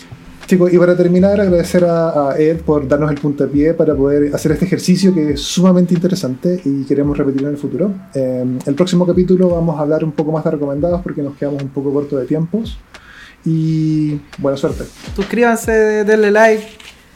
Chicos, 0.47 0.71
y 0.73 0.79
para 0.79 0.95
terminar, 0.95 1.41
agradecer 1.41 1.85
a, 1.85 2.31
a 2.31 2.39
Ed 2.39 2.59
por 2.61 2.87
darnos 2.87 3.11
el 3.11 3.19
puntapié 3.19 3.73
para 3.73 3.95
poder 3.95 4.35
hacer 4.35 4.53
este 4.53 4.67
ejercicio 4.67 5.15
que 5.15 5.33
es 5.33 5.41
sumamente 5.41 5.95
interesante 5.95 6.61
y 6.65 6.85
queremos 6.85 7.17
repetirlo 7.17 7.49
en 7.49 7.55
el 7.55 7.61
futuro. 7.61 7.91
Eh, 8.15 8.45
el 8.67 8.75
próximo 8.75 9.07
capítulo 9.07 9.49
vamos 9.49 9.79
a 9.79 9.83
hablar 9.83 10.05
un 10.05 10.13
poco 10.13 10.33
más 10.33 10.45
de 10.45 10.51
recomendados 10.51 11.01
porque 11.01 11.23
nos 11.23 11.35
quedamos 11.37 11.63
un 11.63 11.71
poco 11.71 11.93
corto 11.95 12.19
de 12.19 12.27
tiempos. 12.27 12.77
Y 13.47 14.21
buena 14.39 14.57
suerte. 14.57 14.85
Suscríbanse, 15.17 16.05
denle 16.05 16.31
like. 16.31 16.65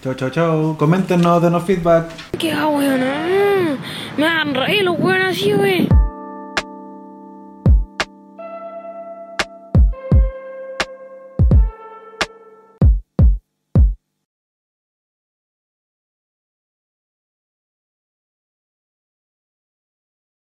Chao, 0.03 0.15
chao, 0.15 0.31
chao. 0.31 0.77
Coméntenos, 0.79 1.43
denos 1.43 1.65
feedback. 1.65 2.07
Qué 2.39 2.55
weón. 2.55 3.01
Me 4.17 4.27
han 4.27 4.55
los 4.85 4.99
weones 4.99 5.37
así, 5.37 5.53
wey. 5.55 5.89